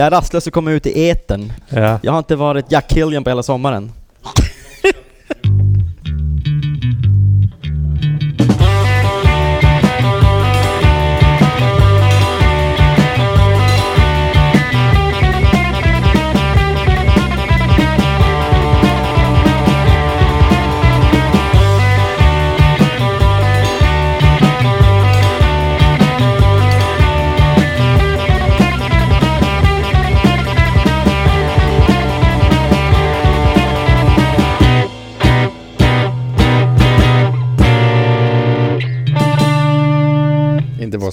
[0.00, 1.52] Jag är rastlös och kommer ut i etern.
[1.68, 1.98] Ja.
[2.02, 3.92] Jag har inte varit Jack Killian på hela sommaren.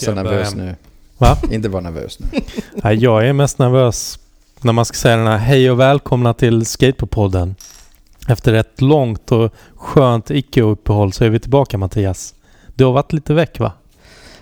[0.06, 0.76] Vara så jag nervös nu.
[1.18, 1.38] Va?
[1.52, 2.28] Inte vara nervös nu.
[2.84, 4.20] Nej, jag är mest nervös
[4.62, 7.56] när man ska säga den här hej och välkomna till Skatepodden.
[8.28, 12.34] Efter ett långt och skönt icke-uppehåll så är vi tillbaka Mattias.
[12.76, 13.72] Du har varit lite väck va?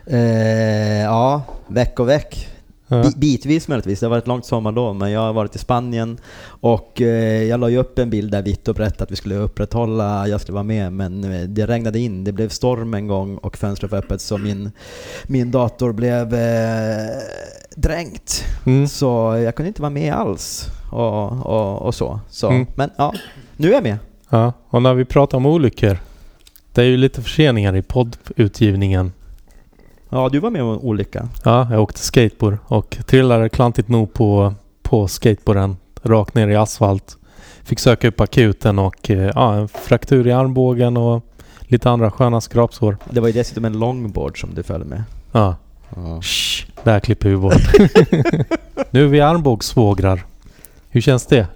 [0.05, 2.49] Eh, ja, veck och veck.
[2.95, 3.03] Ja.
[3.03, 6.17] Bi- Bitvis möjligtvis, det har varit ett långt sommarlov men jag har varit i Spanien
[6.47, 9.35] och eh, jag la ju upp en bild där vitt och brett att vi skulle
[9.35, 13.37] upprätthålla, jag skulle vara med men eh, det regnade in, det blev storm en gång
[13.37, 14.71] och fönstret var öppet så min,
[15.23, 17.07] min dator blev eh,
[17.75, 18.43] dränkt.
[18.65, 18.87] Mm.
[18.87, 22.19] Så jag kunde inte vara med alls och, och, och så.
[22.29, 22.49] så.
[22.49, 22.67] Mm.
[22.75, 23.13] Men ja,
[23.57, 23.97] nu är jag med.
[24.29, 25.97] Ja, och när vi pratar om olyckor.
[26.73, 29.11] Det är ju lite förseningar i poddutgivningen.
[30.09, 31.27] Ja, du var med om en olycka.
[31.43, 34.53] Ja, jag åkte skateboard och trillade klantigt nog på,
[34.83, 37.17] på skateboarden rakt ner i asfalt.
[37.63, 41.23] Fick söka upp akuten och eh, ja, en fraktur i armbågen och
[41.61, 42.97] lite andra sköna skrapsår.
[43.09, 45.03] Det var ju dessutom en longboard som du följde med.
[45.31, 45.55] Ja,
[45.95, 46.21] Ja.
[46.21, 47.53] Shh, där klipper vi bort.
[48.91, 50.25] nu är vi armbågssvågrar.
[50.89, 51.47] Hur känns det?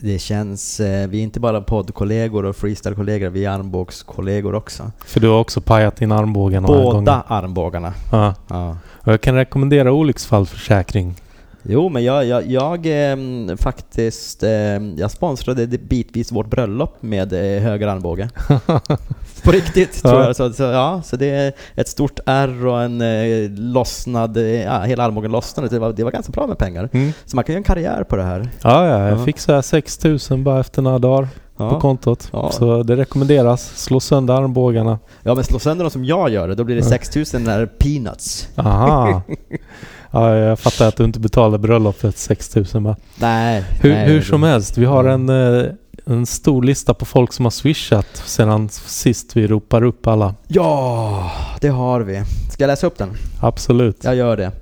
[0.00, 4.90] Det känns, eh, vi är inte bara poddkollegor och freestylekollegor, vi är armbågskollegor också.
[5.06, 7.22] För du har också pajat din armbåge några Båda gånger.
[7.26, 7.92] armbågarna.
[8.12, 8.34] Ja.
[8.48, 8.76] Ja.
[8.90, 11.14] Och jag kan rekommendera olycksfallförsäkring.
[11.62, 17.62] Jo, men jag, jag, jag ehm, faktiskt, ehm, jag sponsrade bitvis vårt bröllop med eh,
[17.62, 18.30] höger armbåge.
[19.44, 20.26] På riktigt tror Ja.
[20.26, 20.36] jag.
[20.36, 24.80] Så, så, ja, så det är ett stort ärr och en eh, lossnad, eh, ja,
[24.82, 25.68] hela armbågen lossnade.
[25.68, 26.88] Det var, det var ganska bra med pengar.
[26.92, 27.12] Mm.
[27.24, 28.48] Så man kan göra en karriär på det här.
[28.62, 29.24] Ja, ja, jag Ja.
[29.24, 32.28] fick så här 6000 bara efter några dagar på Ja, kontot.
[32.32, 32.50] Ja.
[32.52, 33.72] Så det rekommenderas.
[33.76, 34.98] Slå sönder armbågarna.
[35.22, 36.88] ja men slå sönder dem som jag gör det, då blir det Ja.
[36.88, 38.48] 6000 när peanuts.
[38.56, 39.22] Aha.
[40.10, 42.96] ja, jag fattar att du inte betalade bröllopet 6000 bara.
[43.20, 43.64] Nej.
[43.80, 45.64] Hur, nej, hur som helst, vi har en, eh,
[46.08, 50.34] en stor lista på folk som har swishat sedan sist vi ropar upp alla.
[50.48, 52.22] Ja, det har vi.
[52.52, 53.10] Ska jag läsa upp den?
[53.40, 54.04] Absolut.
[54.04, 54.52] Jag gör det.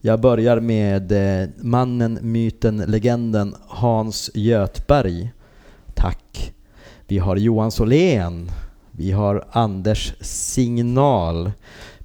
[0.00, 1.12] Jag börjar med
[1.42, 5.32] eh, mannen, myten, legenden Hans Götberg.
[5.94, 6.54] Tack.
[7.06, 8.50] Vi har Johan Solén.
[8.90, 11.52] Vi har Anders Signal.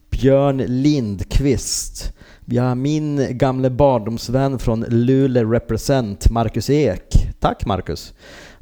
[0.09, 2.13] Björn Lindqvist.
[2.45, 7.27] Vi har min gamle barndomsvän från Luleå Represent, Marcus Ek.
[7.39, 8.13] Tack Marcus.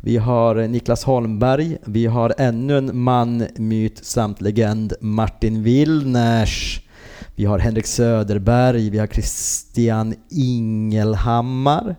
[0.02, 1.78] Vi har Niklas Holmberg.
[1.86, 6.82] Vi har ännu en man, myt samt legend, Martin Willners.
[7.40, 11.96] Vi har Henrik Söderberg, vi har Christian Ingelhammar,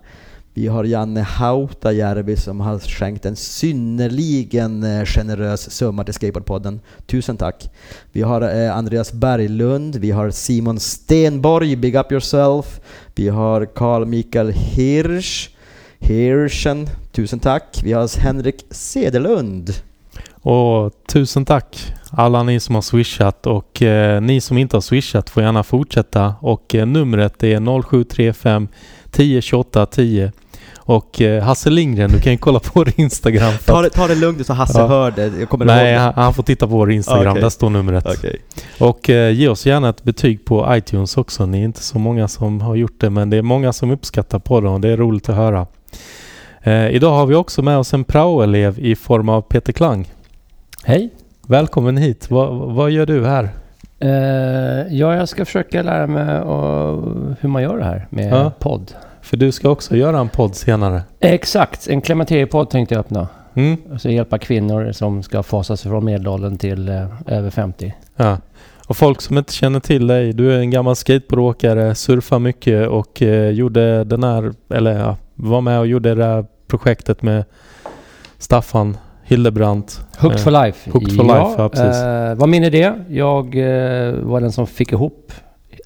[0.54, 6.80] vi har Janne Hautajärvi som har skänkt en synnerligen eh, generös summa till Skateboardpodden.
[7.06, 7.70] Tusen tack.
[8.12, 12.80] Vi har eh, Andreas Berglund, vi har Simon Stenborg, Big Up Yourself,
[13.14, 15.50] vi har Carl Mikael Hirsch,
[15.98, 17.80] Hirschen, tusen tack.
[17.84, 19.70] Vi har Henrik Sedelund.
[20.32, 25.30] Och tusen tack alla ni som har swishat och eh, ni som inte har swishat
[25.30, 28.68] får gärna fortsätta och eh, numret är 0735
[29.10, 30.32] 10 28 10
[30.76, 33.52] och eh, Hasse Lindgren, du kan ju kolla på vår Instagram.
[33.64, 34.86] Ta det, ta det lugnt så Hasse Ja.
[34.86, 35.32] hör det.
[35.38, 37.30] Jag kommer Nej, han, han får titta på vår Instagram.
[37.32, 37.42] Okej.
[37.42, 38.06] Där står numret.
[38.06, 38.42] Okej.
[38.78, 41.46] Och eh, ge oss gärna ett betyg på iTunes också.
[41.46, 44.38] Ni är inte så många som har gjort det, men det är många som uppskattar
[44.38, 45.66] podden och det är roligt att höra.
[46.68, 50.08] Eh, idag har vi också med oss en praoelev i form av Peter Klang.
[50.84, 51.10] Hej!
[51.46, 52.30] Välkommen hit.
[52.30, 53.48] Va, vad gör du här?
[53.98, 57.02] Eh, ja, jag ska försöka lära mig och,
[57.40, 58.52] hur man gör det här med Ja.
[58.58, 58.92] podd.
[59.22, 61.02] För du ska också göra en podd senare.
[61.20, 61.88] Exakt!
[61.88, 63.28] En klimakteriepodd tänkte jag öppna.
[63.54, 63.76] Mm?
[63.92, 67.94] Alltså hjälpa kvinnor som ska fasa sig från medelåldern till eh, över 50.
[68.16, 68.36] Ja.
[68.88, 73.22] Och folk som inte känner till dig, du är en gammal skateboardåkare, surfar mycket och
[73.22, 77.44] eh, gjorde den här, eller ja, var med och gjorde det projektet med
[78.38, 80.00] Staffan Hildebrandt.
[80.18, 80.90] Hooked Eh, for life.
[80.90, 82.02] Hooked for life, ja, precis.
[82.02, 82.92] Eh, var min idé.
[83.08, 85.32] Jag eh, var den som fick ihop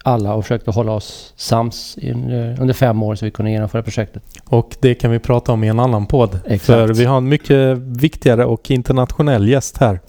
[0.05, 2.15] alla och försökte hålla oss sams eh,
[2.61, 4.23] under fem år så vi kunde genomföra projektet.
[4.45, 6.39] Och det kan vi prata om i en annan podd.
[6.45, 6.65] Exakt.
[6.65, 9.99] För vi har en mycket viktigare och internationell gäst här.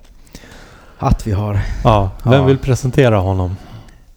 [0.98, 1.60] Att vi har.
[1.84, 2.44] Ja, vem Ja.
[2.44, 3.56] vill presentera honom?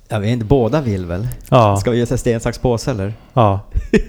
[0.10, 1.28] Jag vet inte, båda vill väl?
[1.50, 3.14] Ja, Ska vi göra sten, sax, påse eller?
[3.34, 3.60] ja.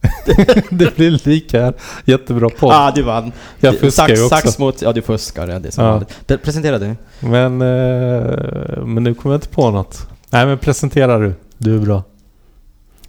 [0.70, 1.72] det blir lika
[2.04, 2.72] jättebra podd.
[2.74, 3.32] ah, du vann!
[3.60, 4.36] Jag fuskar sax, ju också.
[4.36, 4.82] Sax mot...
[4.82, 5.48] Ja, du fuskar.
[5.48, 5.82] Ja, det är
[6.26, 6.36] Ja.
[6.36, 6.96] Presentera du.
[7.20, 10.08] Men, eh, men nu kommer jag inte på något.
[10.30, 11.34] Nej men presentera du.
[11.58, 12.02] Du är bra.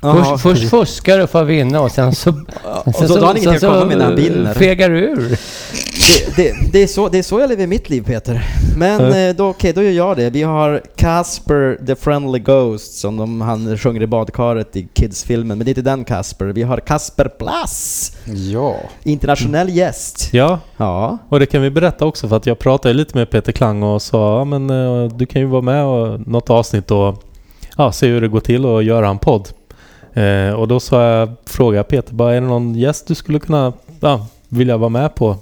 [0.01, 2.29] Först, först fuskar du för att vinna och sen så...
[2.63, 4.53] och så, då har han ingenting att komma med när han vinner.
[4.53, 5.37] fegar du ur.
[6.09, 8.45] Det, det, det, är så, det är så jag lever mitt liv Peter.
[8.77, 10.29] Men eh, då, okej, då gör jag det.
[10.29, 15.57] Vi har Casper the Friendly Ghost som de, han sjunger i badkaret i Kids-filmen.
[15.57, 16.45] Men det är inte den Casper.
[16.45, 18.11] Vi har Casper Plass!
[18.53, 18.75] Ja.
[19.03, 20.29] Internationell gäst.
[20.33, 21.17] Ja, Ja.
[21.29, 24.01] och det kan vi berätta också för att jag pratade lite med Peter Klang och
[24.01, 27.23] sa ja, men eh, du kan ju vara med och något avsnitt och
[27.77, 29.49] ja, se hur det går till och göra en podd.
[30.13, 33.73] Eh, och då sa jag, frågade Peter bara, är det någon gäst du skulle kunna
[33.99, 35.35] ja, vilja vara med på?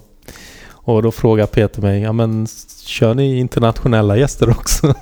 [0.88, 2.48] Och då frågade Peter mig, ja men
[2.86, 4.94] kör ni internationella gäster också?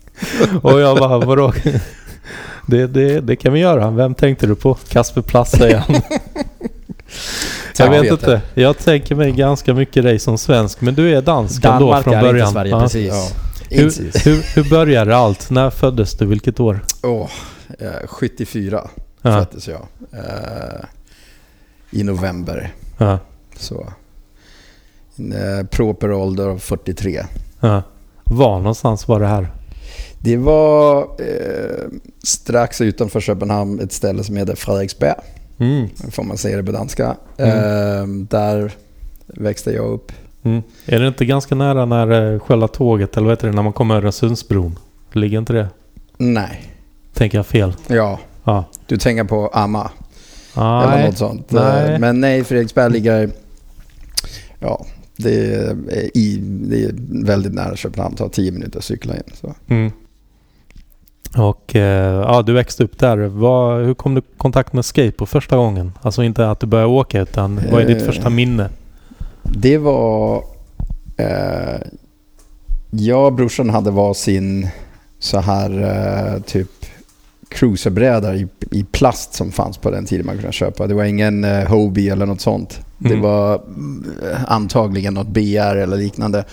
[0.62, 1.52] och jag bara, vadå?
[2.66, 3.90] Det, det, det kan vi göra.
[3.90, 4.74] Vem tänkte du på?
[4.88, 5.96] Kasper Plass säger han.
[7.78, 8.40] jag vet inte.
[8.54, 10.80] Jag tänker mig ganska mycket dig som svensk.
[10.80, 12.38] Men du är dansk ändå Danmark från är början.
[12.48, 12.80] inte Sverige, Ja.
[12.80, 13.08] precis.
[13.08, 13.28] Ja.
[13.70, 14.26] Hur, Precis.
[14.26, 15.50] hur, hur började allt?
[15.50, 16.26] När föddes du?
[16.26, 16.80] Vilket år?
[17.02, 17.28] Åh,
[17.78, 18.90] eh, 74
[19.22, 19.44] Ja.
[19.44, 19.86] föddes jag.
[20.12, 20.80] Eh,
[21.90, 22.72] I november.
[22.98, 23.18] Ja.
[23.56, 23.86] Så.
[25.18, 27.22] Eh, proper ålder av 43.
[27.60, 27.82] Ja.
[28.24, 29.48] Var någonstans var det här?
[30.18, 31.86] Det var eh,
[32.22, 35.14] strax utanför Köpenhamn ett ställe som heter Fredriksberg.
[35.58, 35.88] Mm.
[36.10, 37.16] Får man säga det på danska.
[37.36, 37.58] Mm.
[37.58, 38.72] Eh, där
[39.26, 40.12] växte jag upp.
[40.42, 40.62] Mm.
[40.86, 43.72] Är det inte ganska nära när eh, själva tåget, eller vad heter det, när man
[43.72, 44.78] kommer över Öresundsbron?
[45.12, 45.68] Ligger inte det?
[46.16, 46.62] Nej.
[47.14, 47.72] Tänker jag fel?
[47.86, 48.64] Ja, Ja.
[48.86, 49.90] du tänker på Amma.
[50.56, 51.06] Eller Nej.
[51.06, 51.50] något sånt.
[51.50, 51.92] Nej.
[51.92, 53.30] Eh, Men nej, Fredriksberg ligger...
[54.58, 55.76] Ja, det är,
[56.16, 56.94] i, det är
[57.24, 58.14] väldigt nära Köpenhamn.
[58.14, 59.22] Det tar tio minuter att cykla in.
[59.40, 59.54] Så.
[59.68, 59.92] Mm.
[61.36, 63.16] Och eh, ja, du växte upp där.
[63.16, 65.92] Vad, hur kom du i kontakt med skateboard första gången?
[66.02, 68.06] Alltså inte att du började åka utan vad är ditt Eh.
[68.06, 68.68] första minne?
[69.42, 70.44] Det var...
[71.16, 71.80] Eh,
[72.90, 74.68] jag och brorsan hade var sin
[75.18, 75.82] så här
[76.34, 76.68] eh, typ
[77.48, 80.86] cruiserbräda i, i plast som fanns på den tiden man kunde köpa.
[80.86, 82.80] Det var ingen eh, Hobie eller något sånt.
[83.04, 83.20] Det Mm.
[83.22, 84.04] var mm,
[84.48, 86.44] antagligen något BR eller liknande.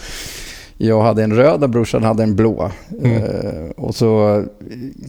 [0.77, 2.71] Jag hade en röd och brorsan hade en blå.
[3.03, 3.23] Mm.
[3.23, 4.43] Eh, och så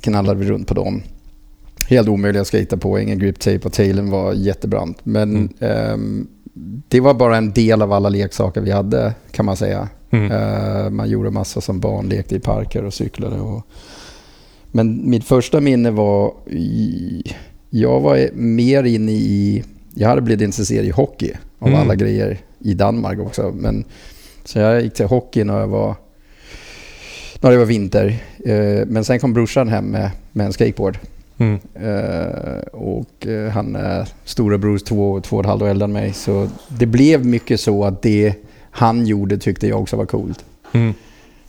[0.00, 1.03] knallade vi runt på dem.
[1.89, 4.99] Helt omöjliga att skata på, ingen grip tape och tailen var jättebrant.
[5.03, 5.49] Men Mm.
[5.61, 6.27] ehm,
[6.89, 9.89] det var bara en del av alla leksaker vi hade kan man säga.
[10.11, 10.33] Mm.
[10.33, 13.41] Eh, man gjorde massa som barn, lekte i parker och cyklade.
[13.41, 13.67] Och...
[14.73, 16.33] Men mitt första minne var...
[16.50, 17.23] I...
[17.71, 19.65] Jag var mer inne i...
[19.94, 21.81] Jag hade blivit intresserad i hockey av Mm.
[21.81, 23.53] alla grejer i Danmark också.
[23.56, 23.85] Men,
[24.44, 25.94] så jag gick till hockey när jag var,
[27.41, 28.17] när det var vinter.
[28.44, 30.99] Eh, men sen kom brorsan hem med, med en skateboard.
[31.39, 31.59] Mm.
[31.75, 36.12] Eh, och eh, han är storebror två, två och ett halvt år äldre än mig.
[36.12, 38.35] Så det blev mycket så att det
[38.71, 40.44] han gjorde tyckte jag också var coolt.
[40.73, 40.94] Mm.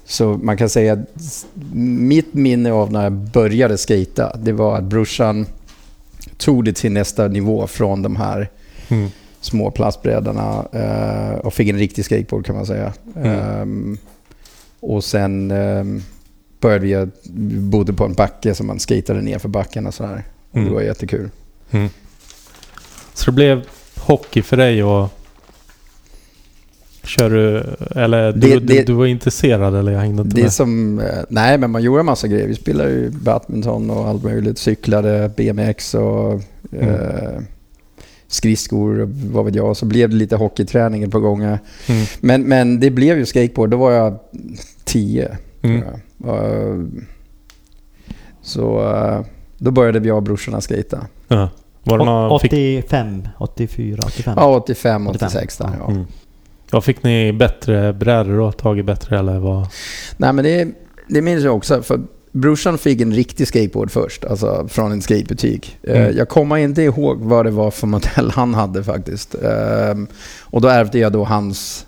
[0.06, 4.84] Så man kan säga att mitt minne av när jag började skata, det var att
[4.84, 5.46] brorsan
[6.38, 8.50] tog det till nästa nivå från de här
[8.90, 9.10] Mm.
[9.42, 12.94] små plastbrädorna eh, och fick en riktig skateboard kan man säga.
[13.16, 13.32] Mm.
[13.40, 13.98] Ehm,
[14.80, 16.02] och sen ehm,
[16.60, 17.08] började vi,
[17.60, 20.24] bodde på en backe som man skatade ner för backen och sådär.
[20.52, 20.68] Och Mm.
[20.70, 21.30] det var jättekul.
[21.72, 21.90] Mm.
[23.14, 23.62] Så det blev
[24.00, 25.10] hockey för dig och
[27.04, 27.64] Kör du,
[28.02, 30.54] eller du, Det- du, det- du var intresserad eller jag hängde inte Det med?
[30.54, 32.48] som, eh, nej men man gjorde en massa grejer.
[32.48, 34.58] Vi spelade ju badminton och allt möjligt.
[34.58, 36.42] Cyklade, BMX och
[36.72, 36.90] Mm.
[36.90, 37.42] eh,
[38.28, 39.78] skridskor och vad vet jag.
[39.78, 41.60] Så blev det lite hockeyträning par gånger.
[41.90, 42.06] Mm.
[42.22, 43.70] Men, men det blev ju skateboard.
[43.70, 44.20] Då var jag
[44.84, 45.38] tio.
[45.62, 45.84] Mm.
[46.18, 46.90] jag.
[48.42, 49.22] Så eh,
[49.58, 51.08] då började jag och brorsorna skata.
[51.28, 51.50] Ja.
[51.84, 54.34] Var det någon, fick, 85, 84, 85.
[54.38, 55.70] Ja, 85, 85, 86 där.
[55.80, 55.92] Ja.
[55.92, 56.06] mm.
[56.74, 58.52] Ja, fick ni bättre brädor då?
[58.52, 59.68] Tagit bättre eller vad?
[60.18, 60.68] Nej men det,
[61.08, 61.82] det minns jag också.
[61.82, 62.02] För
[62.32, 64.26] brorsan fick en riktig skateboard först.
[64.26, 65.78] Alltså från en skatebutik.
[65.84, 66.18] Eh, Mm.
[66.18, 69.36] Jag kommer inte ihåg vad det var för modell han hade faktiskt.
[69.36, 70.08] Ehm,
[70.42, 71.86] Och då ärvde jag då hans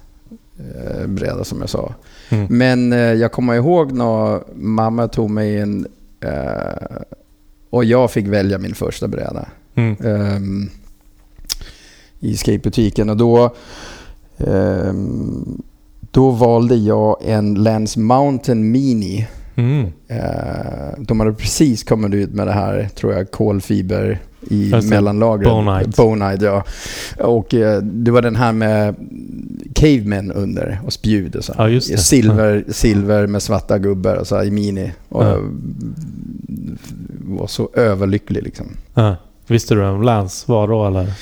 [0.59, 1.93] eh, bräda som jag sa.
[2.29, 2.47] Mm.
[2.49, 5.59] Men eh, jag kommer ihåg när mamma tog mig
[6.19, 6.97] eh,
[7.69, 9.45] och jag fick välja min första bräda
[9.77, 9.95] Mm.
[10.05, 10.69] ehm,
[12.19, 13.09] i skatebutiken.
[13.09, 13.55] Och då,
[16.11, 19.27] då valde jag en Lance Mountain Mini.
[19.55, 19.85] Mm.
[20.07, 24.81] Eh, de hade precis kommit ut med det här, tror jag, kolfiber i det.
[24.89, 25.49] mellanlagret.
[25.49, 25.89] Bonite.
[25.97, 26.63] Bonite, ja.
[27.19, 28.95] Och eh, det var den här med
[29.75, 31.53] cavemen under och spjud och så.
[31.57, 31.97] Ja, just det.
[31.97, 34.91] Silver, silver med svarta gubbar och så i mini.
[35.09, 35.37] Och Ja.
[37.27, 38.65] var så överlycklig liksom.
[38.93, 39.15] Ja.
[39.47, 41.13] Visste du vem Lance var då eller?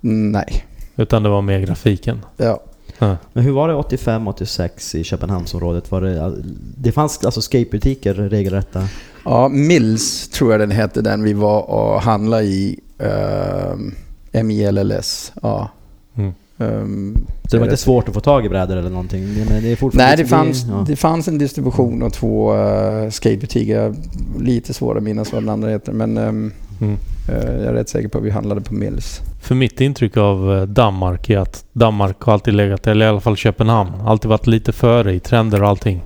[0.00, 0.64] Nej.
[1.00, 2.24] Utan det var mer grafiken?
[2.36, 2.60] Ja.
[2.98, 3.16] Ja.
[3.32, 5.90] Men hur var det 85-86 i Köpenhamnsområdet?
[5.90, 6.32] Var det,
[6.76, 8.88] det fanns alltså skatebutiker regelrätta?
[9.24, 12.80] ja, Mills tror jag den hette, den vi var och handlade i.
[12.98, 13.94] Um,
[14.32, 15.32] M-I-L-L-S.
[15.42, 15.70] Ja.
[16.14, 16.32] Mm.
[16.58, 19.34] Ehm, Så det var är inte svårt att få tag i brädor eller någonting?
[19.34, 20.84] Men det är Nej, det fanns, ja.
[20.86, 23.94] det fanns en distribution och två uh, skatebutiker.
[24.40, 26.96] Lite svårt att minnas vad den andra heter, men ehm, Mm.
[27.28, 29.20] eh, jag är rätt säker på att vi handlade på Mills.
[29.42, 33.20] För mitt intryck av eh, Danmark är att Danmark har alltid legat, eller i alla
[33.20, 36.02] fall Köpenhamn, alltid varit lite före i trender och allting.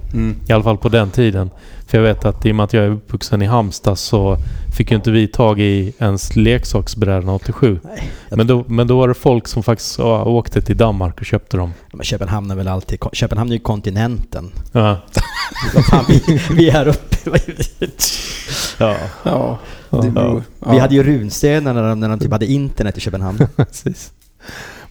[0.48, 1.50] I alla fall på den tiden.
[1.86, 4.36] För jag vet att i och med att jag är uppvuxen i Halmstad så
[4.76, 7.80] fick ju inte vi tag i ens leksaksbrädorna 87.
[7.84, 11.26] Nej, Men då, men då var det folk som faktiskt ja, åkte till Danmark och
[11.26, 11.72] köpte dem.
[11.92, 12.98] Men Köpenhamn är väl alltid...
[13.12, 14.52] Köpenhamn är ju kontinenten.
[14.72, 14.96] Ja.
[15.74, 17.16] Vad fan, vi, vi är här uppe.
[18.78, 18.96] ja.
[19.22, 19.58] Ja,
[20.02, 20.72] beror, ja.
[20.72, 23.38] Vi hade ju runstenar när de, när de typ hade internet i Köpenhamn.
[23.56, 24.12] Precis.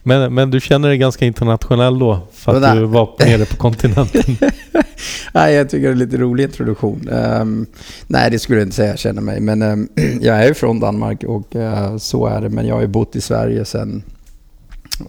[0.02, 2.18] Men, men du känner dig ganska internationell då?
[2.32, 4.22] För att du var nere på kontinenten?
[5.34, 7.08] Nej, jag tycker det är en lite rolig introduktion.
[7.12, 7.66] Ehm,
[8.06, 9.40] nej, det skulle jag inte säga jag känner mig.
[9.40, 9.88] Men ehm,
[10.20, 12.48] jag är ju från Danmark och eh, så är det.
[12.48, 14.02] Men jag har ju bott i Sverige sedan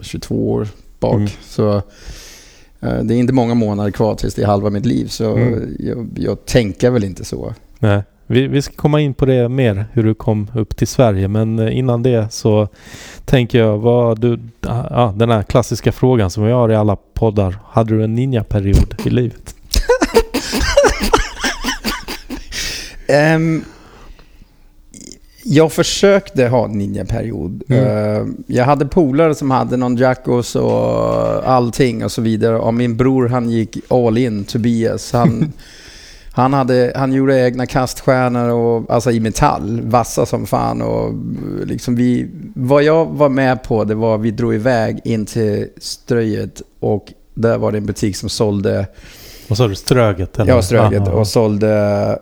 [0.02, 0.68] 22 år
[1.00, 1.16] bak.
[1.16, 1.30] Mm.
[1.50, 1.75] Så
[2.80, 5.08] eh, det är inte många månader kvar tills det är halva mitt liv.
[5.08, 5.75] Så Mm.
[5.80, 7.54] jag, jag tänker väl inte så.
[7.80, 8.04] Nej.
[8.27, 11.27] Vi, vi ska komma in på det mer, hur du kom upp till Sverige.
[11.27, 12.67] Men eh, innan det så
[13.25, 17.58] tänker jag, vad du, ja, den här klassiska frågan som vi har i alla poddar.
[17.65, 19.55] Hade du en ninja-period i livet?
[23.08, 23.63] Ehm,
[25.44, 27.63] jag försökte ha en ninja-period.
[27.70, 27.88] Mm.
[27.88, 32.60] Ehm, jag hade polare som hade någon Jackos och allting och så vidare.
[32.60, 35.13] Och min bror han gick all in, Tobias.
[35.13, 35.53] Han,
[36.36, 40.82] han, hade, han gjorde egna kaststjärnor och, alltså i metall, vassa som fan.
[40.82, 41.13] Och
[41.65, 46.62] liksom vi, vad jag var med på det var vi drog iväg in till Ströjet
[46.80, 48.88] och där var det en butik som sålde
[49.48, 49.75] Vad sa du?
[49.75, 50.39] Ströget?
[50.39, 50.54] Eller?
[50.54, 51.08] Ja, Ströget.
[51.08, 51.70] Ah, ah, Och sålde,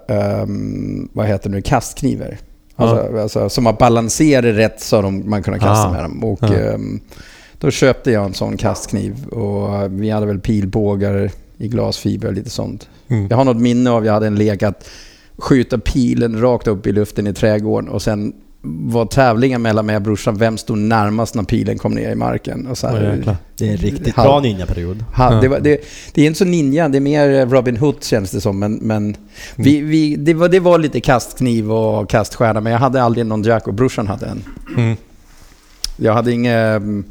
[0.08, 2.38] ehm, vad heter det nu, kastknivar.
[2.75, 5.91] Alltså, alltså, som var balanserade rätt så de, man kunde kasta Ah.
[5.91, 6.24] med dem.
[6.24, 7.00] Och ehm,
[7.58, 11.32] då köpte jag en sån kastkniv och vi hade väl pilbågar
[11.63, 12.89] i glasfiber och lite sånt.
[13.08, 13.27] Mm.
[13.29, 14.89] Jag har något minne av jag hade en lek att
[15.38, 18.34] skjuta pilen rakt upp i luften i trädgården och sen
[18.65, 22.67] var tävlingen mellan mig och brorsan vem stod närmast när pilen kom ner i marken.
[22.67, 23.38] Och så här, jäklar.
[23.58, 25.05] Det är en riktigt Halv- bra ninja-period.
[25.15, 25.82] ha, det, var, det,
[26.13, 28.60] det är inte så ninja, det är mer Robin Hood känns det som.
[28.60, 29.15] Men, men
[29.55, 33.43] vi, vi, det, var, det var lite kastkniv och kaststjärna, men jag hade aldrig någon
[33.43, 34.43] Jack och brorsan hade en.
[34.77, 34.96] Mm.
[35.98, 37.05] Jag hade inga um,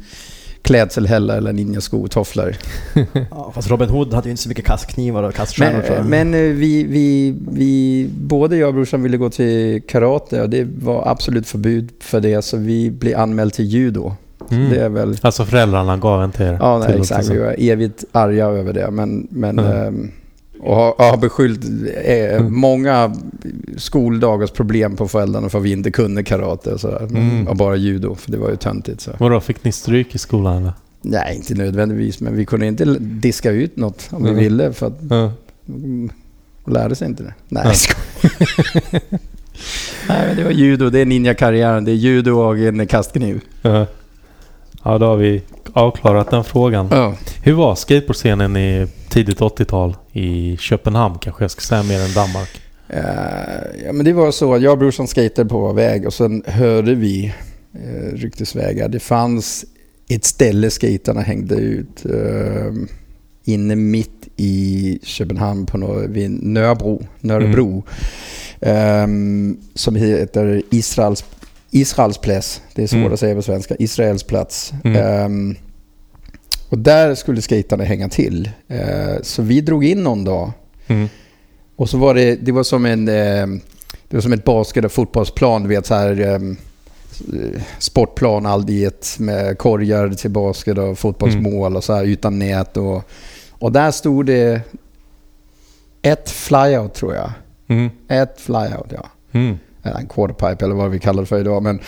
[0.63, 2.55] klädsel heller eller ninjaskor, tofflor.
[3.31, 5.83] Ja, fast Robin Hood hade ju inte så mycket kastknivar och kaststjärnor.
[5.89, 10.49] Men, men eh, vi, vi, vi, både jag och brorsan ville gå till karate och
[10.49, 14.15] det var absolut förbud för det, så vi blev anmälda till judo.
[14.51, 14.69] Mm.
[14.69, 15.17] Det är väl...
[15.21, 17.29] Alltså föräldrarna gav inte er Ja, nej, exakt.
[17.29, 18.91] Vi var evigt arga över det.
[18.91, 19.71] Men, men, Mm.
[19.87, 20.11] ehm,
[20.63, 21.63] och har, har beskyllt
[22.05, 22.59] eh, Mm.
[22.59, 23.15] många
[23.77, 27.07] skoldagars problem på föräldrarna för att vi inte kunde karate och sådär.
[27.11, 27.47] Mm.
[27.47, 29.01] Och bara judo, för det var ju töntigt.
[29.01, 29.11] Så.
[29.19, 30.73] Vadå, fick ni stryk i skolan eller?
[31.01, 34.35] Nej, inte nödvändigtvis, men vi kunde inte diska ut något om Mm.
[34.35, 35.01] vi ville för att
[35.69, 36.09] mm,
[36.67, 37.33] lärde sig inte det.
[37.49, 38.99] Nej, skojar.
[40.07, 40.89] Nej, men det var judo.
[40.89, 41.85] Det är ninja-karriären.
[41.85, 43.41] Det är judo och en kastkniv.
[43.61, 43.85] Ja.
[44.83, 45.41] ja, då har vi
[45.73, 46.87] avklarat den frågan.
[46.91, 47.15] Ja.
[47.43, 52.61] Hur var skateboardscenen i tidigt 80-tal i Köpenhamn kanske jag ska säga mer än Danmark?
[52.87, 56.43] Eh, ja, men det var så att jag och brorsan skatade på väg och sen
[56.45, 57.33] hörde vi
[57.75, 58.89] uh, ryktesvägar.
[58.89, 59.65] Det fanns
[60.09, 62.73] ett ställe skaterna hängde ut uh,
[63.43, 67.83] inne mitt i Köpenhamn på något, vid Nörbro, Nörrebro.
[68.61, 71.25] ehm, som heter Israels,
[71.75, 72.61] Israels plats.
[72.75, 73.13] Det är svårt Mm.
[73.13, 73.75] att säga på svenska.
[73.79, 74.73] Israels plats.
[74.83, 75.01] Mm.
[75.03, 75.55] Ehm,
[76.69, 78.49] och där skulle skaterna hänga till.
[78.67, 80.51] Eh, så vi drog in någon dag
[80.87, 81.09] Mm.
[81.75, 83.47] och så var det, det var som en, eh,
[84.07, 86.39] det var som ett basket och fotbollsplan, du vet så här eh,
[87.79, 92.77] sportplan, allt i ett med korgar till basket och fotbollsmål och så här utan nät
[92.77, 93.03] och,
[93.51, 94.61] och där stod det
[96.01, 97.31] ett flyout tror jag.
[97.67, 97.89] Mm.
[98.07, 99.05] Ett flyout, ja.
[99.83, 99.97] Mm.
[99.97, 101.63] En quarterpipe eller vad vi kallar det för idag.
[101.63, 101.79] Men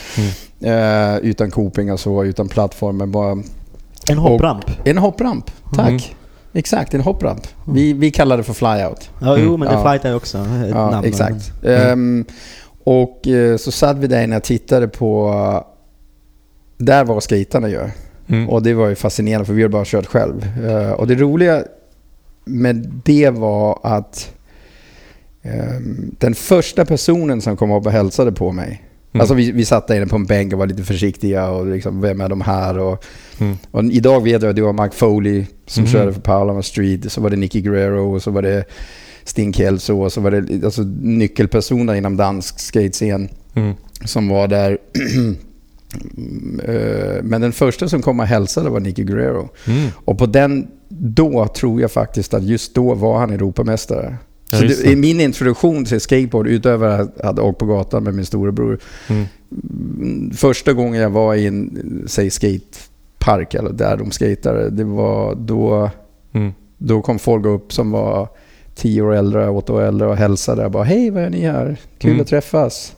[0.61, 1.13] Mm.
[1.13, 2.97] eh, utan coping och så, utan plattform.
[2.97, 3.37] Men bara
[4.09, 4.65] En hoppramp.
[4.83, 5.51] en hoppramp.
[5.75, 5.87] Tack.
[5.89, 6.01] Mm.
[6.53, 7.47] Exakt, en hoppramp.
[7.67, 9.09] Vi, vi kallar det för flyout.
[9.21, 9.81] Ja, jo, men det Ja.
[9.83, 11.07] flight är också ett Ja, namn.
[11.07, 11.51] exakt.
[11.63, 11.91] Mm.
[11.91, 12.25] Ehm,
[12.83, 15.33] och eh, så satt vi där inne och tittade på...
[16.77, 17.89] Där var skaterna ju.
[18.27, 18.49] Mm.
[18.49, 20.65] Och det var ju fascinerande för vi hade bara kört själv.
[20.69, 21.63] Eh, och det roliga
[22.45, 24.31] med det var att
[26.19, 28.83] den första personen som kom upp och hälsade på mig.
[29.13, 29.21] Mm.
[29.21, 32.01] Alltså vi, vi satt där inne på en bänk och var lite försiktiga och liksom,
[32.01, 32.77] vem är de här?
[32.79, 33.05] Och,
[33.39, 33.55] Mm.
[33.71, 35.91] och idag vet jag att det var Mark Foley som Mhm.
[35.91, 37.11] körde för Paloma Street.
[37.11, 38.63] Så var det Nicky Guerrero och så var det
[39.23, 43.73] Sting Kelso och så var det alltså, nyckelpersoner inom dansk skatescen Mm.
[44.05, 44.77] som var där.
[46.63, 49.49] Eh, Men den första som kom och hälsade var Nicky Guerrero.
[49.67, 49.89] Mm.
[50.05, 54.15] Och på den, då tror jag faktiskt att just då var han Europamästare.
[54.51, 58.13] Ja, Så det, min introduktion till skateboard, utöver att jag hade åkt på gatan med
[58.13, 58.79] min storebror.
[59.09, 59.25] Mm.
[59.99, 65.35] mm, Första gången jag var i en, säg skatepark eller där de skatade, det var
[65.35, 65.89] då,
[66.33, 66.53] Mm.
[66.77, 68.27] då kom folk upp som var
[68.75, 70.61] 10 år äldre, 8 år äldre och hälsade.
[70.61, 71.77] Jag bara, hej vad är ni här?
[71.97, 72.21] Kul Mm.
[72.21, 72.95] att träffas.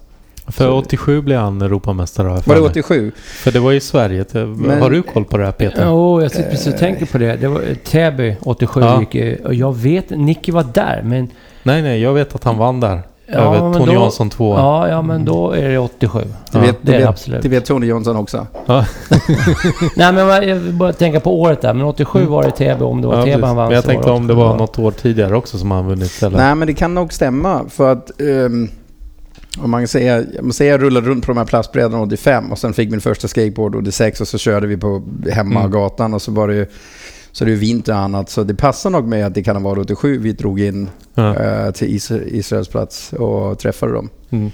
[0.48, 2.60] För Så- 87 blev han Europamästare Var det mig.
[2.70, 3.12] 87?
[3.18, 4.26] För det var i Sverige.
[4.34, 5.84] Men- har du koll på det här Peter?
[5.88, 7.36] Jo, jag sitter precis och tänker på det.
[7.36, 9.00] Det var eh, Täby 87 Ja.
[9.00, 11.28] gick eh, Och jag vet, Nicky var där men...
[11.64, 13.02] Nej, nej, jag vet att han vann där.
[13.32, 14.56] Ja, Över men Tony då- Jansson 2.
[14.58, 16.20] Ja, ja men då är det 87.
[16.20, 17.42] Det, Ja, vet, är det, det vet, absolut.
[17.42, 18.48] det vet Tony Johnson också.
[19.96, 21.74] Nej men jag bara tänka på året där.
[21.74, 22.84] Men 87 var det Täby.
[22.84, 24.48] Om det var Ja, Täby han vann Men jag tänkte om det 87.
[24.50, 26.24] var något år tidigare också som han vunnit.
[26.24, 26.38] Eller?
[26.38, 27.62] Nej, men det kan nog stämma.
[27.70, 28.70] För att ehm,
[29.64, 32.74] om man säger, man säger jag rullade runt på de här plastbrädorna 85 och sen
[32.74, 36.56] fick min första skateboard 86 och så körde vi på hemmagatan och så var det
[36.56, 36.66] ju
[37.32, 38.30] så det är vinter och annat.
[38.30, 41.36] Så det passar nog med att det kan ha varit 87 vi drog in Ja.
[41.36, 44.10] eh, till Is Israels plats och träffade dem.
[44.30, 44.52] Mm.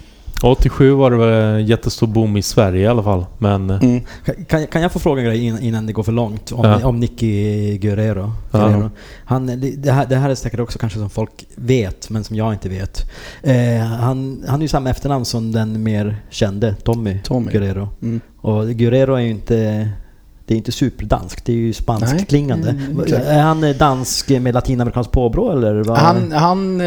[0.50, 1.28] 87 var det väl
[1.60, 3.26] en jättestor boom i Sverige i alla fall.
[3.38, 4.00] Men eh, Mm.
[4.48, 6.52] Kan, kan jag få fråga en grej innan, innan det går för långt?
[6.52, 6.86] Om, Ja.
[6.86, 8.32] om Nicky Guerrero.
[8.50, 8.90] Ja.
[9.24, 9.46] Han,
[9.76, 12.68] det, här, det här är säkert också kanske som folk vet, men som jag inte
[12.68, 13.10] vet.
[13.42, 17.52] Eh, han, han är ju samma efternamn som den mer kände, Tommy, Tommy.
[17.52, 17.88] Guerrero.
[18.02, 18.20] Mm.
[18.40, 19.88] Och Guerrero är ju inte...
[20.46, 22.70] Det är inte superdanskt, det är ju spanskklingande.
[22.70, 23.24] Mm, exakt.
[23.24, 25.74] är han eh, dansk med latinamerikanskt påbrå eller?
[25.84, 25.98] Vad?
[25.98, 26.86] Han, han eh,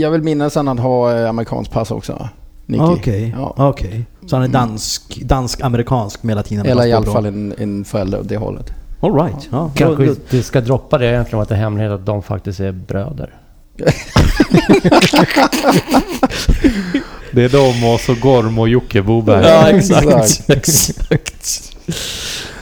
[0.00, 2.28] jag vill minnas att han har amerikanskt pass också.
[2.66, 2.82] Nicky.
[2.82, 3.54] Ah, Okej, Ja.
[3.56, 4.06] okej.
[4.26, 8.28] Så han är dansk, dansk-amerikansk med latinamerikanskt Eller i alla fall en, en förälder åt
[8.28, 8.72] det hållet.
[9.00, 9.48] All right.
[9.50, 9.70] Ja.
[9.74, 13.34] Kanske inte ska droppa det egentligen att det är hemlighet att de faktiskt är bröder.
[17.32, 19.46] det är de och så Gorm och Jocke Boberg.
[19.46, 20.50] Ja, exakt.
[20.50, 21.76] Exakt.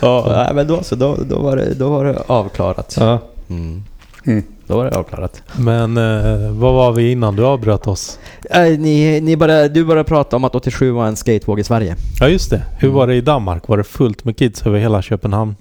[0.00, 0.94] Ja, men då så.
[0.94, 2.96] Då, då, var det, då var det avklarat.
[3.00, 3.18] Ja.
[3.48, 3.84] Mm.
[4.26, 4.42] Mm.
[4.66, 5.42] Då var det avklarat.
[5.58, 8.18] Men eh, vad var vi innan du avbröt oss?
[8.50, 11.96] Äh, ni, ni började, du började prata om att 87 var en skatevåg i Sverige.
[12.20, 12.62] Ja just det.
[12.78, 12.96] Hur Mm.
[12.98, 13.68] var det i Danmark?
[13.68, 15.54] Var det fullt med kids över hela Köpenhamn?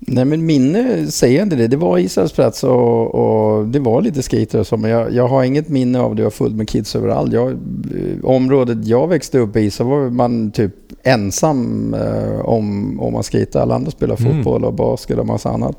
[0.00, 1.66] Nej men minne säger inte det.
[1.66, 4.76] Det var Israels plats och, och det var lite skater och så.
[4.76, 7.32] Men jag, jag har inget minne av det var fullt med kids överallt.
[7.32, 7.56] Jag, eh,
[8.24, 13.62] området jag växte upp i så var man typ ensam eh, om, om man skejtade.
[13.62, 14.34] Alla andra spelade Mm.
[14.36, 15.76] fotboll och basket och massa annat.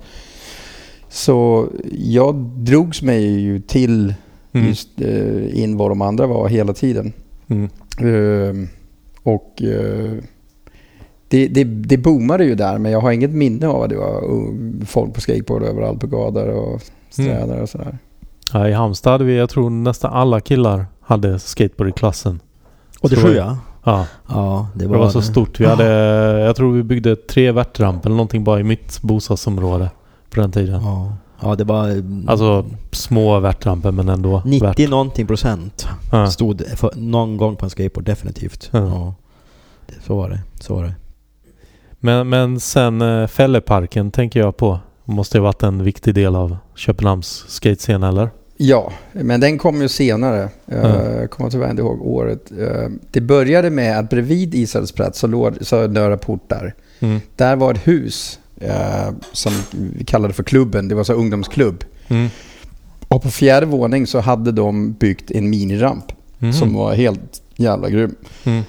[1.09, 4.13] Så jag drogs mig ju till
[4.51, 4.67] Mm.
[4.67, 7.13] just eh, in var de andra var hela tiden.
[7.47, 7.69] Mm.
[7.99, 8.69] Eh,
[9.23, 10.11] och eh,
[11.27, 14.31] det, det, det boomade ju där men jag har inget minne av att det var
[14.31, 17.97] uh, folk på skateboard överallt på gator och sträder och sådär.
[18.53, 22.39] Ja, I Halmstad hade vi, jag tror nästan alla killar hade skateboard i klassen.
[23.01, 23.57] 87 ja.
[23.83, 25.59] Ja, Ja, det det var, var, så stort.
[25.59, 25.85] Vi hade,
[26.39, 29.89] jag tror vi byggde tre värtramper eller någonting bara i mitt bostadsområde
[30.29, 30.81] på den tiden.
[30.83, 31.89] Ja, ja det var...
[31.89, 34.89] mm, Alltså små värtramper men ändå 90 värt.
[34.89, 36.31] någonting procent Ja.
[36.31, 38.69] stod för, någon gång på en skateboard, definitivt.
[38.73, 38.79] Ja.
[38.79, 39.15] Ja.
[39.87, 40.39] Det, så var det.
[40.59, 40.93] Så var det.
[41.99, 44.79] Men, men sen eh, Fälleparken tänker jag på.
[45.05, 48.29] Måste ju ha varit en viktig del av Köpenhamns skatescen eller?
[48.57, 50.49] Ja, men den kom ju senare.
[50.65, 51.03] Ja.
[51.11, 52.51] Jag kommer tyvärr inte ihåg året.
[52.59, 56.73] Eh, Det började med att bredvid Israels plats så låg så Nöra port där.
[56.99, 57.19] Mm.
[57.35, 60.87] Där var ett hus eh, som vi kallade för klubben.
[60.87, 61.83] Det var så ungdomsklubb.
[62.07, 62.27] Mm.
[63.07, 66.05] Och på fjärde våning så hade de byggt en miniramp
[66.41, 66.53] Mhm.
[66.53, 68.15] som var helt jävla grym.
[68.43, 68.63] Mm.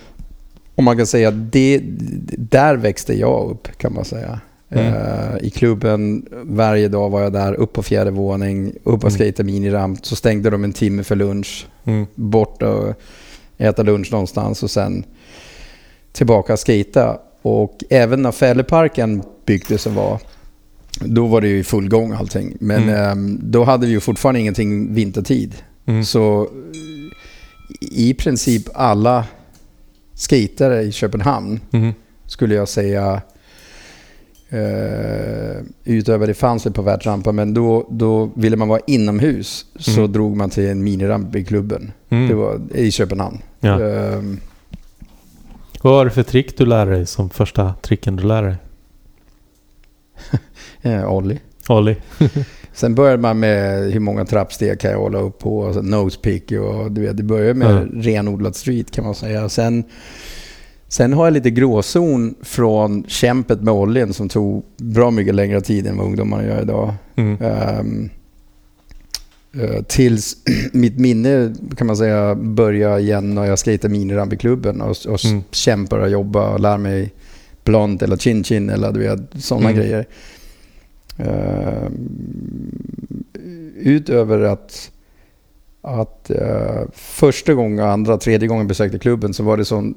[0.74, 1.80] Och man kan säga att det,
[2.38, 4.40] där växte jag upp kan man säga.
[4.70, 4.86] Mm.
[4.94, 9.18] Eh, I klubben, varje dag var jag där, upp på fjärde våning, upp och Mm.
[9.18, 10.06] skejta miniramp.
[10.06, 12.06] Så stängde de en timme för lunch, Mm.
[12.14, 12.94] bort och
[13.58, 15.04] äta lunch någonstans och sen
[16.12, 17.18] tillbaka och skejta.
[17.42, 20.18] Och även när Fälleparken byggdes och var,
[21.00, 22.56] då var det ju i full gång allting.
[22.60, 22.94] Men Mm.
[23.10, 25.54] ehm, då hade vi ju fortfarande ingenting vintertid.
[25.86, 26.04] Mm.
[26.04, 26.48] Så
[27.80, 29.24] i princip alla
[30.14, 31.92] skatare i Köpenhamn Mm.
[32.26, 33.22] skulle jag säga
[34.48, 40.00] eh, utöver det fanns det på världsrampen men då, då ville man vara inomhus så
[40.00, 40.12] Mm.
[40.12, 41.92] drog man till en miniramp i klubben.
[42.08, 42.28] Mm.
[42.28, 43.38] Det var i Köpenhamn.
[43.60, 43.80] Ja.
[43.84, 44.40] Ehm,
[45.82, 48.56] Vad var det för trick du lärde dig som första tricken du lärde dig?
[50.82, 51.40] Eh, Ollie.
[51.68, 51.96] Ollie?
[52.72, 56.18] Sen började man med hur många trappsteg kan jag hålla upp på, och så nose
[56.20, 58.02] pick och du vet, det började med Mm.
[58.02, 59.48] renodlad street kan man säga.
[59.48, 59.84] Sen,
[60.88, 65.86] sen har jag lite gråzon från kämpet med ollien som tog bra mycket längre tid
[65.86, 66.94] än vad ungdomarna gör idag.
[67.16, 67.36] Mm.
[67.42, 68.10] Eh,
[69.86, 70.36] tills
[70.72, 75.42] mitt minne kan man säga börjar igen när jag skejtade miniramp-klubben och, och Mm.
[75.50, 77.12] kämpar och jobbar och lär mig
[77.64, 79.80] blond eller chin-chin eller du vet, sådana Mm.
[79.82, 80.06] grejer.
[81.18, 81.92] Ehm,
[83.76, 84.90] utöver att,
[85.82, 89.94] att eh, första gången, andra, tredje gången besökte klubben så var det sån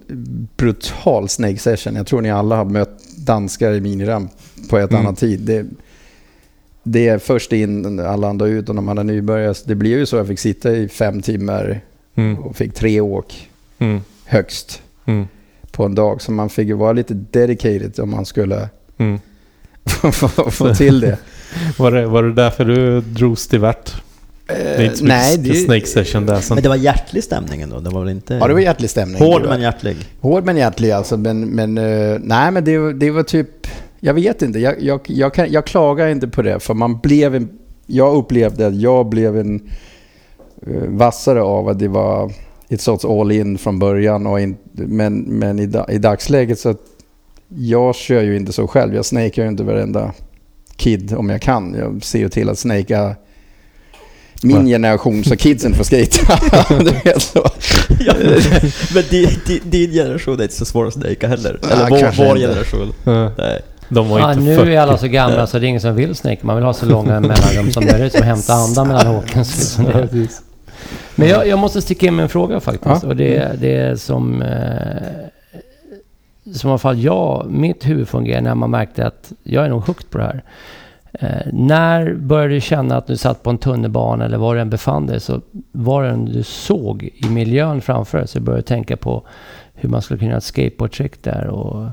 [0.57, 1.95] brutal snake session.
[1.95, 4.31] Jag tror ni alla har mött danskar i miniramp
[4.69, 5.05] på ett Mm.
[5.05, 5.39] annat tid.
[5.39, 5.65] Det,
[6.83, 9.53] det är först in, alla andra ut och när man är nybörjare.
[9.65, 11.81] Det blev ju så jag fick sitta i fem timmar
[12.15, 12.37] Mm.
[12.39, 14.01] och fick tre åk Mm.
[14.25, 15.27] högst Mm.
[15.71, 16.21] på en dag.
[16.21, 19.19] Så man fick ju vara lite dedicated om man skulle Mm.
[20.51, 21.17] få, till det.
[21.77, 23.93] Var, det, var det därför du drogs till värt?
[24.47, 26.39] Det är inte så nej, mycket snake session där.
[26.39, 26.55] Sen.
[26.55, 27.79] Men det var hjärtlig stämning ändå?
[27.79, 28.33] Det var väl inte...
[28.33, 29.21] Ja, det var hjärtlig stämning.
[29.21, 29.97] Hård Det men hjärtlig?
[30.19, 31.17] Hård men hjärtlig alltså.
[31.17, 33.67] Men, men, eh, nej, men det, det var typ...
[34.05, 34.59] Jag vet inte.
[34.59, 36.59] Jag, jag, jag, kan, jag klagar inte på det.
[36.59, 37.49] För man blev en...
[37.85, 39.69] Jag upplevde att jag blev en
[40.67, 42.31] uh, vassare av att det var
[42.69, 44.27] ett sorts all in från början.
[44.27, 46.75] Och in, men men i, i dagsläget så...
[47.47, 48.95] Jag kör ju inte så själv.
[48.95, 50.13] Jag snakar ju inte varenda
[50.75, 51.73] kid om jag kan.
[51.73, 53.15] Jag ser ju till att snaka
[54.41, 55.83] min generation så kidsen får
[57.19, 57.49] så.
[57.99, 58.13] Ja,
[58.93, 61.59] men din, din, din generation är inte så svår att snaka heller.
[61.61, 62.47] Ja, Eller vår, kanske vår inte.
[62.47, 62.93] generation.
[63.03, 63.61] Ja, Nej.
[63.93, 64.71] De var Ja, inte nu 40.
[64.73, 66.37] är alla så gamla så det är ingen som vill snake.
[66.41, 69.77] Man vill ha så långa mellanrum som möjligt som hämta andan mellan Håkens.
[69.79, 70.27] Liksom.
[71.15, 73.03] Men jag, jag måste sticka in med en fråga faktiskt.
[73.03, 73.09] Ja.
[73.09, 74.41] Och det, det är som...
[74.41, 75.07] Eh,
[76.53, 79.81] som i alla fall jag, mitt huvud fungerar när man märkte att jag är nog
[79.81, 80.43] hooked på det här.
[81.19, 84.69] Eh, när började du känna att du satt på en tunnelbana eller var du än
[84.69, 88.97] befann dig så var det du såg i miljön framför dig så du började tänka
[88.97, 89.23] på
[89.73, 91.85] hur man skulle kunna göra ett skateboardtrick där och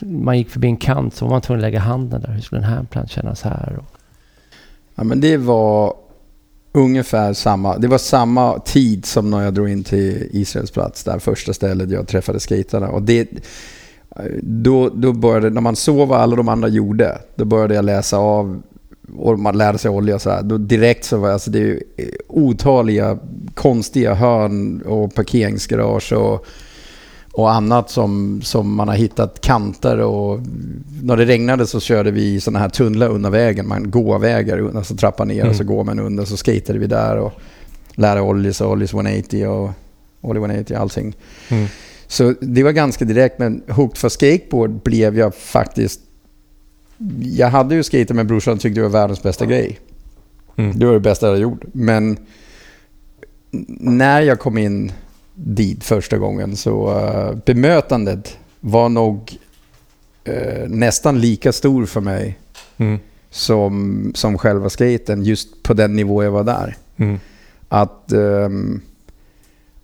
[0.00, 2.32] man gick förbi en kant så var man tvungen att lägga handen där.
[2.32, 3.76] Hur skulle en handplant kännas här?
[3.78, 3.98] Och,
[4.94, 5.94] Ja, men det var
[6.72, 7.78] ungefär samma.
[7.78, 11.90] Det var samma tid som när jag drog in till Israels plats, där första stället
[11.90, 12.88] jag träffade skaterna.
[12.88, 13.28] Och det,
[14.42, 18.16] då, då började, när man såg vad alla de andra gjorde, då började jag läsa
[18.16, 18.62] av
[19.16, 20.42] och man lärde sig olja så här.
[20.42, 21.80] Då direkt så var alltså det är
[22.28, 23.18] otaliga
[23.54, 26.46] konstiga hörn och parkeringsgarage och,
[27.32, 30.40] och annat som, som man har hittat kanter och
[31.02, 35.24] när det regnade så körde vi sådana här tunnlar under vägen, man gåvägar, alltså trappa
[35.24, 35.74] ner och så Mm.
[35.76, 37.32] går man under så skatade vi där och
[37.94, 39.70] lärde Ollies och Ollies 180 och
[40.20, 41.14] Ollie 180 allting.
[41.48, 41.66] Mm.
[42.06, 46.00] Så det var ganska direkt, men Hooked for Skateboard blev jag faktiskt...
[47.20, 49.78] Jag hade ju skater med brorsan och tyckte det var världens bästa grej.
[50.56, 50.78] Mm.
[50.78, 51.62] Det var det bästa jag hade gjort.
[51.72, 52.16] Men
[53.80, 54.92] när jag kom in
[55.34, 59.36] dit första gången så uh, bemötandet var nog
[60.24, 62.38] eh, nästan lika stor för mig
[62.76, 62.98] Mm.
[63.30, 66.76] som, som själva skaten just på den nivå jag var där.
[66.96, 67.18] Mm.
[67.68, 68.80] Att, ehm,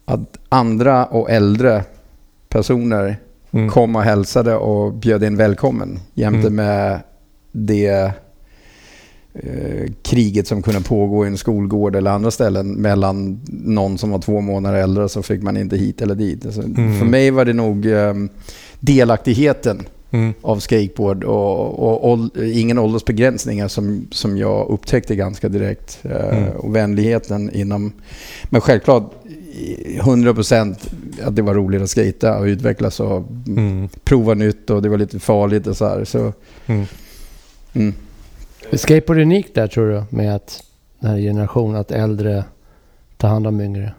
[0.04, 1.84] att andra och äldre
[2.48, 3.16] personer
[3.50, 3.70] Mm.
[3.70, 6.54] kom och hälsade och bjöd in välkommen jämte Mm.
[6.54, 7.00] med
[7.52, 8.12] det
[10.02, 14.40] kriget som kunde pågå i en skolgård eller andra ställen mellan någon som var två
[14.40, 16.46] månader äldre så fick man inte hit eller dit.
[16.46, 16.98] Alltså, Mm.
[16.98, 18.28] För mig var det nog ehm,
[18.80, 20.32] delaktigheten Mm.
[20.42, 25.98] av skateboard och, och, ål- ingen åldersbegränsningar som, som jag upptäckte ganska direkt.
[26.02, 26.50] Eh, Mm.
[26.56, 27.92] Och vänligheten inom...
[28.44, 29.12] Men självklart
[29.54, 30.76] i 100%
[31.24, 33.88] att det var roligt att skata och utvecklas och Mm.
[34.04, 36.04] prova nytt och det var lite farligt och så här.
[36.04, 36.32] Så,
[36.66, 36.84] Mm.
[37.72, 37.94] mm.
[38.70, 40.04] Är skateboard unikt där tror du?
[40.16, 40.62] Med att
[41.00, 42.44] den här generationen, att äldre
[43.16, 43.92] tar hand om yngre?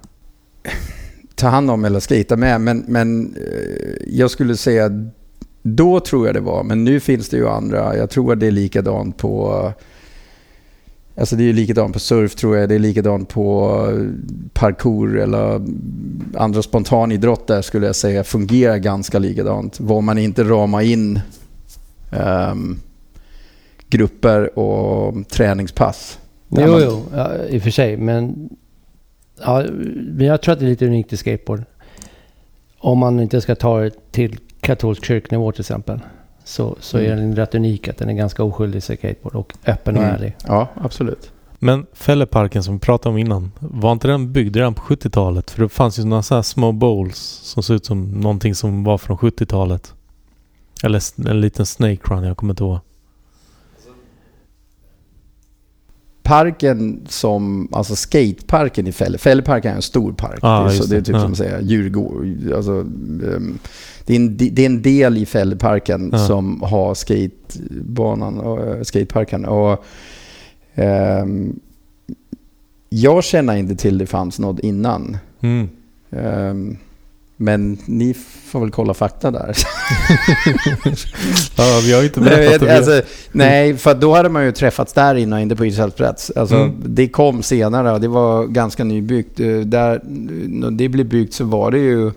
[1.35, 2.61] Ta hand om eller skita med.
[2.61, 5.11] Men, men eh, jag skulle säga
[5.61, 6.63] då tror jag det var.
[6.63, 7.97] Men nu finns det ju andra.
[7.97, 9.73] Jag tror att det är likadant på
[11.15, 12.69] Alltså det är likadant på surf tror jag.
[12.69, 14.05] Det är likadant på eh,
[14.53, 19.79] parkour eller mm, andra spontanidrotter skulle jag säga fungerar ganska likadant.
[19.79, 21.19] Var man inte ramar in
[22.11, 22.79] um,
[23.89, 26.19] grupper och träningspass.
[26.49, 27.97] Jo, man- jo, ja, i och för sig.
[27.97, 28.49] Men,
[29.45, 29.63] ja,
[29.95, 31.63] men jag tror att det är lite unikt i skateboard.
[32.79, 35.99] Om man inte ska ta det till katolsk kyrknivå till exempel.
[36.43, 37.17] Så, så är Mm.
[37.19, 40.15] den rätt unik att den är ganska oskyldig i skateboard och öppen och Mm.
[40.15, 40.35] ärlig.
[40.47, 41.31] Ja, absolut.
[41.59, 45.51] Men Fälleparken som vi pratade om innan, var inte den byggd redan på 70-talet?
[45.51, 48.83] För det fanns ju några så här små bowls som såg ut som någonting som
[48.83, 49.93] var från 70-talet.
[50.83, 52.79] Eller en liten Snake Run, jag kommer inte ihåg.
[56.29, 59.17] Parken som, alltså skateparken i Fälle.
[59.17, 60.39] Fälleparken är en stor park.
[60.41, 61.21] Ja, det, är, så, det är typ Ja.
[61.21, 62.51] som att säga djurgård.
[62.55, 63.59] Alltså, ehm,
[64.05, 66.17] det, är en, det är en del i Fälleparken Ja.
[66.27, 69.45] som har skatebanan och eh, skateparken.
[69.45, 69.83] Och,
[70.75, 71.59] ehm,
[72.89, 75.17] jag känner inte till det fanns något innan.
[75.41, 75.69] Mm.
[76.11, 76.77] Ehm,
[77.41, 78.13] men ni
[78.45, 79.55] får väl kolla fakta där.
[81.57, 82.77] Ja, vi har ju inte berättat det.
[82.77, 86.31] alltså, nej, för då hade man ju träffats där innan, inte på Israelsplats.
[86.35, 86.75] Alltså, Mm.
[86.85, 89.39] Det kom senare och det var ganska nybyggt.
[89.39, 90.01] Eh, Där,
[90.47, 92.11] när det blev byggt så var det ju...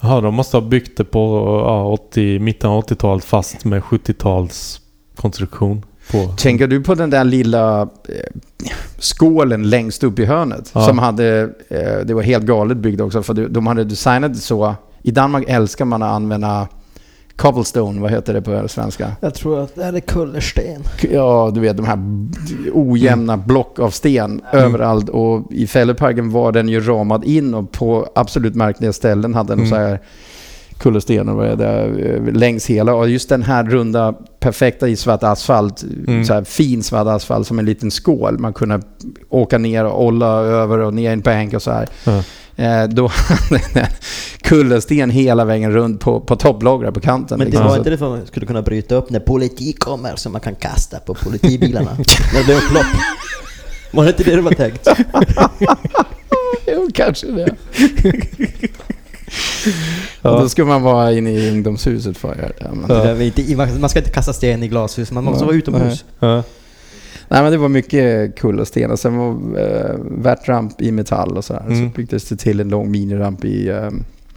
[0.00, 1.18] Jaha, de måste ha byggt det på
[1.66, 4.80] ja, 80, mitten av 80-talet fast med 70-tals
[5.16, 5.84] konstruktion.
[6.12, 6.32] På.
[6.36, 7.88] Tänker du på den där lilla eh,
[8.98, 10.70] skålen längst upp i hörnet?
[10.74, 10.86] Ja.
[10.86, 11.40] Som hade...
[11.68, 14.74] Eh, det var helt galet byggt också, för de- de hade designat det så.
[15.02, 16.68] I Danmark älskar man att använda
[17.36, 19.12] cobblestone, vad heter det på svenska?
[19.20, 20.82] Jag tror att det här är kullersten.
[21.10, 21.98] Ja, du vet de här
[22.72, 25.08] ojämna block av sten överallt.
[25.08, 29.58] Och i Fälleparken var den ju ramad in och på absolut märkliga ställen hade den
[29.58, 29.70] Mm.
[29.70, 30.00] så här
[30.78, 32.94] kullerstenar vad är det, eh, längs hela.
[32.94, 36.24] Och just den här runda, perfekta i svart asfalt, Mm.
[36.24, 38.38] så här fin svart asfalt som en liten skål.
[38.38, 38.80] Man kunde
[39.28, 41.88] åka ner och olla över och ner i en bänk och så här.
[42.04, 42.22] Ja.
[42.64, 43.88] Eh, då hade
[44.42, 47.38] kullersten hela vägen runt på, på topplagret på kanten.
[47.38, 47.64] Men det liksom.
[47.66, 50.32] var Så- inte det för att man skulle kunna bryta upp när politi kommer som
[50.32, 51.90] man kan kasta på politibilarna?
[52.32, 52.86] när det blir upplopp?
[53.92, 54.88] Var det inte det det var tänkt?
[56.66, 57.54] Jo, kanske det.
[60.22, 60.30] Ja.
[60.30, 62.70] Och då ska man vara inne i ungdomshuset för att göra det.
[62.74, 65.46] Men, Det är inte, man ska inte kasta sten i glashus, man måste Nej.
[65.46, 66.04] vara utomhus.
[66.18, 66.42] Ja.
[67.30, 71.62] Nej men det var mycket kullersten och sen var äh, värtramp i metall och sådär.
[71.66, 71.90] Mm.
[71.90, 73.88] Så byggdes det till en lång miniramp i, eh,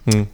[0.04, 0.26] Mm.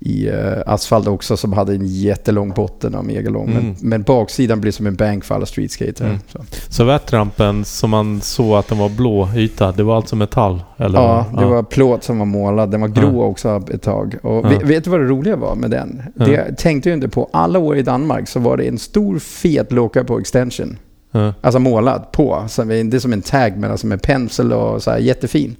[0.00, 0.34] I eh,
[0.66, 3.50] asfalt också som hade en jättelång botten och megalång.
[3.50, 3.64] Mm.
[3.64, 6.04] Men, men baksidan blir som en bank för alla streetskater.
[6.04, 6.18] Mm.
[6.32, 6.38] Så.
[6.68, 10.62] Så värtrampen som man såg att den var blå yta, det var alltså metall?
[10.76, 10.98] Eller?
[10.98, 12.70] Ja, det var plåt som var målad.
[12.70, 13.24] Den var grå Ja.
[13.24, 14.14] också ett tag.
[14.22, 14.48] Och Ja.
[14.48, 16.02] vet, vet du vad det roliga var med den?
[16.14, 16.24] Ja.
[16.26, 17.28] Det tänkte jag inte på.
[17.32, 20.76] Alla år i Danmark så var det en stor fet locka på extension.
[21.10, 21.34] Ja.
[21.40, 22.44] Alltså målad på.
[22.48, 25.56] Så det är som en tag men alltså med pensel och så här jättefin.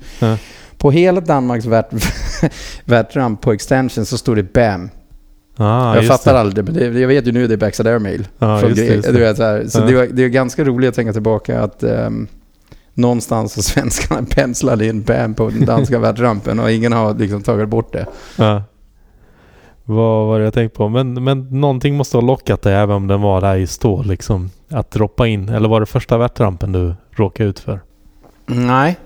[0.79, 1.89] På hela Danmarks värt,
[2.85, 4.91] värtramp på extension så står det BAM.
[5.57, 6.41] Ah, jag fattar det.
[6.41, 8.29] aldrig, men det, jag vet ju nu det är Backside Airmail.
[8.39, 9.13] Ja, från just det, Gre- just det.
[9.13, 9.65] Du vet, så här.
[9.69, 9.85] så Ja.
[9.85, 12.27] det, var, det är ganska roligt att tänka tillbaka att ehm,
[12.95, 17.69] någonstans har svenskarna penslat in BAM på den danska värtrampen och ingen har liksom tagit
[17.69, 18.07] bort det.
[18.37, 18.63] Ja.
[19.85, 20.89] Vad var det jag tänkte på?
[20.89, 24.51] Men, men någonting måste ha lockat dig även om den var där i stål liksom.
[24.71, 25.49] Att droppa in.
[25.49, 27.81] Eller var det första värtrampen du råkade ut för?
[28.47, 28.97] Nej.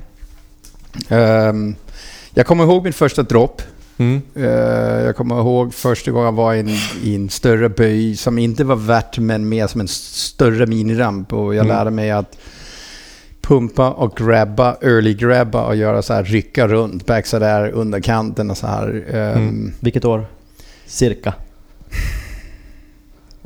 [1.09, 1.75] Ehm,
[2.35, 3.63] jag kommer ihåg min första dropp.
[3.99, 4.23] Mm.
[4.35, 4.45] Eh,
[5.05, 6.69] jag kommer ihåg första gången jag var i en,
[7.03, 11.33] i en större böj som inte var värt men mer som en större miniramp.
[11.33, 11.77] Och jag Mm.
[11.77, 12.39] lärde mig att
[13.43, 18.51] pumpa och grabba, early grabba och göra så här rycka runt, backside där under kanten
[18.51, 19.05] och så här.
[19.11, 19.73] Ehm, Mm.
[19.81, 20.27] Vilket år?
[20.87, 21.35] Cirka?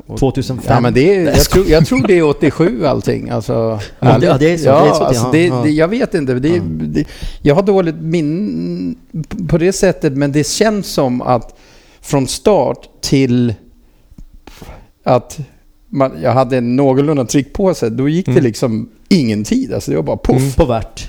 [0.07, 0.73] Och- 2005?
[0.75, 3.29] Ja men det är, jag, tror, jag tror det är 87 allting.
[3.29, 4.65] Alltså, Ja, det- ja, det är så.
[4.67, 6.33] Ja, Det är så, alltså, det, det, jag vet inte.
[6.33, 6.61] Det, Ja.
[6.63, 7.07] det,
[7.41, 8.95] jag har dåligt minne
[9.49, 11.55] på det sättet, men det känns som att
[12.01, 13.53] från start till
[15.03, 15.37] att
[15.89, 18.43] man, jag hade en någorlunda tryck på sig, då gick det Mm.
[18.43, 19.73] liksom ingen tid.
[19.73, 20.37] Alltså det var bara poff.
[20.41, 20.51] Mm.
[20.51, 21.07] På värt?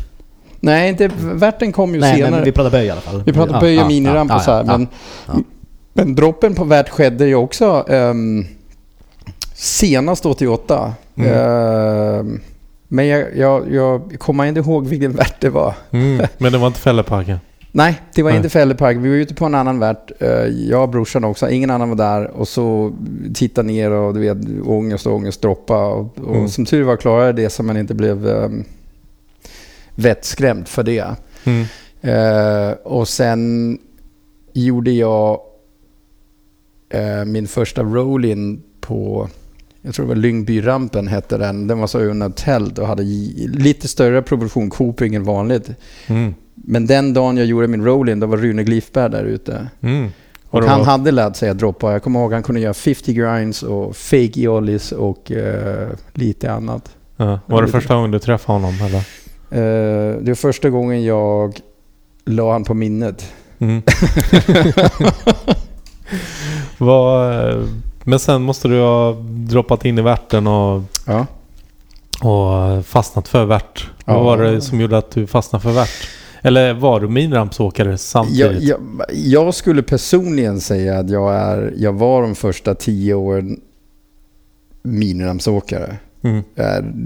[0.61, 2.31] Nej, inte, värten kom ju Nej, senare.
[2.31, 3.23] men vi pratar böj i alla fall.
[3.27, 4.59] Vi pratar Ja, böj och ja, miniramp ja, och så här.
[4.59, 4.89] ja, men,
[5.27, 5.33] ja.
[5.93, 8.45] men droppen på värt skedde ju också ehm,
[9.61, 10.95] senast 88.
[11.17, 11.33] Mm.
[11.33, 12.41] Ehm,
[12.89, 15.75] men jag, jag, jag kommer inte ihåg vilken värt det var.
[15.91, 16.27] Mm.
[16.39, 17.39] Men det var inte Fälleparken?
[17.73, 18.37] Nej, det var Nej.
[18.37, 18.97] inte Fällepark.
[18.97, 20.23] Vi var ute på en annan värt.
[20.23, 21.51] Eh, Jag och brorsan också.
[21.51, 22.25] Ingen annan var där.
[22.31, 22.93] Och så
[23.35, 25.87] titta ner och du vet, ångest och ångest droppa.
[25.87, 26.49] Och, och Mm.
[26.49, 28.65] som tur var klarade jag det så man inte blev um,
[29.95, 31.05] vettskrämd för det.
[31.45, 31.65] Mm.
[32.01, 33.79] Eh, och sen
[34.53, 35.41] gjorde jag
[36.91, 39.29] eh, min första roll-in på,
[39.89, 41.67] jag tror det var Lyngbyrampen hette den.
[41.67, 43.03] Den var så under tält och hade
[43.47, 45.71] lite större proportion coping än vanligt.
[46.07, 46.35] Mm.
[46.55, 49.69] Men den dagen jag gjorde min roll-in, då var Rune Glifberg där ute.
[49.81, 50.09] Mm.
[50.51, 51.93] Och han var- hade lärt sig att droppa.
[51.93, 56.53] Jag kommer ihåg att han kunde göra 50 grinds och fake ollies och eh, lite
[56.53, 56.91] annat.
[57.17, 57.41] Ja.
[57.47, 58.99] Var det första gången du träffade honom eller?
[59.51, 61.61] Eh, det var första gången jag
[62.25, 63.33] la han på minnet.
[63.59, 63.83] Mm.
[66.79, 67.65] Vad, eh,
[68.09, 71.27] men sen måste du ha droppat in i värten och, Ja.
[72.29, 73.91] och fastnat för värt.
[74.05, 74.15] Ja.
[74.15, 76.09] Vad var det som gjorde att du fastnade för värt?
[76.43, 78.63] Eller var du minirampsåkare Jag, samtidigt?
[78.63, 78.81] jag,
[79.15, 83.61] jag skulle personligen säga att jag, är, jag var de första tio åren
[84.83, 85.97] minirampsåkare.
[86.23, 86.43] Mm.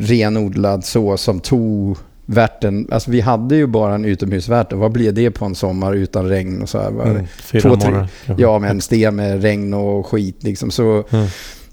[0.01, 1.97] Renodlad så som tog
[2.33, 2.89] värten.
[2.91, 4.73] Alltså vi hade ju bara en utomhusvärt.
[4.73, 6.89] och Vad blev det på en sommar utan regn och så här?
[6.89, 7.27] Mm.
[7.43, 8.09] Fyra Två, tre- månader.
[8.39, 10.71] Ja, med en sten med regn och skit liksom.
[10.71, 11.27] Så Mm.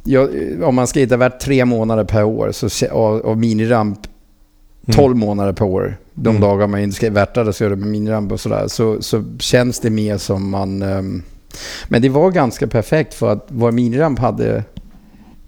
[0.04, 0.30] jag,
[0.64, 4.00] om man skejtar värt tre månader per år så, och, och miniramp
[4.88, 4.96] Mm.
[4.98, 5.98] 12 månader per år.
[6.14, 6.42] De Mm.
[6.42, 8.68] dagar man inte ska värtade så gör det med miniramp och sådär.
[8.68, 10.82] Så, så känns det mer som man...
[10.82, 11.24] ehm,
[11.88, 14.56] men det var ganska perfekt för att vår miniramp hade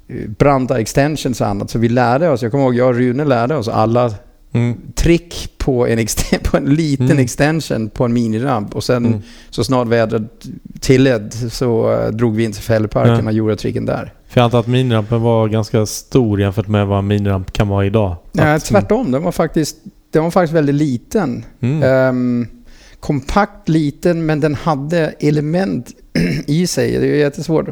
[0.08, 1.70] eh, branta extensions och annat.
[1.70, 4.14] Så vi lärde oss, jag kommer ihåg jag och Rune lärde oss alla
[4.54, 4.78] Mm.
[4.96, 6.06] trick på en,
[6.44, 7.20] på en liten Mm.
[7.20, 8.76] extension på en miniramp.
[8.76, 9.20] Och sen Mm.
[9.50, 10.24] så snart vädret
[10.80, 13.26] tillät så eh, drog vi in till fällparken Ja.
[13.26, 14.14] och gjorde tricken där.
[14.28, 17.86] För jag antar att minirampen var ganska stor jämfört med vad en miniramp kan vara
[17.86, 18.16] idag.
[18.32, 19.78] Nej, Att- tvärtom, den var faktiskt,
[20.12, 21.46] den var faktiskt väldigt liten.
[21.84, 22.48] Ehm,
[23.00, 25.90] kompakt liten men den hade element
[26.48, 26.92] i sig.
[27.00, 27.66] Det är jättesvårt.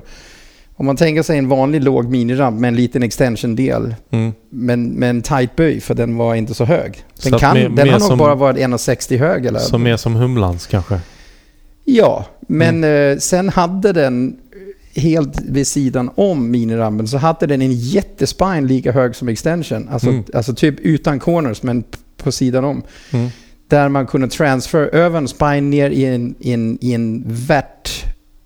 [0.79, 4.31] Om man tänker sig en vanlig låg miniramp med en liten extension-del Mm.
[4.49, 7.03] men med en tight böj för den var inte så hög.
[7.23, 9.59] Den, Så kan, mer- den mer har nog bara varit 1,60 hög eller?
[9.59, 10.99] Som mer som Humlans kanske.
[11.85, 13.11] Ja, men Mm.
[13.13, 14.37] eh, sen hade den
[14.95, 19.89] helt vid sidan om minirampen så hade den en jättespine lika hög som extension.
[19.91, 20.23] Alltså, Mm.
[20.33, 21.83] alltså typ utan corners men
[22.17, 22.83] på sidan om.
[23.13, 23.29] Mm.
[23.67, 27.89] Där man kunde transfer över en spine ner i en, i en, i en värt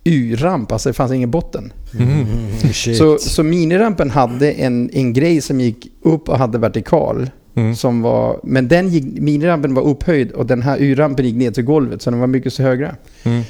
[0.03, 0.71] U-ramp.
[0.71, 1.73] Alltså det fanns ingen botten.
[1.99, 2.25] Mm.
[2.73, 2.97] Shit.
[2.97, 7.29] Så, så minirampen hade en, en grej som gick upp och hade vertikal.
[7.55, 7.75] Mm.
[7.75, 11.63] Som var, men den gick, minirampen var upphöjd och den här U-rampen gick ner till
[11.63, 12.01] golvet.
[12.01, 12.95] Så den var mycket så högre.
[13.23, 13.43] Mm.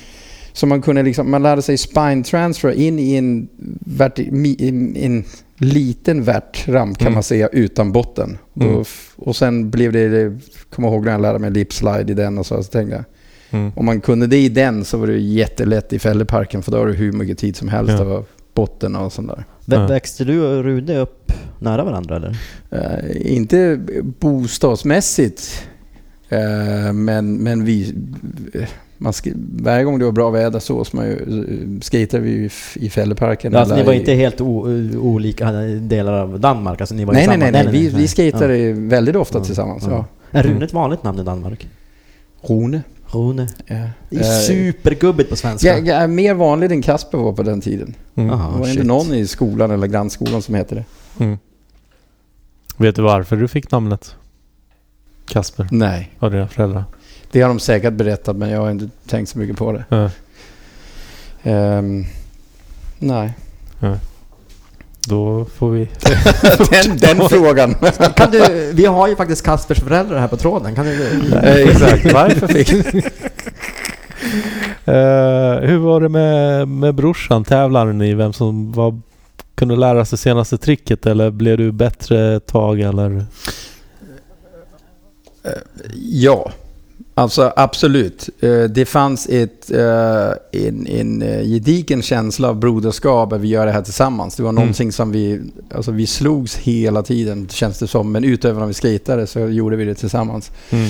[0.53, 3.47] Så man kunde liksom, man lärde sig spine transfer in i en,
[3.85, 4.27] verti,
[4.59, 5.23] in, en
[5.57, 7.13] liten värtramp kan Mm.
[7.13, 8.37] man säga utan botten.
[8.61, 8.75] Mm.
[8.75, 10.39] Och, och sen blev det, det
[10.69, 13.03] kommer ihåg när jag lärde mig lip slide i den och så, så tänkte jag
[13.53, 13.71] Mm.
[13.75, 16.87] om man kunde det i den så var det jättelätt i fälleparken för då har
[16.87, 18.01] du hur mycket tid som helst Ja.
[18.01, 19.45] över botten och sånt där.
[19.65, 19.87] Vä- Ja.
[19.87, 22.37] Växte du och Rune upp nära varandra eller?
[22.71, 23.79] Eh, inte
[24.19, 25.67] bostadsmässigt,
[26.29, 27.95] eh, men, men vi...
[28.97, 29.13] Man
[29.59, 33.55] varje gång det var bra väder så, så man ju, skatade vi i, fälleparken.
[33.55, 36.81] Alltså, ni var i- inte helt olika delar av Danmark?
[36.81, 37.67] Alltså, ni var Nej, nej, nej, nej.
[37.71, 38.75] Vi, vi skatade Ja.
[38.77, 39.43] väldigt ofta Ja.
[39.43, 39.83] tillsammans.
[39.87, 40.05] Ja.
[40.31, 40.39] Ja.
[40.39, 41.67] Är Rune ett vanligt namn i Danmark?
[42.41, 42.81] Rone.
[43.13, 43.47] Rune.
[43.65, 43.75] Ja.
[44.09, 45.67] Det är Eh, supergubbigt på svenska.
[45.67, 47.95] Jag, jag är mer vanlig än Kasper var på den tiden.
[48.15, 48.29] Mm.
[48.29, 48.51] Aha.
[48.51, 48.85] det var inte shit.
[48.87, 50.83] någon i skolan eller grannskolan som hette det.
[51.19, 51.37] Mm.
[52.77, 54.15] Vet du varför du fick namnet?
[55.25, 55.67] Kasper?
[55.71, 56.83] Nej, Av dina föräldrar?
[57.31, 59.85] det har de säkert berättat men jag har inte tänkt så mycket på det.
[59.89, 60.09] Ja.
[61.43, 62.05] Ehm,
[62.99, 63.33] nej.
[65.07, 65.89] Då får vi...
[66.71, 67.75] den, den frågan.
[68.15, 70.75] Kan du, vi har ju faktiskt Kaspers föräldrar här på tråden.
[70.75, 71.07] Kan du...
[71.43, 73.05] Exakt, varför fick
[74.85, 77.43] Eh, hur var det med, med brorsan?
[77.43, 78.99] Tävlade ni vem som var,
[79.55, 83.25] kunde lära sig senaste tricket eller blev du bättre ett tag eller?
[85.93, 86.51] Ja,
[87.13, 88.29] alltså absolut.
[88.39, 90.31] Eh, Det fanns ett, eh,
[90.67, 94.35] en, en eh, gedigen känsla av broderskap att vi gör det här tillsammans.
[94.35, 94.61] Det var Mm.
[94.61, 95.41] någonting som vi,
[95.75, 98.11] alltså vi slogs hela tiden känns det som.
[98.11, 100.51] Men utöver när vi skejtade så gjorde vi det tillsammans.
[100.69, 100.89] Mm.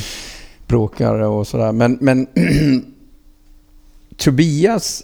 [0.67, 1.71] Bråkade och sådär.
[1.71, 2.27] Men, men
[4.17, 5.03] Tobias,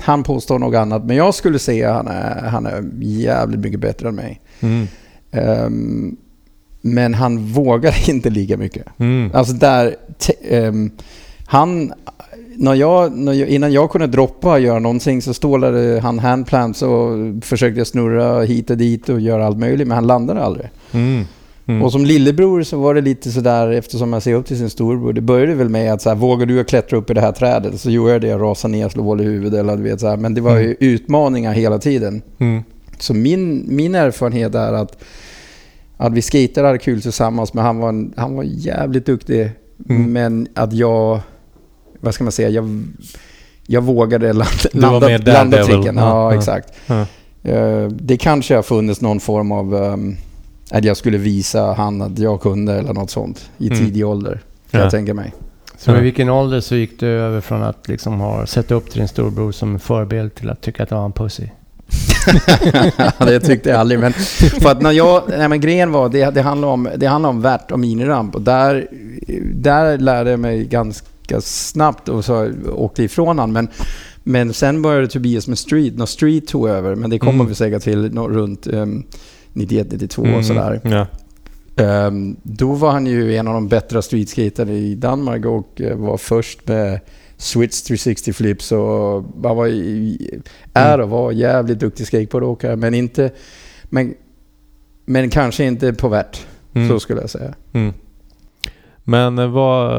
[0.00, 1.04] han påstår något annat.
[1.04, 4.40] Men jag skulle säga att han är, han är jävligt mycket bättre än mig.
[4.60, 4.86] Mm.
[5.32, 6.16] Ehm,
[6.84, 8.86] men han vågar inte lika mycket.
[8.98, 9.30] Mm.
[9.34, 9.96] Alltså där,
[10.50, 10.90] ehm,
[11.46, 11.92] han,
[12.56, 16.82] när jag, när jag, innan jag kunde droppa och göra någonting så stålade han handplants
[16.82, 17.10] och
[17.42, 20.68] försökte snurra hit och dit och göra allt möjligt, men han landade aldrig.
[20.92, 21.24] Mm.
[21.66, 21.82] Mm.
[21.82, 25.12] Och som lillebror så var det lite sådär, eftersom jag ser upp till sin storbror,
[25.12, 27.80] det började väl med att så här, vågar du klättra upp i det här trädet?
[27.80, 30.08] Så gjorde jag det, jag rasade ner, slog hål i huvudet eller du vet så
[30.08, 30.16] här.
[30.16, 30.76] Men det var ju Mm.
[30.80, 32.22] utmaningar hela tiden.
[32.38, 32.62] Mm.
[32.98, 34.98] Så min, min erfarenhet är att,
[35.96, 39.50] att vi skejtade hade kul tillsammans, men han var, en, han var jävligt duktig.
[39.88, 40.12] Mm.
[40.12, 41.20] Men att jag,
[42.00, 42.82] vad ska man säga, jag,
[43.66, 45.96] jag vågade landa, Du var landa, mer landa tricken.
[45.96, 46.72] Ja, Ja, exakt.
[46.86, 47.06] Ja.
[47.50, 50.16] Eh, det kanske har funnits någon form av ehm,
[50.70, 53.78] att jag skulle visa han att jag kunde eller något sånt i Mm.
[53.78, 54.40] tidig ålder.
[54.70, 54.84] Kan Ja.
[54.84, 55.32] jag tänka mig.
[55.78, 55.98] Så Ja.
[55.98, 59.08] i vilken ålder så gick du över från att liksom ha sett upp till din
[59.08, 61.48] storbror som förebild till att tycka att det var en pussy?
[63.18, 64.00] det tyckte jag aldrig.
[64.00, 64.12] Men,
[64.62, 67.40] för att när jag, nej men grejen var, det, det handlar om, det handlar om
[67.40, 68.34] värt och miniramp.
[68.34, 68.86] Och där,
[69.54, 73.52] där lärde jag mig ganska snabbt och så åkte ifrån han.
[73.52, 73.68] Men,
[74.22, 76.94] men sen började Tobias med street, när street tog över.
[76.94, 77.46] Men det kommer Mm.
[77.46, 79.04] vi säkert till nå- runt um,
[79.52, 80.38] 91, 92 Mm.
[80.38, 80.80] och sådär.
[80.84, 81.06] Ja.
[81.84, 86.16] Ehm, då var han ju en av de bättre streetskaterna i Danmark och eh, var
[86.16, 87.00] först med
[87.36, 89.66] Switch 360 flips och han var
[90.74, 93.30] är och var jävligt duktig skateboardåkare men inte
[93.84, 94.14] men,
[95.06, 96.88] men kanske inte på värt, Mm.
[96.88, 97.54] så skulle jag säga.
[97.72, 97.92] Mm.
[99.04, 99.90] Men eh, vad,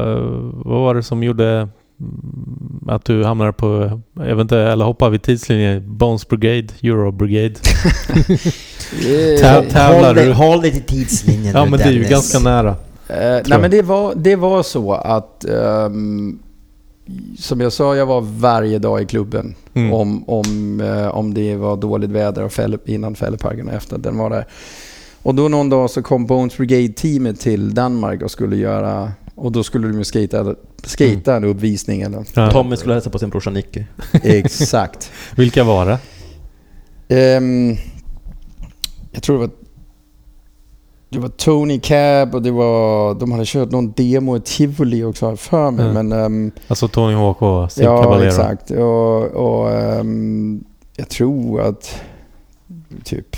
[0.64, 1.68] vad var det som gjorde
[2.00, 7.12] mm, att du hamnade på, jag vet inte, eller hoppade vid tidslinjen, Bones Brigade, Euro
[7.12, 7.54] Brigade?
[9.40, 10.32] Täv- tävlar du?
[10.32, 12.76] håll dig till tidslinjen Ja men det är ju ganska nära.
[13.08, 13.48] Eh, jag.
[13.48, 16.38] nej men det var, det var så att ehm,
[17.38, 19.54] som jag sa, jag var varje dag i klubben.
[19.74, 19.92] Mm.
[19.92, 23.98] Om, om, eh, om det var dåligt väder och fäll, innan fälleparken och efter.
[23.98, 24.46] Den var där.
[25.22, 29.12] Och då någon dag så kom Bones Brigade-teamet till Danmark och skulle göra...
[29.34, 30.54] Och då skulle de ju skata,
[30.84, 32.24] skata en uppvisning eller...
[32.34, 32.50] Ja.
[32.50, 33.84] Tommy skulle hälsa på sin brorsa Nicky.
[34.22, 35.10] Exakt.
[35.36, 35.98] Vilka var det?
[37.08, 37.76] Ehm,
[39.12, 39.65] jag tror det var...
[41.08, 43.14] Det var Tony Cab och det var...
[43.14, 45.88] De hade kört någon demo i Tivoli också har för mig.
[45.88, 46.08] Mm.
[46.08, 48.28] Men, ehm, Alltså Tony Hawk och Steve ja, Caballero.
[48.28, 48.70] exakt.
[48.70, 50.64] Och, och ehm,
[50.96, 52.00] jag tror att...
[53.04, 53.36] Typ...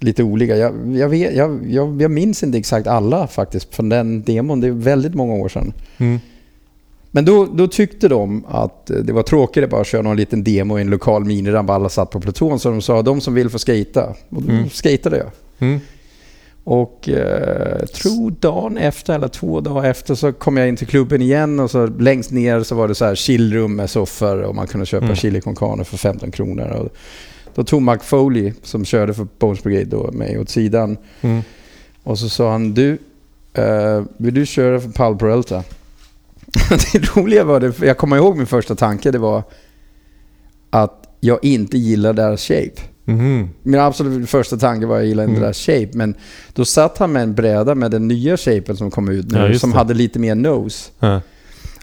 [0.00, 0.56] Lite olika.
[0.56, 4.60] Jag, jag, vet, jag, jag, jag minns inte exakt alla faktiskt från den demon.
[4.60, 5.72] Det är väldigt många år sedan.
[5.98, 6.18] Mm.
[7.10, 10.78] Men då, då tyckte de att det var tråkigt att bara köra någon liten demo
[10.78, 11.70] i en lokal miniramp.
[11.70, 12.58] Alla satt på pluton.
[12.58, 14.04] Så de sa de som vill få skata.
[14.28, 14.68] Och då Mm.
[14.70, 15.30] skatade jag.
[15.58, 15.80] Mm.
[16.68, 21.22] Och eh, tror dagen efter eller två dagar efter så kom jag in till klubben
[21.22, 24.66] igen och så längst ner så var det så här chillrum med soffor och man
[24.66, 25.16] kunde köpa Mm.
[25.16, 26.68] chili con carne för 15 kronor.
[26.68, 26.96] Och
[27.54, 31.42] då tog Mark Foley som körde för Bones Brigade då mig åt sidan Mm.
[32.02, 32.98] och så sa han du,
[33.54, 35.64] eh, vill du köra för Paul Peralta?
[36.92, 39.42] det roliga var det, jag kommer ihåg min första tanke, det var
[40.70, 42.82] att jag inte gillar deras shape.
[43.08, 43.48] Mhm.
[43.62, 45.42] Min absolut första tanke var att jag gillade inte Mm.
[45.42, 46.14] deras shape, men
[46.52, 49.58] då satt han med en bräda med den nya shapen som kom ut nu, Ja,
[49.58, 49.76] som det.
[49.76, 50.90] hade lite mer nose.
[50.98, 51.20] Ja.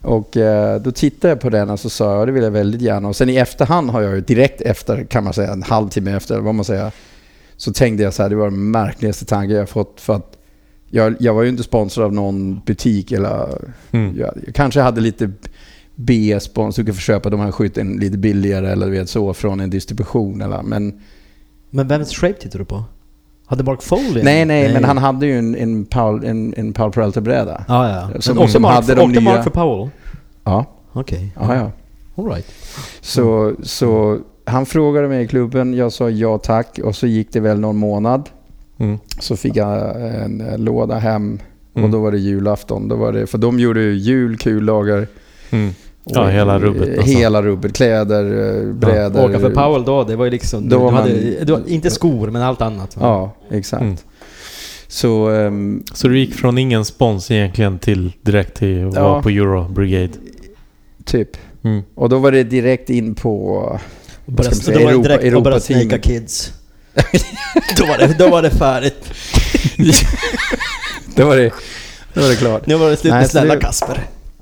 [0.01, 2.81] Och eh, då tittade jag på den och så sa jag, det vill jag väldigt
[2.81, 3.07] gärna.
[3.07, 6.39] Och sen i efterhand har jag ju direkt efter, kan man säga, en halvtimme efter,
[6.39, 6.91] vad man säger,
[7.57, 10.01] så tänkte jag så här, det var den märkligaste tanken jag fått.
[10.01, 10.37] För att
[10.89, 13.47] jag, jag var ju inte sponsrad av någon butik eller...
[13.91, 14.17] Mm.
[14.17, 15.31] Jag, jag kanske hade lite
[15.95, 19.59] B-spons, du kan få köpa de här skylten lite billigare eller du vet så från
[19.59, 20.61] en distribution eller...
[20.61, 20.99] Men
[21.69, 22.83] Men vems shape tittar du på?
[23.45, 24.25] Hade Mark Foley en?
[24.25, 27.65] nej, nej, men han hade ju en, en Paul, en, en Paul Peralta-bräda.
[27.67, 28.21] Ja, ja.
[28.21, 29.89] Som- Men också som Mark, hade de åkte Mark nya- för Powell?
[30.43, 31.31] Ja, Okej.
[31.39, 31.71] ja, ja.
[32.15, 32.45] All right.
[33.01, 37.39] Så, så han frågade mig i klubben, jag sa ja tack och så gick det
[37.39, 38.29] väl någon månad.
[38.77, 38.97] Mm.
[39.19, 41.39] Så fick jag en, låda hem
[41.75, 41.85] Mm.
[41.85, 42.87] och då var det julafton.
[42.87, 45.07] Då var det, för de gjorde ju jul, kullager.
[45.49, 45.73] Mm.
[46.03, 47.17] Och- Ja, hela rubbet alltså.
[47.17, 47.73] Hela rubbet.
[47.75, 48.23] Kläder,
[48.67, 49.29] eh, brädor.
[49.29, 50.69] Åka för Powell då, det var ju liksom...
[50.69, 52.97] Då du, man- hade, du, inte skor, men allt annat.
[52.99, 53.81] Ja, exakt.
[53.81, 53.95] Mm.
[54.87, 59.03] Så ehm, Så du gick från ingen spons egentligen till direkt till att Ja.
[59.09, 60.09] vara på Euro Brigade?
[61.05, 61.29] typ.
[61.63, 61.81] Mm.
[61.95, 63.47] Och då var det direkt in på...
[64.25, 65.89] Och började, ska man säga, då var det Europa- direkt och började Europateam.
[65.89, 66.53] snaka kids.
[67.77, 69.03] då, var det, då var det färdigt.
[71.15, 71.51] Då var det,
[72.13, 72.65] då var det klart.
[72.67, 73.99] Nu var det slut med snälla det- Kasper.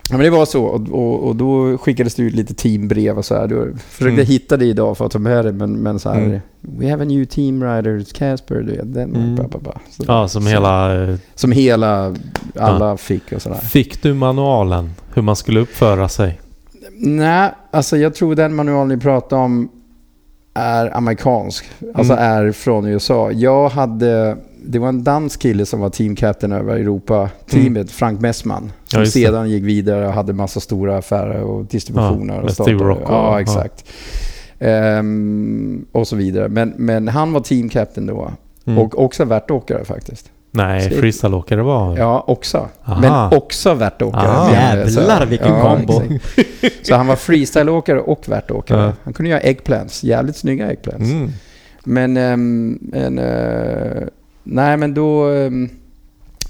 [0.09, 3.25] Ja, men det var så och, och, och då skickades det ut lite teambrev och
[3.25, 3.47] så här.
[3.47, 4.25] Då försökte Mm.
[4.25, 6.19] hitta det idag för att ta med det men, men så här.
[6.21, 6.39] Mm.
[6.61, 8.55] We have a new team rider, Casper.
[8.55, 9.35] Du vet, den, Mm.
[9.35, 9.73] bla, bla, bla.
[9.91, 11.03] Så, Ja, som så, hela...
[11.03, 12.15] eh, Som hela,
[12.59, 13.55] alla fick och sådär.
[13.57, 16.39] Fick du manualen hur man skulle uppföra sig?
[16.97, 19.69] Nej, alltså jag tror den manualen ni pratar om
[20.53, 21.65] är amerikansk.
[21.95, 22.25] Alltså Mm.
[22.47, 23.31] är från USA.
[23.31, 28.71] Jag hade, det var en dansk kille som var teamkapten över Europa-teamet, Frank Messman.
[28.85, 29.03] Som Mm.
[29.05, 32.35] Ja, sedan gick vidare och hade massa stora affärer och distributioner.
[32.35, 33.41] Ja, och startade- Rock och- Ja, ja.
[33.41, 33.85] exakt.
[34.59, 36.47] Ehm, och så vidare.
[36.49, 38.31] Men, men han var teamkapten då.
[38.65, 38.79] Mm.
[38.79, 40.31] Och också värtåkare faktiskt.
[40.53, 41.97] Nej, freestyleåkare var...
[41.97, 42.67] Ja, också.
[42.85, 43.01] Aha.
[43.01, 44.27] Men också värtåkare.
[44.31, 44.51] Ah.
[44.51, 46.01] Jävlar, vilken kombo.
[46.61, 46.87] exakt.
[46.87, 48.83] Så han var freestyleåkare och värtåkare.
[48.83, 48.93] Ja.
[49.03, 50.03] Han kunde göra eggplants.
[50.03, 51.11] Jävligt snygga eggplants.
[51.11, 51.29] Mm.
[51.83, 54.03] Men, ehm, en, eh,
[54.43, 55.69] nej men då, ehm,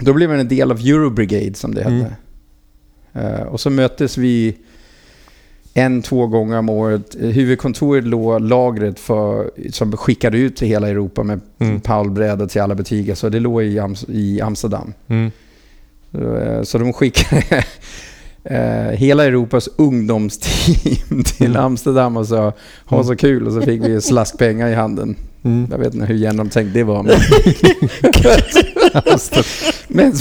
[0.00, 2.14] då blev han en del av Euro Brigade som det hette.
[3.12, 3.34] Mm.
[3.34, 4.56] Eh, och så möttes vi
[5.74, 7.16] en, två gånger om året.
[7.20, 11.80] Huvudkontoret låg lagret för, som skickade ut till hela Europa med Mm.
[11.80, 13.14] Paul-brädor till alla butiker.
[13.14, 14.92] Så det låg i, i Amsterdam.
[15.08, 15.30] Mm.
[16.12, 17.64] Så, eh, Så de skickade
[18.44, 21.62] eh, hela Europas ungdomsteam till Mm.
[21.64, 22.52] Amsterdam och sa
[22.84, 23.06] ha Mm.
[23.06, 25.16] så kul och så fick vi slaskpengar i handen.
[25.44, 25.68] Mm.
[25.70, 27.02] Jag vet inte hur genomtänkt det var.
[27.02, 27.14] Men,
[29.88, 30.12] men,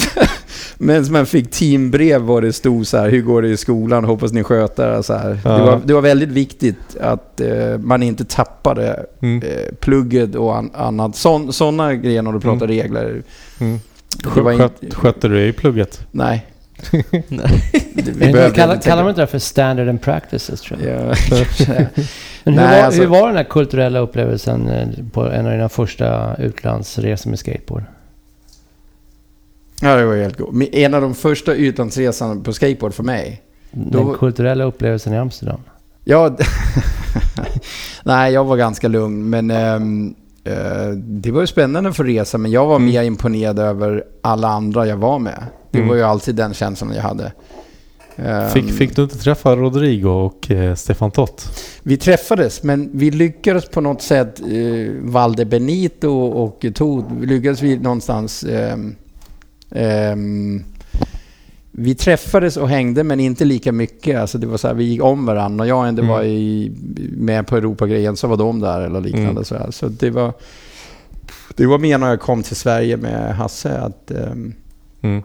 [0.78, 4.32] Men man fick teambrev var det stod så här, hur går det i skolan, hoppas
[4.32, 5.04] ni sköter det.
[5.04, 5.40] Så här.
[5.44, 5.52] Ja.
[5.58, 9.44] Det, var, det var väldigt viktigt att eh, man inte tappade Mm.
[9.44, 11.16] eh, plugget och an, annat.
[11.52, 13.24] Sådana grejer när du pratar regler.
[13.60, 13.80] Mm.
[14.36, 16.08] Det var Skött, inte- skötte du dig i plugget?
[16.12, 16.46] Nej.
[17.28, 17.72] Nej.
[17.94, 21.16] Det- kallar, inte kallar man inte det för standard and practices tror jag?
[21.30, 21.86] Ja.
[22.44, 25.52] Men hur, Nej, var, alltså- hur var den här kulturella upplevelsen eh, på en av
[25.52, 27.84] dina första utlandsresor med skateboard?
[29.82, 30.64] ja, det var helt god.
[30.72, 33.42] En av de första utlandsresorna på skateboard för mig.
[33.72, 35.60] Den Då- kulturella upplevelsen i Amsterdam?
[36.04, 36.36] Ja,
[38.04, 42.52] nej, jag var ganska lugn, men ehm, eh, det var ju spännande för resa, men
[42.52, 42.88] jag var Mm.
[42.90, 45.46] mer imponerad över alla andra jag var med.
[45.72, 45.90] Det Mm.
[45.90, 47.32] var ju alltid den känslan jag hade.
[48.26, 51.60] Ehm, Fick, fick du inte träffa Rodrigo och eh, Stefan Tott?
[51.84, 57.78] Vi träffades, men vi lyckades på något sätt, eh, Valde Benito och Tod, lyckades vi
[57.78, 58.44] någonstans...
[58.44, 58.96] ehm,
[59.72, 60.64] ehm,
[61.74, 64.20] vi träffades och hängde, men inte lika mycket.
[64.20, 65.58] Alltså det var så här, vi gick om varandra.
[65.64, 66.12] När jag inte Mm.
[66.14, 66.72] var i,
[67.18, 69.30] med på Europagrejen så var de där eller liknande.
[69.32, 69.44] Mm.
[69.46, 69.72] Så, här.
[69.72, 70.34] så det var...
[71.56, 74.54] Det var mer när jag kom till Sverige med Hasse att, ehm,
[75.02, 75.24] Mm.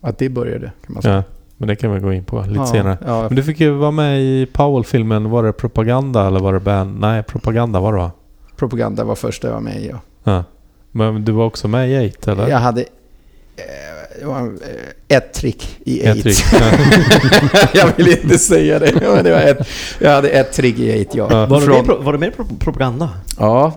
[0.00, 1.14] att det började, kan man säga.
[1.14, 1.22] Ja,
[1.62, 2.98] men det kan vi gå in på lite ja, senare.
[3.06, 5.30] Ja, Men du fick ju vara med i Powell-filmen.
[5.30, 7.00] Var det propaganda eller var det band?
[7.00, 8.10] Nej, propaganda var det va?
[8.56, 9.88] propaganda var första jag var med i.
[9.88, 10.00] Ja.
[10.24, 10.44] Ja.
[10.90, 12.48] Men du var också med i Eight eller?
[12.48, 12.86] Jag hade eh,
[14.14, 14.22] det
[15.10, 16.22] eh, ett trick i Ett eight.
[16.22, 16.44] trick.
[17.62, 17.68] Ja.
[17.74, 21.14] jag vill inte säga det, men det var ett, jag hade ett trick i eight,
[21.14, 21.28] ja.
[21.30, 21.46] Ja.
[21.46, 23.10] Var, du Från- med, var du med propaganda?
[23.38, 23.72] Ja,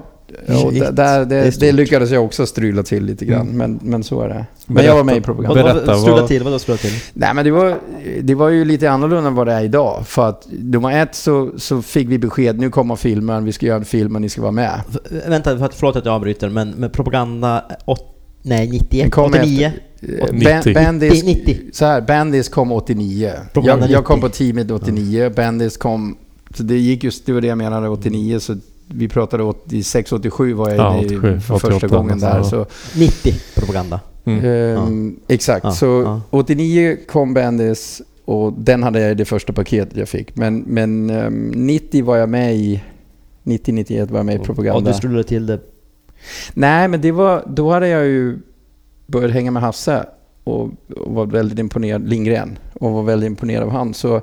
[0.48, 0.96] Shit.
[0.96, 3.58] där, Det det, det lyckades jag också strula till lite grann, Mm.
[3.58, 4.46] men, men så är det.
[4.66, 5.64] Men jag var med i Vad, propaganda.
[5.64, 6.92] Berätta, strula vad- till, vadå strula till?
[7.14, 7.78] Nej men det var,
[8.22, 10.08] det var ju lite annorlunda än vad det är idag.
[10.08, 13.78] För att nummer ett så, så fick vi besked, nu kommer filmen, vi ska göra
[13.78, 14.82] en film och ni ska vara med.
[14.88, 17.64] V- Vänta, för att, förlåt att jag avbryter, men, men propaganda...
[17.86, 18.04] Åt,
[18.42, 19.72] nej, 91, Den kom 89?
[20.02, 20.74] Eh, 90.
[20.74, 21.58] Ba- Bandis, 90.
[21.74, 23.32] Så här, Bandis kom 89.
[23.54, 24.30] Propaganda Jag, jag kom 90.
[24.30, 26.18] på teamet 89, Bandis kom...
[26.58, 28.40] Så det gick just, det var det jag menade, 89.
[28.40, 28.56] Så
[28.88, 32.40] vi pratade 86, 87 var jag Ja, inne i 87, för första 88 gången där.
[32.40, 34.00] nästan, Så, 90 propaganda.
[34.26, 34.46] Mm.
[34.46, 36.22] ehm, Exakt, Ja, så ja.
[36.30, 40.36] 89 kom Bandis och den hade jag i det första paketet jag fick.
[40.36, 42.84] Men, men ehm, 90 var jag med i...
[43.44, 44.92] 90-91 var jag med i Och propaganda.
[44.92, 45.60] du strulade till det.
[46.54, 48.38] Nej, men det var, då hade jag ju
[49.08, 50.06] börjat hänga med Hasse
[50.44, 50.64] och,
[50.96, 53.94] och var väldigt imponerad, Lindgren, och var väldigt imponerad av han.
[53.94, 54.22] Så i-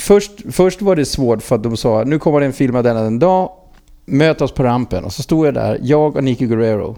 [0.00, 2.82] först, först var det svårt för att de sa nu kommer det en film av
[2.82, 3.50] denna en dag,
[4.06, 5.04] möt oss på rampen.
[5.04, 6.96] Och så stod jag där, jag och Nicky Guerrero.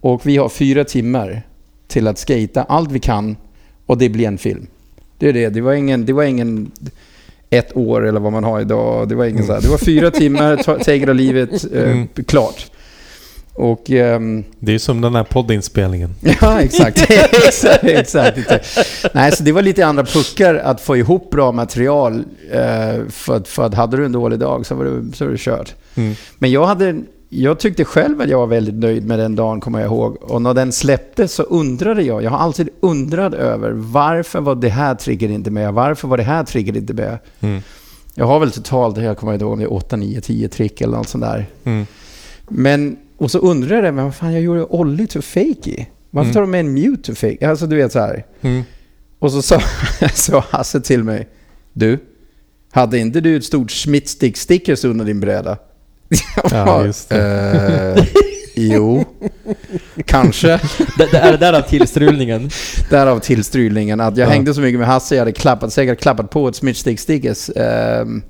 [0.00, 1.42] Och vi har fyra timmar
[1.88, 3.36] till att skata allt vi kan
[3.86, 4.66] och det blir en film.
[5.18, 6.70] Det är det, det var ingen, det var ingen
[7.50, 9.08] ett år eller vad man har idag.
[9.08, 9.60] Det var ingen så här.
[9.60, 12.08] Det var fyra timmar, or leave it, eh, Mm.
[12.26, 12.70] klart.
[13.58, 13.90] Och...
[13.90, 16.14] ehm, Det är som den här poddinspelningen.
[16.40, 17.10] Ja, exakt.
[17.10, 18.66] exakt, exakt, exakt.
[19.14, 22.24] Nej, så det var lite andra puckar att få ihop bra material.
[22.52, 25.32] eh, För att, för att hade du en dålig dag så var det, så var
[25.32, 25.74] det kört.
[25.94, 26.14] Mm.
[26.38, 26.96] Men jag, hade,
[27.28, 30.16] jag tyckte själv att jag var väldigt nöjd med den dagen, kommer jag ihåg.
[30.22, 34.68] Och när den släpptes så undrade jag, jag har alltid undrat över varför var det
[34.68, 35.72] här tricket inte med?
[35.74, 37.18] Varför var det här tricket inte med?
[37.40, 37.62] Mm.
[38.14, 40.80] Jag har väl totalt, jag kommer inte ihåg om det är 8, 9, 10 trick
[40.80, 41.46] eller något sånt där.
[41.64, 41.86] Mm.
[42.48, 45.88] Men, och så undrar jag, men vad fan, jag gjorde Ollie to fake i.
[46.10, 46.34] Varför Mm.
[46.34, 47.48] tar de med en mute to fake?
[47.50, 48.24] Alltså du vet så här.
[48.42, 48.62] Mm.
[49.18, 49.42] Och så
[50.14, 51.28] sa, Hasse till mig,
[51.72, 51.98] du,
[52.72, 55.56] hade inte du ett stort schmittstick stickers under din bräda?
[56.50, 57.96] Ja, just det.
[57.98, 58.04] "Eh,
[58.54, 59.04] jo,
[60.04, 60.48] kanske.
[60.98, 62.50] Det, det är det där av tillstrulningen.
[62.90, 64.00] Därav tillstrylningen.
[64.00, 64.30] Att jag Ja.
[64.32, 67.50] hängde så mycket med Hasse, jag hade klappat, säkert klappat på ett schmittstick stickers.
[67.56, 68.22] ehm,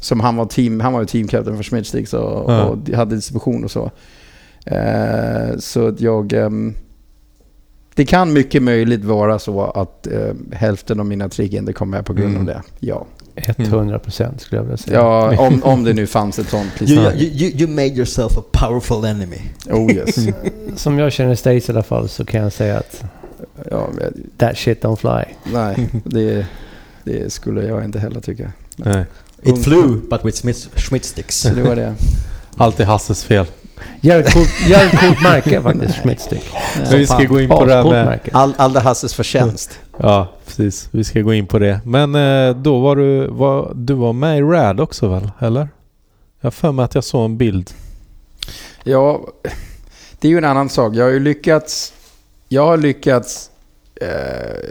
[0.00, 2.62] som han var, team, han var ju teamkapten för schmittsticks och, Ja.
[2.64, 3.90] och hade distribution och så.
[4.64, 6.32] Eh, så att jag...
[6.32, 6.74] ehm,
[7.96, 12.04] det kan mycket möjligt vara så att eh, hälften av mina trick inte kom med
[12.06, 12.40] på grund Mm.
[12.40, 12.62] av det.
[12.80, 13.06] Ja,
[13.56, 14.98] 100 procent skulle jag vilja säga.
[14.98, 16.66] ja om, om det nu fanns ett sånt.
[16.82, 17.16] You, Please.
[17.24, 19.40] you, you, you made yourself a powerful enemy.
[19.70, 20.16] Oh yes.
[20.76, 23.04] Som jag känner Stace i alla fall så kan jag säga att
[23.70, 25.34] Ja, men- that shit don't fly.
[25.52, 26.46] nej, det,
[27.04, 28.52] det skulle jag inte heller tycka.
[28.76, 29.04] Nej.
[29.42, 30.46] It flew, but with
[30.76, 31.42] Schmidt sticks.
[31.42, 31.94] Det var det.
[32.56, 33.46] Alltid Hasses fel.
[34.02, 36.44] Coolt märke faktiskt, Schmittstick.
[36.76, 37.26] Men vi ska fan.
[37.26, 38.20] gå in på det här med...
[38.32, 39.78] All, Hasses förtjänst.
[39.98, 40.88] Ja, precis.
[40.90, 41.80] Vi ska gå in på det.
[41.84, 43.26] Men eh, då var du...
[43.26, 45.30] Var, du var med i RAD också väl?
[45.38, 45.68] Eller?
[46.40, 47.70] Jag har för mig att jag såg en bild.
[48.84, 49.20] Ja,
[50.18, 50.94] det är ju en annan sak.
[50.94, 51.92] Jag har ju lyckats...
[52.48, 53.50] Jag har lyckats
[54.00, 54.68] eh,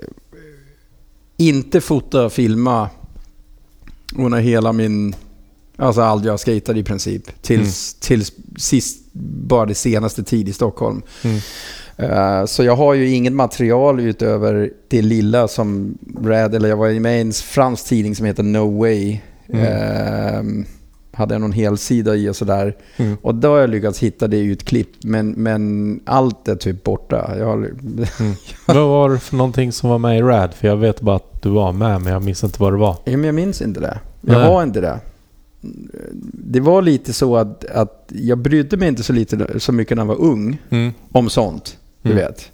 [1.37, 2.89] inte fota och filma
[4.17, 5.15] under hela min...
[5.77, 7.41] Alltså allt jag skejtade i princip.
[7.41, 11.01] Tills, tills sist, bara det senaste tid i Stockholm.
[11.23, 11.39] Mm.
[11.97, 16.99] Eh, så jag har ju inget material utöver det lilla som Rad, eller jag var
[16.99, 19.19] med i en fransk tidning som heter No Way.
[19.49, 19.65] Mm.
[19.65, 20.65] Eh,
[21.13, 22.75] hade jag någon helsida i och sådär.
[22.97, 23.17] Mm.
[23.21, 27.33] Och då har jag lyckats hitta det utklipp, men, men allt är typ borta.
[27.37, 27.69] Jag har,
[28.73, 30.53] Vad var det för någonting som var med i RAD?
[30.53, 32.97] För jag vet bara att du var med men jag minns inte vad det var.
[33.03, 33.99] Ja, men jag minns inte det.
[34.21, 34.47] Jag Nej.
[34.47, 34.99] har inte det.
[36.33, 40.01] Det var lite så att, att jag brydde mig inte så, lite, så mycket när
[40.03, 40.91] jag var ung Mm.
[41.11, 41.77] om sånt.
[42.01, 42.23] Du Mm.
[42.25, 42.51] vet.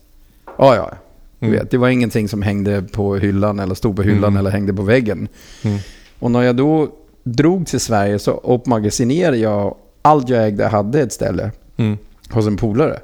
[0.57, 0.91] Ja, ja.
[1.39, 1.60] Du Mm.
[1.60, 1.72] vet.
[1.72, 4.38] Det var ingenting som hängde på hyllan eller stod på hyllan Mm.
[4.38, 5.28] eller hängde på väggen.
[5.64, 5.78] Mm.
[6.20, 6.89] Och när jag då
[7.24, 11.97] drog till Sverige så uppmagasinerade jag allt jag ägde hade ett ställe Mm.
[12.30, 12.99] hos en polare.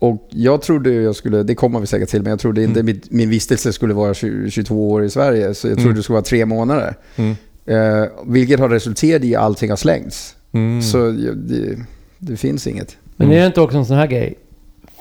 [0.00, 2.86] Och jag trodde jag skulle, det kommer vi säkert till, men jag trodde inte Mm.
[2.86, 5.54] mitt, min vistelse skulle vara 20, 22 år i Sverige.
[5.54, 6.94] Så jag trodde det skulle vara tre månader.
[7.68, 8.02] Mm.
[8.02, 10.36] Eh, vilket har resulterat i att allting har slängts.
[10.52, 10.82] Mm.
[10.82, 11.76] Så det,
[12.18, 12.96] det finns inget.
[13.16, 13.36] Men Mm.
[13.36, 14.34] är det inte också en sån här grej?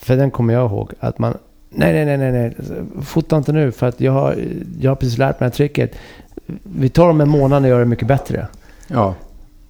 [0.01, 0.91] För den kommer jag ihåg.
[0.99, 1.37] Att man...
[1.69, 2.55] Nej, nej, nej, nej, nej.
[3.03, 4.35] Fota inte nu för att jag har,
[4.79, 5.91] jag har precis lärt mig det här tricket.
[6.63, 8.47] Vi tar om en månad och gör det mycket bättre.
[8.87, 9.15] Ja.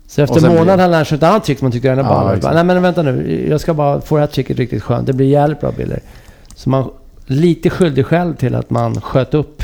[0.08, 1.93] Så efter en månad har han lärt sig ett annat trick som man tyckte var
[1.93, 2.36] ännu Ja.
[2.41, 5.08] Bara, Nej men vänta nu, jag ska bara få det här tricket riktigt skönt.
[5.08, 6.00] Det blir jävligt bra bilder.
[6.56, 6.89] Så man
[7.26, 9.64] lite skyldig själv till att man sköt upp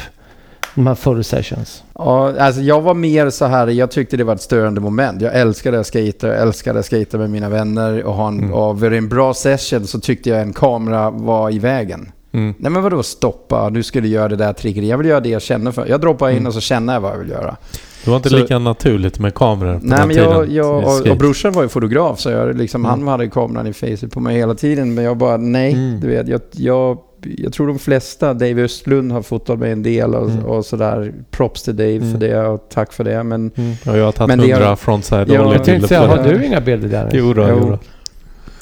[0.76, 1.84] de här full sessions.
[1.96, 5.22] Ja, alltså jag var mer så här, jag tyckte det var ett störande moment.
[5.22, 8.54] Jag älskade att skata, jag älskade att skata med mina vänner och ha en, Mm.
[8.54, 12.12] och en bra session så tyckte jag en kamera var i vägen.
[12.32, 12.54] Mm.
[12.58, 14.84] Nej men vadå stoppa, du skulle göra det där tricket.
[14.84, 15.86] Jag vill göra det jag känner för.
[15.88, 16.48] Jag droppar in Mm.
[16.48, 17.56] och så känner jag vad jag vill göra.
[18.04, 20.56] Det var inte Så- lika naturligt med kameror på Nej den men jag, tiden.
[20.56, 22.90] jag och, och brorsan var ju fotograf så jag, liksom, Mm.
[23.00, 24.94] han hade kameran i facet på mig hela tiden.
[24.94, 26.00] Men jag bara nej, Mm.
[26.00, 26.28] du vet.
[26.28, 26.98] Jag, jag,
[27.38, 30.46] jag tror de flesta, Dave Östlund har fotat mig en del och, Mm.
[30.46, 31.14] och sådär.
[31.32, 32.12] Props till Dave Mm.
[32.12, 33.24] för det och tack för det.
[33.24, 33.74] Men Mm.
[33.86, 36.90] Ja, jag har tagit hundra har- frontside Ja, jag tänkte säga, har du inga bilder
[36.90, 37.10] där?
[37.14, 37.58] Jo, då, Jo.
[37.62, 37.70] jo.
[37.70, 37.80] då.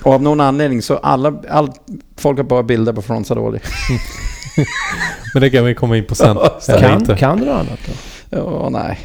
[0.03, 1.69] och av någon anledning så alla, all,
[2.17, 3.59] folk har bara bilder på frontside ollie.
[5.33, 6.37] Men det kan vi komma in på sen.
[6.79, 7.15] Kan, inte.
[7.15, 7.93] kan du något annat då?
[8.37, 8.99] Ja, nej.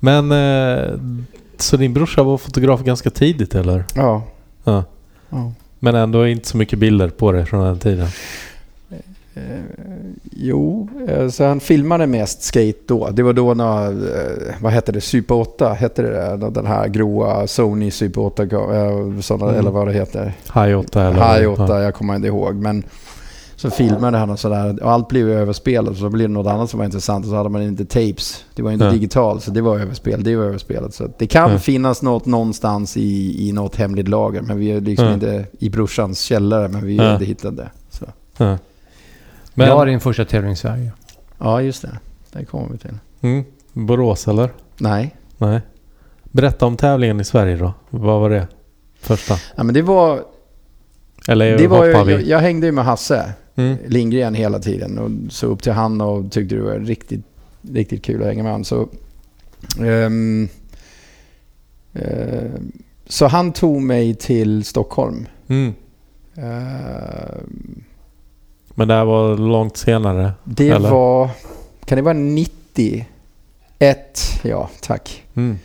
[0.00, 0.94] Men eh,
[1.58, 3.84] så din brorsa var fotograf ganska tidigt eller?
[3.94, 4.22] Ja.
[4.64, 4.84] Ja.
[5.30, 5.52] ja.
[5.84, 8.06] Men ändå inte så mycket bilder på dig från den tiden.
[9.34, 9.42] Eh,
[10.30, 13.10] jo, eh, så han filmade mest skate då.
[13.10, 16.50] Det var då när, eh, vad hette det, Super 8, hette det det?
[16.50, 19.58] Den här gråa Sony Super 8, eh, såna, Mm.
[19.60, 20.32] eller vad det heter.
[20.54, 21.38] High 8 eller?
[21.38, 22.54] High 8, jag kommer inte ihåg.
[22.54, 22.82] Men
[23.62, 24.82] så filmade han och sådär.
[24.82, 25.96] Och allt blev ju överspelat.
[25.96, 27.24] Så blev det något annat som var intressant.
[27.24, 28.44] Och så hade man inte tapes.
[28.54, 28.90] Det var inte Ja.
[28.90, 30.24] digitalt, så det var överspel.
[30.24, 30.94] Det var överspelat.
[30.94, 31.58] Så det kan Ja.
[31.58, 34.40] finnas något någonstans i, i något hemligt lager.
[34.42, 35.14] Men vi är liksom Ja.
[35.14, 36.68] inte i brorsans källare.
[36.68, 37.70] Men vi har inte hittat det.
[37.90, 38.04] Så.
[38.36, 38.58] Ja.
[39.54, 40.92] Men, Jag har din första tävling i Sverige.
[41.38, 41.98] Ja, just det.
[42.32, 42.98] Det kommer vi till.
[43.20, 44.50] mm, Borås eller?
[44.78, 45.16] Nej.
[45.38, 45.60] Nej.
[46.24, 47.72] Berätta om tävlingen i Sverige då.
[47.90, 48.46] Vad var det?
[49.00, 49.34] Första?
[49.56, 50.20] Ja, men det var...
[51.28, 53.76] Eller Det var ju, jag, jag hängde ju med Hasse Mm.
[53.86, 57.20] Lindgren hela tiden och så upp till han och tyckte det var riktigt,
[57.62, 58.64] riktigt kul att hänga med honom.
[58.64, 58.88] Så,
[59.80, 60.48] ehm,
[61.92, 62.72] ehm,
[63.06, 65.26] så han tog mig till Stockholm.
[65.48, 65.72] Mm.
[66.34, 67.82] Ehm,
[68.74, 70.32] Men det här var långt senare?
[70.44, 70.90] det Eller?
[70.90, 71.30] var...
[71.84, 73.06] Kan det vara 91?
[74.42, 75.24] Ja, tack.
[75.34, 75.58] Mm.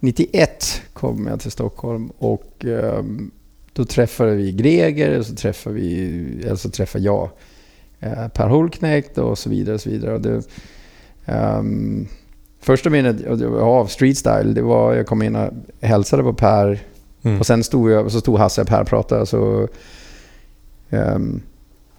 [0.00, 3.30] 91 kom jag till Stockholm och ehm,
[3.80, 7.30] då träffade vi Greger och så träffade vi, eller så träffade jag
[8.00, 9.74] eh, Per Holknekt och så vidare.
[9.74, 10.14] Och så vidare.
[10.14, 10.42] Och det,
[11.26, 12.06] ehm,
[12.60, 13.26] första minnet
[13.60, 16.80] av Street Style, det var jag kom in och hälsade på Per
[17.22, 17.40] Mm.
[17.40, 19.68] och sen stod jag, så stod Hasse och Per och pratade så
[20.90, 21.42] um,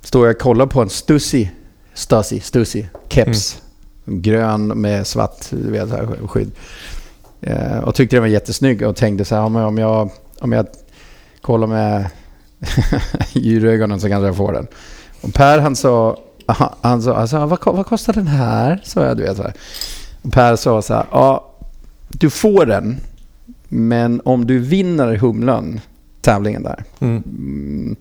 [0.01, 1.47] stod jag och kollade på en Stussy,
[1.93, 3.61] Stussy, Stussy, keps.
[4.05, 6.51] Grön med svart du vet, här, skydd.
[7.41, 10.09] Eh, och tyckte den var jättesnygg och tänkte så här, om jag,
[10.39, 10.67] om jag,
[11.41, 12.05] kollar med
[13.33, 14.67] djurögonen så kanske jag får den.
[15.21, 16.17] Och Per han sa,
[16.81, 18.81] han sa, alltså, vad, vad kostar den här?
[18.83, 19.53] Så jag, du vet, så här.
[20.21, 21.51] Och Per sa så här, ja,
[22.09, 22.97] du får den,
[23.69, 25.79] men om du vinner Humlan,
[26.21, 27.23] tävlingen där, Mm.
[27.25, 27.95] mm,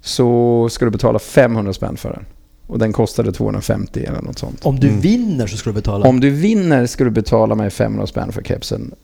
[0.00, 2.24] så ska du betala 500 spänn för den.
[2.66, 4.66] Och den kostade 250 eller något sånt.
[4.66, 5.00] Om du Mm.
[5.00, 6.08] vinner så ska du betala.
[6.08, 8.94] Om du vinner ska du betala mig 500 spänn för kepsen.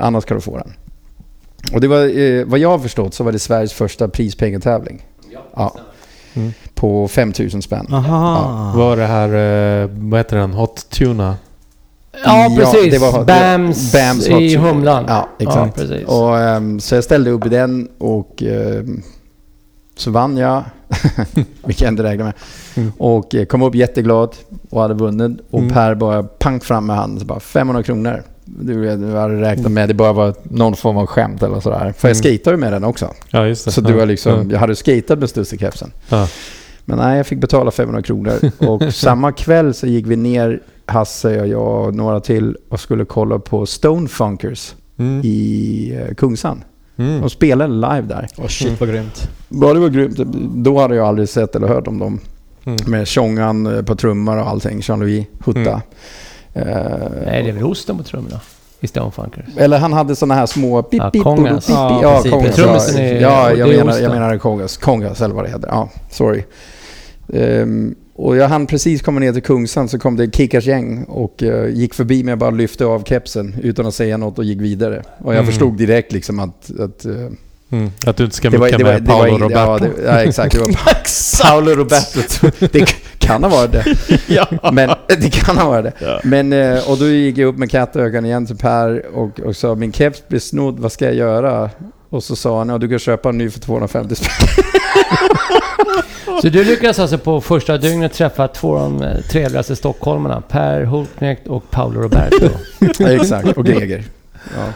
[0.00, 0.72] Annars ska du få den.
[1.72, 5.02] Och det var, eh, vad jag har förstått så var det Sveriges första prispengatävling.
[5.56, 5.74] Ja.
[6.34, 6.52] Mm.
[6.74, 7.86] På 5000 spänn.
[7.92, 8.72] Aha.
[8.76, 9.28] Var det här,
[9.82, 11.36] eh, vad heter den, Hot Tuna?
[12.24, 12.92] Ja, precis.
[12.92, 15.04] det var- Bams, Bams i Humlan.
[15.08, 15.56] Ja, exakt.
[15.78, 16.08] Ja, precis.
[16.08, 19.02] och, ehm, så jag ställde upp i den och ehm,
[19.96, 20.62] så vann jag.
[21.64, 22.34] Vilket jag inte räknade med.
[22.76, 22.92] Mm.
[22.98, 24.34] Och eh, kom upp jätteglad
[24.70, 25.40] och hade vunnit.
[25.50, 25.72] Och Mm.
[25.74, 27.20] Per bara pang fram med handen.
[27.20, 28.22] Så bara 500 kronor.
[28.60, 31.94] Du hade räknat med det bara var någon form av skämt eller sådär.
[31.98, 32.22] För jag Mm.
[32.22, 33.10] skejtade med den också.
[33.30, 33.70] Ja, just det.
[33.72, 33.88] Så ja.
[33.88, 34.44] du har liksom, Ja.
[34.52, 35.90] jag hade skejtat med Stusse-kepsen.
[36.08, 36.28] Ja.
[36.84, 38.32] Men nej, jag fick betala 500 kronor.
[38.68, 43.04] Och samma kväll så gick vi ner, Hasse och jag och några till och skulle
[43.04, 45.20] kolla på Stone Funkers Mm.
[45.24, 46.64] i eh, Kungsan.
[46.96, 47.20] Mm.
[47.20, 48.28] De spelade live där.
[48.38, 49.28] Åh shit vad grymt.
[49.48, 50.16] Ja, det var grymt.
[50.54, 52.20] Då hade jag aldrig sett eller hört om dem.
[52.64, 52.78] Mm.
[52.86, 54.80] Med Tjongan eh, på trummor och allting.
[54.80, 55.60] Jean-Louis Hutta.
[55.60, 55.80] Mm.
[56.58, 58.40] Eh, Nej, det är väl osten på trummorna
[58.80, 59.44] i Stonefunkers.
[59.56, 60.82] Eller han hade såna här små...
[60.82, 61.66] Pip, Ja, kongas.
[61.66, 61.74] pip, pip.
[61.76, 62.32] Ja, Ja, precis.
[62.32, 62.56] kongas.
[62.56, 64.76] Trummisen är- Ja, jag menar, jag menar kongas.
[64.76, 65.68] Kongas eller vad det heter.
[65.68, 66.42] Ja, sorry.
[67.32, 71.42] Ehm, och jag hann precis komma ner till Kungsan så kom det kickars gäng och
[71.42, 74.60] eh, gick förbi mig och bara lyfte av kepsen utan att säga något och gick
[74.60, 75.02] vidare.
[75.18, 75.46] Och jag Mm.
[75.46, 76.70] förstod direkt liksom att...
[76.80, 77.12] att eh,
[77.70, 77.90] Mm.
[78.06, 79.84] Att du inte ska mucka med Paolo ja, Roberto.
[79.96, 80.52] det, ja, exakt.
[80.54, 80.68] Det var
[81.42, 82.20] Paolo Roberto.
[82.72, 82.94] Det
[83.28, 83.84] kan ha varit det.
[84.26, 84.70] ja.
[84.72, 86.06] Men det kan ha varit det.
[86.06, 86.20] Ja.
[86.24, 89.74] Men, eh, och då gick jag upp med kattögon igen till Per och, och sa
[89.74, 91.70] min keps blir snodd, vad ska jag göra?
[92.10, 94.48] Och så sa han, ja du kan köpa en ny för 250 spänn.
[96.42, 100.42] Så du lyckas alltså på första dygnet träffa två av de eh, trevligaste stockholmarna.
[100.48, 102.48] Per Holknekt och Paolo Roberto.
[102.98, 104.04] ja, exakt, och Greger.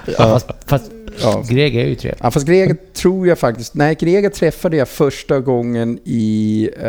[0.06, 0.14] Ja.
[0.16, 0.90] Fast, fast
[1.22, 1.44] Ja.
[1.48, 2.20] Greg är ju trevlig.
[2.22, 3.74] Ja, fast Greger tror jag faktiskt...
[3.74, 6.84] Nej, Greger träffade jag första gången i uh,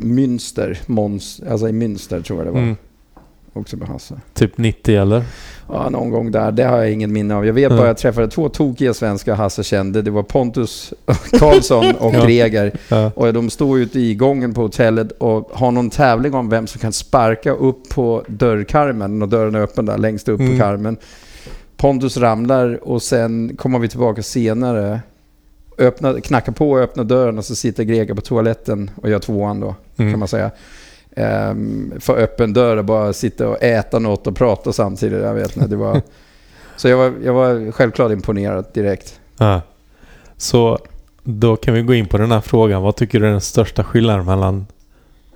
[0.00, 0.78] Münster.
[0.86, 2.60] Måns, alltså i Münster tror jag det var.
[2.60, 2.76] Mm.
[3.52, 4.14] Också med Hasse.
[4.34, 5.22] Typ 90 eller?
[5.72, 6.52] Ja, någon gång där.
[6.52, 7.46] Det har jag ingen minne av.
[7.46, 7.78] Jag vet Mm.
[7.78, 10.02] bara att jag träffade två tokiga svenskar Hasse kände.
[10.02, 10.92] Det var Pontus
[11.38, 12.24] Karlsson och Ja.
[12.24, 12.72] Greger.
[12.88, 13.10] Ja.
[13.14, 16.80] Och de står ute i gången på hotellet och har någon tävling om vem som
[16.80, 19.22] kan sparka upp på dörrkarmen.
[19.22, 20.52] Och dörren är öppen där längst upp Mm.
[20.58, 20.96] på karmen.
[21.78, 25.00] Pontus ramlar och sen kommer vi tillbaka senare.
[25.78, 29.60] Öppnar, knackar på och öppnar dörren och så sitter Greger på toaletten och gör tvåan
[29.60, 30.18] då, kan Mm.
[30.18, 30.50] man säga.
[31.50, 35.22] Um, för öppen dörr och bara sitta och äta något och prata samtidigt.
[35.22, 36.02] Jag vet inte, det var...
[36.76, 39.20] Så jag var, jag var självklart imponerad direkt.
[39.38, 39.60] Ja.
[40.36, 40.78] Så
[41.24, 42.82] då kan vi gå in på den här frågan.
[42.82, 44.66] Vad tycker du är den största skillnaden mellan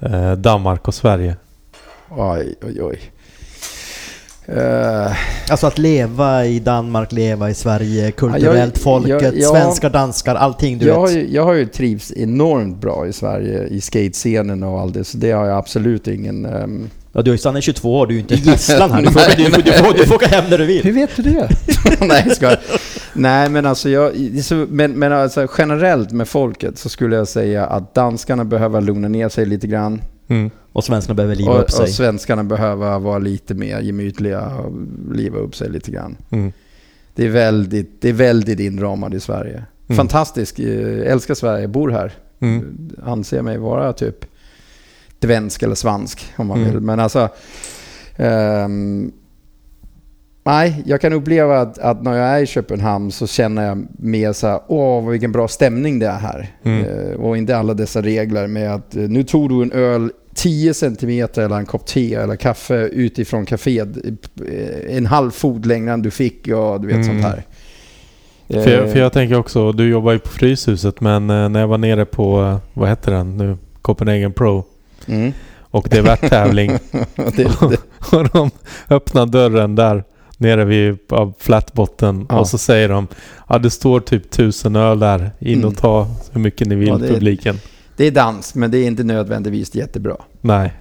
[0.01, 1.36] eh, Danmark och Sverige?
[2.11, 3.01] Oj, oj, oj.
[4.47, 5.12] Eh,
[5.51, 10.34] Alltså att leva i Danmark, leva i Sverige, kulturellt, jag- folket, jag- jag- svenskar, danskar,
[10.34, 11.16] allting du jag, har vet.
[11.16, 15.16] ju, jag har ju trivts enormt bra i Sverige i skatescenen och allt det, så
[15.18, 16.45] det har jag absolut ingen...
[16.45, 19.03] ehm, Ja, du har ju stannat i 22 år, du är ju inte gisslan här.
[19.03, 20.82] Du får, du, du, du, får, du får åka hem när du vill.
[20.84, 21.49] Hur vet du det?
[22.01, 22.59] Nej, jag skojar.
[23.12, 24.12] Nej, men alltså, jag,
[24.43, 29.09] så, men, men alltså generellt med folket så skulle jag säga att danskarna behöver lugna
[29.09, 30.03] ner sig lite grann.
[30.28, 30.51] Mm.
[30.72, 31.82] Och svenskarna behöver liva Och, upp sig.
[31.82, 34.72] och svenskarna behöver vara lite mer gemytliga och
[35.14, 36.16] liva upp sig lite grann.
[36.30, 36.52] Mm.
[37.14, 39.64] Det är väldigt, det är väldigt inramat i Sverige.
[39.88, 39.96] Mm.
[39.96, 42.12] Fantastiskt, eh, älskar Sverige, bor här.
[42.40, 42.90] Mm.
[43.04, 44.24] Anser mig vara typ
[45.18, 46.70] dvensk eller svansk om man Mm.
[46.72, 46.80] vill.
[46.80, 47.28] Men alltså...
[48.16, 49.12] ehm,
[50.45, 54.32] nej, jag kan uppleva att, att när jag är i Köpenhamn så känner jag mer
[54.32, 56.51] så här, åh vilken bra stämning det är här.
[56.62, 56.84] Mm.
[56.84, 60.74] Eh, och inte alla dessa regler med att eh, nu tog du en öl 10
[60.74, 63.97] centimeter eller en kopp te eller kaffe utifrån kaféet
[64.49, 67.07] eh, en halv fot längre än du fick och du vet Mm.
[67.07, 67.43] sånt här.
[68.49, 71.68] För, jag, Eh, för jag tänker också, du jobbar ju på Fryshuset men när jag
[71.68, 73.57] var nere på, vad heter den nu?
[73.82, 74.64] Copenhagen Pro.
[75.07, 75.32] mm.
[75.61, 76.70] Och det är värttävling.
[77.16, 77.78] det, det,
[78.12, 78.51] och de
[78.90, 80.05] öppnar dörren där
[80.43, 80.99] nere vid
[81.38, 82.38] flatbotten Ja.
[82.40, 83.07] och så säger de
[83.49, 85.30] Ja det står typ tusen öl där.
[85.38, 85.68] In Mm.
[85.68, 87.57] och ta hur mycket ni vill Ja, det är- publiken.
[87.97, 90.16] det är dans, men det är inte nödvändigtvis jättebra.
[90.40, 90.72] Nej.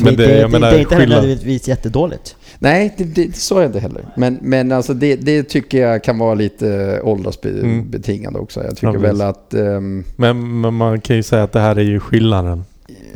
[0.00, 1.08] Men det, jag det, menar det är inte skillnad.
[1.18, 2.36] nödvändigtvis jättedåligt.
[2.58, 4.02] Nej, det, det, så är det inte heller.
[4.16, 7.06] Men, men alltså det, det tycker jag kan vara lite Mm.
[7.08, 8.64] åldersbetingande också.
[8.64, 9.54] Jag tycker Ja, väl att...
[9.54, 12.64] ehm, Men, men man kan ju säga att det här är ju skillnaden.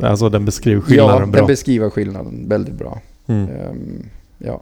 [0.01, 1.37] Alltså den beskriver skillnaden ja, bra.
[1.41, 3.01] den beskriver skillnaden väldigt bra.
[3.27, 3.41] mm.
[3.49, 4.05] Ehm,
[4.37, 4.61] ja.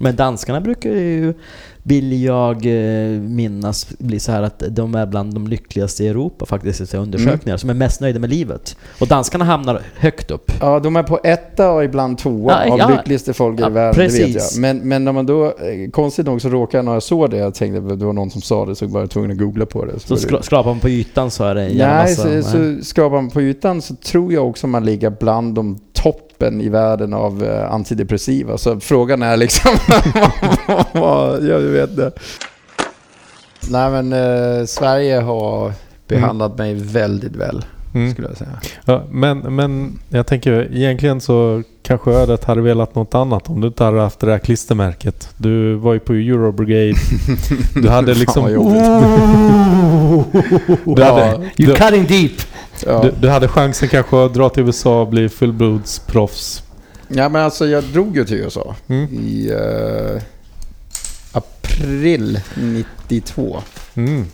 [0.00, 1.34] Men danskarna brukar ju,
[1.82, 6.46] vill jag eh, minnas, bli så här att de är bland de lyckligaste i Europa
[6.46, 8.76] faktiskt, i undersökningar, som är mest nöjda med livet.
[9.00, 10.52] Och danskarna hamnar högt upp.
[10.60, 12.88] ja, de är på etta och ibland tvåa Ja, av ja.
[12.96, 14.54] lyckligaste folk i Ja, världen, det vet precis.
[14.54, 14.60] jag.
[14.60, 17.36] Men, men när man då, eh, konstigt nog så råkade jag när jag såg det,
[17.36, 19.66] jag tänkte att det var någon som sa det, så var jag tvungen att googla
[19.66, 19.98] på det.
[20.00, 22.42] Så det- skra- skrapar man på ytan så är det en Nej, massa...
[22.42, 25.78] så, så skrapar man på ytan så tror jag också man ligger bland de
[26.38, 28.58] toppen i världen av eh, antidepressiva.
[28.58, 29.70] Så frågan är liksom...
[30.92, 32.10] vad, jag vet inte.
[33.70, 35.72] Nej men eh, Sverige har
[36.08, 37.64] behandlat mig väldigt väl,
[37.94, 38.12] Mm.
[38.12, 38.50] skulle jag säga.
[38.84, 43.66] Ja, men, men jag tänker egentligen så kanske ödet hade velat något annat om du
[43.66, 45.28] inte hade haft det där klistermärket.
[45.36, 46.94] Du var ju på Eurobrigade.
[47.74, 48.44] Du hade liksom...
[50.84, 51.22] Du hade,
[51.56, 52.32] You're du, cutting deep!
[52.86, 53.02] Ja.
[53.02, 56.62] du, du hade chansen kanske att dra till USA och bli fullblodsproffs.
[57.08, 59.04] ja men alltså jag drog ju till USA Mm.
[59.12, 59.50] i...
[59.52, 60.22] eh,
[61.32, 63.56] april 92.
[63.94, 64.24] Mm.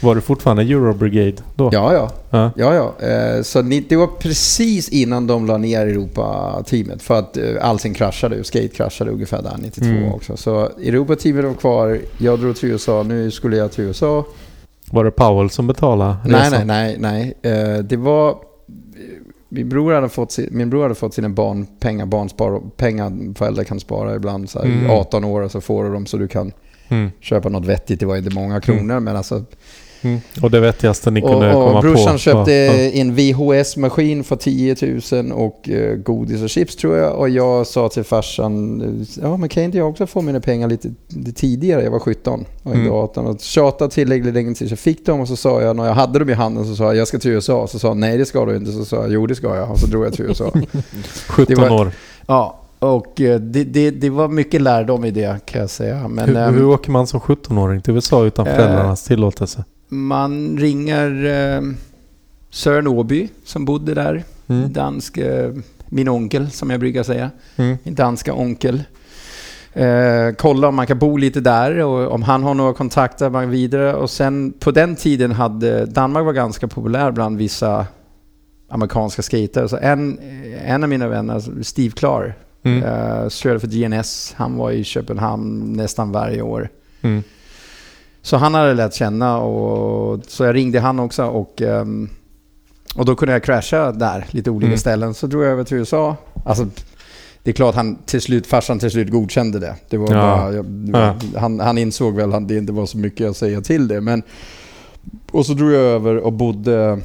[0.00, 1.70] Var du fortfarande Eurobrigade då?
[1.72, 2.10] Ja, ja.
[2.30, 2.50] Ja.
[2.56, 3.06] ja, ja.
[3.08, 7.02] Eh, Så det var precis innan de la ner Europa-teamet.
[7.02, 8.44] För att eh, allting kraschade.
[8.44, 10.12] Skate kraschade ungefär där 92 Mm.
[10.12, 10.36] också.
[10.36, 11.98] Så Europa-teamet var kvar.
[12.18, 13.02] Jag drog till USA.
[13.02, 14.24] Nu skulle jag till USA.
[14.90, 16.66] Var det Powell som betalade Nej, resan?
[16.66, 17.52] nej, nej, nej.
[17.76, 18.36] Eh, Det var...
[19.48, 24.14] Min bror hade fått, min bror hade fått sina barnpengar, barnspar, pengar föräldrar kan spara
[24.14, 24.50] ibland.
[24.50, 24.86] Så här, Mm.
[24.86, 26.52] I 18 år och så får du dem så du kan
[26.88, 27.10] Mm.
[27.20, 28.00] köpa något vettigt.
[28.00, 29.44] Det var inte många kronor men alltså
[30.04, 30.20] Mm.
[30.42, 32.18] Och det vettigaste ni kunde och, komma och brorsan på?
[32.18, 34.76] köpte Ja, en VHS-maskin för 10
[35.12, 37.14] 000 och eh, godis och chips tror jag.
[37.18, 40.88] Och jag sa till farsan, ja men kan inte jag också få mina pengar lite,
[41.08, 41.82] lite tidigare?
[41.84, 42.92] Jag var 17 och inte Mm.
[42.92, 43.26] 18.
[43.26, 46.18] Och tjatade tillräckligt länge tills jag fick dem och så sa jag, när jag hade
[46.18, 47.66] dem i handen så sa jag, jag ska till USA.
[47.66, 48.72] Så sa han, nej det ska du inte.
[48.72, 49.70] Så sa jag, jo det ska jag.
[49.70, 50.52] Och så drog jag till USA.
[51.28, 51.90] 17 det var- år.
[52.26, 56.08] ja, och eh, det, det, det var mycket lärdom i det kan jag säga.
[56.08, 59.64] Men, hur, ehm, hur åker man som 17-åring till USA utan Eh, föräldrarnas tillåtelse?
[59.88, 61.62] Man ringer eh,
[62.50, 64.24] Sören Åby som bodde där.
[64.46, 64.72] Mm.
[64.72, 65.52] Dansk, eh,
[65.86, 67.30] min onkel som jag brukar säga.
[67.56, 67.76] Mm.
[67.82, 68.82] Min danska onkel.
[69.72, 73.50] Eh, kolla om man kan bo lite där och om han har några kontakter man
[73.50, 73.94] vidare.
[73.94, 77.86] Och sen på den tiden hade Danmark var ganska populär bland vissa
[78.68, 79.66] amerikanska skater.
[79.66, 80.18] Så en,
[80.64, 82.32] en av mina vänner, Steve Clark,
[82.66, 82.78] Mm.
[82.82, 83.28] eh,
[83.58, 84.34] för GNS.
[84.36, 86.68] Han var i Köpenhamn nästan varje år.
[87.02, 87.22] Mm.
[88.24, 92.08] Så han hade lärt känna och så jag ringde han också och, ehm,
[92.96, 94.78] och då kunde jag crasha där, lite olika Mm.
[94.78, 95.14] ställen.
[95.14, 96.16] Så drog jag över till USA.
[96.44, 96.66] Alltså,
[97.42, 99.74] det är klart han till slut, farsan till slut godkände det.
[99.88, 100.20] det, var Ja.
[100.20, 103.60] bara, jag, var, han, han insåg väl att det inte var så mycket att säga
[103.60, 104.00] till det.
[104.00, 104.22] Men,
[105.30, 106.98] och så drog jag över och bodde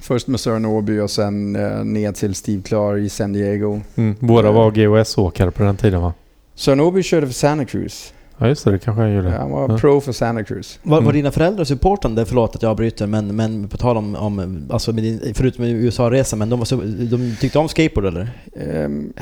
[0.00, 3.80] först med Sören Åby och sen eh, ner till Steve Clark i San Diego.
[3.94, 4.14] Mm.
[4.20, 6.12] Båda var GOS-åkare på den tiden va?
[6.54, 8.12] Sören Åby körde för Santa Cruz.
[8.38, 9.30] Ja just det, det kanske jag gjorde.
[9.30, 9.78] Han var Ja.
[9.78, 10.78] pro för Santa Cruz.
[10.82, 11.12] Var, var Mm.
[11.14, 12.24] dina föräldrar supportande?
[12.24, 16.38] Förlåt att jag avbryter, men, men på tal om, om alltså med din, förutom USA-resan,
[16.38, 16.76] men de, var så,
[17.10, 18.28] de tyckte om skateboard eller?
[18.56, 19.12] Ehm,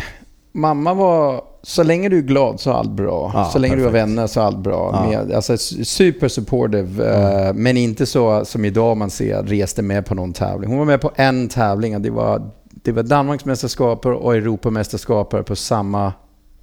[0.52, 3.30] mamma var, så länge du är glad så är allt bra.
[3.34, 4.08] Ja, så länge du har perfekt.
[4.08, 4.90] vänner så är allt bra.
[4.92, 5.08] Ja.
[5.24, 10.14] Med, alltså super supportive, eh, men inte så som idag man ser reste med på
[10.14, 10.70] någon tävling.
[10.70, 15.56] Hon var med på en tävling och det var, det var Danmarksmästerskaper och Europamästerskaper på
[15.56, 16.12] samma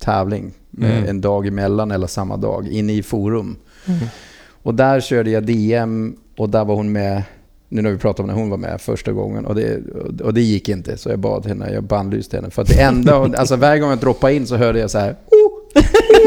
[0.02, 0.52] tävling.
[0.78, 1.06] Mm.
[1.08, 3.56] En dag emellan eller samma dag, inne i forum.
[3.86, 4.00] Mm.
[4.64, 7.24] Och där körde jag DM och där var hon med,
[7.70, 9.46] nu när vi pratar om när hon var med första gången.
[9.46, 9.80] Och det,
[10.24, 12.50] och det gick inte, så jag bad henne, jag bannlyste henne.
[12.50, 15.16] För att det enda, alltså varje gång jag droppade in så hörde jag så här!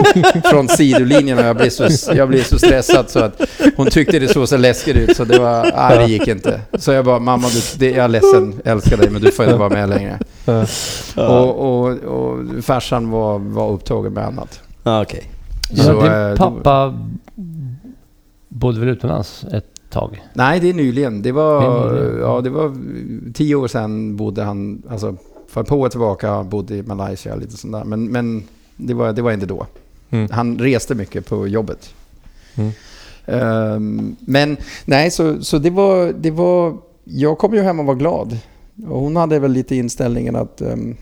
[0.51, 3.40] från sidolinjen och jag blev, så, jag blev så stressad så att
[3.76, 6.61] hon tyckte det såg så läskigt ut så det var, nej det gick inte.
[6.78, 9.45] Så jag bara, mamma du, det, jag är ledsen, jag älskar dig men du får
[9.45, 10.18] inte vara med längre.
[10.45, 11.28] Ja.
[11.28, 14.61] Och, och, och farsan var, var upptagen med annat.
[14.82, 15.30] Ja, okej.
[15.70, 16.95] Så, Så eh, din då- pappa
[18.49, 20.22] bodde väl utomlands ett tag?
[20.34, 21.22] Nej, det är nyligen.
[21.22, 21.66] Det var, Det
[21.97, 22.20] är nyligen.
[22.20, 22.74] ja, det var
[23.34, 25.16] tio år sedan bodde han, alltså
[25.49, 27.84] för par år tillbaka, bodde i Malaysia lite sånt där.
[27.84, 28.45] Men, men
[28.76, 29.66] det, var, det var inte då.
[30.15, 30.29] Mm.
[30.31, 31.95] Han reste mycket på jobbet.
[32.55, 32.73] Mm.
[33.27, 36.77] Ehm, men nej, så, så det, var, det var...
[37.05, 38.39] Jag kom ju hem och var glad.
[38.89, 40.97] Och hon hade väl lite inställningen att um,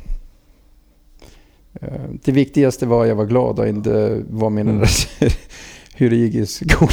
[2.24, 4.86] det viktigaste var att jag var glad och inte vad min Mm.
[5.94, 6.90] hur det gick i skolan.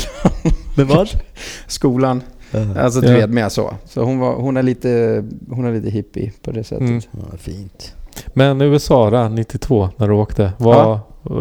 [0.77, 1.09] Men vad?
[1.67, 2.21] skolan.
[2.51, 3.13] Ja, Alltså du Ja.
[3.17, 3.73] vet med så.
[3.85, 6.89] Så hon, var, hon, är lite, hon är lite hippie på det sättet.
[6.89, 7.01] Mm.
[7.37, 7.93] fint.
[8.33, 10.51] Men USA där, 92 när du åkte.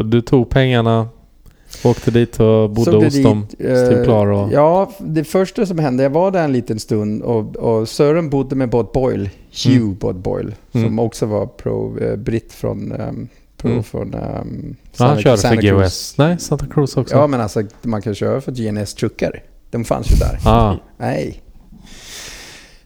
[0.05, 1.09] Du tog pengarna,
[1.85, 3.47] åkte dit och bodde hos dit, dem.
[3.59, 4.53] eh, Steve Clark och...
[4.53, 8.57] Ja, det första som hände, jag var där en liten stund och, och Sören bodde
[8.57, 9.31] med Bob Boyle,
[9.65, 9.95] Hugh Mm.
[9.99, 10.87] Bob Boyle, Mm.
[10.87, 13.83] som också var pro, eh, britt från, um, pro Mm.
[13.83, 15.71] från um, Ja, han körde för Cruz.
[15.73, 16.15] GOS.
[16.19, 17.15] Nej, Santa Cruz också.
[17.17, 19.43] Ja, men alltså man kan köra för GNS-truckar.
[19.71, 20.39] De fanns ju där.
[20.45, 21.43] Ah, Nej.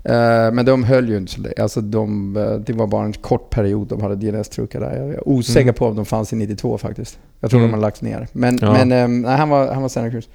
[0.04, 1.54] Eh, men de höll ju inte så länge.
[1.62, 4.96] Alltså de, eh, det var bara en kort period de hade DNS-truckar där.
[4.96, 5.74] Jag är osäker Mm.
[5.74, 7.18] på om de fanns i 92 faktiskt.
[7.40, 7.70] Jag tror Mm.
[7.70, 8.28] de har lagts ner.
[8.32, 8.72] Men, Ja.
[8.72, 10.28] men ehm, nej, han var, han var Santa Cruz.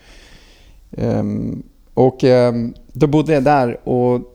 [0.98, 1.64] Ehm,
[1.94, 4.34] och ehm, då bodde jag där och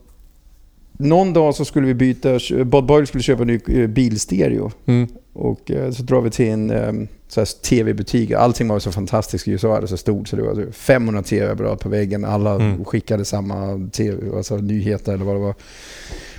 [0.93, 4.71] någon dag så skulle vi byta, Bob Boyle skulle köpa en ny eh, bilstereo.
[4.87, 7.09] mm, Och eh, så drar vi till en um,
[7.63, 8.31] tv-butik.
[8.31, 9.81] Allting var så fantastiskt i USA.
[9.81, 12.25] Det så stort så det var så 500 tv-apparat på väggen.
[12.25, 12.85] Alla Mm.
[12.85, 15.55] skickade samma TV, alltså nyheter eller vad det var.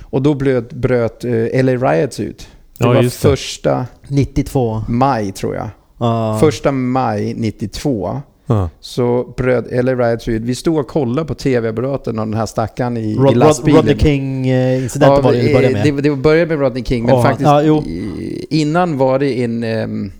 [0.02, 2.38] Och då bröt, bröt eh, LA Riots ut.
[2.78, 3.28] Det Ja, var just det.
[3.28, 4.82] första 92.
[4.88, 5.68] maj tror jag.
[5.98, 6.38] Ja.
[6.40, 8.70] Första maj 92 ja.
[8.80, 10.42] så bröt LA Riots ut.
[10.42, 13.76] Vi stod och kollade på tv-apparaten av den här stackaren i, Rod, i lastbilen.
[13.80, 15.94] Rodney King-incidenten var det det började med.
[15.94, 17.82] Det, det började med Rodney King, men Ja, faktiskt ja, jo.
[17.82, 19.64] i- innan var det en...
[19.64, 20.12] ehm,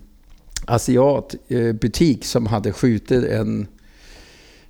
[0.66, 3.66] asiatbutik som hade skjutit en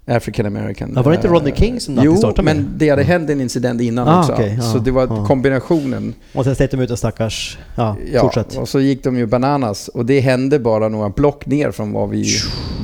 [0.06, 0.92] African American.
[0.96, 2.56] Ja, var det inte Rodney eh, King som Jo, startade med?
[2.56, 4.32] men det hade hänt en incident innan Ah, också.
[4.32, 5.26] okej, ja, så det var ja.
[5.26, 6.14] kombinationen.
[6.34, 7.58] Och sen släppte de ut en stackars...
[7.76, 8.56] Ja, Ja, fortsätt.
[8.56, 9.88] och så gick de ju bananas.
[9.88, 12.26] Och det hände bara några block ner från var vi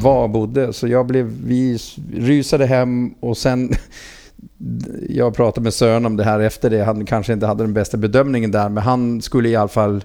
[0.03, 0.73] var och bodde.
[0.73, 1.79] Så jag blev, vi
[2.17, 3.73] rusade hem och sen...
[5.09, 6.85] Jag pratade med Sören om det här efter det.
[6.85, 10.05] Han kanske inte hade den bästa bedömningen där, men han skulle i alla fall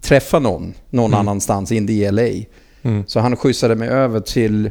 [0.00, 1.20] träffa någon, någon Mm.
[1.20, 2.22] annanstans, inte i LA.
[2.82, 3.04] Mm.
[3.06, 4.70] Så han skjutsade mig över till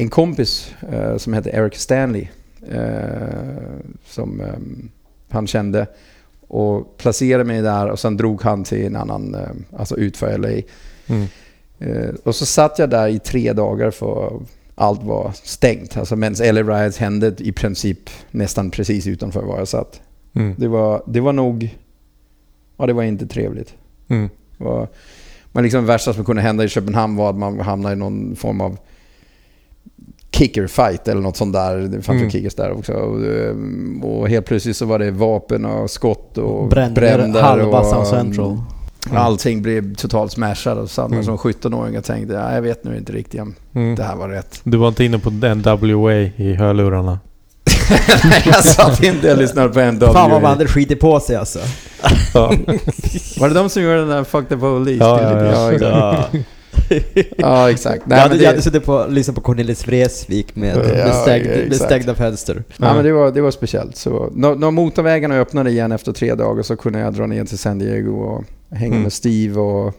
[0.00, 2.26] en kompis eh, som heter Eric Stanley.
[2.68, 4.54] Eh, som eh,
[5.28, 5.86] han kände.
[6.48, 10.62] Och placerade mig där och sen drog han till en annan, eh, alltså utför LA.
[11.06, 11.26] Mm.
[11.78, 14.40] Eh, och så satt jag där i tre dagar för
[14.74, 15.96] allt var stängt.
[15.96, 20.00] Alltså medan LA Riots hände i princip nästan precis utanför var jag satt.
[20.34, 20.54] Mm.
[20.58, 21.76] Det var, det var nog...
[22.76, 23.74] Ja, det var inte trevligt.
[24.08, 24.28] Mm.
[24.58, 24.88] Det var,
[25.52, 28.36] men liksom det värsta som kunde hända i Köpenhamn var att man hamnade i någon
[28.36, 28.78] form av
[30.40, 31.76] kicker fight eller något sånt där.
[31.76, 32.30] Det fanns Mm.
[32.30, 32.92] kickers där också.
[32.92, 37.78] Och, ehm, och helt plötsligt så var det vapen och skott och Brände bränder halva
[37.80, 38.50] och, South Central.
[39.10, 39.22] Mm.
[39.22, 41.24] Allting blev totalt smashat och satt man Mm.
[41.24, 43.94] som 17-åring och tänkte ja, jag vet nu inte riktigt om Mm.
[43.94, 44.60] det här var rätt.
[44.64, 47.18] Du var inte inne på NWA i hörlurarna?
[48.24, 51.36] Nej, jag satt inte och lyssnade på en Fan vad man hade skitit på sig
[51.36, 51.58] alltså.
[53.40, 55.04] Var det de som gjorde den där Fuck the Police?
[55.04, 56.28] Ja, ja, ja.
[56.32, 56.38] Ja.
[57.36, 58.06] Ja, exakt.
[58.06, 60.82] Nej, jag, hade, men jag hade det, suttit på, lyssnat på Cornelis Vreeswijk med, Ja,
[61.04, 61.84] med, stängd, med exakt.
[61.84, 62.64] stängda fönster.
[62.76, 63.96] ja, men det, var, det var speciellt.
[63.96, 67.58] Så, när, när motorvägarna öppnade igen efter tre dagar så kunde jag dra ner till
[67.58, 69.02] San Diego och hänga Mm.
[69.02, 69.94] med Steve och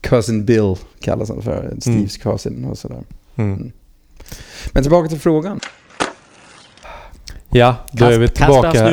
[0.00, 1.74] Cousin Bill kallas han för.
[1.80, 3.02] Steves cousin och sådär.
[3.36, 3.72] Mm.
[4.72, 5.60] Men tillbaka till frågan.
[7.50, 8.90] Ja, då är vi kasta tillbaka.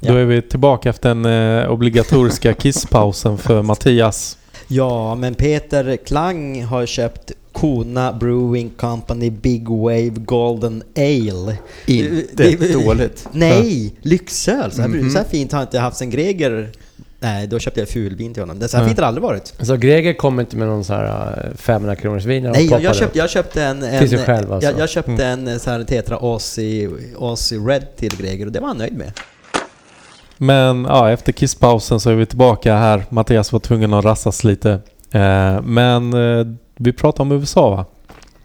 [0.00, 0.18] Då Ja.
[0.18, 1.24] är vi tillbaka efter den
[1.62, 4.38] eh, obligatoriska kisspausen för Mattias.
[4.68, 11.56] Ja, men Peter Klang har köpt Kona Brewing Company Big Wave Golden Ale.
[11.86, 13.28] Inte Det- dåligt.
[13.32, 14.72] Nej, lyxöl!
[14.72, 15.10] Så här, Mhm.
[15.10, 16.70] så här fint har inte haft sen Greger...
[17.20, 18.58] Nej, då köpte jag fulvin till honom.
[18.58, 18.90] Det så här Nej.
[18.90, 19.54] fint har det aldrig varit.
[19.60, 22.92] Så Greger kommer inte med någon så här eh, 500 kronors vin Nej, jag, jag,
[22.94, 22.98] det?
[22.98, 23.82] köpte, jag köpte en...
[23.82, 24.70] en Till sig själv alltså?
[24.70, 25.48] jag, jag köpte Mm.
[25.48, 26.90] en så här Tetra Aussie,
[27.20, 29.12] Aussie Red till Greger och det var han nöjd med.
[30.38, 33.04] Men ja, efter kisspausen så är vi tillbaka här.
[33.08, 34.70] Mattias var tvungen att rassas lite.
[35.10, 37.84] Eh, men eh, vi pratar om USA va?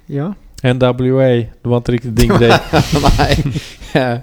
[0.05, 0.33] Ja.
[0.73, 2.53] NWA, det var inte riktigt din grej.
[3.17, 3.43] Nej.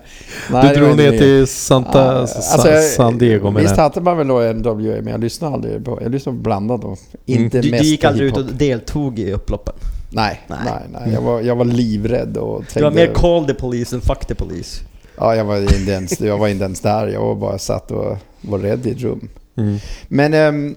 [0.50, 4.00] Nej, Du drog inte ner till Santa, Ja, alltså, jag- San Diego med Visst hade
[4.00, 5.98] man väl då en WA, men jag lyssnade aldrig på...
[6.02, 6.96] Jag lyssnade blandat då.
[7.26, 9.74] Inte Du, mest du gick aldrig ut och deltog i upploppen.
[10.10, 10.82] Nej, nej, Nej.
[11.04, 11.14] nej.
[11.14, 12.78] Jag, var, jag var livrädd och tänkte...
[12.78, 14.80] Du var mer call the police än fuck the police.
[15.16, 17.06] Ja, jag var inte ens, jag var inte ens där.
[17.06, 19.28] Jag var bara satt och var rädd i ett rum.
[19.56, 19.78] Mm.
[20.08, 20.34] Men...
[20.34, 20.74] eh,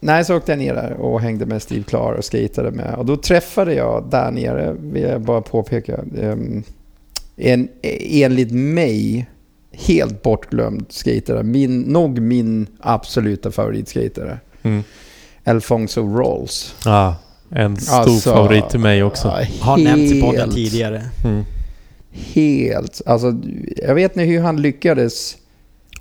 [0.00, 2.94] nej, så åkte jag ner där och hängde med Steve Clark och skatade med.
[2.94, 6.62] Och då träffade jag där nere, vill jag bara påpeka, ehm,
[7.36, 9.26] en enligt mig
[9.72, 11.42] helt bortglömd skatare.
[11.42, 14.38] Min, nog min absoluta favoritskatare.
[14.62, 14.82] Mm.
[15.44, 16.74] Alfonso Rolls.
[16.84, 17.16] Ja,
[17.50, 19.28] en stor Alltså, favorit till mig också.
[19.60, 21.02] Har nämnts i podden tidigare.
[21.24, 21.44] Mm.
[22.12, 23.00] Helt.
[23.06, 23.34] Alltså,
[23.76, 25.36] jag vet inte hur han lyckades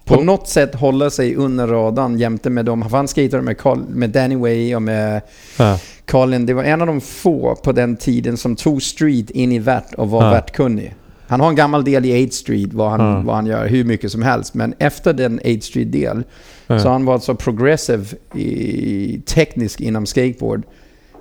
[0.06, 2.82] på På- något sätt hålla sig under radarn jämte med dem.
[2.82, 5.22] Han skejtade med, Carl, med Danny Way och med
[5.58, 5.80] Ja.
[6.06, 6.46] Colin.
[6.46, 9.94] Det var en av de få på den tiden som tog street in i vert
[9.98, 10.32] och var Ja.
[10.32, 10.96] vertkunnig.
[11.28, 13.22] Han har en gammal del i 8 Street, vad han, Ja.
[13.26, 14.54] vad han gör, hur mycket som helst.
[14.54, 16.24] Men efter den 8 Street-del
[16.68, 16.80] Ja.
[16.80, 18.06] så har han varit så progressive
[18.36, 20.64] i, teknisk inom skateboard.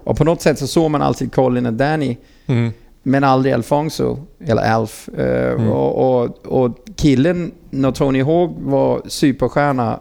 [0.05, 2.17] Och på något sätt så såg man alltid Colin och Danny
[2.47, 2.71] Mm.
[3.03, 5.09] Men aldrig Alfonso, eller Alf.
[5.19, 5.69] Eh, Mm.
[5.73, 10.01] och, och, och killen, när Tony Hawk var superstjärna,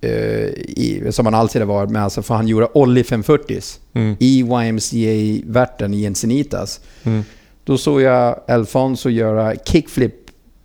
[0.00, 4.16] eh, i, som han alltid har varit med, alltså för han gjorde Ollie 540s Mm.
[4.20, 6.80] i YMCA-värten i Encinitas.
[7.02, 7.22] Mm.
[7.64, 10.14] Då såg jag Alfonso göra kickflip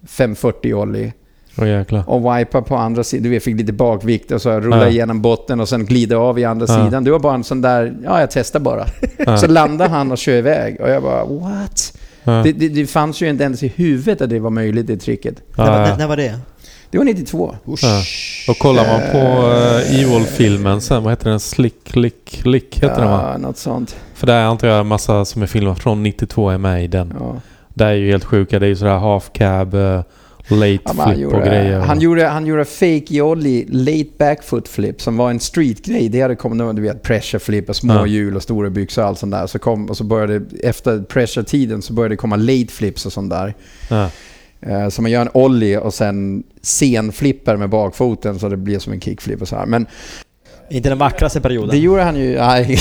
[0.08, 1.14] 540 Ollie
[1.58, 2.10] Jäklar.
[2.10, 3.24] och wipa på andra sidan.
[3.24, 4.88] Du vet, fick lite bakvikt och så rulla Ja.
[4.90, 6.86] igenom botten och sen glida av i andra Ja.
[6.86, 7.04] sidan.
[7.04, 8.86] Det var bara en sån där, ja jag testar bara.
[9.18, 9.38] Ja.
[9.38, 11.98] Så landade han och kör iväg och jag bara what?
[12.24, 12.32] Ja.
[12.32, 15.36] Det, det, det fanns ju inte ens i huvudet att det var möjligt det tricket.
[15.56, 16.40] Ja, När, var- när, var det?
[16.90, 17.56] Det var 92.
[17.68, 17.84] Usch.
[17.84, 18.02] Ja.
[18.52, 21.40] Och kollar man på uh, Evil-filmen sen, vad heter den?
[21.40, 23.30] Slick, Lick, Lick heter den va?
[23.32, 23.96] Ja, något sånt.
[24.14, 27.14] För där antar jag en massa som är filmat från 92 är med i den.
[27.20, 27.36] Ja.
[27.74, 28.60] Det är ju helt sjuka.
[28.60, 30.00] Det är ju sådär half cab, uh,
[30.48, 31.80] late Ja, flip och gjorde, grejer.
[31.80, 36.10] han, gjorde, han gjorde fake jolly late backfoot flip som var en streetgrej.
[36.10, 38.08] Det hade kommit, du vet, pressure flip och små Ja.
[38.08, 39.48] hjul och stora byxor och allt sånt där.
[39.48, 43.30] Så kom, och så började, efter pressure-tiden så började det komma late flips och sånt
[43.30, 43.54] där.
[43.90, 44.10] Ja.
[44.62, 48.80] Eh, så man gör en ollie och sen sen flipper med bakfoten så det blir
[48.80, 49.66] som en kickflip och så här.
[49.66, 49.86] Men
[50.70, 51.70] Inte den vackraste perioden.
[51.70, 52.78] Det gjorde han ju, nej,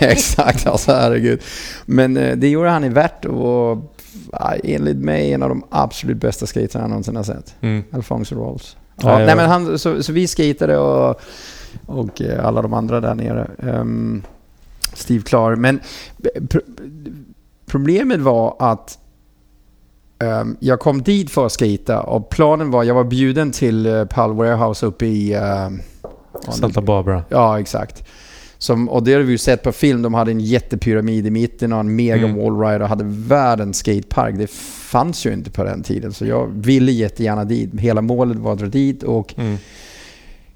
[0.00, 1.40] exakt alltså herregud.
[1.86, 3.82] Men eh, det gjorde han i värt och ja,
[4.64, 7.54] enligt mig en av de absolut bästa skaterna jag någonsin har sett.
[7.60, 7.84] Mm.
[7.92, 8.76] Alfonso Rolls.
[8.96, 9.26] Ja, Ja, ja.
[9.26, 11.20] nej, men han, så, så vi skatade och,
[11.86, 13.50] och eh, alla de andra där nere.
[13.62, 14.22] Ehm,
[14.94, 15.58] Steve Clark.
[15.58, 15.80] Men
[16.34, 16.60] eh, pro,
[17.66, 18.98] problemet var att
[20.18, 24.04] ehm, jag kom dit för att skata och planen var, jag var bjuden till uh,
[24.04, 25.34] Pal Warehouse uppe i...
[25.34, 25.80] ehm,
[26.48, 27.22] Santa Barbara.
[27.28, 28.04] Ja, exakt.
[28.58, 30.02] Som, och det har vi ju sett på film.
[30.02, 32.36] De hade en jättepyramid i mitten och en mega Mm.
[32.36, 34.34] wallride och hade världens skatepark.
[34.38, 36.12] Det fanns ju inte på den tiden.
[36.12, 37.70] Så jag ville jättegärna dit.
[37.78, 39.56] Hela målet var att dra dit och Mm.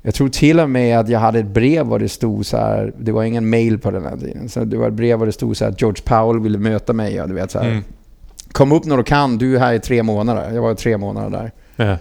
[0.03, 2.93] jag tror till och med att jag hade ett brev där det stod så här.
[2.99, 4.49] Det var ingen mail på den här tiden.
[4.49, 7.15] Så det var ett brev där det stod så här George Powell ville möta mig.
[7.15, 7.71] Ja, du vet så här.
[7.71, 7.85] Mm.
[8.53, 9.39] Kom upp när du kan.
[9.39, 10.53] Du är här i tre månader.
[10.55, 11.53] Jag var i tre månader där.
[11.87, 11.99] Ja.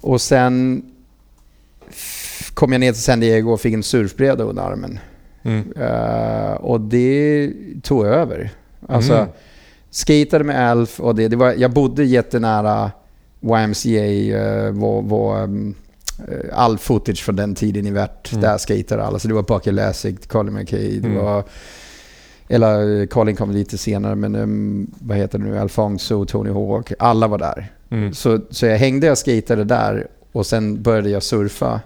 [0.00, 0.82] Och sen
[2.54, 4.98] kom jag ner till San Diego och fick en surfbräda under armen.
[5.42, 5.72] Mm.
[5.76, 7.50] Eh, och det
[7.82, 8.50] tog över.
[8.88, 9.28] Alltså, Mm.
[9.90, 12.90] skatade med Alf och det, det var, jag bodde jättenära
[13.42, 14.04] YMCA,
[14.38, 15.74] uh, var, var um,
[16.28, 18.32] eh, all footage från den tiden i värt.
[18.32, 18.42] Mm.
[18.42, 19.18] Där skatade alla.
[19.18, 21.24] Så det var Bucky Lassick, Colin McKay, det Mm.
[21.24, 21.44] var...
[22.48, 25.58] Eller eh, Colin kom lite senare, men um, vad heter det nu?
[25.58, 26.92] Alfonso, Tony Hawk.
[26.98, 27.72] Alla var där.
[27.90, 28.12] Mm.
[28.12, 31.80] Så, så jag hängde och skatade där och sen började jag surfa.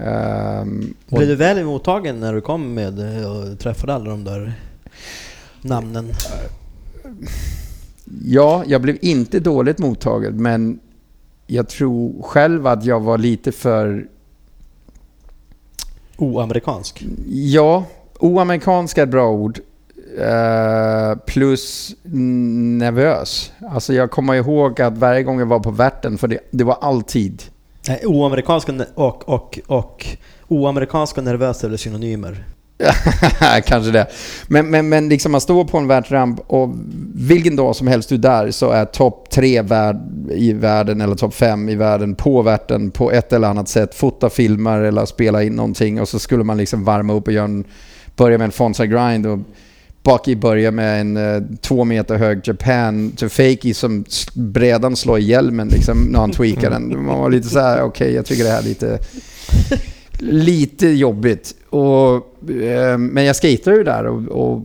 [0.00, 0.60] Mm.
[0.60, 4.52] Ehm, Blev du väl mottagen när du kom med eh, och träffade alla de där
[5.62, 6.08] namnen?
[8.24, 10.80] Ja, jag blev inte dåligt mottagen, men
[11.46, 14.06] jag tror själv att jag var lite för,
[16.16, 17.04] Oamerikansk?
[17.28, 17.84] ja,
[18.18, 19.60] oamerikansk är ett bra ord.
[20.18, 21.94] Eh, plus
[22.78, 23.52] nervös.
[23.70, 26.78] Alltså jag kommer ihåg att varje gång jag var på värten, för det, det var
[26.80, 27.42] alltid
[27.90, 30.06] Eh, Nej, oamerikansk och, och, och,
[30.48, 32.44] oamerikansk och nervös är väl synonymer?
[33.64, 34.06] Kanske det.
[34.48, 36.70] Men, men, men liksom man står på en världsramp och
[37.14, 39.96] vilken dag som helst du är där så är topp tre värld,
[40.30, 43.94] i världen eller topp fem i världen på världen på ett eller annat sätt.
[43.94, 47.44] Fota filmer eller spela in någonting och så skulle man liksom varma upp och göra
[47.44, 47.64] en,
[48.16, 49.38] börja med en Fonza grind och
[50.02, 55.22] Bucky börjar med en eh, två meter hög Japan to fakey som brädan slår i
[55.22, 57.04] hjälmen liksom när han tweakar den.
[57.04, 58.98] Man var lite så här, okej jag tycker det här är lite
[60.18, 61.54] lite jobbigt.
[61.70, 64.62] Och, eh, men jag skejtade ju där och, och,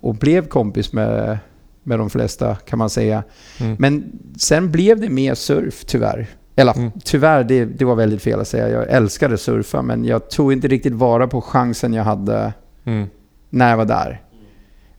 [0.00, 1.38] och blev kompis med,
[1.82, 3.22] med de flesta kan man säga.
[3.60, 3.76] Mm.
[3.78, 4.04] Men
[4.38, 6.26] sen blev det mer surf tyvärr.
[6.56, 6.90] Eller Mm.
[7.04, 8.68] tyvärr, det, det var väldigt fel att säga.
[8.68, 12.52] Jag älskade surfa men jag tog inte riktigt vara på chansen jag hade
[12.84, 13.06] Mm.
[13.50, 14.20] när jag var där.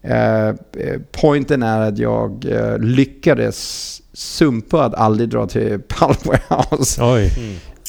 [0.01, 0.53] Eh, eh,
[1.11, 6.15] pointen är att jag eh, lyckades sumpa att aldrig dra till Palm
[6.49, 7.03] House.
[7.03, 7.31] Oj.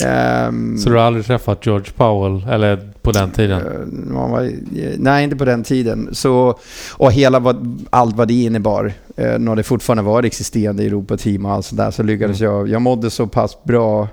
[0.04, 2.46] Ehm, Så du har aldrig träffat George Powell?
[2.52, 3.60] Eller på den tiden?
[3.60, 4.50] Eh, man var,
[4.98, 6.08] nej, inte på den tiden.
[6.12, 6.58] Så,
[6.96, 11.52] och hela vad, allt vad det innebar, eh, när det fortfarande var existerande Europateam och
[11.52, 12.68] allt sånt där, så lyckades jag.
[12.68, 14.08] Jag mådde så pass bra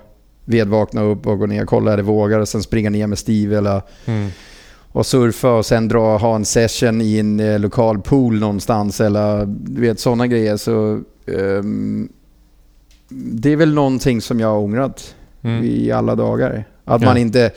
[0.45, 3.07] vid vakna upp och gå ner och kolla är det vågar och sen springa ner
[3.07, 4.29] med Steve eller, Mm.
[4.97, 9.45] Och surfa och sen dra ha en session i en eh, lokal pool någonstans eller
[9.45, 10.57] du vet sådana grejer.
[10.57, 11.01] Så
[11.37, 12.09] ehm,
[13.09, 15.63] det är väl någonting som jag har ångrat Mm.
[15.65, 16.63] i alla dagar.
[16.85, 17.07] Att Ja.
[17.07, 17.51] man inte,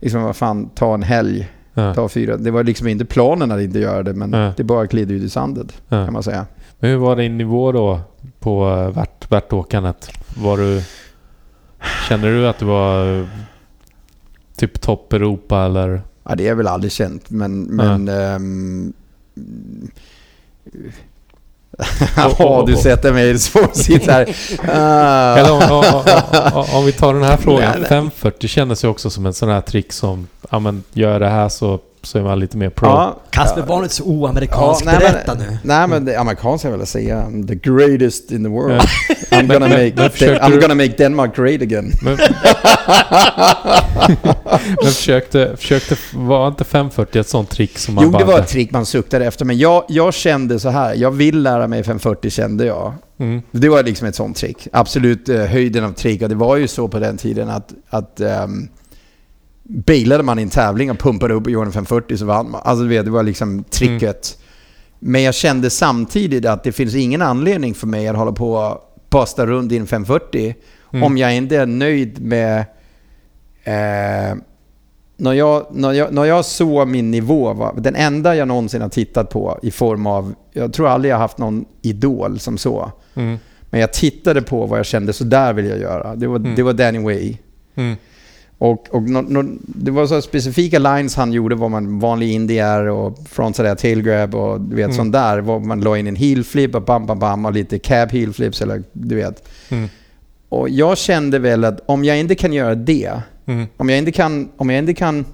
[0.00, 1.94] liksom vad fan, ta en helg Ja.
[1.94, 2.36] ta fyra.
[2.36, 4.52] Det var liksom inte planen att inte göra det, men Ja.
[4.56, 6.46] det bara gled ut i sandet kan man säga.
[6.80, 8.00] Men hur var din nivå då
[8.40, 10.10] på eh, värt, värtåkandet?
[10.42, 10.82] Var du...
[12.08, 13.26] Kände du att du var eh,
[14.56, 16.02] typ topp Europa eller?
[16.28, 17.62] Ja, det är väl aldrig känt, men...
[17.62, 18.92] men ehm,
[22.16, 24.36] Ja, du sätter mig i en svår sits här.
[25.38, 26.02] Eller om, om,
[26.52, 27.70] om, om vi tar den här frågan.
[27.70, 27.88] Nej, nej.
[27.88, 31.48] 540 kändes ju också som en sån här trick som, ja men gör det här
[31.48, 32.88] så, så är man lite mer pro.
[32.88, 33.66] Ja, Kasper ja.
[33.66, 34.84] var inte så oamerikansk.
[34.84, 35.58] nej, men- Berätta nu.
[35.62, 37.22] Nej men det amerikanska vill jag säga.
[37.22, 38.74] I'm the greatest in the world.
[38.74, 38.80] Ja.
[39.38, 41.92] I'm, gonna make, I'm gonna make Denmark great again.
[42.02, 42.18] Men,
[44.82, 48.18] men försökte, försökte, var inte 540 ett sånt trick som man Jo, bara...
[48.18, 49.44] det var ett trick man suktade efter.
[49.44, 50.94] Men jag, jag kände så här.
[50.94, 52.92] Jag vill lära mig 540 kände jag.
[53.20, 54.68] Mm, Det var liksom ett sånt trick.
[54.72, 56.22] Absolut eh, höjden av trick.
[56.22, 58.68] Och det var ju så på den tiden att, att um,
[59.70, 62.60] bailade man i en tävling och pumpade upp och gjorde en 540 så vann man.
[62.64, 64.38] Alltså du vet, det var liksom tricket.
[64.98, 68.96] Men jag kände samtidigt att det finns ingen anledning för mig att hålla på och
[69.10, 70.54] basta runt i en 540
[70.92, 71.02] Mm.
[71.02, 72.58] om jag inte är nöjd med...
[73.64, 74.36] Eh,
[75.16, 78.88] när, jag, när, jag, när jag såg min nivå, va, den enda jag någonsin har
[78.88, 80.34] tittat på i form av...
[80.52, 82.92] Jag tror aldrig jag har haft någon idol som så.
[83.14, 83.38] mm,
[83.70, 86.16] Men jag tittade på vad jag kände, så där vill jag göra.
[86.16, 86.54] Det var, Mm.
[86.54, 87.36] det var Danny Way.
[88.60, 92.64] Och, och nå- nå- det var så specifika lines han gjorde vad man vanlig indie
[92.66, 94.96] är och frontside tail grab och du vet Mm.
[94.96, 95.38] sånt där.
[95.40, 98.32] Vad man la in en heel flip och bam bam bam och lite cab heel
[98.32, 99.48] flips eller du vet.
[99.68, 99.88] Mm.
[100.48, 103.12] Och jag kände väl att om jag inte kan göra det,
[103.46, 103.66] Mm.
[103.76, 105.24] om jag inte kan, om jag inte kan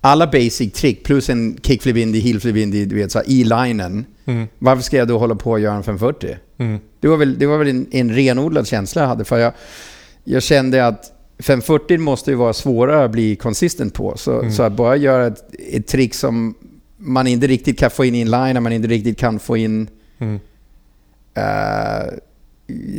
[0.00, 4.04] alla basic trick plus en kickflip indie, heelflip indie, du vet så i linen.
[4.24, 4.48] Mm.
[4.58, 6.36] Varför ska jag då hålla på och göra en 540?
[6.58, 6.78] Mm.
[7.00, 9.24] Det var väl, det var väl en, en renodlad känsla jag hade.
[9.24, 9.52] För jag,
[10.24, 11.12] jag kände att
[11.42, 14.12] 540 måste ju vara svårare att bli consistent på.
[14.16, 14.52] Så, Mm.
[14.52, 16.54] så att bara göra ett, ett trick som
[16.96, 19.88] man inte riktigt kan få in i en line, man inte riktigt kan få in...
[20.18, 20.34] Mm.
[21.34, 22.12] eh,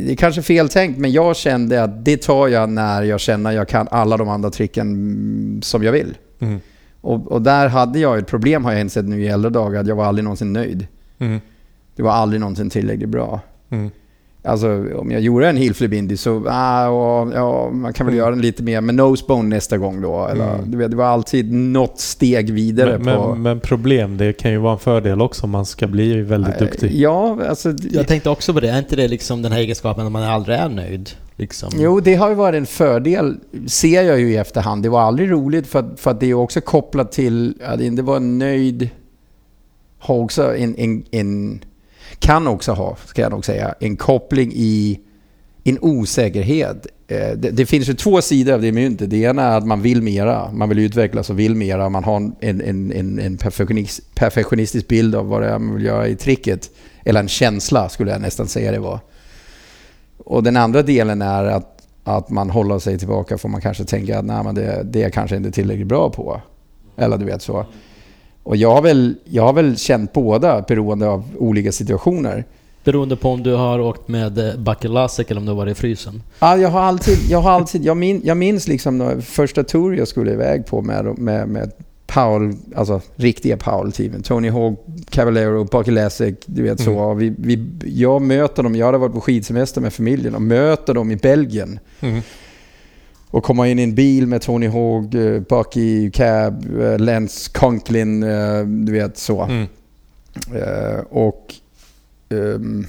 [0.04, 3.50] det är kanske fel tänkt, men jag kände att det tar jag när jag känner
[3.50, 6.14] att jag kan alla de andra tricken som jag vill.
[6.40, 6.60] Mm.
[7.00, 9.86] Och, och där hade jag ett problem har jag insett nu i äldre dagar, att
[9.86, 10.86] jag var aldrig någonsin nöjd.
[11.18, 11.40] Mm.
[11.96, 13.40] Det var aldrig någonsin tillräckligt bra.
[13.70, 13.90] Mm.
[14.46, 18.14] Alltså om jag gjorde en heel flip indie så, ah, ja, ja, man kan väl
[18.14, 18.18] Mm.
[18.24, 20.26] göra den lite mer med nosebone nästa gång då.
[20.26, 20.70] Eller, Mm.
[20.70, 23.28] du vet, det var alltid något steg vidare Men, på...
[23.28, 26.58] men, men problem, det kan ju vara en fördel också om man ska bli väldigt
[26.58, 26.92] duktig.
[26.94, 27.74] Ja, alltså...
[27.90, 30.58] Jag tänkte också på det, är inte det liksom den här egenskapen att man aldrig
[30.58, 31.10] är nöjd?
[31.36, 31.72] Liksom?
[31.76, 34.82] Jo, det har ju varit en fördel, ser jag ju i efterhand.
[34.82, 38.02] Det var aldrig roligt för, att- för att det är också kopplat till att inte
[38.02, 38.88] vara nöjd.
[39.98, 41.60] Har också en, en, en,
[42.18, 45.00] kan också ha, ska jag nog säga, en koppling i
[45.64, 46.86] en osäkerhet.
[47.08, 49.10] Eh, det, det finns ju två sidor av det myntet.
[49.10, 51.88] Det ena är att man vill mera, man vill utvecklas och vill mera.
[51.88, 55.84] Man har en, en, en, en perfektionist, perfektionistisk bild av vad det är man vill
[55.84, 56.70] göra i tricket.
[57.04, 59.00] Eller en känsla skulle jag nästan säga det var.
[60.18, 64.16] Och den andra delen är att, att man håller sig tillbaka för man kanske tänker
[64.16, 66.40] att Nej, men det, det är jag kanske inte tillräckligt bra på.
[66.96, 67.66] Eller du vet så.
[68.44, 72.44] Och jag har väl, jag har väl känt båda beroende av olika situationer.
[72.84, 75.80] Beroende på om du har åkt med eh, Bakelasek eller om du har varit i
[75.80, 76.22] frysen.
[76.38, 80.08] Ja, jag har alltid, jag har alltid, jag, min, jag minns liksom första tour jag
[80.08, 81.72] skulle iväg på med, med, med
[82.06, 84.22] Paul, alltså riktiga Paul-teamen.
[84.22, 84.78] Tony Hawk,
[85.10, 86.98] Cavallero, Bucky Lasek, du vet så.
[86.98, 87.18] Mm.
[87.18, 87.66] Vi, vi,
[88.00, 91.78] jag möter dem, jag hade varit på skidsemester med familjen och möter dem i Belgien.
[92.00, 92.22] Mm.
[93.34, 98.22] Och komma in i en bil med Tony Hawk, eh, Bucky, Cab, eh, Lance Conklin,
[98.22, 99.42] eh, du vet så.
[99.42, 99.66] Mm.
[101.10, 101.54] Och
[102.28, 102.86] ehm,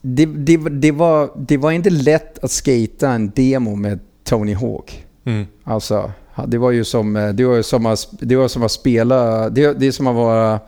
[0.00, 5.06] det, det, det, var, det var inte lätt att skata en demo med Tony Hawk.
[5.24, 5.46] Mm.
[5.64, 6.12] Alltså,
[6.46, 9.50] det var ju som, det var som, att, det var som att spela...
[9.50, 10.60] Det, det är som att vara...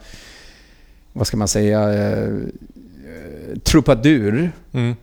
[1.13, 1.93] Vad ska man säga?
[1.93, 2.29] Eh,
[3.63, 4.51] trubadur.
[4.71, 4.95] Mm.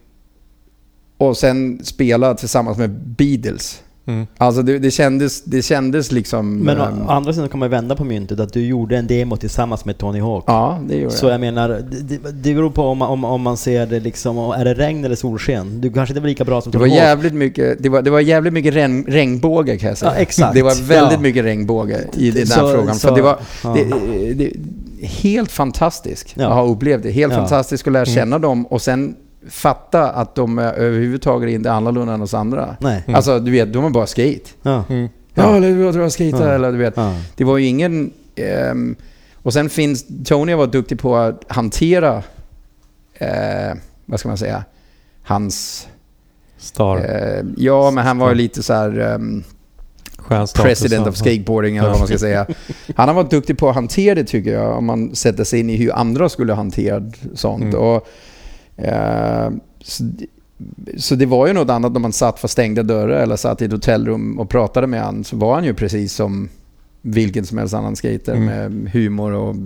[1.20, 3.82] Och sen spela tillsammans med Beatles.
[4.06, 4.26] Mm.
[4.38, 6.56] Alltså det, det, kändes, det kändes liksom...
[6.58, 9.06] Men å ehm, å andra sidan kan man vända på myntet att du gjorde en
[9.06, 10.44] demo tillsammans med Tony Hawk.
[10.46, 11.32] ja, det gjorde Så jag.
[11.32, 14.64] jag menar, det, det- beror på om man, om, om man ser det liksom, är
[14.64, 15.80] det regn eller solsken?
[15.80, 17.06] Du kanske inte var lika bra som Det var Tony Hawk.
[17.08, 20.12] jävligt mycket, det var, det var jävligt mycket regn, regnbåge kan jag säga.
[20.14, 20.54] Ja, exakt.
[20.54, 21.20] Det var väldigt Ja.
[21.20, 22.94] mycket regnbåge i den här Så- frågan.
[22.94, 23.76] så- för det var ja.
[23.76, 24.52] det, det,
[25.06, 26.46] helt fantastiskt Ja.
[26.48, 27.10] att ha upplevt det.
[27.10, 27.38] Helt Ja.
[27.38, 28.14] fantastiskt att lära Mm.
[28.14, 29.14] känna dem och sen
[29.48, 32.76] fatta att de är överhuvudtaget inte annorlunda än oss andra.
[32.80, 33.02] Nej.
[33.06, 33.14] Mm.
[33.14, 34.50] Alltså du vet, de är bara skate.
[34.62, 34.84] Ja.
[34.88, 35.08] Mm.
[35.34, 36.52] Ja, eller du drar skate Ja.
[36.52, 36.96] eller du vet.
[36.96, 37.16] Ja.
[37.36, 38.12] Det var ju ingen...
[38.36, 38.96] ehm,
[39.42, 40.04] och sen finns...
[40.24, 42.22] Tony var duktig på att hantera...
[43.14, 43.74] Eh,
[44.06, 44.64] vad ska man säga?
[45.22, 45.88] Hans...
[46.58, 46.96] Star.
[46.96, 49.20] Eh, ja, men han var ju lite så här...
[50.18, 50.66] Stjärnstatus.
[50.66, 52.46] president of skateboarding eller vad man ska säga.
[52.96, 55.70] Han har varit duktig på att hantera det tycker jag, om man sätter sig in
[55.70, 57.62] i hur andra skulle hantera sånt.
[57.62, 57.74] Mm.
[57.78, 58.06] Och,
[59.82, 60.04] så,
[60.96, 63.64] så det var ju något annat när man satt för stängda dörrar eller satt i
[63.64, 66.48] ett hotellrum och pratade med han så var han ju precis som
[67.02, 68.44] vilken som helst annan skater Mm.
[68.46, 69.56] med humor och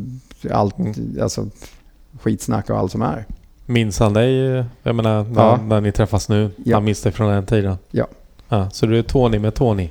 [0.50, 0.94] allt, Mm.
[1.22, 1.46] alltså
[2.20, 3.24] skitsnack och allt som är.
[3.66, 4.56] Minns han dig?
[4.58, 5.58] eh, Jag menar, när, Ja.
[5.68, 6.50] när ni träffas nu?
[6.64, 6.76] Ja.
[6.76, 7.76] Han minns dig från den tiden?
[7.90, 8.06] Ja.
[8.48, 8.70] ja.
[8.70, 9.88] Så du är Tony med Tony?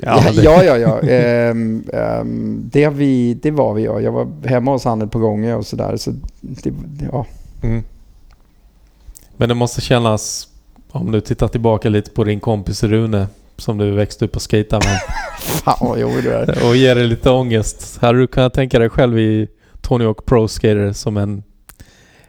[0.00, 0.76] Ja, ja, ja.
[0.78, 1.00] ja.
[1.08, 4.00] Ehm, ehm, det, vi, det var vi ja.
[4.00, 5.96] Jag var hemma hos han ett par gånger och sådär.
[5.96, 6.72] Så det,
[7.12, 7.26] ja.
[7.62, 7.82] Mm.
[9.42, 10.48] Men det måste kännas,
[10.90, 14.86] om du tittar tillbaka lite på din kompis Rune, som du växte upp och skejtade
[14.86, 15.00] med,
[15.40, 16.68] Fan vad jobbigt det är.
[16.68, 17.98] och ger dig lite ångest.
[18.00, 19.48] Hade du kunnat tänka dig själv i
[19.80, 21.42] Tony Hawk Pro Skater som en,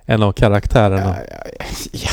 [0.05, 1.15] en av karaktärerna?
[1.29, 2.09] Ja, ja, ja.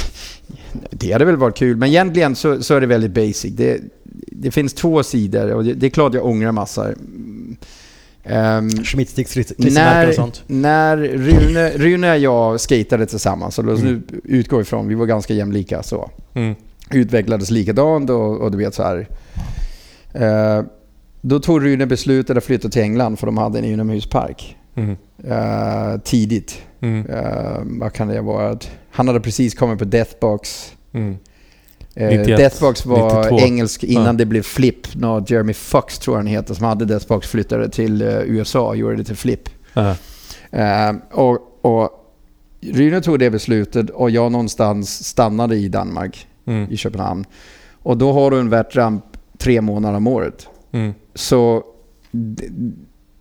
[0.91, 3.57] Det hade väl varit kul, men egentligen så, så är det väldigt basic.
[3.57, 3.81] Det,
[4.27, 6.95] det finns två sidor och det, det är klart jag ångrar massor.
[8.25, 10.43] Um, Schmidtsticks-klistermärken när, och sånt.
[10.47, 13.85] när Rune, Rune och jag skatade tillsammans, och Mm.
[13.85, 16.11] nu utgå ifrån, vi var ganska jämlika så.
[16.35, 16.55] Mm.
[16.91, 19.09] Utvecklades likadant och, och du vet så här.
[20.15, 20.65] Eh,
[21.21, 24.57] då tog Rune beslutet att flytta till England för de hade en inomhuspark.
[24.75, 24.97] Mm.
[25.25, 26.63] eh, tidigt.
[26.81, 27.07] Mm.
[27.07, 28.59] Eh, vad kan det vara?
[28.91, 30.73] Han hade precis kommit på Deathbox.
[30.93, 31.17] Mm.
[31.95, 33.39] Eh, 91, Deathbox var 92.
[33.47, 34.13] engelsk innan Ja.
[34.13, 34.95] det blev Flip.
[34.95, 38.77] Nå, Jeremy Fox tror jag han heter som hade Deathbox flyttade till eh, USA och
[38.77, 39.49] gjorde det till Flip.
[39.73, 39.95] Ja.
[40.51, 41.91] Eh, och, och
[42.61, 46.71] Rune tog det beslutet och jag någonstans stannade i Danmark, Mm.
[46.73, 47.25] i Köpenhamn.
[47.83, 49.05] Och då har du en värtramp
[49.39, 50.47] tre månader om året.
[50.73, 50.95] Mm.
[51.15, 51.63] Så
[52.11, 52.45] det,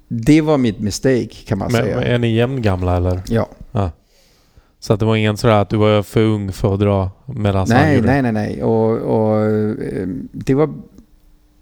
[0.08, 1.96] det var mitt mistake kan man Men, säga.
[1.96, 3.22] men är ni jämngamla eller?
[3.30, 3.48] ja.
[4.80, 7.56] Så att det var ingen sådär att du var för ung för att dra medan
[7.56, 8.64] han Nej, nej, nej, nej.
[8.64, 10.74] Och, och, eh, det, var,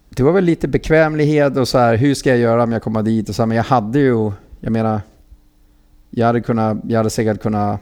[0.10, 3.04] det var väl lite bekvämlighet och så här, hur ska jag göra om jag kommer
[3.04, 3.30] dit?
[3.30, 5.02] Och så här, men jag hade ju, jag menar,
[6.10, 7.82] jag hade, kunnat, jag hade säkert kunnat,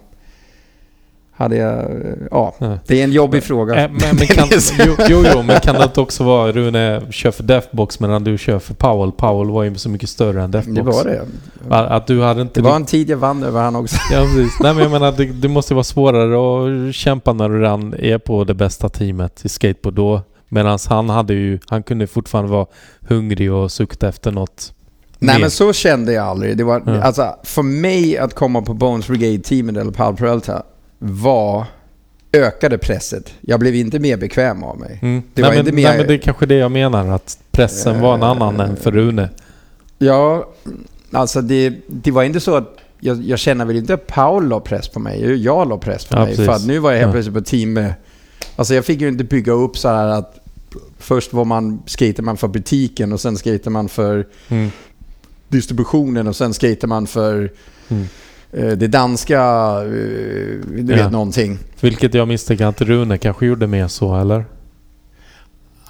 [1.38, 1.88] hade jag, eh,
[2.32, 2.78] ja, Ja.
[2.88, 3.76] det är en jobbig fråga.
[3.84, 4.48] Äh, men, men kan,
[4.86, 8.38] jo, jo, jo, men kan det inte också vara Rune kör för Deathbox medan du
[8.38, 9.12] kör för Powell?
[9.12, 10.76] Powell var ju så mycket större än Deathbox.
[10.76, 11.26] det var det.
[11.76, 12.60] Att, att du hade inte...
[12.62, 13.98] Det var en tid jag vann över han också.
[14.12, 14.60] Ja, precis.
[14.60, 18.18] Nej, men jag menar, det, det måste vara svårare att kämpa när du redan är
[18.18, 20.22] på det bästa teamet i skateboard då.
[20.50, 21.60] Medan han hade ju...
[21.68, 22.66] Han kunde fortfarande vara
[23.08, 24.72] hungrig och sukta efter något
[25.20, 26.58] Nej men så kände jag aldrig.
[26.58, 27.02] Det var, Ja.
[27.02, 30.64] alltså, för mig att komma på Bones Brigade-teamet eller Pal Peralta
[31.08, 31.66] var
[32.32, 33.34] ökade presset.
[33.42, 35.00] Jag blev inte mer bekväm av mig.
[35.02, 35.24] Mm.
[35.34, 37.08] Det nej, var men, inte mer- nej, men det är kanske det jag menar.
[37.08, 39.30] Att pressen var en Eh, annan än för Rune.
[39.98, 40.50] Ja,
[41.12, 44.60] alltså det, det var inte så att jag, jag känner väl inte att Paul la
[44.60, 45.36] press på mig.
[45.44, 46.28] Jag la press på Ja, mig.
[46.30, 46.46] precis.
[46.46, 47.12] För att nu var jag helt Ja.
[47.14, 47.86] plötsligt på team.
[48.56, 50.40] Alltså jag fick ju inte bygga upp så här att
[51.00, 54.72] först var man, skater man för butiken och sen skater man för Mm.
[55.48, 57.52] distributionen och sen skater man för
[57.90, 58.06] Mm.
[58.58, 59.42] Eh, det danska,
[59.84, 60.96] eh, du Ja.
[60.96, 61.60] vet någonting.
[61.80, 64.46] Vilket jag misstänker att Rune kanske gjorde mer så, eller?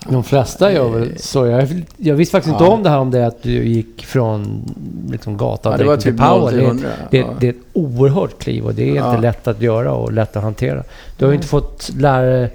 [0.09, 1.45] De flesta gör väl så.
[1.45, 2.65] Jag, jag visste faktiskt Ja.
[2.65, 4.63] inte om det här om det att du gick från
[5.11, 6.49] liksom, gatan Ja, det var till typ 0 power.
[6.51, 6.89] till Det är, 100.
[7.11, 7.27] det, ja.
[7.39, 9.09] det är ett oerhört kliv och det är Ja.
[9.09, 10.83] inte lätt att göra och lätt att hantera.
[11.17, 12.49] Du har ju inte fått lära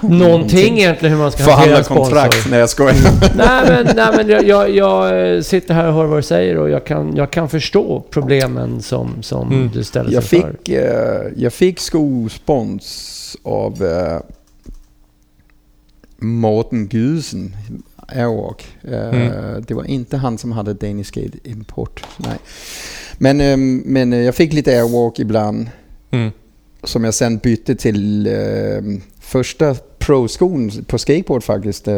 [0.00, 2.02] någonting egentligen hur man ska hantera Förhandla sponsor.
[2.04, 2.50] kontrakt.
[2.50, 2.94] Nej jag skojar.
[3.36, 6.70] nej men, nej, men jag, jag, jag sitter här och hör vad du säger och
[6.70, 9.70] jag kan, jag kan förstå problemen som, som Mm.
[9.74, 10.56] du ställer sig Jag för.
[10.64, 14.20] fick, eh, jag fick skospons av eh,
[16.18, 17.56] Mårten Gudsen,
[18.08, 18.66] Airwalk.
[18.82, 19.64] Eh, Mm.
[19.66, 22.04] Det var inte han som hade Danish Skate Import.
[22.16, 22.38] Nej.
[23.18, 25.68] Men, eh, men eh, jag fick lite Airwalk ibland
[26.10, 26.30] Mm.
[26.88, 28.32] Som jag sen bytte till eh,
[29.20, 31.88] första pro-skon på skateboard faktiskt.
[31.88, 31.96] Eh,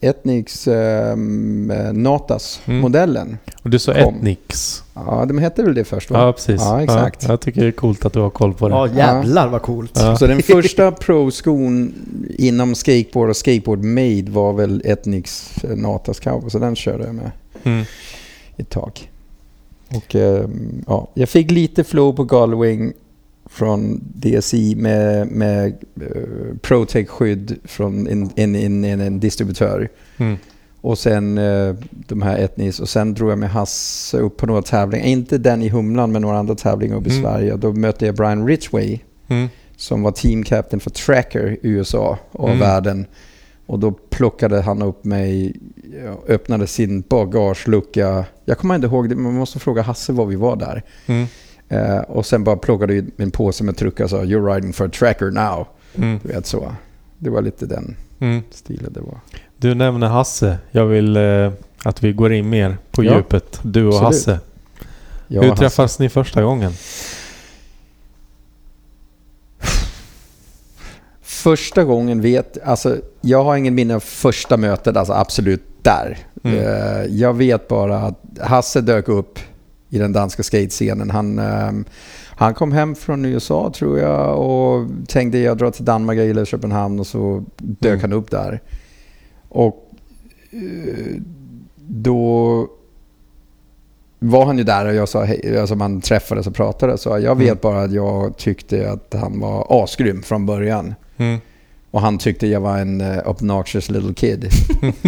[0.00, 1.16] Etnics eh,
[1.92, 3.38] Natas-modellen.
[3.62, 3.92] Och du sa.
[3.92, 4.82] Etnix.
[4.94, 6.18] Ja, de hette väl det först va?
[6.20, 6.60] Ja, precis.
[6.60, 7.28] Ja, exakt.
[7.28, 8.74] jag tycker det är coolt att du har koll på det.
[8.74, 9.92] Ja, jävlar vad coolt.
[9.94, 10.16] Ja.
[10.16, 11.94] Så den första pro-skon
[12.38, 16.50] inom skateboard och skateboard made var väl Etnics eh, Natas Cowboy.
[16.50, 17.30] Så den körde jag med
[17.62, 17.84] Mm.
[18.56, 19.10] ett tag.
[19.94, 22.92] Och ehm, ja, jag fick lite flow på Galwing
[23.50, 28.54] från DSI med, med uh, Protec-skydd från en, en,
[28.84, 29.88] en, en, distributör.
[30.16, 30.36] Mm.
[30.80, 34.62] Och sen eh, de här Etnis och sen drog jag med Hasse upp på några
[34.62, 35.06] tävlingar.
[35.06, 37.22] Inte den i Humlan men några andra tävlingar upp i Mm.
[37.22, 37.56] Sverige.
[37.56, 38.98] Då mötte jag Brian Ridgway
[39.28, 39.48] Mm.
[39.76, 42.60] som var team captain för Tracker i USA och Mm.
[42.60, 43.06] världen.
[43.66, 45.56] Och då plockade han upp mig,
[46.04, 48.24] ja, öppnade sin bagagelucka.
[48.44, 50.82] Jag kommer inte ihåg det, man måste fråga Hasse var vi var där.
[51.68, 54.86] Eh, och sen bara plockade ut en påse med truckar och sa “You're riding for
[54.86, 55.66] a tracker now”.
[55.96, 56.20] Mm.
[56.22, 56.72] Du vet så.
[57.18, 58.42] Det var lite den Mm.
[58.50, 59.18] stilen det var.
[59.56, 60.58] Du nämner Hasse.
[60.70, 61.52] Jag vill eh,
[61.82, 63.16] att vi går in mer på Ja.
[63.16, 63.60] djupet.
[63.62, 64.06] Du och Absolut.
[64.14, 64.40] Hasse.
[65.28, 65.60] Jag Hur och Hasse.
[65.68, 66.72] träffades ni första gången?
[71.22, 76.18] Första gången vet, alltså jag har ingen minne av första mötet, alltså absolut där.
[76.44, 76.58] Mm.
[76.58, 79.38] Eh, jag vet bara att Hasse dök upp
[79.96, 81.10] i den danska skatescenen.
[81.10, 81.84] Han, ehm,
[82.36, 86.44] han kom hem från USA tror jag och tänkte jag drar till Danmark, jag gillar
[86.44, 88.00] Köpenhamn och så dök Mm.
[88.00, 88.62] han upp där.
[89.48, 89.92] Och
[90.50, 91.22] eh,
[91.88, 92.68] då
[94.18, 96.98] var han ju där och jag sa hej, alltså man träffades och pratade.
[96.98, 97.58] Så jag vet Mm.
[97.62, 100.94] bara att jag tyckte att han var asgrym från början.
[101.16, 101.38] Mm.
[101.90, 104.48] Och han tyckte jag var en uh, obnoxious little kid.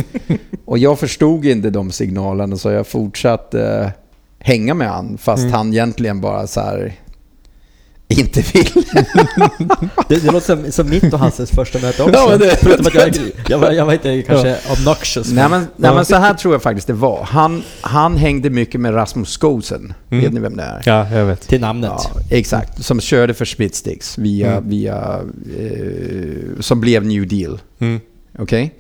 [0.65, 3.91] och jag förstod inte de signalerna så jag fortsatte eh,
[4.49, 5.53] hänga med han fast Mm.
[5.55, 6.95] han egentligen bara så här
[8.11, 8.71] inte vill.
[10.09, 12.15] Det, det låter som, som mitt och Hasses första möte också.
[12.15, 13.11] Ja, men det- Förutom att jag,
[13.49, 15.33] jag, var, jag var inte kanske obnoxious.
[15.33, 15.95] nej, men, nej Ja.
[15.95, 17.23] men så här tror jag faktiskt det var.
[17.25, 19.93] Han, han hängde mycket med Rasmus Skosen.
[20.11, 20.25] Mm.
[20.25, 20.83] Vet ni vem det är?
[20.87, 21.41] Ja, jag vet.
[21.49, 21.91] Till namnet.
[21.95, 22.85] Ja, exakt.
[22.85, 24.69] Som körde för Splitsticks via, Mm.
[24.69, 25.21] via
[25.59, 27.61] eh, som blev New Deal.
[27.79, 28.01] Mm.
[28.39, 28.75] Okej?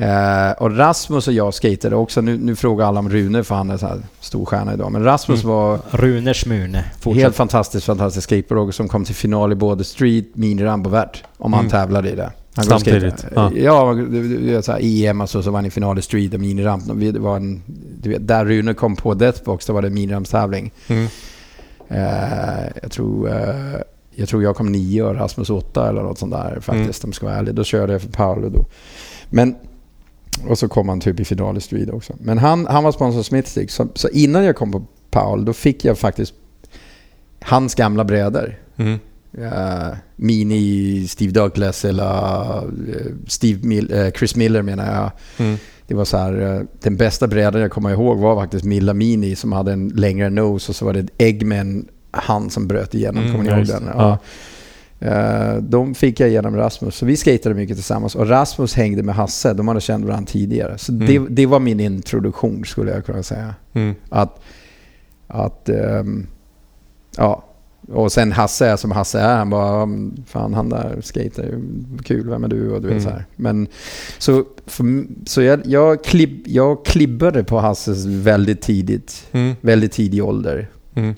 [0.00, 2.20] Eh, och Rasmus och jag skatade också.
[2.20, 4.92] Nu, nu frågar alla om Rune för han är så här stor stjärna idag.
[4.92, 5.56] Men Rasmus Mm.
[5.56, 6.34] var Rune.
[7.00, 7.22] Fortsätt.
[7.22, 11.22] helt fantastisk, fantastisk skateboardåkare som kom till final i både street, miniramp och vert.
[11.38, 11.70] Om han Mm.
[11.70, 12.30] tävlade i det.
[12.54, 13.24] Han Samtidigt.
[13.56, 16.84] Ja, du vet såhär EM alltså, så var han i final i street och miniramp.
[17.12, 17.62] Det var en,
[18.02, 20.70] du vet, där Rune kom på Deathbox, då var det en minirampstävling.
[20.88, 21.06] Mm.
[21.88, 23.80] Eh, jag, tror, eh,
[24.14, 27.14] jag tror jag kom nio och Rasmus åtta eller något sånt där faktiskt, om jag
[27.14, 27.54] ska vara ärlig.
[27.54, 28.64] Då körde jag för Paolo då.
[29.30, 29.54] Men,
[30.46, 32.12] och så kom han typ i final i street också.
[32.20, 35.52] Men han, han var sponsor av Smithstick, så, så innan jag kom på Paolo, då
[35.52, 36.34] fick jag faktiskt
[37.40, 38.58] hans gamla brädor.
[38.76, 38.98] Mm.
[39.38, 45.10] Eh, Mini Steve Douglas eller eh, Steve Mil- eh, Chris Miller menar jag.
[45.46, 45.58] Mm.
[45.86, 49.52] Det var så här, den bästa brädan jag kommer ihåg var faktiskt Milla Mini som
[49.52, 53.22] hade en längre nose och så var det ett Eggman hand som bröt igenom.
[53.22, 53.84] Mm, kommer ni ja, ihåg den?
[53.84, 53.92] det.
[53.96, 54.18] Ja.
[55.02, 58.14] Eh, de fick jag genom Rasmus, så vi skatade mycket tillsammans.
[58.14, 60.78] Och Rasmus hängde med Hasse, de hade känt varandra tidigare.
[60.78, 61.06] Så Mm.
[61.06, 63.54] det, det var min introduktion skulle jag kunna säga.
[63.72, 63.94] Mm.
[64.08, 64.40] Att,
[65.26, 66.26] att ehm,
[67.16, 67.44] ja.
[67.92, 69.36] Och sen Hasse är som Hasse är.
[69.36, 71.62] Han bara, "Mm, fan han där skater, ju
[72.04, 72.70] kul, vem är du?
[72.70, 73.04] Och du vet Mm.
[73.04, 73.24] så här.
[73.36, 73.66] Men
[74.18, 79.26] så, för, så jag, jag, klibb, jag klibbade på Hasses väldigt tidigt.
[79.32, 79.54] Mm.
[79.60, 80.68] Väldigt tidig ålder.
[80.94, 81.14] Mm.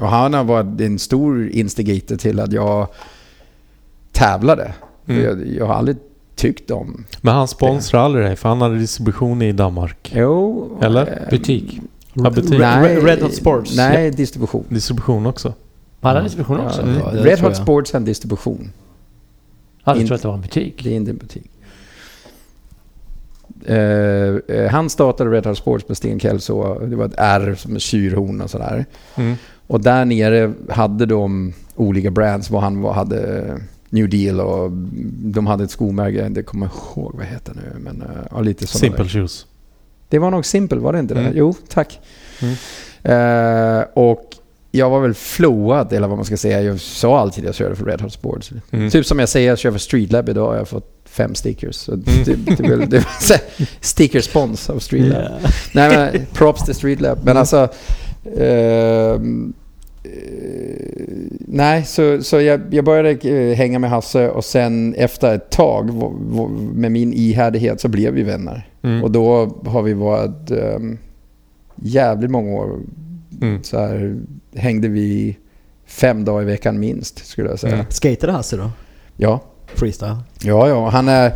[0.00, 2.88] Och han har varit en stor instigator till att jag
[4.16, 4.72] tävlade.
[5.06, 5.24] Mm.
[5.24, 5.96] Jag, jag har aldrig
[6.34, 7.04] tyckt om...
[7.20, 10.12] Men han sponsrar aldrig dig för han hade distribution i Danmark.
[10.16, 11.06] Jo, Eller?
[11.06, 11.80] eh, Butik.
[12.12, 12.58] Ja, butik.
[12.58, 13.76] Nej, Red Hot Sports.
[13.76, 14.64] Nej, distribution.
[14.68, 15.52] Distribution också.
[16.00, 16.80] Var alla distribution också?
[16.80, 17.00] Ja, Mm.
[17.16, 17.56] Ja, Red Hot.
[17.56, 18.72] Sports är en distribution.
[19.84, 20.80] Ja, jag In- tror att det var en butik.
[20.84, 21.50] Det är inte en butik.
[23.64, 26.78] Eh, eh, han startade Red Hot Sports med Sten Kelso.
[26.86, 28.84] Det var ett R som ett kyrhorn och sådär.
[29.14, 29.34] Mm.
[29.66, 32.50] Och där nere hade de olika brands.
[32.50, 33.44] Vad han hade
[33.96, 34.70] New Deal och
[35.32, 36.28] de hade ett skomärke.
[36.28, 37.78] Det kommer jag ihåg vad det heter nu.
[37.80, 39.10] Men uh, ja, lite sådana Simple där.
[39.10, 39.46] Shoes.
[40.08, 41.20] Det var nog Simple, var det inte det?
[41.20, 41.32] Mm.
[41.36, 42.00] Jo, tack.
[42.42, 42.54] Mm.
[43.02, 44.30] Eh, och
[44.70, 46.62] jag var väl flowad, eller vad man ska säga.
[46.62, 48.52] Jag sa alltid att jag körde för Red Hot Sports.
[48.70, 48.90] Mm.
[48.90, 50.54] Typ som jag säger, jag kör för Streetlab idag.
[50.54, 51.88] Jag har fått fem stickers.
[51.88, 52.02] Mm.
[52.24, 53.40] det, det, det, här,
[53.80, 55.22] sticker-spons av Streetlab.
[55.42, 55.48] Ja.
[55.72, 57.18] Nej men props till Streetlab.
[57.18, 57.36] Men Mm.
[57.36, 57.68] alltså...
[58.40, 59.20] eh,
[61.48, 65.90] nej, så, så jag, jag började eh, hänga med Hasse och sen efter ett tag
[66.74, 68.68] med min ihärdighet så blev vi vänner.
[68.82, 69.04] Mm.
[69.04, 70.98] Och då har vi varit um,
[71.76, 72.80] jävligt många år.
[73.42, 73.62] Mm.
[73.62, 74.16] Så här,
[74.54, 75.36] hängde vi
[75.86, 77.74] fem dagar i veckan minst skulle jag säga.
[77.74, 77.86] Mm.
[77.88, 78.70] Skatade Hasse då?
[79.16, 79.40] Ja.
[79.74, 80.16] Freestyle?
[80.42, 80.88] Ja, ja.
[80.88, 81.32] Han är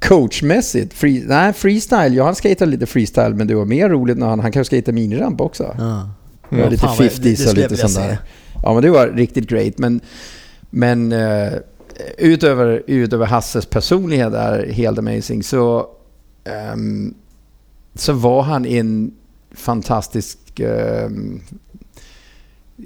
[0.00, 4.26] coachmässigt, free, nej freestyle, ja han skater lite freestyle men det var mer roligt när
[4.26, 5.74] han, han kan skata miniramp också.
[5.78, 6.08] Ja.
[6.58, 6.70] Mm.
[6.70, 8.18] lite Fan, vad- 50s det- det och lite sånt där.
[8.62, 10.00] Ja men det var riktigt great men,
[10.70, 11.52] men eh,
[12.18, 15.86] utöver, utöver Hasses personlighet är helt amazing så,
[16.44, 17.14] ehm,
[17.94, 19.12] så var han en
[19.54, 21.40] fantastisk, ehm,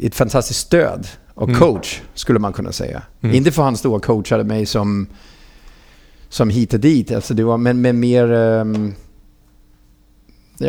[0.03, 1.61] ett fantastiskt stöd och Mm.
[1.61, 3.03] coach skulle man kunna säga.
[3.23, 3.35] Mm.
[3.36, 5.07] Inte för han stod och coachade mig som,
[6.28, 8.24] som hit och dit, alltså det var, men, men mer...
[8.28, 8.65] ja,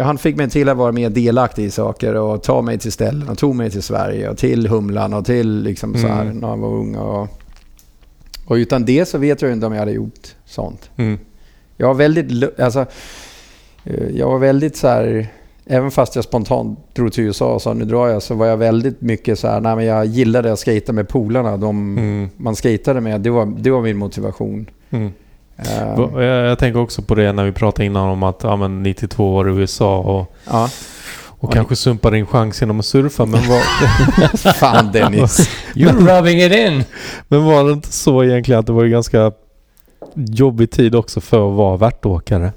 [0.04, 3.30] han fick mig till att vara mer delaktig i saker och ta mig till ställen
[3.30, 6.38] och tog mig till Sverige och till Humlan och till liksom så här Mm.
[6.38, 6.96] när jag var ung.
[6.96, 7.28] Och,
[8.46, 10.90] och utan det så vet jag inte om jag hade gjort sånt.
[10.96, 11.18] Mm.
[11.78, 12.86] Jag var väldigt, alltså,
[13.84, 15.28] eh, jag var väldigt så här,
[15.66, 18.58] även fast jag spontant drog till USA och sa nu drar jag, så var jag
[18.58, 21.58] väldigt mycket så här, nej men jag gillade att skata med polarna.
[21.58, 22.30] De Mm.
[22.38, 24.70] man skatade med, det var, det var min motivation.
[24.90, 25.12] Mm.
[25.58, 28.56] Eh, Va- Jag, jag tänker också på det när vi pratade innan om att ja,
[28.56, 30.70] men 92 år i USA och, ja,
[31.40, 33.26] och kanske sumpa din chans genom att surfa.
[33.26, 33.60] Men var,
[34.54, 35.50] fan Dennis.
[35.76, 36.84] You're rubbing it in!
[37.28, 39.32] men var det inte så egentligen att det var ju ganska
[40.16, 42.52] jobbig tid också för att vara värtåkare?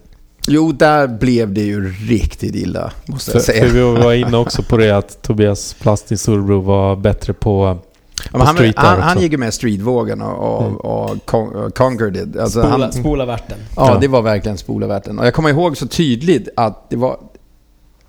[0.50, 3.64] Jo, där blev det ju riktigt illa, måste För, jag säga.
[3.64, 7.78] för vi var inne också på det att Tobias Plast i Storebro var bättre på...
[8.24, 10.76] Ja, men han, street han, han gick ju med streetvågen och, och, Mm.
[10.76, 12.36] och, con- och conquered it.
[12.36, 13.58] Alltså, Spola, han, spola värten.
[13.76, 13.98] ja, Ja.
[14.00, 15.18] det var verkligen spolarvärten.
[15.18, 17.18] Och jag kommer ihåg så tydligt att det var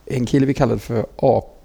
[0.05, 1.55] en kille vi kallade för ap,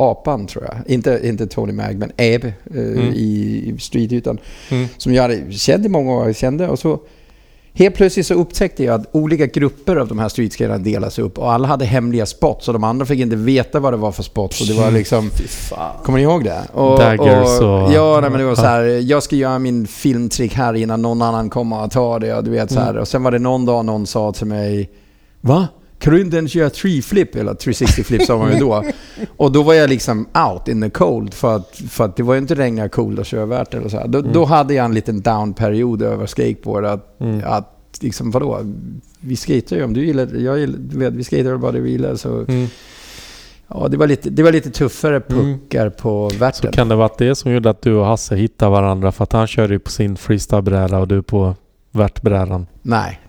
[0.00, 0.76] Apan, tror jag.
[0.86, 2.52] Inte, inte Tony Mag, men Abe eh,
[2.82, 2.98] Mm.
[3.14, 4.38] i, i streetytan.
[4.70, 4.88] Mm.
[4.96, 6.26] som jag hade känt i många år.
[6.26, 7.00] Jag kände, och så
[7.78, 11.52] helt plötsligt så upptäckte jag att olika grupper av de här streetskaterna delas upp och
[11.52, 14.60] alla hade hemliga spots och de andra fick inte veta vad det var för spots.
[14.60, 15.30] Och det var liksom...
[16.04, 16.62] Kommer ni ihåg det?
[16.72, 18.82] Och, Daggers och- Ja, nej, men det var så här.
[18.82, 22.34] Jag ska göra min filmtrick här innan någon annan kommer och tar det.
[22.34, 22.90] Och, du vet, så här.
[22.90, 23.00] Mm.
[23.00, 24.90] och sen var det någon dag någon sa till mig
[25.40, 25.68] Va?
[25.98, 27.36] Kan du inte göra 3-flip?
[27.36, 28.84] Eller 360 flip sa man ju då.
[29.36, 31.34] Och då var jag liksom out in the cold.
[31.34, 34.02] För att, för att det var ju inte regna cool att köra värt eller så.
[34.06, 34.32] Då, Mm.
[34.32, 36.84] då hade jag en liten down-period över skateboard.
[36.84, 37.40] Att, Mm.
[37.44, 38.60] att liksom vadå?
[39.20, 41.90] Vi skater ju om du gillar jag gillar, du vet, vi skater bara det vi
[41.90, 42.14] gillar.
[42.16, 42.66] Så Mm.
[43.68, 46.72] ja, det var lite, det var lite tuffare puckar på Så värten.
[46.72, 49.46] kan det varit det som gjorde att du och Hasse hittade varandra för att han
[49.46, 51.54] körde ju på sin freestylebräda och du på
[51.92, 52.66] värtbrädan?
[52.82, 53.20] Nej.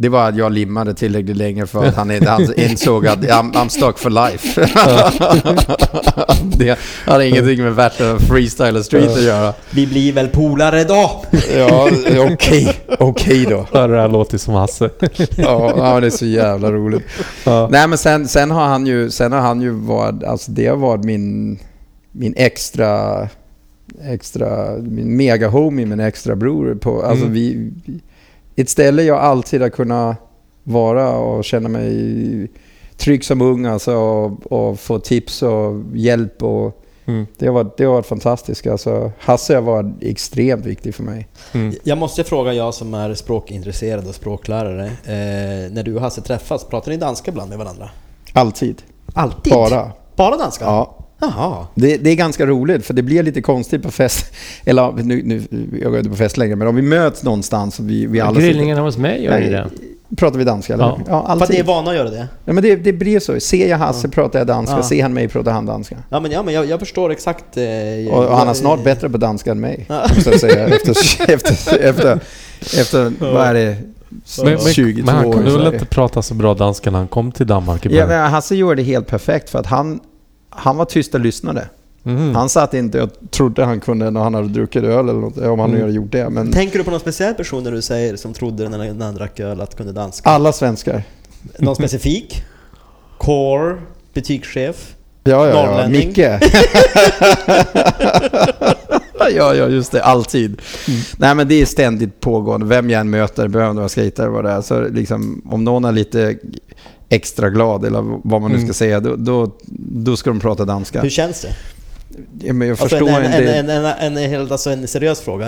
[0.00, 3.68] Det var att jag limmade tillräckligt länge för att han, han insåg att I'm, I'm
[3.68, 4.60] stuck for life.
[6.58, 9.54] det hade ingenting med världen freestyle och street att göra.
[9.70, 11.24] Vi blir väl polare då?
[11.56, 11.90] Ja,
[12.32, 12.80] okej.
[12.98, 13.66] Okej då.
[13.72, 14.90] Ja, det här låter som Hasse.
[15.36, 17.02] Ja, ja, det är så jävla roligt.
[17.44, 17.68] Ja.
[17.72, 20.76] Nej men sen, sen har han ju, sen har han ju varit, alltså det har
[20.76, 21.58] varit min,
[22.12, 23.28] min extra,
[24.04, 27.34] extra, min mega homie, min extra bror på, alltså Mm.
[27.34, 27.70] vi,
[28.60, 30.16] ett ställe jag alltid har kunnat
[30.64, 32.50] vara och känna mig
[32.96, 36.76] trygg som ung alltså och, och få tips och hjälp och
[37.06, 37.26] Mm.
[37.38, 38.66] det har varit, det har varit fantastiskt.
[38.66, 41.28] Alltså, Hasse har varit extremt viktig för mig.
[41.52, 41.74] Mm.
[41.82, 44.84] Jag måste fråga, jag som är språkintresserad och språklärare.
[44.86, 47.90] Eh, när du och Hasse träffas, pratar ni danska ibland med varandra?
[48.32, 48.82] Alltid.
[49.14, 49.52] Alltid?
[49.52, 49.92] Bara.
[50.16, 50.64] Bara danska?
[50.64, 50.98] Ja.
[51.20, 51.66] Jaha.
[51.74, 54.26] Det, det är ganska roligt för det blir lite konstigt på fest.
[54.64, 55.42] Eller nu, nu,
[55.82, 58.40] jag går inte på fest längre, men om vi möts någonstans och vi, vi alla
[58.40, 59.66] Grillningen hos mig gör ju det.
[60.16, 60.84] Pratar vi danska eller?
[60.84, 60.98] Ja.
[61.08, 61.60] Ja, För att ni alltid.
[61.60, 62.28] är vana att göra det?
[62.44, 63.40] Ja, men det, det blir så.
[63.40, 64.82] Ser jag Hasse pratar jag danska, Ja.
[64.82, 65.96] ser han mig pratar han danska.
[66.08, 67.56] Ja men, ja, men jag, jag förstår exakt.
[67.56, 67.64] Eh,
[68.12, 69.86] Och, och han är jag- snart bättre på danska än mig.
[69.88, 70.06] Ja.
[70.14, 70.66] måste jag säga.
[70.74, 70.90] Efter,
[71.30, 72.20] efter, efter,
[72.80, 73.76] efter vad är det?
[74.44, 77.32] Men, 22 men, men han kunde väl inte prata så bra danska när han kom
[77.32, 78.22] till Danmark i Ja, början?
[78.22, 80.00] men Hasse gjorde det helt perfekt för att han,
[80.50, 81.68] han var tysta lyssnare.
[82.02, 82.34] Mhm.
[82.34, 85.58] Han satt inte och trodde han kunde när han hade druckit öl eller något, om
[85.58, 85.80] han nu Mm.
[85.88, 86.30] hade gjort det.
[86.30, 89.40] Men Tänker du på någon speciell person när du säger som trodde när, han drack
[89.40, 90.30] öl att kunde danska?
[90.30, 91.02] alla svenskar.
[91.58, 92.42] Någon specifik?
[93.18, 93.76] Core?
[94.14, 94.94] Butikschef?
[95.24, 95.88] Ja, ja, ja.
[95.88, 96.18] Micke.
[99.36, 100.02] ja, ja, just det.
[100.04, 100.60] Alltid.
[101.16, 102.66] Nej, men det är ständigt pågående.
[102.66, 104.60] Vem jag än möter, behöver vara skejtare vad det är.
[104.60, 106.36] Så liksom, om någon är lite
[107.10, 108.74] extra glad eller vad man nu ska Mm.
[108.74, 109.50] säga, då, då,
[110.04, 111.00] då ska de prata danska.
[111.02, 111.48] Hur känns det?
[112.46, 113.54] Ja, men jag Alltså förstår en, en, inte.
[113.54, 115.46] en, en, en, en, helt- alltså en seriös fråga.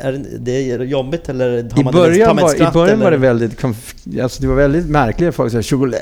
[0.00, 3.10] Är det- jobbigt eller har I man början, man ett var, I skratt, början var
[3.10, 3.64] det väldigt,
[4.22, 5.34] alltså det var väldigt märkligt.
[5.34, 6.00] Folk sa choklad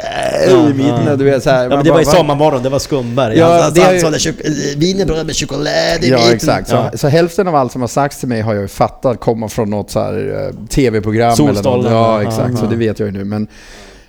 [0.51, 1.07] Ja, i mitten.
[1.07, 1.17] ja.
[1.17, 2.13] Du vet, så här, Ja, men det var bara, va?
[2.13, 3.39] sommarmorgon, det var Skumberg.
[3.39, 5.67] Ja, han, det är han ju- wienerbröd med choklad
[6.05, 6.35] i Ja, mitten.
[6.35, 6.69] exakt.
[6.69, 6.91] Så, Ja.
[6.99, 9.71] så hälften av allt som har sagts till mig har jag ju fattat komma från
[9.71, 11.33] något så här eh, tv-program.
[11.33, 11.55] Eller något.
[11.55, 11.93] Solstollen.
[11.93, 12.59] Ja, Ja, exakt.
[12.59, 12.71] Så ja.
[12.71, 13.25] det vet jag ju nu.
[13.25, 13.47] Men,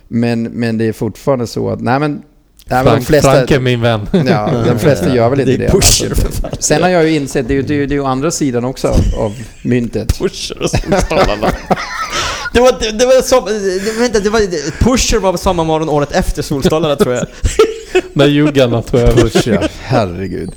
[0.08, 2.22] men, men det är fortfarande så att, nej men, nej,
[2.66, 3.32] men de Frank, flesta...
[3.32, 4.08] Frank är min vän.
[4.26, 5.58] Ja, de flesta gör väl inte det.
[5.58, 6.26] Det är pusher alltså.
[6.26, 6.50] för fan.
[6.58, 8.30] Sen har jag ju insett, det är ju, det är ju, det är ju andra
[8.30, 10.18] sidan också av, av myntet.
[10.18, 11.48] Pusher och Solstolarna.
[12.52, 14.40] det var, det, det var som, det, vänta, det var,
[14.84, 17.26] Pusher var sommarmorgon året efter Solstolarna tror jag.
[18.12, 19.22] När juggarna tog över.
[19.22, 19.62] Push, ja.
[19.80, 20.50] Herregud.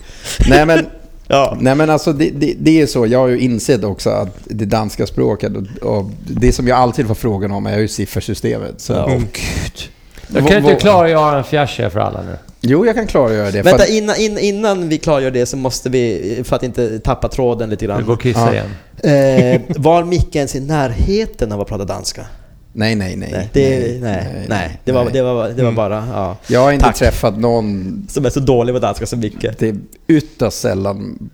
[0.47, 0.85] Nej men,
[1.31, 1.57] Ja.
[1.59, 4.65] Nej men alltså det, det, det är så, jag har ju insett också att det
[4.65, 5.51] danska språket
[5.81, 8.81] och, och det som jag alltid får frågan om är ju siffersystemet.
[8.81, 9.19] Så, Mm.
[9.19, 9.89] gud.
[10.33, 12.35] Jag kan inte klargöra en fjärse för alla nu.
[12.61, 13.61] Jo, jag kan klargöra det.
[13.61, 17.69] Vänta, innan, in, innan vi klargör det så måste vi, för att inte tappa tråden
[17.69, 18.05] lite grann.
[18.05, 18.53] går att kissa Ja.
[18.53, 18.69] igen.
[19.03, 22.25] Eh, var Micke ens i närheten av att prata danska?
[22.73, 23.29] Nej, nej, nej.
[23.31, 25.13] Nej, det, nej, nej, Det, var, nej.
[25.13, 25.75] det, var, det var Mm.
[25.75, 26.37] bara, ja.
[26.47, 26.95] Jag har inte Tack.
[26.95, 29.45] träffat någon, Som är så dålig på danska som Micke.
[29.59, 29.75] det är
[30.07, 31.29] ytterst sällan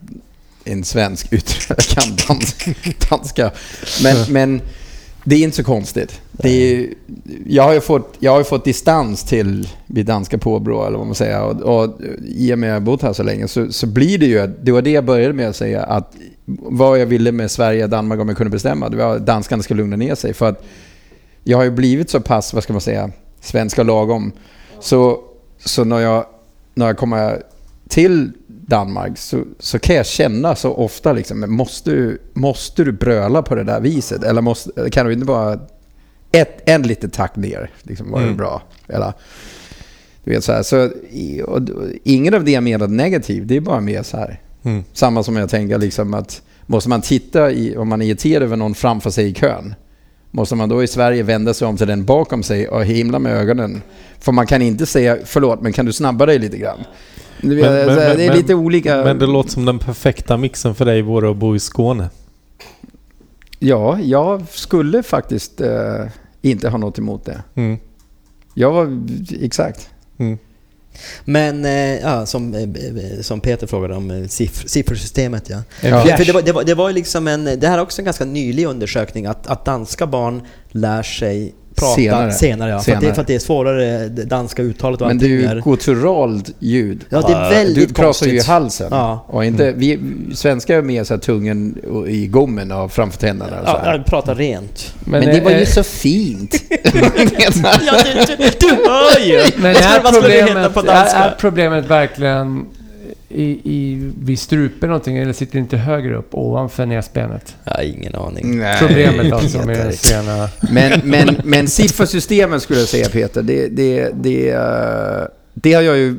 [0.64, 1.30] en svensk
[1.96, 2.56] kan dans,
[3.10, 3.52] danska.
[4.04, 4.62] Men, men
[5.24, 6.22] det är inte så konstigt.
[6.32, 6.88] Det är,
[7.48, 11.16] jag, har ju fått, jag har fått distans till mitt danska påbrå, eller vad man
[11.16, 11.42] säger.
[11.42, 11.98] Och, och
[12.28, 14.48] i och med att jag har bott här så länge så, så blir det ju,
[14.62, 16.14] det var det jag började med att säga, att
[16.46, 19.74] vad jag ville med Sverige Danmark om jag kunde bestämma, det var att danskarna ska
[19.74, 20.34] lugna ner sig.
[20.34, 20.64] För att
[21.48, 23.12] jag har ju blivit så pass, vad ska man säga,
[23.42, 24.32] svenska lagom.
[24.80, 25.20] Så,
[25.66, 26.26] så när, jag,
[26.74, 27.44] när jag kommer
[27.88, 33.42] till Danmark så, så kan jag känna så ofta liksom, måste du, måste du bröla
[33.42, 34.24] på det där viset?
[34.24, 35.60] Eller måste, kan du inte bara
[36.32, 38.38] ett, en liten tack ner, liksom, var det Mm.
[38.38, 38.62] bra?
[38.88, 39.14] Eller,
[40.24, 40.90] du vet så här, så
[41.46, 44.42] och, och, ingen av det jag menar negativt, det är bara mer så här.
[44.64, 44.84] Mm.
[44.94, 48.56] Samma som jag tänker liksom att måste man titta i, om man är irriterad över
[48.58, 49.76] någon framför sig i kön,
[50.36, 53.32] måste man då i Sverige vända sig om till den bakom sig och himla med
[53.38, 53.82] ögonen?
[54.20, 56.78] För man kan inte säga förlåt, men kan du snabba dig lite grann?
[57.42, 59.04] Men- men- så här, men- det är men- lite olika.
[59.04, 62.10] Men det låter som den perfekta mixen för dig vore att bo i Skåne.
[63.60, 66.06] Ja, jag skulle faktiskt eh,
[66.42, 67.44] inte ha något emot det.
[67.56, 67.78] Mm.
[68.54, 69.04] Jag var,
[69.42, 69.90] exakt.
[70.18, 70.38] Mm.
[71.26, 75.64] Men, eh, ja, som, eh, som Peter frågade om eh, siffr, siffersystemet ja.
[75.82, 76.18] Ja.
[76.18, 78.26] För det, var, det, var, det var liksom en, det här är också en ganska
[78.26, 80.42] nylig undersökning att, att danska barn
[80.72, 82.32] lär sig prata Senare.
[82.32, 82.70] senare.
[82.72, 83.16] ja, För, att det, Senare.
[83.16, 85.62] för att det är svårare, det danska uttalet och Men det är ju är...
[85.62, 87.06] gutturalt ljud.
[87.10, 88.34] Ja, det är väldigt Du pratar konstigt.
[88.34, 88.88] ju i halsen.
[88.92, 89.26] Ja.
[89.28, 90.00] Och inte, vi,
[90.34, 93.60] svenskar är mer så här tungen och- i gommen och framför tänderna.
[93.62, 93.98] Och så Ja, här.
[93.98, 94.94] jag pratar rent.
[95.06, 96.56] Men, det var eh, ju så fint.
[96.70, 96.80] ja,
[98.28, 99.42] du, du, du hör ju!
[99.58, 101.18] Men är vad skulle det heta problemet, på är, danska?
[101.18, 102.66] är problemet verkligen
[103.30, 107.56] i, i, vid strupen någonting eller sitter lite högre upp ovanför näsbenet?
[107.64, 108.58] Jag har ingen aning.
[108.58, 108.78] Nej.
[108.80, 110.50] Problemet alltså med den sena...
[110.72, 114.58] Men, men, men siffersystemet skulle jag säga Peter, det, det, det,
[115.54, 116.14] det har jag ju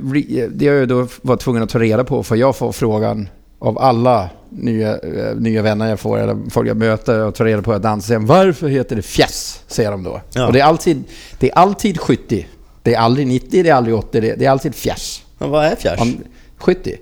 [0.51, 3.29] det har jag då varit tvungen att ta reda på för jag får frågan
[3.59, 7.63] av alla nya, eh, nya vänner jag får eller folk jag möter och tar reda
[7.63, 8.07] på att dansa.
[8.07, 9.63] Säger, Varför heter det fjäss?
[9.67, 10.21] Säger de då.
[10.33, 10.47] Ja.
[10.47, 11.05] Och det är, alltid,
[11.39, 12.47] det är alltid 70.
[12.83, 15.23] Det är aldrig 90, det är aldrig 80, det, det är alltid fjärs.
[15.39, 16.01] Men vad är fjärs?
[16.01, 16.25] Om-
[16.59, 16.97] 70.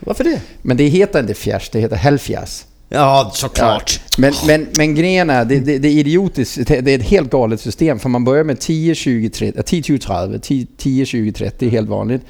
[0.00, 0.40] Varför det?
[0.62, 2.64] Men det heter inte fjärs, det heter helgfjärs.
[2.88, 4.00] Ja, såklart.
[4.18, 6.66] Men, men, men grejen är, det, det, det är idiotiskt.
[6.66, 7.98] Det det är ett helt galet system.
[7.98, 11.70] För man börjar med 10, 20, 30, 10, 20, 30, 10, 10, 20, 30 är
[11.70, 12.22] helt vanligt.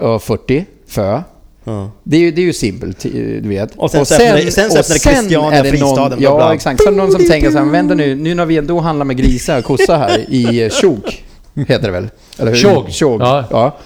[0.00, 1.22] Och 40 för.
[1.64, 1.90] Ja.
[2.02, 3.76] Det är ju, det är ju simpelt, du vet.
[3.76, 6.54] Och sen så öppnar- sen så och öppnar Christiania är det någon, Ja, bla.
[6.54, 6.80] exakt.
[6.84, 9.16] Det någon som tänker så här, men vänta nu, nu när vi ändå handlar med
[9.16, 11.24] grisar och kossar här i eh, Tjog,
[11.54, 12.08] heter det väl?
[12.38, 12.58] Eller hur?
[12.58, 12.90] Tjog.
[12.90, 13.20] Tjog.
[13.20, 13.44] Ja.
[13.50, 13.78] Ja.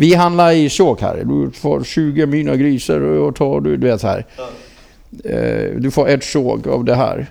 [0.00, 1.24] Vi handlar i Tjog här.
[1.24, 4.26] Du får 20 mina grisar och tar du, du vet så här.
[5.24, 7.26] Eh, Du får ett tjog av det här.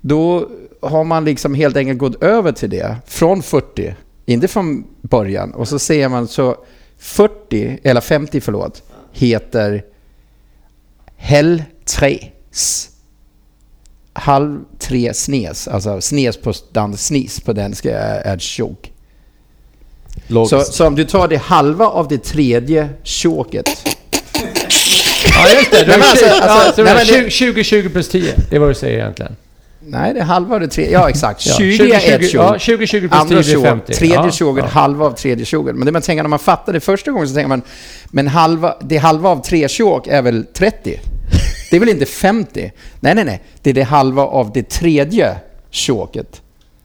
[0.00, 0.48] Då
[0.80, 3.94] har man liksom helt enkelt gått över till det från 40,
[4.26, 5.54] inte från början.
[5.54, 6.56] Och så säger man så
[6.98, 8.82] 40, eller 50 förlåt,
[9.12, 9.84] heter
[11.16, 12.28] Hell 3
[14.12, 18.89] Halv 3 snes, alltså snes på dans, snis på danska är, är tjog.
[20.30, 20.74] Så, Logiskt.
[20.74, 23.96] så om du tar det halva av det tredje tjoket.
[25.34, 25.86] Ja, just det.
[25.86, 28.34] Nej, men alltså- ja, alltså, så nej, 20, 20 plus 10.
[28.50, 29.36] Det är vad du säger egentligen.
[29.82, 30.92] Nej, det är halva av det tredje.
[30.92, 31.46] Ja, exakt.
[31.46, 32.44] Ja, 20 är ett tjog.
[32.44, 33.94] Ja, 20, 20 plus 10 Andra blir tjog, 50.
[33.94, 34.70] tredje ja, tjoget, ja.
[34.80, 35.76] halva av tredje tjoget.
[35.76, 37.62] Men det man tänker när man fattar det första gången så tänker man,
[38.10, 41.00] men halva, det halva av tre tjog är väl 30?
[41.70, 42.72] Det är väl inte 50?
[43.00, 43.42] Nej, nej, nej.
[43.62, 45.36] Det är det halva av det tredje
[45.70, 46.40] tjoget.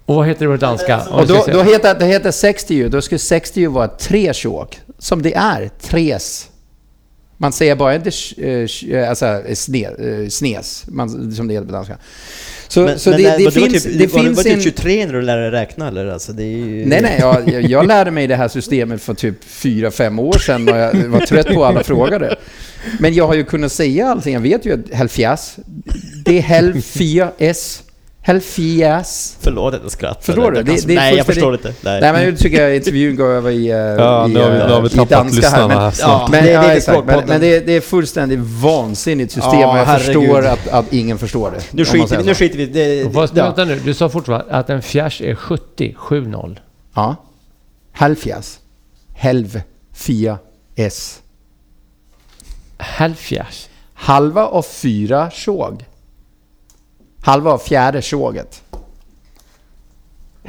[0.06, 1.02] Och vad heter det på danska?
[1.12, 2.90] Och då, då heter det heter 60 ju.
[2.90, 4.80] Då skulle 60 ju vara tre tjog.
[5.00, 6.50] Som det är, tres.
[7.38, 11.72] Man säger bara inte eh, eh, alltså, sne, eh, snes, man, som det heter på
[11.74, 11.98] danska.
[12.68, 14.64] Så, men, så men det, det finns, typ, det var, du- finns var du typ
[14.64, 16.06] 23 när du lärde dig räkna eller?
[16.08, 16.86] Alltså, det är ju...
[16.86, 20.70] Nej, nej, jag, jag- lärde mig det här systemet för typ fyra fem år sedan
[20.70, 22.36] och jag var trött på alla frågade.
[23.00, 24.34] Men jag har ju kunnat säga allting.
[24.34, 25.56] Jag vet ju att helfjärs,
[26.26, 26.82] det är hel
[28.26, 28.28] 4S.
[28.28, 29.34] Helfjärs.
[29.40, 30.22] Förlåt att jag skrattar.
[30.22, 30.64] Förstår du?
[30.64, 31.74] Det- det nej, jag förstår inte.
[31.82, 32.02] Nej.
[32.02, 34.58] Nej, men nu tycker jag intervjun går över i, eh, Ja, i, nu har vi,
[34.58, 35.68] nu har vi eh, i tappat danska här.
[35.68, 36.30] lyssnarna Men, här Ja, snart.
[36.32, 37.06] men, det är ja, det exakt.
[37.06, 40.16] men, men det, det är fullständigt vansinnigt system Ja, och jag herregud.
[40.22, 41.62] förstår att, att ingen förstår det.
[41.72, 43.44] Nu skiter, vi, nu skiter vi det, Och Fast, ja.
[43.44, 46.58] vänta nu, du sa fortfarande att en fjärs är 70, 7-0.
[46.96, 47.16] Ja.
[47.92, 48.58] Halvfjärs.
[49.14, 49.62] Helv.
[49.96, 51.18] 4S.
[52.78, 53.68] Halvfjärs.
[53.94, 55.86] Halva av fyra tjog.
[57.26, 58.62] Halva av fjärde tjoget.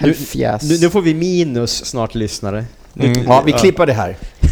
[0.01, 0.63] Halvfjärs.
[0.63, 2.65] Nu, nu får vi minus snart lyssnare.
[2.93, 3.23] Nu- Mm.
[3.27, 4.17] Ja, vi klipper det här.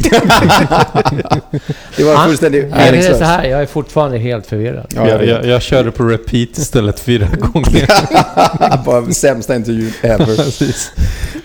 [1.96, 3.18] det var fullständigt Nej, det är meningslöst.
[3.18, 4.86] så här, jag är fortfarande helt förvirrad.
[4.94, 7.86] Ja, jag, jag, jag körde på repeat istället fyra gånger.
[8.84, 10.38] Bara sämsta intervjun ever.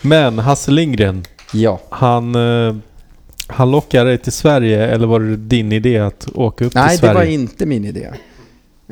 [0.08, 1.24] Men Hasse Lindgren,
[1.54, 1.80] Ja.
[1.90, 2.76] han, eh,
[3.48, 6.96] han lockade dig till Sverige eller var det din idé att åka upp Nej, till
[6.96, 7.14] det Sverige?
[7.14, 8.10] var inte min idé.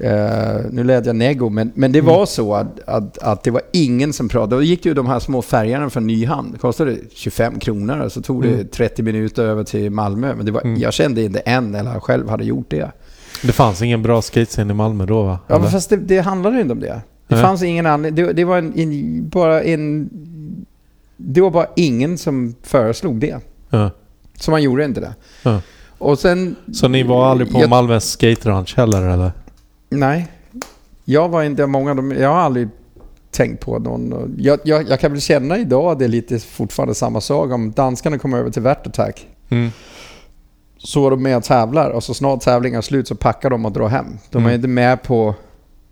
[0.02, 2.14] Eh, nu lät jag nego, men, men det Mm.
[2.14, 4.56] var så att, att, att det var ingen som pratade.
[4.56, 6.52] Då gick det ju de här små färgerna från Nyhamn.
[6.52, 8.68] Det kostade 25 kronor och så tog det Mm.
[8.68, 10.36] 30 minuter över till Malmö.
[10.36, 10.80] Men det var, Mm.
[10.80, 12.92] jag kände inte en eller själv hade gjort det.
[13.44, 15.40] Det fanns ingen bra skatescen i Malmö då va?
[15.48, 17.02] Ja, men fast det, det handlade inte om det.
[17.28, 17.44] Det Nej.
[17.44, 18.26] fanns ingen anledning.
[18.26, 20.10] Det, det var en, en, bara en...
[21.18, 23.38] Det var bara ingen som föreslog det.
[23.70, 23.90] ja.
[24.40, 25.16] Så man gjorde inte det.
[25.44, 25.62] Ja.
[25.98, 26.56] Och sen...
[26.74, 29.32] Så ni var aldrig på jag, Malmös skateranch heller eller?
[29.90, 30.28] Nej.
[31.06, 32.16] Jag var inte många.
[32.16, 32.70] Jag har aldrig
[33.32, 34.36] tänkt på någon.
[34.38, 37.52] Jag, jag, jag kan väl känna idag att det är lite fortfarande samma sak.
[37.52, 39.70] Om danskarna kommer över till Vert Attack Mm.
[40.78, 43.66] så är de med och tävlar och så snart tävlingen är slut så packar de
[43.66, 44.18] och drar hem.
[44.32, 44.56] De är Mm.
[44.56, 45.36] inte med på,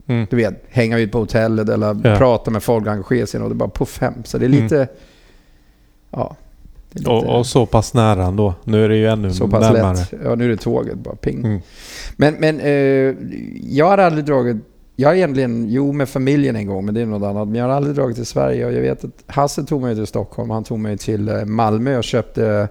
[0.08, 0.28] Mm.
[0.30, 2.18] du vet, hänga ut på hotellet eller Ja.
[2.18, 4.14] prata med folk engagera sig och det bara puff hem.
[4.24, 4.76] Så det är lite...
[4.78, 4.88] Mm.
[6.12, 6.36] Ja.
[6.96, 8.54] Lite Och, och så pass nära ändå.
[8.64, 9.94] Nu är det ju ännu så pass närmare.
[9.98, 10.14] lätt.
[10.24, 11.46] Ja, nu är det tåget bara ping.
[11.46, 11.62] Mm.
[12.18, 13.16] Men, men eh,
[13.64, 14.58] jag har aldrig dragit...
[14.96, 17.48] Jag har egentligen, jo med familjen en gång, men det är något annat.
[17.48, 20.08] Men jag har aldrig dragit till Sverige och jag vet att Hasse tog mig till
[20.08, 20.50] Stockholm.
[20.50, 22.68] Han tog mig till eh, Malmö och köpte...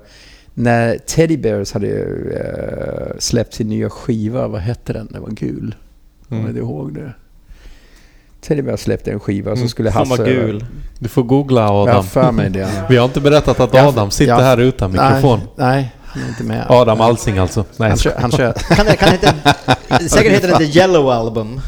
[0.56, 5.08] När Teddy Bears hade eh, släppt sin nya skiva, vad hette den?
[5.12, 5.74] Den var gul.
[6.28, 6.54] Kommer Mm.
[6.54, 7.12] du ihåg det?
[8.46, 9.68] Teddy Bears släppte en skiva och så Mm.
[9.68, 10.10] skulle Hasse...
[10.10, 10.64] vad gul.
[10.98, 12.04] Du får googla Jag Adam.
[12.04, 12.68] för mig det.
[12.88, 14.40] Vi har inte berättat att Ja, Adam sitter ja.
[14.40, 15.40] här utan mikrofon.
[15.56, 16.66] Nej, nej, inte med.
[16.68, 17.64] Adam Alsing alltså.
[17.76, 18.52] Nej, Han kör, han kör.
[18.76, 19.14] Kan det, kan det
[19.90, 21.60] heta, säkert heter det The Yellow Album.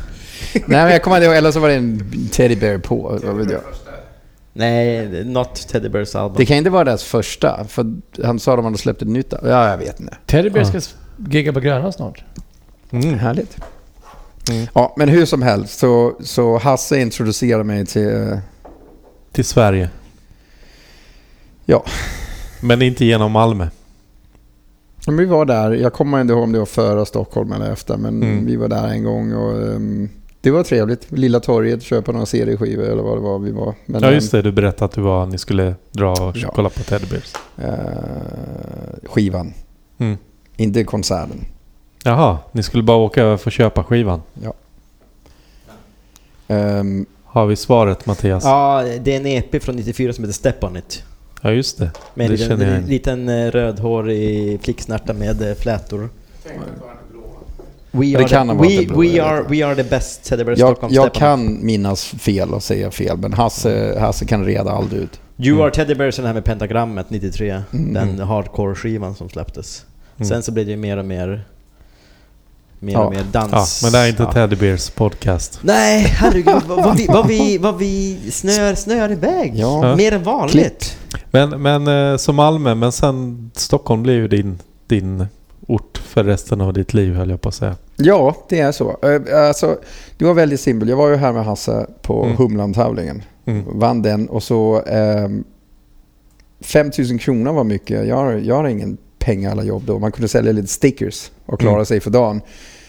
[0.55, 1.37] Nej, men jag kommer inte ihåg.
[1.37, 3.19] Eller så var det en Teddy Bear på.
[3.25, 3.61] vad vet jag.
[4.53, 6.35] Nej, not Teddy Bears album.
[6.39, 7.87] Det kan inte vara deras första, för
[8.25, 9.35] han sa att de hade släppt ett nytt.
[9.43, 10.17] Ja, jag vet inte.
[10.27, 10.81] Teddy Bear ska
[11.31, 12.25] gigga på Gröna snart.
[12.91, 13.19] Mm.
[13.19, 13.57] Härligt.
[14.51, 14.67] Mm.
[14.75, 18.09] Ja, men hur som helst så, så Hasse introducerade mig till...
[18.09, 18.39] eh,
[19.33, 19.91] Till Sverige.
[21.65, 21.85] Ja.
[22.63, 23.67] Men inte genom Malmö.
[25.07, 27.97] Men vi var där, jag kommer inte ihåg om det var före Stockholm eller efter,
[27.97, 28.47] men Mm.
[28.47, 30.09] vi var där en gång och ehm,
[30.41, 31.07] det var trevligt.
[31.13, 33.75] Lilla torget, köpa några CD-skivor eller vad det var vi var.
[33.87, 36.51] Men, Ja just det, du berättade att du var, ni skulle dra och Ja.
[36.55, 37.33] kolla på Teddy Bears.
[37.57, 39.53] ehm, eh, skivan,
[39.99, 40.17] Mm.
[40.57, 41.45] inte konserten.
[42.07, 44.23] Jaha, ni skulle bara åka över för att köpa skivan.
[46.49, 48.45] Ehm, Har vi svaret Mattias?
[48.45, 51.03] Ja, Ja, det är en EP från 94 som heter Step On It.
[51.43, 51.91] just det.
[52.15, 52.85] Med Det liten, en igen.
[52.87, 56.09] liten eh, rödhårig flicksnärta med eh, flätor.
[57.91, 60.49] We Det are, kan the, we, det blå, we, are, we are the best Bear
[60.49, 65.03] jag, Stockholm jag kan minnas fel och säga fel, men Hasse, Hasse kan reda aldrig
[65.03, 65.21] ut.
[65.39, 65.65] You Mm.
[65.65, 67.63] Are Teddy Bears är den här med pentagrammet 93.
[67.73, 67.95] Mm.
[67.95, 69.85] Den hardcore-skivan som släpptes.
[70.17, 70.29] Mm.
[70.29, 71.45] Sen så blev det ju mer och mer...
[72.79, 73.05] Mer Ja.
[73.05, 73.53] och mer dans.
[73.83, 74.33] Ja, men det är inte Ja.
[74.33, 75.59] Teddy Bears podcast.
[75.63, 79.53] Nej, herregud vad, vi, vad, vi, vad vi snör, snör iväg.
[79.57, 79.97] Ja.
[79.97, 80.97] Mer än vanligt.
[81.31, 85.27] Men, men eh, som Malmö, men sen Stockholm blir ju din, din
[85.67, 87.77] ort för resten av ditt liv höll jag på att säga.
[87.97, 88.97] Ja, det är så.
[89.03, 89.79] Eh, Alltså,
[90.19, 90.91] det var väldigt simpelt.
[90.91, 92.37] Jag var ju här med Hasse på Mm.
[92.37, 93.23] Humlan-tävlingen.
[93.47, 93.65] Mm.
[93.79, 94.83] Vann den och så...
[94.87, 95.45] ehm,
[96.61, 98.07] 5 000 kronor var mycket.
[98.07, 98.97] Jag har, jag har ingen
[99.27, 99.99] pengar alla jobb då.
[99.99, 101.87] Man kunde sälja lite stickers och klara Mm.
[101.87, 102.41] sig för dagen.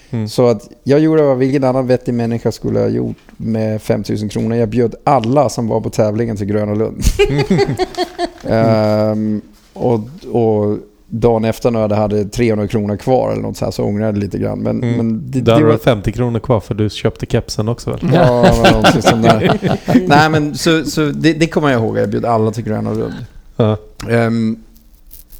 [0.09, 0.27] Mm.
[0.27, 4.29] Så att jag gjorde vad vilken annan vettig människa skulle ha gjort med 5 000
[4.29, 4.57] kronor.
[4.57, 7.03] Jag bjöd alla som var på tävlingen till Gröna Lund.
[8.43, 9.41] Ehm,
[9.73, 9.99] och,
[10.31, 10.77] och
[11.09, 14.17] dagen efter när jag hade 300 kronor kvar eller något så här så ångrade jag
[14.17, 14.59] lite grann.
[14.59, 14.97] Men, Mm.
[14.97, 17.99] men det, Där det var du 50 kronor kvar för du köpte kepsen också väl?
[18.13, 19.59] Ja, det någonting sånt där.
[20.07, 21.97] Nej, men så, så det, det kommer jag ihåg.
[21.97, 23.13] Jag bjöd alla till Gröna Lund.
[23.57, 23.77] Ja.
[24.09, 24.57] Ehm,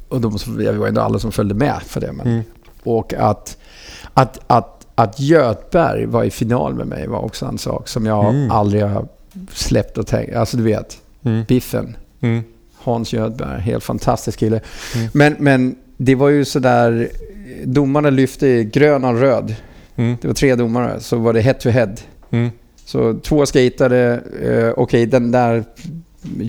[0.08, 2.12] och de, det var ändå alla som följde med för det.
[2.12, 2.42] Men, Mm.
[2.82, 3.56] Och att,
[4.14, 8.34] att, att, att Götberg var i final med mig var också en sak som jag
[8.34, 8.50] Mm.
[8.50, 9.08] aldrig har
[9.52, 10.36] släppt och tänkt.
[10.36, 11.44] Alltså du vet, Mm.
[11.48, 11.96] Biffen.
[12.20, 12.42] Mm.
[12.78, 14.60] Hans Götberg, helt fantastisk kille.
[14.96, 15.08] Mm.
[15.14, 17.08] Men, men det var ju sådär,
[17.64, 19.54] domarna lyfte grön och röd.
[19.96, 20.16] Mm.
[20.20, 21.94] Det var tre domare, så var det head to head.
[22.30, 22.50] Mm.
[22.84, 25.64] Så två skatade, eh, okej den där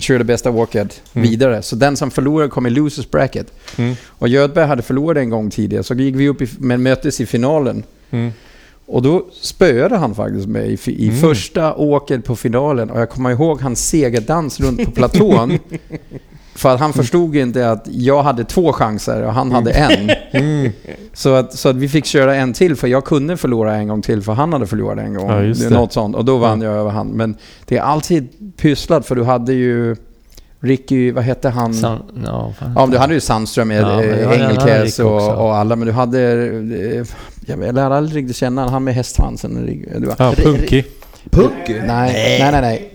[0.00, 1.28] körde bästa walket Mm.
[1.28, 1.62] vidare.
[1.62, 3.52] Så den som förlorade kom i losers bracket.
[3.76, 3.94] Mm.
[4.06, 7.26] Och Göteborg hade förlorat en gång tidigare, så gick vi upp i, men möttes i
[7.26, 7.82] finalen.
[8.10, 8.30] Mm.
[8.86, 11.20] Och då spöade han faktiskt mig i, i Mm.
[11.20, 12.90] första åket på finalen.
[12.90, 15.58] Och jag kommer ihåg hans segerdans runt på platån.
[16.60, 20.10] för att han förstod inte att jag hade två chanser och han hade en.
[20.32, 20.72] Mm.
[21.12, 24.02] Så att, så att vi fick köra en till, för jag kunde förlora en gång
[24.02, 25.30] till, för han hade förlorat en gång.
[25.30, 25.70] Ja, det.
[25.70, 26.16] Något sånt.
[26.16, 27.06] Och då vann jag över han.
[27.08, 29.96] Men det är alltid pysslat, för du hade ju
[30.60, 31.74] Ricky, vad hette han?
[31.74, 32.72] San, ja, fan.
[32.76, 35.04] Ja, du hade ju Sandström med Ja, också.
[35.04, 36.18] och, och alla, men du hade...
[37.46, 39.84] Jag lärde aldrig riktigt känna han med hästsvansen.
[40.06, 40.82] Var, Ja, Punky.
[41.30, 41.80] Pucky?
[41.86, 42.94] nej, nej, nej, nej.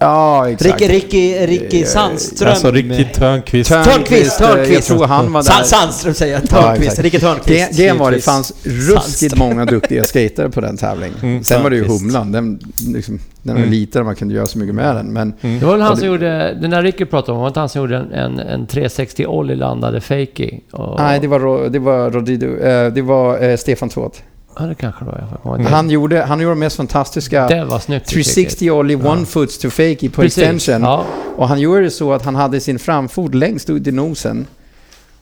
[0.00, 0.80] Ja, exakt.
[0.80, 2.50] Ricky, Ricky, Ricky Sandström.
[2.50, 3.70] Alltså Ricky Törnqvist.
[3.70, 4.72] Törn- Törnqvist, eh, Törnqvist.
[4.72, 5.50] Jag tror han var där.
[5.50, 6.42] San, Sandström säger jag.
[6.42, 6.82] Ja, Törnqvist.
[6.92, 7.04] exakt.
[7.04, 7.76] Ricky Törnqvist.
[7.76, 11.14] Det, det var det fanns ruskigt många duktiga skatare på den tävlingen.
[11.22, 12.02] Mm, Sen var det ju Törnqvist.
[12.04, 12.32] Humlan.
[12.32, 12.58] Den,
[12.94, 13.70] liksom, den var Mm.
[13.72, 15.12] liten och man kunde göra så mycket med den.
[15.12, 15.58] Men Mm.
[15.60, 17.60] Det var väl han Ja, som det- gjorde, den där Ricky pratade om, var inte
[17.60, 20.50] han som gjorde en, en, en 360 ollie landade fakey?
[20.72, 24.22] Och, nej, det var, det var, Rodrigo, eh, det var eh, Stefan Tåt.
[24.58, 25.56] Ja, det kanske det var.
[25.58, 25.60] Ihåg.
[25.66, 28.08] Han gjorde, han gjorde de mest fantastiska Det var snyggt.
[28.08, 29.26] 360 ollie one Ja.
[29.26, 30.38] foots to fakey på Precis.
[30.44, 30.82] extension.
[30.82, 31.04] Ja.
[31.36, 34.46] Och han gjorde det så att han hade sin framfot längst ut i nosen.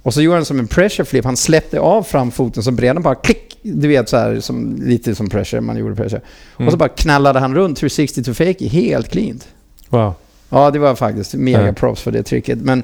[0.03, 1.25] Och så gjorde han som en pressure flip.
[1.25, 3.59] Han släppte av framfoten så bredden bara klick.
[3.63, 6.21] Du vet så här, som, lite som pressure, man gjorde pressure.
[6.59, 6.67] Mm.
[6.69, 9.49] Och så bara knallade han runt 360 to fakey helt cleant.
[9.89, 10.15] Wow.
[10.49, 12.59] Ja, det var faktiskt mega props för det tricket.
[12.59, 12.83] Men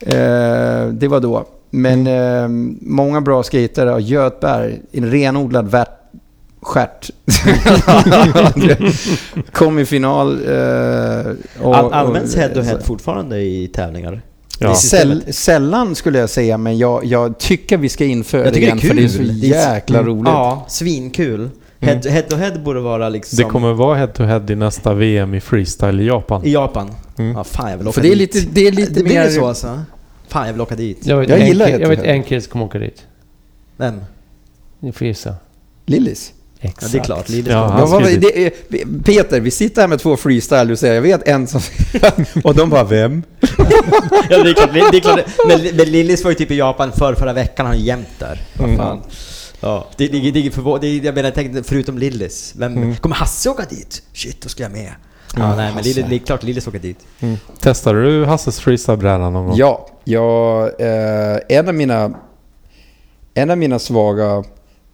[0.00, 1.46] eh, det var då.
[1.76, 2.48] Men eh,
[2.80, 5.88] många bra skatare och Götberg, en renodlad värt
[6.62, 7.10] stjärt.
[9.52, 10.32] Kom i final.
[10.32, 11.32] Eh,
[11.62, 14.20] och, All, används och- head to head fortfarande i tävlingar?
[14.58, 14.74] Ja.
[14.74, 18.66] Säll, sällan skulle jag säga, men jag, jag tycker vi ska införa Jag det tycker
[18.66, 20.10] det är igen för det är så jäkla Mm.
[20.10, 20.28] roligt.
[20.28, 21.50] Ja, svinkul.
[21.80, 23.36] Head, head to head borde vara liksom...
[23.36, 26.44] Det kommer vara head to head i nästa VM i freestyle i Japan.
[26.44, 26.90] I Japan?
[27.18, 27.36] Mm.
[27.36, 29.26] Ja, fan jag vill åka För det är lite, det är lite det mer...
[29.26, 29.80] blir så alltså?
[30.28, 30.98] Fan jag vill åka dit.
[31.06, 33.02] Jag vet, Jag en, gillar kille- Jag vet en kille som kommer åka dit.
[33.76, 34.00] Vem?
[34.80, 35.34] Ni får gissa.
[35.86, 36.32] Lillis.
[36.60, 36.92] Ja Exakt.
[36.92, 38.50] det är klart, Lillis Ja, ja, Ja, vad, det
[39.04, 41.60] Peter, vi sitter här med två freestyle, du säger jag vet en som...
[42.44, 43.22] och de bara, vem?
[44.30, 45.20] ja det är klart, det är klart.
[45.48, 48.40] Men, men Lillis var ju typ i Japan för förra veckan, han är jämt där.
[48.58, 48.78] Vad Mm.
[48.78, 49.02] fan.
[49.60, 50.32] Ja, det, det, det, är
[50.80, 52.96] det, är- jag menar, jag tänkte förutom Lillis, vem, Mm.
[52.96, 54.02] kommer Hasse åka dit?
[54.12, 54.92] Shit, då ska jag med.
[55.36, 55.84] Ja, Ja, nej men.
[55.84, 56.98] Lillis, det är klart Lillis åker dit.
[57.20, 57.36] Mm.
[57.60, 59.56] Testade du Hasses freestylebräda någon gång?
[59.56, 62.14] Ja, jag, eh, en av mina
[63.34, 64.44] en av mina svaga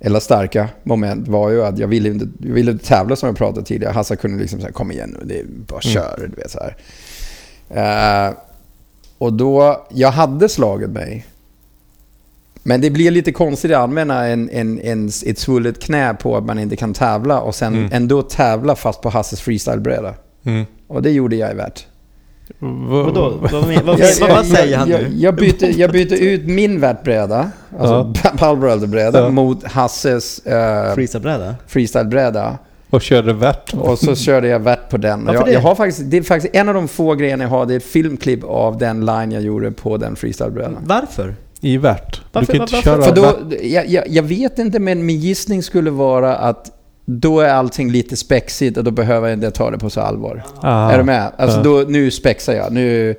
[0.01, 3.36] eller starka moment var ju att jag ville inte, jag ville inte tävla som jag
[3.36, 3.93] pratade tidigare.
[3.93, 6.31] Hasse kunde liksom säga kom igen nu, det är bara kör.
[6.35, 6.77] Du vet, så här.
[8.28, 8.35] Eh,
[9.19, 11.27] och då, jag hade slagit mig.
[12.62, 16.44] Men det blir lite konstigt att använda en, en, en, ett svullet knä på att
[16.44, 17.89] man inte kan tävla och sen Mm.
[17.93, 20.14] ändå tävla fast på Hasses freestylebräda.
[20.44, 20.64] Mm.
[20.89, 21.86] Och det gjorde jag i värt.
[22.59, 23.39] Va- Vadå?
[23.85, 23.98] Vad,
[24.47, 25.06] säger han nu?
[25.16, 28.31] jag, bytte, jag bytte ut min värtbräda, alltså ja.
[28.39, 29.28] Palbrelder-bräda, Ja.
[29.28, 31.55] mot Hasses uh, Freestylebräda?
[31.66, 32.59] freestylebräda.
[32.90, 33.74] Och körde värt.
[33.74, 35.28] Och så körde jag värt på den.
[35.32, 35.52] Jag, det?
[35.52, 37.77] jag har faktiskt, det är faktiskt en av de få grejerna jag har, det är
[37.77, 40.77] ett filmklipp av den line jag gjorde på den freestylebrädan.
[40.86, 41.35] Varför?
[41.60, 42.14] I värt.
[42.16, 45.19] Du Varför- kan inte varför- köra För då, jag, jag, jag vet inte, men min
[45.20, 46.70] gissning skulle vara att
[47.05, 50.43] då är allting lite spexigt och då behöver jag inte ta det på så allvar.
[50.61, 50.91] Ah.
[50.93, 51.33] Är du med?
[51.39, 51.62] Alltså Ja.
[51.62, 52.73] då, nu spexar jag.
[52.73, 53.15] Nu,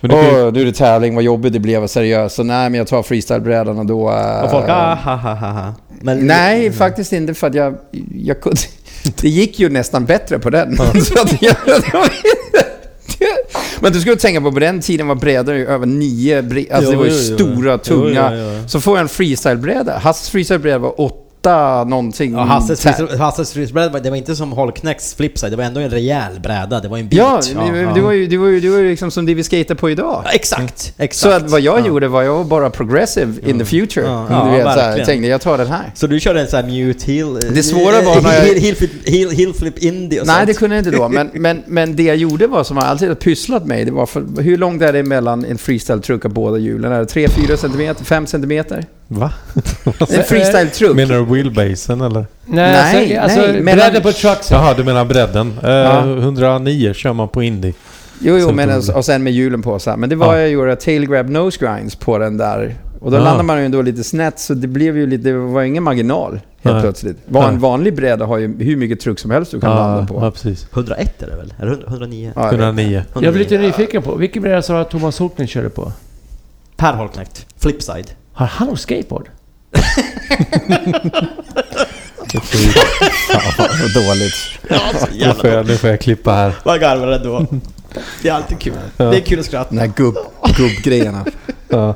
[0.00, 0.16] Men ju-
[0.46, 2.36] åh, nu är det tävling, vad jobbigt det blev, vad seriöst.
[2.36, 4.10] Så nej, men jag tar freestylebrädan och då...
[4.10, 5.74] äh, Och folk, ah, ha, ha, ha, ha.
[6.00, 7.74] Men, Nej, faktiskt inte för att jag,
[8.14, 8.60] jag kunde...
[9.20, 10.76] Det gick ju nästan bättre på den.
[11.04, 11.56] så att jag,
[13.80, 16.38] men du skulle tänka på, på den tiden var brädor över nio
[16.72, 18.30] Alltså det var ju stora, tunga.
[18.32, 18.68] Jo, jo, jo.
[18.68, 19.98] Så får jag en freestylebräda.
[19.98, 21.23] Hasses freestylebräda var åtta
[21.84, 22.32] någonting.
[22.32, 22.40] Ja,
[23.18, 26.80] Hasses, freestylebräda, det var inte som Holknecks flipside, det var ändå en rejäl bräda.
[26.80, 27.18] Det var en bit.
[27.18, 29.74] Ja, det, var ju, det, var ju, det var ju liksom som det vi skater
[29.74, 30.22] på idag.
[30.24, 31.14] Ja, exakt, exakt.
[31.14, 31.86] Så att vad jag ja.
[31.86, 34.06] gjorde var jag var bara progressive in the future.
[34.06, 34.98] Ja, du ja, vet, så här, verkligen.
[34.98, 35.92] jag tänkte jag tar den här.
[35.94, 37.34] Så du körde en sån här mute heel...
[37.34, 40.46] Det svåra var när jag- Heel, heel, flip, heel, heel flip indie och Nej, sånt.
[40.46, 41.08] det kunde jag inte då.
[41.14, 44.06] Men, men, men det jag gjorde var, som jag alltid har pysslat med, det var
[44.06, 46.92] för, hur långt är det mellan en freestyle-truck och båda hjulen?
[46.92, 48.04] Är det 3-4 centimeter?
[48.04, 48.84] 5 centimeter?
[49.08, 49.32] Va?
[50.00, 50.96] En freestyle-truck?
[50.96, 52.26] Menar du wheelbasen eller?
[52.46, 54.58] Nej, Nej, alltså, alltså nej, mellan- bredden på trucksen.
[54.58, 55.52] Jaha, du menar bredden.
[55.62, 56.00] Eh, Ja.
[56.02, 57.72] 109 kör man på Indy.
[58.20, 59.96] Jo, jo, Sen men alltså, och sen med hjulen på så här.
[59.96, 60.40] Men det var Ja.
[60.40, 62.74] jag gjorde tail grab nose grinds på den där.
[63.00, 63.20] Och då Ah.
[63.20, 66.30] landar man ju ändå lite snett, så det blev ju lite, det var ingen marginal
[66.62, 66.80] helt Nej.
[66.82, 67.16] plötsligt.
[67.26, 70.14] Var en vanlig bräda har ju hur mycket truck som helst du kan landa på.
[70.24, 70.66] ja, precis.
[70.72, 71.54] 101 är det väl?
[71.58, 72.32] 100 109?
[72.36, 72.60] Ja, jag vet.
[72.60, 73.02] 109.
[73.14, 75.92] Jag blir lite nyfiken på, vilken bräda sa du att Thomas Holkner körde på?
[76.76, 77.46] Per Holknekt.
[77.58, 78.06] Flipside.
[78.34, 79.28] Har han skateboard?
[83.58, 84.34] Vad dåligt.
[84.68, 86.54] Ja, så Nu får, jag, nu får jag klippa här.
[86.64, 87.46] Vad garvar det då?
[88.22, 88.72] Det är alltid kul.
[88.96, 89.04] Ja.
[89.04, 89.70] Det är kul att skratta.
[89.74, 90.16] De här gubb,
[90.56, 91.24] gubbgrejerna.
[91.68, 91.94] Ja.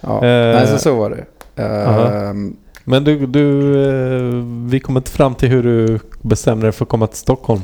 [0.00, 1.24] Ja, Eh, nej, så, så var det.
[1.62, 6.84] Ehm, Men du, du eh, vi kommer inte fram till hur du bestämde dig för
[6.84, 7.62] att komma till Stockholm.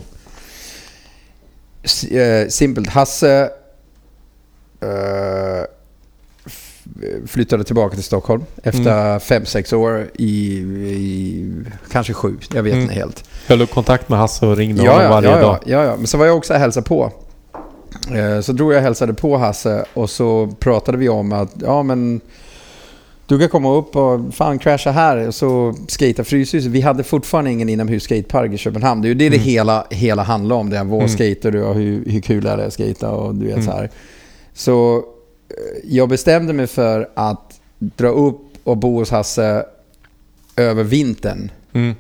[1.83, 2.89] S- eh, simpelt.
[2.89, 3.51] Hasse
[4.81, 5.65] eh,
[7.27, 11.55] flyttade tillbaka till Stockholm efter fem sex år i, i
[11.91, 12.37] kanske sju.
[12.55, 12.83] Jag vet Mm.
[12.83, 13.25] inte helt.
[13.47, 15.59] Höll du kontakt med Hasse och ringde Ja, honom ja, varje ja, dag?
[15.67, 15.97] ja, ja.
[15.97, 17.13] Men så var jag också och hälsade på.
[18.15, 21.83] Eh, Så drog jag och hälsade på Hasse och så pratade vi om att ja
[21.83, 22.21] men
[23.27, 26.71] du kan komma upp och fan crasha här och så skata Fryshuset.
[26.71, 29.03] Vi hade fortfarande ingen inomhus skatepark i Köpenhamn.
[29.03, 29.49] Det är ju det det Mm.
[29.49, 30.71] hela, hela handlar om.
[30.71, 31.09] Det är vad Mm.
[31.09, 33.67] skater och hur, hur kul är det att skata och du vet Mm.
[33.67, 33.91] så här.
[34.55, 35.05] Så
[35.85, 39.65] jag bestämde mig för att dra upp och bo hos Hasse
[40.57, 41.51] över vintern.
[41.73, 41.95] Mm.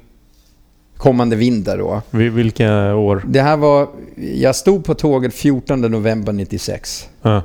[0.96, 2.02] Kommande vinter då.
[2.10, 3.22] Vil- Vilka år?
[3.26, 3.88] Det här var...
[4.34, 7.42] Jag stod på tåget 14 november 96 Ja.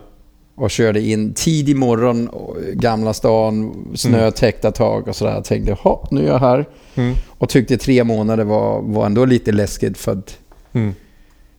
[0.55, 5.33] och körde in tidig morgon, och Gamla stan, snötäckta tak och sådär.
[5.33, 6.65] Jag tänkte, hopp, nu är jag här.
[6.95, 7.15] Mm.
[7.37, 10.37] Och tyckte tre månader var, var ändå lite läskigt för att
[10.73, 10.93] Mm.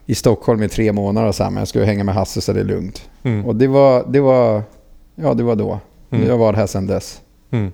[0.07, 2.61] I Stockholm i tre månader och här, men jag skulle hänga med Hasse så det
[2.61, 3.09] är lugnt.
[3.23, 3.47] Mm.
[3.47, 4.63] Och det var, det var,
[5.15, 5.81] ja det var då.
[6.11, 6.29] Mm.
[6.29, 7.21] Jag var här sedan dess.
[7.51, 7.73] Mm.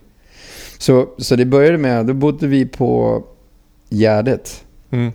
[0.78, 3.22] Så, så det började med, då bodde vi på
[3.88, 4.64] Gärdet.
[4.90, 5.12] Mm.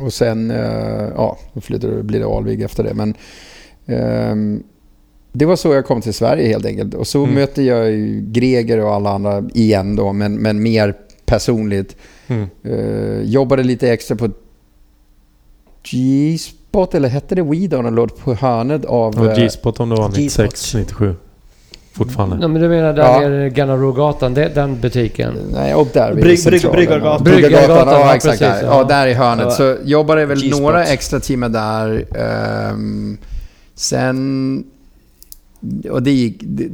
[0.00, 2.94] Och sen, eh, ja, då flyttade, blir det Alvik efter det.
[2.94, 3.14] Men
[3.86, 4.62] ehm,
[5.32, 6.94] det var så jag kom till Sverige helt enkelt.
[6.94, 7.34] Och så Mm.
[7.34, 10.94] mötte jag ju Greger och alla andra igen då, men, men mer
[11.24, 11.96] personligt.
[12.26, 12.48] Mm.
[12.62, 14.30] Eh, jobbade lite extra på
[15.82, 17.42] G-spot, eller hette det?
[17.42, 19.20] Och låg på hörnet av...
[19.20, 20.44] Och eh, G-spot om det var G-spot.
[20.44, 21.14] 96, 97.
[21.94, 22.38] Fortfarande.
[22.40, 23.20] Ja, men du menar där Ja.
[23.20, 25.34] nere Gamla Rogatan, det- den butiken?
[25.52, 26.24] Nej, och där vid.
[26.24, 26.72] Brygg- Bryggargatan.
[26.72, 28.64] Bryggargatan, Bryggargatan, ja ja, exakt precis, där.
[28.66, 28.78] ja.
[28.78, 29.44] Ja, där i hörnet.
[29.44, 29.50] Ja.
[29.50, 30.60] Så jobbade väl G-spot.
[30.62, 32.04] några extra timmar där.
[32.16, 33.18] ehm,
[33.74, 34.64] sen...
[35.90, 36.36] Och det gick...
[36.40, 36.68] Det,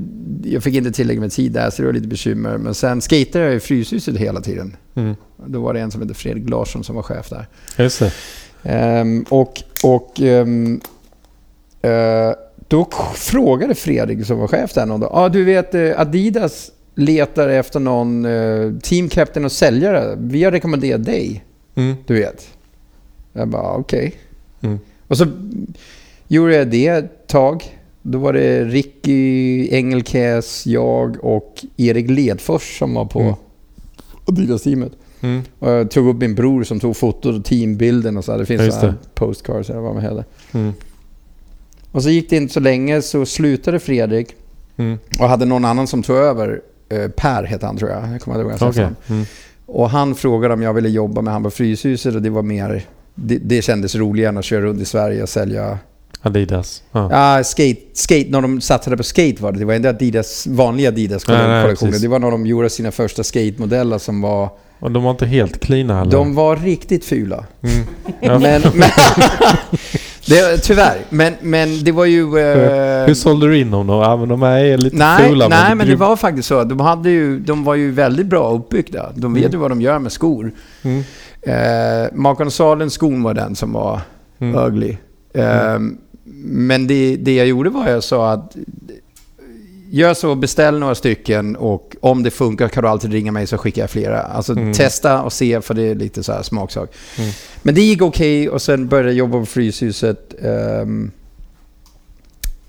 [0.50, 2.58] jag fick inte tillräckligt med tid där, så det var lite bekymmer.
[2.58, 4.76] Men sen skatade jag i Fryshuset hela tiden.
[4.94, 5.14] Mm.
[5.46, 7.46] Då var det en som hette Fredrik Larsson som var chef där.
[7.76, 8.12] Just det.
[8.62, 10.80] Ehm, och och ehm,
[11.82, 12.32] eh,
[12.68, 15.10] då frågade Fredrik som var chef där någon dag.
[15.12, 20.16] Ah, du vet eh, Adidas letar efter någon uh, team captain och säljare.
[20.20, 21.44] Vi har rekommenderat dig,
[21.74, 21.96] Mm.
[22.06, 22.48] du vet.
[23.32, 24.14] Jag bara okej.
[24.60, 24.78] Mm.
[25.08, 25.26] Och så
[26.28, 27.78] gjorde jag det ett tag.
[28.02, 33.34] Då var det Ricky Engelkäs, jag och Erik Ledfors som var på Mm.
[34.24, 34.92] Adidas-teamet.
[35.20, 35.42] Mm.
[35.58, 38.32] Och jag tog upp min bror som tog fotot och teambilden och så.
[38.32, 38.38] här.
[38.38, 39.14] Det finns Ja, just så här det.
[39.14, 40.24] postcards eller vad man heter.
[40.52, 40.72] Mm.
[41.92, 44.34] Och så gick det inte så länge så slutade Fredrik
[44.76, 44.98] Mm.
[45.20, 46.60] och hade någon annan som tog över.
[46.88, 48.12] Eh, per hette han tror jag.
[48.12, 48.86] Jag kommer ihåg okay.
[49.08, 49.24] Mm.
[49.66, 52.82] Och han frågade om jag ville jobba med han på Fryshuset och det var mer...
[53.14, 55.78] Det, det kändes roligare än att köra runt i Sverige och sälja...
[56.22, 56.82] Adidas.
[56.92, 57.08] Ja.
[57.36, 59.58] Ja, skate, skate, när de satsade på skate var det.
[59.58, 61.98] Det var inte Adidas, vanliga Adidas-kollektioner.
[61.98, 64.48] Det var när de gjorde sina första skate-modeller som var...
[64.80, 66.12] Och de var inte helt cleana heller.
[66.12, 67.44] De var riktigt fula.
[67.62, 67.86] Mm.
[68.20, 68.38] Ja.
[68.38, 68.90] Men, men,
[70.26, 72.38] det, tyvärr, men, men det var ju...
[72.38, 73.92] eh, Hur sålde du in dem då?
[74.02, 75.48] Ja, men de här är lite nej, fula.
[75.48, 76.64] nej, men det grym- var faktiskt så.
[76.64, 79.12] De, hade ju, de var ju väldigt bra uppbyggda.
[79.14, 79.52] De vet Mm.
[79.52, 80.52] ju vad de gör med skor.
[80.82, 81.04] Mm.
[81.42, 84.00] Eh, Makon Salens skon var den som var
[84.40, 84.54] Mm.
[84.66, 84.96] ugly.
[85.34, 85.78] Eh,
[86.44, 88.56] Men det, det jag gjorde var jag sa att
[89.90, 93.58] gör så, beställ några stycken och om det funkar kan du alltid ringa mig så
[93.58, 94.22] skickar jag flera.
[94.22, 94.72] Alltså Mm.
[94.72, 96.90] testa och se för det är lite så här smaksak.
[97.18, 97.30] Mm.
[97.62, 101.10] Men det gick okej och sen började jag jobba på Fryshuset ehm,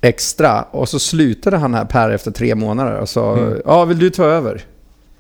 [0.02, 0.62] extra.
[0.62, 3.62] Och så slutade han här Per efter tre månader och sa Mm.
[3.66, 4.62] ja vill du ta över?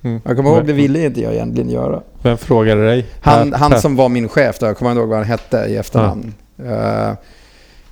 [0.01, 0.21] Mm.
[0.25, 2.01] Jag kommer ihåg det ville inte jag egentligen göra.
[2.23, 3.05] Vem frågade dig?
[3.21, 5.75] Han, han som var min chef då, jag kommer inte ihåg vad han hette i
[5.75, 6.33] efterhand.
[6.65, 7.11] Eh,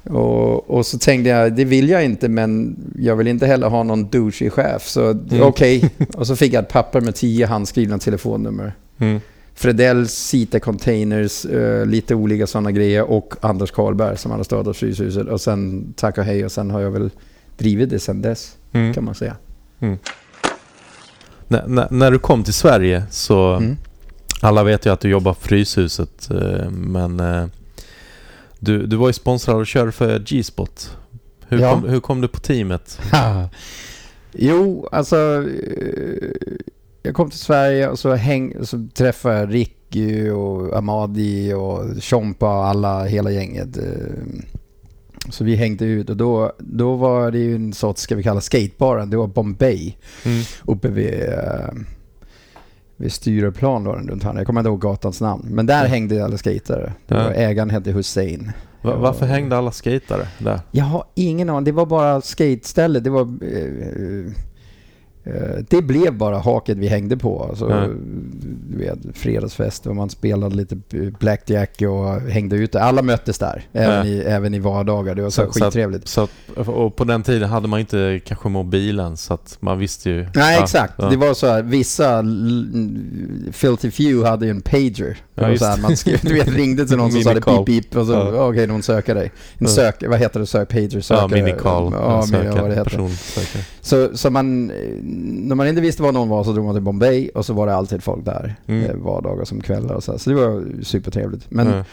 [0.09, 3.83] och, och så tänkte jag, det vill jag inte men jag vill inte heller ha
[3.83, 4.87] någon douchig chef.
[4.87, 5.41] Så Mm.
[5.41, 8.73] okej, och så fick jag ett papper med tio handskrivna telefonnummer.
[8.97, 9.19] Mm.
[9.55, 15.27] Fredells, Sita Containers, eh, lite olika sådana grejer och Anders Karlberg som hade startat Fryshuset.
[15.27, 17.09] Och sen tack och hej och sen har jag väl
[17.57, 18.93] drivit det sen dess Mm.
[18.93, 19.35] kan man säga.
[21.47, 23.53] När, när, när du kom till Sverige så...
[23.55, 23.77] Mm.
[24.41, 27.45] Alla vet ju att du jobbar på Fryshuset eh, men eh,
[28.59, 30.97] du, du var ju sponsrad och körde för G-spot.
[31.47, 31.73] Hur, Ja.
[31.73, 32.99] kom, hur kom du på teamet?
[34.31, 35.15] jo, alltså...
[35.17, 36.29] eh,
[37.01, 42.59] Jag kom till Sverige och så, häng, så träffade jag Ricky och Amadi och Chompa
[42.59, 43.77] och alla, hela gänget.
[43.77, 43.83] eh,
[45.29, 48.41] Så vi hängde ut och då, då var det ju en sorts, ska vi kalla
[48.41, 50.43] skatebaren, det var Bombay Mm.
[50.65, 51.69] uppe vid, eh,
[52.97, 54.39] vid Stureplan var den runt hörnet.
[54.39, 55.45] Jag kommer inte ihåg gatans namn.
[55.51, 56.93] Men där hängde alla skatare.
[57.07, 57.31] Det Ja.
[57.33, 58.51] ägaren hette Hussein.
[58.81, 60.59] Va, varför hängde alla skatare där?
[60.71, 61.63] Jag har ingen aning.
[61.63, 63.03] Det var bara skatestället.
[63.03, 63.21] Det var...
[63.21, 64.31] Eh,
[65.69, 67.43] det blev bara haket vi hängde på.
[67.49, 67.87] Alltså, Ja.
[68.69, 70.77] du vet, fredagsfest och man spelade lite
[71.19, 72.81] blackjack och hängde ute.
[72.81, 74.05] Alla möttes där, även, Ja.
[74.13, 75.15] i, även i vardagar.
[75.15, 76.07] Det var så, Så- så att- skittrevligt.
[76.07, 76.29] Så att,
[76.67, 80.27] och på den tiden hade man inte kanske mobilen så att man visste ju...
[80.35, 80.93] Nej, Ja, exakt.
[80.97, 81.09] ja.
[81.09, 82.23] Det var så här, vissa
[83.51, 85.17] Filthy Few hade ju en pager.
[85.35, 88.05] Ja, så här, man skrev, du vet, ringde till någon som sa pip pip och
[88.05, 88.47] så, Ja.
[88.49, 89.31] okej, någon söker dig.
[89.57, 91.27] En sök, vad heter det, sök, pager, sökare.
[91.37, 91.93] Ja, minicall.
[91.93, 92.89] Ja, en men, ja, sökare, vad det heter.
[92.89, 93.63] personsökare.
[93.81, 94.75] Så, så man, eh,
[95.23, 97.67] när man inte visste var någon var så drog man till Bombay och så var
[97.67, 98.55] det alltid folk där.
[98.67, 98.85] Mm.
[98.85, 99.03] Mm.
[99.03, 100.11] Vardagar som kvällar och så.
[100.11, 100.19] här.
[100.19, 101.45] Så det var supertrevligt.
[101.51, 101.83] Men Ja.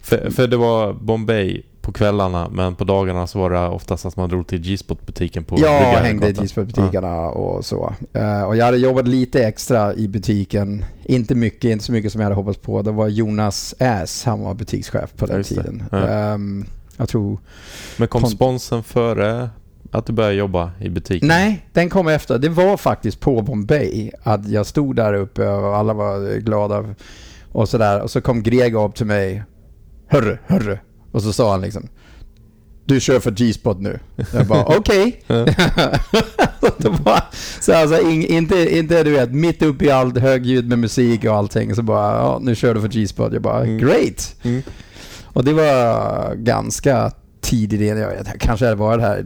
[0.00, 4.16] För, för det var Bombay på kvällarna men på dagarna så var det oftast att
[4.16, 6.04] man drog till G-spot-butiken på jag Bryggaregatan.
[6.04, 7.94] hängde i G-spot-butikerna och så.
[8.12, 10.84] Eh, och jag hade jobbat lite extra i butiken.
[11.04, 12.82] Inte mycket, inte så mycket som jag hade hoppats på.
[12.82, 15.82] Det var Jonas Ass, han var butikschef på Ja, den just tiden.
[15.92, 16.08] Ja.
[16.08, 16.64] Ehm,
[16.96, 17.38] jag tror...
[17.96, 19.48] Men kom sponsen före
[19.94, 21.28] att du började jobba i butiken?
[21.28, 22.38] Nej, den kom efter.
[22.38, 26.94] Det var faktiskt på Bombay att jag stod där uppe och alla var glada
[27.52, 28.00] och sådär.
[28.00, 29.42] Och så kom Greg upp till mig.
[30.08, 30.78] Hörru, hörru.
[31.12, 31.88] Och så sa han liksom.
[32.86, 33.98] Du kör för G-spot nu.
[34.34, 35.20] Jag bara okej.
[37.60, 41.34] Så alltså, in, inte, inte du vet, mitt uppe i allt högljudd med musik och
[41.34, 41.74] allting.
[41.74, 43.32] Så bara, ja, nu kör du för G-spot.
[43.32, 43.78] Jag bara, Mm.
[43.78, 44.34] great.
[44.42, 44.62] Mm.
[45.24, 47.10] Och det var ganska
[47.40, 47.80] tidigt.
[47.80, 49.24] Jag, jag kanske hade varit här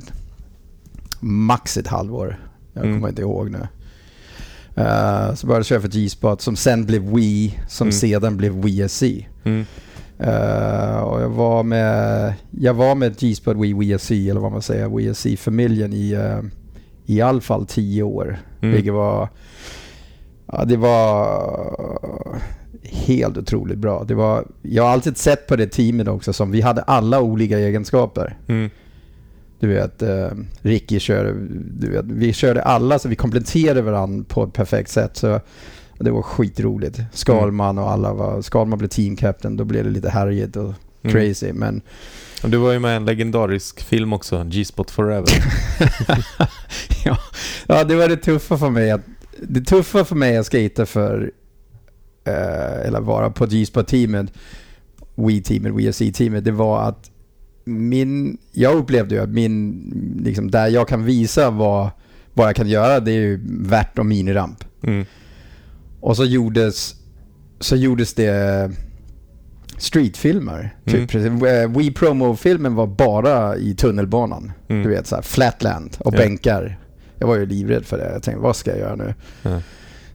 [1.21, 2.37] max ett halvår.
[2.73, 2.97] Jag Mm.
[2.97, 3.59] kommer inte ihåg nu.
[4.83, 7.93] Eh, så började jag köra för G-spot som sen blev Wii, som Mm.
[7.93, 9.03] sedan blev Wii SC.
[9.45, 9.65] Mm.
[10.19, 14.63] Eh, och jag var med, jag var med G-spot Wii Wii SC, eller vad man
[14.63, 16.41] säger, Wii SC-familjen i eh,
[17.07, 18.39] i alla fall tio år.
[18.61, 18.75] Mm.
[18.75, 19.29] Vilket var,
[20.53, 21.29] ja det var
[22.85, 24.05] helt otroligt bra.
[24.05, 27.59] Det var, jag har alltid sett på det teamet också som vi hade alla olika
[27.59, 28.37] egenskaper.
[28.47, 28.71] Mm.
[29.61, 30.29] Du vet, eh,
[30.63, 31.35] Ricky körde,
[31.81, 35.17] du vet, vi körde alla så vi kompletterade varandra på ett perfekt sätt.
[35.17, 35.41] Så
[35.99, 37.01] det var skitroligt.
[37.13, 41.15] Skalman och alla var, Skalman blev team captain, då blev det lite härjigt och Mm.
[41.15, 41.53] crazy.
[41.53, 41.81] Men
[42.43, 45.29] Och Du var ju med i en legendarisk film också, G-spot Forever.
[47.05, 47.19] ja,
[47.67, 48.91] ja, det var det tuffa för mig.
[48.91, 49.01] Att,
[49.43, 51.31] det tuffa för mig att skata för,
[52.25, 54.33] eh, eller vara på G-spot-teamet,
[55.15, 57.11] Wii-teamet, WSC-teamet, det var att
[57.69, 59.83] min, jag upplevde ju att min,
[60.25, 61.91] liksom där jag kan visa vad,
[62.35, 64.65] vad jag kan göra, det är ju värt och miniramp.
[64.83, 65.05] Mm.
[66.01, 66.95] Och så gjordes,
[67.61, 68.71] så gjordes det
[69.77, 70.77] streetfilmer.
[70.85, 71.15] Typ.
[71.15, 71.73] Mm.
[71.73, 74.53] We Promo-filmen var bara i tunnelbanan.
[74.69, 74.83] Mm.
[74.83, 76.19] Du vet så här, flatland och Ja.
[76.19, 76.79] bänkar.
[77.19, 78.13] Jag var ju livrädd för det.
[78.13, 79.15] Jag tänkte, vad ska jag göra nu?
[79.43, 79.61] Ja.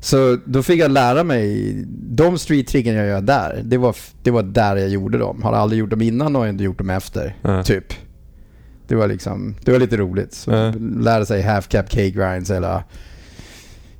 [0.03, 1.73] Så då fick jag lära mig,
[2.09, 5.43] de street-tricken jag gör där, det var, det var där jag gjorde dem.
[5.43, 7.35] Har aldrig gjort dem innan och inte gjort dem efter.
[7.41, 7.63] Ja.
[7.63, 7.93] Typ.
[8.87, 10.33] Det var liksom, det var lite roligt.
[10.33, 10.73] Så Ja.
[10.99, 12.83] Lära sig half cap K-grinds eller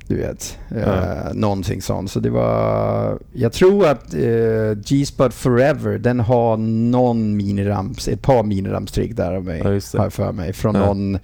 [0.08, 0.78] du vet, Ja.
[0.78, 2.12] eh, någonting sånt.
[2.12, 8.44] Så det var, jag tror att eh, G-Spot Forever, den har någon miniramps, ett par
[8.44, 9.58] minirampstrick där av mig.
[9.64, 10.54] Ja, har jag för mig.
[10.54, 11.18] Från någon,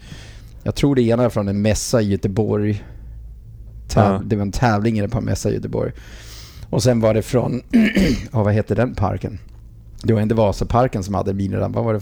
[0.63, 2.83] jag tror det ena är från en mässa i Göteborg.
[3.95, 4.21] Ja.
[4.25, 5.91] Det var en tävling i en mässa i Göteborg.
[6.69, 7.61] Och sen var det från,
[8.31, 9.39] oh, vad hette den parken?
[10.03, 11.75] Det var inte Vasaparken som hade miniramp.
[11.75, 12.01] Vad var det?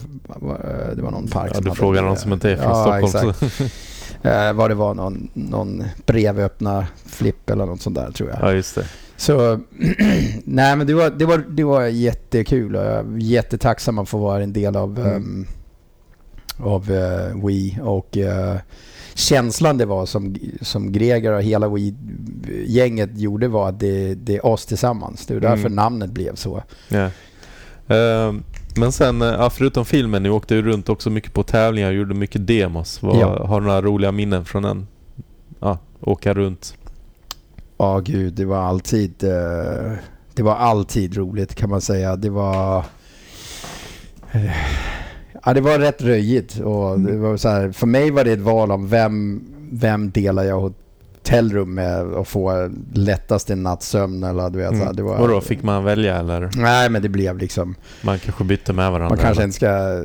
[0.96, 2.08] Det var någon park Ja, som du hade frågar det.
[2.08, 2.70] någon som inte är från
[3.02, 3.34] ja, Stockholm.
[4.22, 8.40] Eh, vad det var, någon, någon brevöppna flipp eller något sånt där tror jag.
[8.42, 8.86] Ja, just det.
[9.18, 9.60] Så,
[10.44, 14.18] nej men det var, det, var, det var jättekul och jag är jättetacksam att få
[14.18, 15.16] vara en del av, Mm.
[15.16, 15.48] ehm,
[16.60, 17.80] av uh, Wii.
[17.84, 18.56] Och eh,
[19.18, 24.46] känslan det var som, som Greger och hela Wii-gänget gjorde var att det, det är
[24.46, 25.26] oss tillsammans.
[25.26, 25.74] Det var därför Mm.
[25.74, 26.64] namnet blev så.
[26.90, 27.10] Ja.
[27.96, 28.44] Ehm,
[28.76, 31.96] men sen, eh, ja, förutom filmen, ni åkte ju runt också mycket på tävlingar och
[31.96, 33.02] gjorde mycket demos.
[33.04, 33.46] Vad, Ja.
[33.48, 34.88] Har du några roliga minnen från den?
[35.60, 36.76] Ja, åka runt.
[37.78, 39.92] Ja gud, det var alltid, eh,
[40.34, 42.16] det var alltid roligt kan man säga.
[42.16, 42.86] Det var...
[45.48, 48.40] Ja, det var rätt röjigt och det var så här, för mig var det ett
[48.40, 54.58] val om vem, vem delar jag hotellrum med och få lättast en nattsömn eller du
[54.60, 54.70] vet.
[54.78, 55.42] så här, Det var, Och då Mm.
[55.42, 56.50] fick man välja eller?
[56.58, 57.76] Nej, men det blev liksom...
[58.02, 59.10] Man kanske bytte med varandra?
[59.10, 59.44] Man kanske eller?
[59.44, 59.56] inte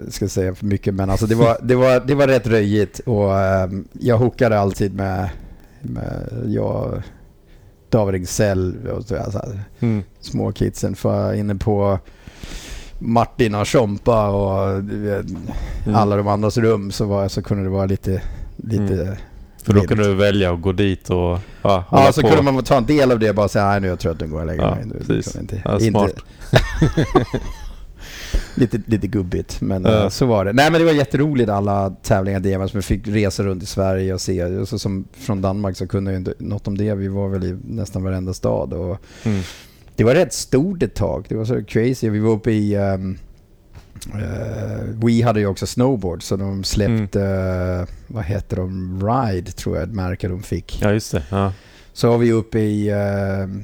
[0.06, 2.98] ska, ska säga för mycket men alltså det var, det var, det var rätt röjigt
[2.98, 5.28] och ehm, jag hookade alltid med,
[5.80, 7.02] med jag,
[7.90, 9.42] David Engsell och så, alltså,
[9.80, 10.02] Mm.
[10.20, 11.98] små kidsen för inne på
[13.04, 15.26] Martin och Chompa och vet,
[15.86, 15.94] Mm.
[15.94, 18.22] alla de andras rum så, var, så kunde det vara lite,
[18.56, 19.18] lite
[19.64, 22.28] För då kunde du välja att gå dit och ja, Ja, så på.
[22.28, 24.20] kunde man ta en del av det och bara säga nej nu är jag trött,
[24.20, 24.84] nu går jag och lägger Ja, mig.
[24.86, 25.36] Nu, precis.
[25.36, 26.12] inte, Ja, inte, smart.
[28.54, 30.02] lite, lite gubbigt, men Ja.
[30.02, 30.52] eh, så var det.
[30.52, 34.14] Nej men det var jätteroligt alla tävlingar DMS, som vi fick resa runt i Sverige
[34.14, 34.66] och se.
[34.66, 36.94] Så som från Danmark så kunde jag inte något om det.
[36.94, 39.40] Vi var väl i nästan varenda stad och Mm.
[39.96, 41.26] Det var rätt stort ett tag.
[41.28, 42.08] Det var så crazy.
[42.10, 42.76] Vi var uppe i...
[42.76, 43.18] Um,
[45.04, 47.86] we hade ju också snowboard så de släppte, Mm.
[48.06, 50.78] vad heter de, Ride tror jag ett märke de fick.
[50.82, 51.22] Ja, just det.
[51.30, 51.52] Ja.
[51.92, 53.62] Så var vi uppe i, uh,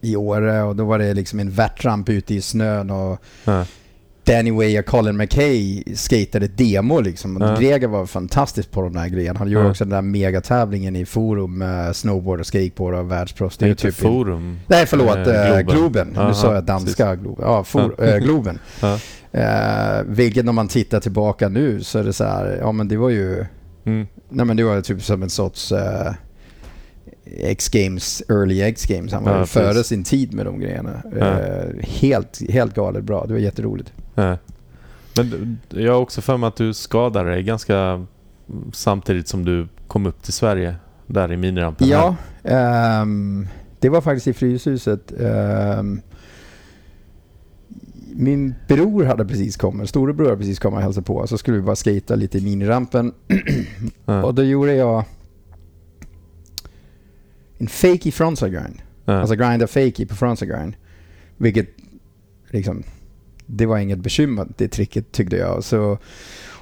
[0.00, 3.64] i Åre och då var det liksom en värtramp ute i snön och Ja.
[4.24, 7.38] Danny Way och Colin McKay skatade demo liksom.
[7.40, 7.56] Ja.
[7.56, 9.38] Greger var fantastisk på de där grejerna.
[9.38, 9.70] Han gjorde Ja.
[9.70, 13.56] också den där megatävlingen i forum med snowboard och skateboard och världsproffs.
[13.58, 14.58] Det är typ forum.
[14.66, 15.76] Nej förlåt, Eh, eh, Globen.
[15.76, 16.16] Globen.
[16.16, 17.44] Aha, nu sa jag danska Globen.
[17.48, 18.04] Ja, for, Ja.
[18.04, 18.58] eh, Globen.
[19.34, 22.96] Eh, vilket när man tittar tillbaka nu så är det så här, ja men det
[22.96, 23.44] var ju,
[23.84, 24.06] Mm.
[24.28, 26.12] nej men det var typ som en sorts eh,
[27.40, 29.12] X-Games, early X-Games.
[29.12, 29.86] Han var Ja, före precis.
[29.86, 31.02] sin tid med de grejerna.
[31.18, 31.40] Ja.
[31.40, 33.24] Eh, helt, helt galet bra.
[33.26, 33.92] Det var jätteroligt.
[34.14, 34.38] Ja.
[35.16, 38.06] Men jag har också för mig att du skadade dig ganska mm,
[38.72, 40.76] samtidigt som du kom upp till Sverige.
[41.06, 41.88] Där i minirampen.
[41.88, 43.48] Ja, ehm,
[43.80, 45.12] det var faktiskt i Fryshuset.
[45.20, 46.00] Ehm,
[48.14, 51.26] min bror hade precis kommit, storebror hade precis kommit och hälsade på.
[51.26, 53.12] Så skulle vi bara skata lite i minirampen.
[54.04, 54.24] Ja.
[54.24, 55.04] Och då gjorde jag
[57.58, 58.82] en fakey frontside grind.
[59.04, 59.12] Ja.
[59.12, 60.74] Alltså grinda fakey på frontside grind.
[61.36, 61.68] Vilket
[62.50, 62.82] liksom,
[63.46, 65.64] det var inget bekymmer det tricket tyckte jag.
[65.64, 65.98] Så,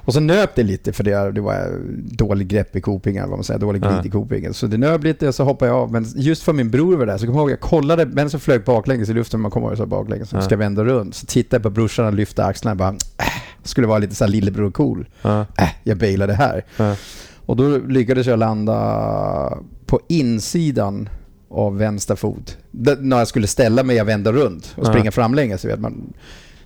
[0.03, 1.79] och så nöp det lite för det, det var
[2.17, 4.05] dålig grepp i kopingen, vad man säger, dålig glid Ja.
[4.05, 4.53] i kopingen.
[4.53, 5.91] Så det nöp lite och så hoppade jag av.
[5.91, 8.39] Men just för min bror var där så kom jag ihåg, jag kollade, men så
[8.39, 10.41] flög baklänges i luften, man kommer ihåg så baklänges, så Ja.
[10.41, 11.15] ska vända runt.
[11.15, 13.25] Så tittade jag på brorsan och lyfte axlarna och bara, äh,
[13.63, 15.05] skulle vara lite så här lillebror cool.
[15.21, 15.41] Ja.
[15.57, 16.65] Äh, jag bailade här.
[16.77, 16.95] Ja.
[17.45, 21.09] Och då lyckades jag landa på insidan
[21.49, 22.57] av vänster fot.
[22.71, 25.61] Det, när jag skulle ställa mig, jag vände runt och springa framlänges.
[25.61, 26.13] så vet man.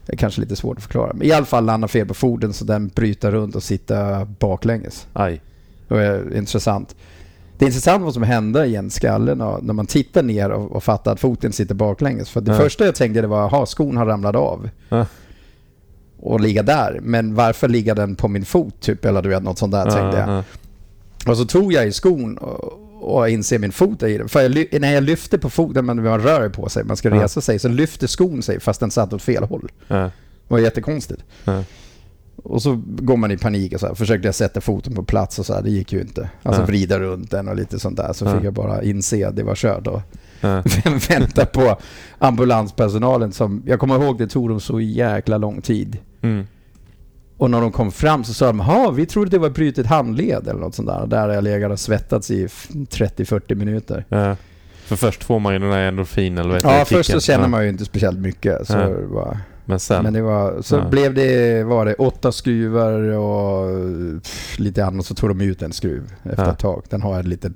[0.06, 1.12] Det är kanske lite svårt att förklara.
[1.14, 5.08] Men i alla fall landa fel på foten så den bryter runt och sitta baklänges.
[5.14, 5.42] Aj.
[5.88, 6.96] Det är intressant.
[7.58, 10.84] Det är intressant vad som hände i en skallen när man tittar ner och, och
[10.84, 12.30] fattar att foten sitter baklänges.
[12.30, 12.58] För det Ja.
[12.58, 14.70] första jag tänkte det var, ha skon har ramlat av.
[14.90, 15.06] Ja.
[16.20, 17.00] Och ligga där.
[17.04, 19.06] Men varför ligger den på min fot typ?
[19.06, 20.30] Eller du vet något sånt där tänkte jag.
[20.30, 20.44] Ja,
[21.32, 24.30] Och så tog jag i skon och, och inser min fot är i den.
[24.30, 27.24] För jag, när jag lyfte på foten, men man rör på sig, man ska Ja.
[27.24, 29.72] resa sig, så lyfter skon sig fast den satt åt fel håll.
[29.88, 30.12] ja, Det
[30.48, 31.24] var jättekonstigt.
[31.44, 31.64] ja.
[32.44, 35.40] och så går man i panik och så här, försökte jag sätta foten på plats
[35.40, 36.30] och så här, det gick ju inte.
[36.44, 36.66] Alltså Ja.
[36.66, 38.14] vrida runt den och lite sånt där.
[38.14, 40.02] Så fick jag bara inse att det var kört och
[41.10, 41.78] vänta på
[42.18, 45.98] ambulanspersonalen som, jag kommer ihåg det tog dem så jäkla lång tid.
[46.22, 46.48] Mm.
[47.38, 50.48] Och när de kom fram så sa de, ja vi trodde det var brutet handled
[50.48, 51.08] eller något sånt där.
[51.08, 54.06] Där har jag legat och svettats i f- 30-40 minuter.
[54.10, 54.36] Ja.
[54.86, 57.70] För först får man ju den här endorfin eller Ja, först så känner man ju
[57.70, 58.68] inte speciellt mycket.
[58.68, 58.90] Så Ja.
[59.08, 60.04] var, Men sen?
[60.04, 60.90] men det var, så Ja.
[60.90, 63.70] blev det, var det åtta skruvar och
[64.24, 65.06] pff, lite annat.
[65.06, 66.52] Så tog de ut en skruv efter Ja.
[66.52, 66.84] ett tag.
[66.90, 67.54] Den har en liten,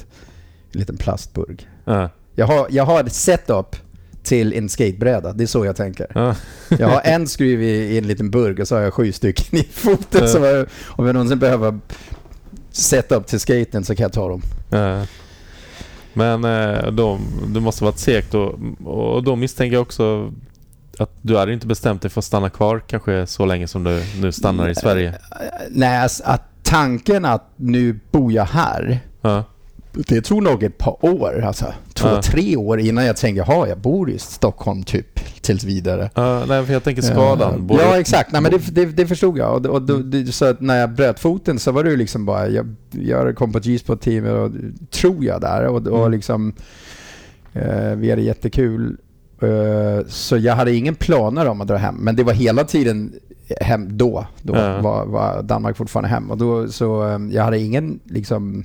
[0.74, 1.68] en liten plastburk.
[1.86, 2.10] ja.
[2.36, 3.76] Jag har, jag har ett setup
[4.24, 5.34] till en skatebräda.
[5.34, 6.08] Det är så jag tänker.
[6.16, 6.36] Ja.
[6.80, 9.60] Jag har en skruv i, i en liten burk och så har jag sju stycken
[9.60, 10.22] i foten.
[10.22, 10.28] Ja.
[10.28, 11.80] Så jag, om jag någonsin behöver
[12.72, 14.42] setup till skaten så kan jag ta dem.
[14.70, 15.06] Ja.
[16.14, 20.34] Men eh, då, det måste varit segt och, och då misstänker jag också
[20.98, 24.04] att du hade inte bestämt dig för att stanna kvar kanske så länge som du
[24.22, 25.16] nu stannar i Sverige.
[25.70, 29.00] Nej, alltså, att tanken att nu bor jag här.
[29.94, 30.02] Ja.
[30.08, 32.22] Det tog nog ett par år, alltså två, Ja.
[32.22, 36.10] tre år innan jag tänkte, jaha, jag bor i Stockholm typ tills vidare.
[36.16, 37.54] Ja, nej, för jag tänker skadan.
[37.54, 38.32] Eh, Både- Ja, exakt.
[38.32, 39.66] Nej, men det, det, det förstod jag.
[39.66, 42.76] Och, och det, så när jag bröt foten så var det ju liksom bara, jag,
[42.92, 44.52] jag kom på G-spot-teamet och
[44.92, 46.12] tror jag där och, och Mm.
[46.12, 46.54] liksom
[47.54, 48.98] eh, vi hade jättekul.
[49.42, 53.14] Eh, så jag hade ingen planer om att dra hem, men det var hela tiden
[53.62, 54.28] hem då.
[54.42, 54.82] Då Ja.
[54.82, 58.64] var, var Danmark fortfarande hem och då så eh, jag hade ingen liksom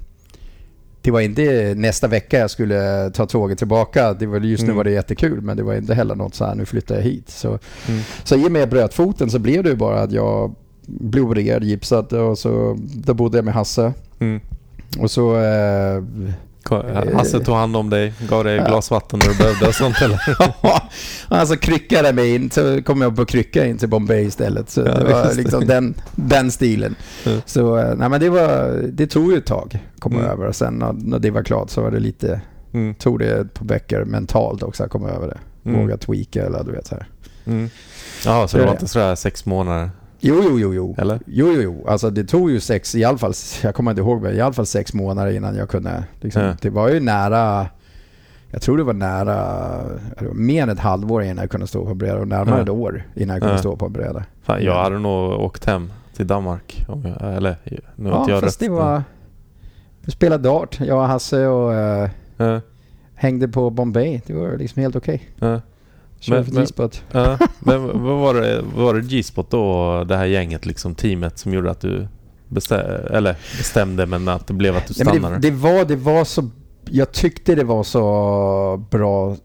[1.04, 4.12] det var inte nästa vecka jag skulle ta tåget tillbaka.
[4.14, 4.76] Det var, just nu Mm.
[4.76, 7.28] var det jättekul men det var inte heller något så här nu flyttar jag hit.
[7.30, 8.00] Så Mm.
[8.24, 10.54] så i och med jag bröt foten så blev det ju bara att jag
[10.86, 13.92] blev opererad, gipsad och så då bodde jag med Hasse.
[14.18, 14.40] Mm.
[14.98, 15.36] Och så...
[15.36, 16.02] Eh,
[17.14, 18.66] Hasse tog hand om dig, gav dig Ja.
[18.66, 20.20] glas vatten när du behövde och sånt eller?
[21.28, 24.70] alltså kryckade mig in, så kom jag på krycka in till Bombay istället.
[24.70, 26.94] Så Ja, det var liksom den, den stilen.
[27.24, 27.32] Ja.
[27.46, 30.30] Så eh, nej men det var, det tog ju ett tag att komma Mm.
[30.30, 30.46] över.
[30.46, 32.40] Och sen när, när det var klart så var det lite,
[32.72, 32.94] Mm.
[32.94, 35.38] tog det ett par veckor mentalt också att komma över det.
[35.70, 35.80] Mm.
[35.80, 37.06] Våga tweaka eller du vet så här.
[37.46, 37.70] Mm.
[38.24, 39.90] Jaha, så Det var inte sådär sex månader?
[40.26, 40.94] Jo, jo, jo, jo.
[40.98, 41.20] Eller?
[41.26, 41.84] Jo, jo, jo.
[41.88, 43.32] Alltså det tog ju sex, i alla fall,
[43.62, 46.04] jag kommer inte ihåg, men i alla fall sex månader innan jag kunde.
[46.20, 46.56] Liksom, Ja.
[46.62, 47.66] Det var ju nära,
[48.50, 49.34] jag tror det var nära,
[50.18, 52.62] det var mer än ett halvår innan jag kunde stå på bräda och närmare Ja.
[52.62, 53.58] ett år innan jag kunde Ja.
[53.58, 54.24] stå på bräda.
[54.42, 54.82] Fan, jag Ja.
[54.82, 56.84] hade nog åkt hem till Danmark.
[56.88, 57.56] Om jag, eller
[57.96, 58.68] nu har Ja, inte jag fast rätt.
[58.68, 59.02] det var,
[60.00, 61.72] vi spelade dart, jag och Hasse och
[62.36, 62.60] Ja,
[63.14, 64.20] hängde på Bombay.
[64.26, 65.22] Det var liksom helt okej.
[65.38, 65.60] ja,
[66.24, 67.02] Körde Men- för G-spot.
[67.12, 67.38] ja.
[67.60, 71.52] Men vad var det, vad var det G-spot då, det här gänget, liksom teamet som
[71.54, 72.08] gjorde att du
[72.48, 75.34] bestämde, eller bestämde men att det blev att du stannade?
[75.34, 76.50] det, det, var, det var så...
[76.90, 79.36] Jag tyckte det var så bra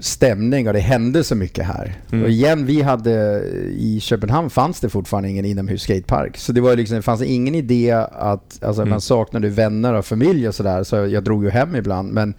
[0.00, 1.96] stämning och det hände så mycket här.
[2.12, 2.24] Mm.
[2.24, 3.42] Och igen, vi hade...
[3.68, 6.36] I Köpenhamn fanns det fortfarande ingen inomhus skatepark.
[6.36, 8.58] Så det var liksom, det fanns ingen idé att...
[8.64, 8.90] Alltså Mm.
[8.90, 10.84] man saknade vänner och familj och sådär.
[10.84, 12.12] Så jag drog ju hem ibland.
[12.12, 12.34] Men,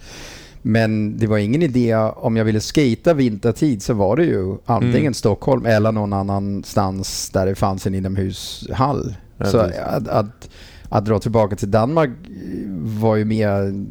[0.62, 5.00] men det var ingen idé, om jag ville skata vintertid så var det ju antingen
[5.00, 5.14] Mm.
[5.14, 9.16] Stockholm eller någon annanstans där det fanns en inomhushall.
[9.38, 10.50] Ja, så att, att,
[10.90, 12.10] att dra tillbaka till Danmark
[12.78, 13.86] var ju mer...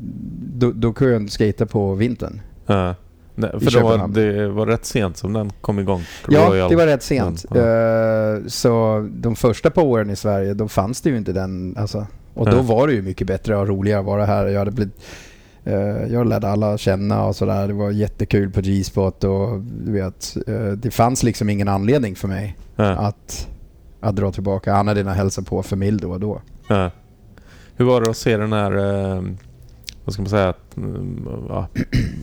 [0.55, 2.41] Då, då kunde jag skata på vintern.
[2.67, 2.95] Ja.
[3.35, 6.03] Nej, för det var, det var rätt sent som den kom igång.
[6.29, 6.71] Ja, Royal.
[6.71, 7.45] det var rätt sent.
[7.51, 7.57] Ja.
[7.57, 11.77] Eh, så de första par åren i Sverige, då fanns det ju inte den...
[11.79, 14.47] Alltså, och då var det ju mycket bättre och roligare att vara här.
[14.47, 14.95] Jag hade blivit...
[15.65, 17.69] eh, jag lärde alla känna och sådär.
[17.69, 22.29] Det var jättekul på G-spot och du vet, eh, det fanns liksom ingen anledning för
[22.29, 22.85] mig Ja.
[22.85, 23.49] att,
[24.01, 26.41] att dra tillbaka annat än att hälsa på familj då och då.
[26.69, 26.91] Ja.
[27.77, 28.77] Hur var det att se den här,
[29.17, 29.23] eh,
[30.05, 31.69] vad ska man säga, att, mm, ja,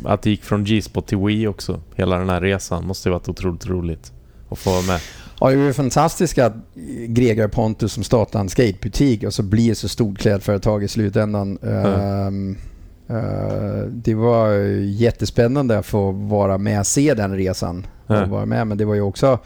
[0.05, 1.79] att det gick från G-spot till Wii också.
[1.95, 4.13] Hela den här resan måste ju varit otroligt roligt
[4.49, 4.99] att få vara med.
[5.39, 6.53] Ja, det är ju fantastiskt att
[7.07, 11.57] Greger Pontus som startar en skatebutik och så blir så stort klädföretag i slutändan.
[11.63, 12.57] Ehm, eh,
[13.91, 14.51] det var
[14.83, 17.87] jättespännande att få vara med och se den resan.
[18.07, 18.25] Ja.
[18.25, 18.67] Vara med.
[18.67, 19.39] Men det var ju också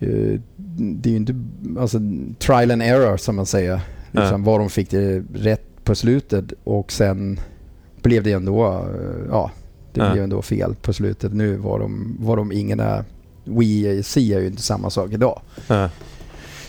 [0.00, 0.40] eh,
[0.76, 1.34] det är ju inte
[1.80, 1.98] alltså,
[2.38, 3.80] trial and error som man säger.
[4.12, 7.40] Liksom, Var de fick det rätt på slutet och sen
[8.02, 9.50] blev det ändå, eh, ja,
[9.92, 10.12] det Ja.
[10.12, 11.32] blev ändå fel på slutet.
[11.34, 13.04] Nu var de, var de ingen är
[13.44, 15.40] WEC är ju inte samma sak idag.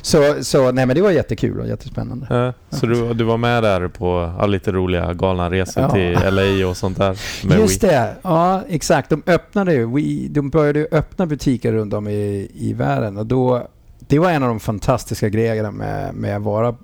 [0.05, 2.27] Så, så nej men det var jättekul och jättespännande.
[2.29, 2.77] Ja.
[2.77, 5.89] Så du, du var med där på ja, lite roliga galna resor Ja.
[5.91, 7.17] till LA och sånt där?
[7.59, 7.89] Just Wii.
[7.89, 9.09] det, ja exakt.
[9.09, 13.67] De öppnade ju, We- de började öppna butiker runt om i, i världen och då,
[13.99, 16.75] det var en av de fantastiska grejerna med, med att vara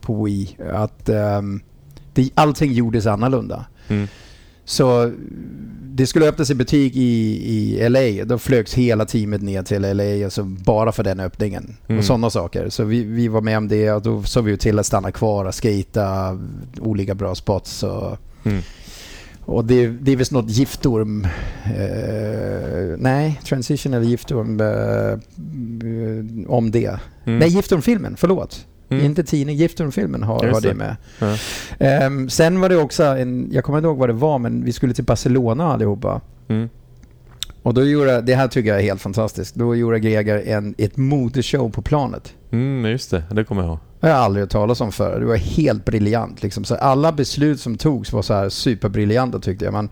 [0.00, 0.56] på Wii.
[0.72, 1.60] Att um,
[2.12, 3.64] det, allting gjordes annorlunda.
[3.88, 4.08] Mm.
[4.70, 5.12] Så
[5.92, 8.24] det skulle öppnas en butik i, i LA.
[8.24, 11.76] Då flögs hela teamet ner till LA alltså bara för den öppningen.
[11.86, 11.98] Mm.
[11.98, 12.68] Och sådana saker.
[12.68, 15.44] Så vi, vi var med om det och då såg vi till att stanna kvar
[15.44, 16.38] och skata
[16.80, 17.82] olika bra spots.
[17.82, 18.62] Och, Mm.
[19.40, 21.24] och det, det är visst något giftorm...
[21.64, 25.18] Eh, nej, Transition eller giftorm eh,
[26.48, 26.98] om det.
[27.24, 27.38] Mm.
[27.38, 28.66] Nej, giftormfilmen, förlåt.
[28.90, 29.04] Mm.
[29.04, 30.74] Inte tidning, giftormfilmen har, Just har det det.
[30.74, 30.96] med.
[31.18, 31.36] Ja.
[31.78, 34.72] Ehm, sen var det också en, jag kommer inte ihåg vad det var, men vi
[34.72, 36.20] skulle till Barcelona allihopa.
[36.48, 36.68] Mm.
[37.62, 40.96] Och då gjorde, det här tycker jag är helt fantastiskt, då gjorde Greger en, ett
[40.96, 42.34] modeshow på planet.
[42.50, 43.22] Mm, just det.
[43.30, 43.78] Det kommer jag ihåg.
[44.00, 45.20] Det har jag aldrig hört talas om förr.
[45.20, 46.42] Det var helt briljant.
[46.42, 46.64] Liksom.
[46.64, 49.72] Så alla beslut som togs var så här superbriljanta tyckte jag.
[49.72, 49.88] Man,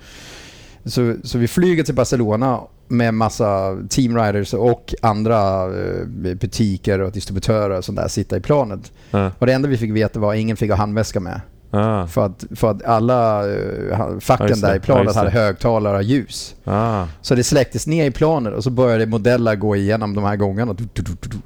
[0.84, 6.04] så, så vi flyger till Barcelona med massa teamriders och andra eh,
[6.34, 8.92] butiker och distributörer och sånt där sitta i planet.
[9.10, 9.30] Ja.
[9.38, 11.40] Och det enda vi fick veta var att ingen fick ha handväska med.
[11.70, 12.06] Ah.
[12.06, 14.66] För att, för att alla uh, facken det.
[14.66, 16.54] där i planet just hade högtalare och ljus.
[16.64, 17.06] Ah.
[17.22, 20.72] Så det släcktes ner i planet och så började modeller gå igenom de här gångarna.
[20.72, 21.38] Du, du, du.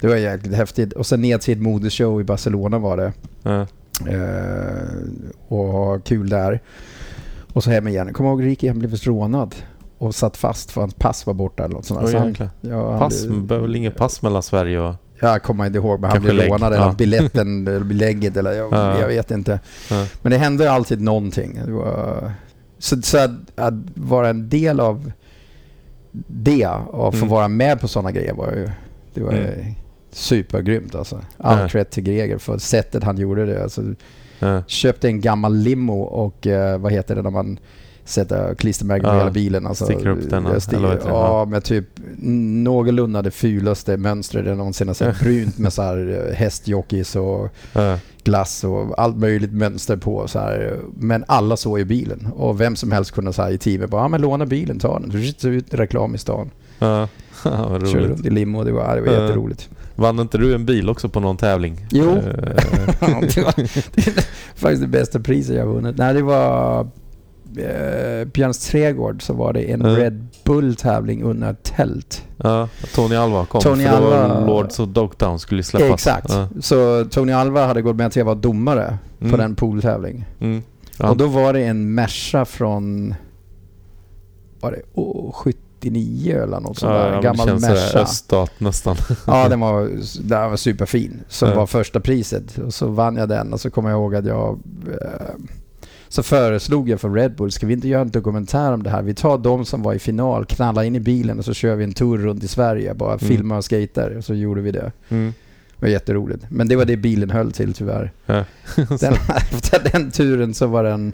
[0.00, 0.92] Det var jäkligt häftigt.
[0.92, 3.12] Och sen ner till ett modeshow i Barcelona var det.
[4.04, 4.86] Eh,
[5.48, 6.60] och kul där.
[7.52, 8.12] Och så hem igen.
[8.12, 9.54] Kommer ihåg Ricky, han blev rånad.
[9.98, 12.00] Och satt fast för hans pass var borta eller något sånt.
[12.04, 13.26] Oj, Så han, ja, han Pass?
[13.26, 14.94] blev- Behöver väl inget pass mellan Sverige och...
[15.20, 16.50] Jag kommer inte ihåg, men han blev lägg.
[16.50, 16.94] rånad eller Ja.
[16.98, 19.00] biletten eller belägget eller jag, Ja.
[19.00, 19.60] jag vet inte.
[19.90, 20.06] Ja.
[20.22, 21.60] Men det hände alltid någonting.
[21.74, 22.32] Var,
[22.78, 25.12] så så att, att vara en del av
[26.26, 27.28] det och få Mm.
[27.28, 28.70] vara med på sådana grejer var ju,
[29.14, 29.74] det var Mm.
[30.12, 31.20] supergrymt alltså.
[31.38, 31.68] All Ja.
[31.68, 33.62] cred till Greger för sättet han gjorde det.
[33.62, 33.82] Alltså,
[34.38, 34.62] Ja.
[34.66, 37.58] köpte en gammal limo och eh, vad heter det när man
[38.06, 39.66] sätter klistermärken på Ja, hela bilen.
[39.66, 41.00] Alltså, sticker upp den, jag sti- eller?
[41.06, 41.84] Ja, med typ
[42.62, 45.20] någorlunda det fulaste mönstret jag någonsin har sett.
[45.20, 47.98] Brunt med så här eh, hästjockeys och Ja.
[48.24, 50.28] glass och allt möjligt mönster på.
[50.28, 50.76] Så här.
[50.98, 54.08] Men alla såg i bilen och vem som helst kunde säga i teamet bara, ja
[54.08, 55.12] men låna bilen, ta den.
[55.12, 56.50] Så ser ut reklam i stan.
[56.78, 57.08] Ja.
[57.44, 58.10] Vad Körde roligt.
[58.10, 59.22] runt i limo, det var, det var Ja.
[59.22, 59.68] jätteroligt.
[59.94, 61.86] Vann inte du en bil också på någon tävling?
[61.90, 62.10] Jo.
[62.10, 62.16] Eh,
[63.34, 63.54] det, var,
[63.94, 64.24] det är
[64.54, 65.96] faktiskt det bästa priset jag vunnit.
[65.98, 66.88] Nej, det var
[67.58, 69.86] eh, Björns trädgård så var det en Ja.
[69.98, 72.22] Red Bull-tävling under tält.
[72.36, 73.60] ja, Tony Alva kom.
[73.60, 75.90] Tony för då Alva- Lords of Dogtown skulle släppas.
[76.06, 76.30] Exakt.
[76.32, 76.48] Ja.
[76.60, 79.38] Så Tony Alva hade gått med till att vara domare på Mm.
[79.38, 80.24] den pooltävling.
[80.40, 80.62] Mm.
[80.98, 81.10] Ja.
[81.10, 83.14] Och då var det en Merca från
[84.60, 87.12] var det, oh, 79 eller något sånt ja, där.
[87.12, 87.98] En gammal känns sådär Merca.
[87.98, 88.96] öststat nästan.
[89.26, 89.90] Ja, den var,
[90.28, 91.20] den var superfin.
[91.28, 91.54] Som Ja.
[91.54, 92.58] var första priset.
[92.58, 94.58] Och så vann jag den och så kommer jag ihåg att jag...
[95.02, 95.34] Eh,
[96.16, 99.02] så föreslog jag för Red Bull, ska vi inte göra en dokumentär om det här?
[99.02, 101.84] Vi tar de som var i final, knallar in i bilen och så kör vi
[101.84, 102.94] en tur runt i Sverige.
[102.94, 104.16] Bara filma och skater.
[104.16, 104.92] Och så gjorde vi det.
[105.08, 105.32] Mm.
[105.78, 106.44] Det var jätteroligt.
[106.48, 108.12] Men det var det bilen höll till tyvärr.
[108.26, 108.44] Ja.
[109.00, 109.12] Den,
[109.52, 111.12] efter den turen så var den...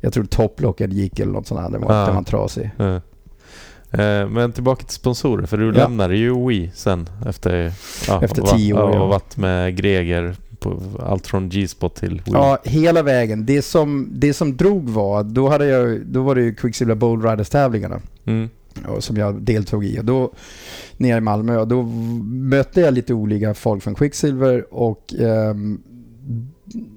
[0.00, 1.70] Jag tror topplocken gick eller något sånt där.
[1.70, 2.06] Den var, Ja.
[2.06, 2.70] den var trasig.
[2.76, 2.94] Ja.
[3.90, 5.72] Eh, Men tillbaka till sponsorer, för du Ja.
[5.72, 7.72] lämnade ju Wii sen efter,
[8.08, 9.00] ja, Efter och tio år, ja.
[9.02, 12.22] och varit med Greger på allt från G-spot till Wii.
[12.26, 13.46] Ja, hela vägen.
[13.46, 17.24] Det som, det som drog var, då, hade jag, då var det ju Quicksilver Bold
[17.24, 18.00] Riders-tävlingarna.
[18.24, 18.48] Mm.
[18.98, 20.00] som jag deltog i.
[20.00, 20.32] Och då,
[20.96, 21.82] nere i Malmö, och då
[22.32, 25.80] mötte jag lite olika folk från Quicksilver och ehm,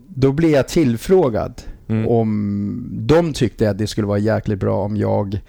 [0.07, 2.07] då blev jag tillfrågad Mm.
[2.07, 5.39] om de tyckte att det skulle vara jäkligt bra om jag,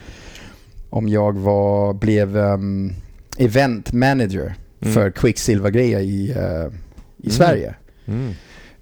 [0.90, 2.93] om jag var, blev um,
[3.39, 4.94] event manager Mm.
[4.94, 7.30] för Quicksilver-grejer i, eh, i Mm.
[7.30, 7.74] Sverige.
[8.06, 8.32] Mm.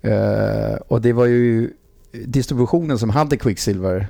[0.03, 1.71] Eh, och det var ju
[2.27, 4.07] distributionen som hade Quicksilver,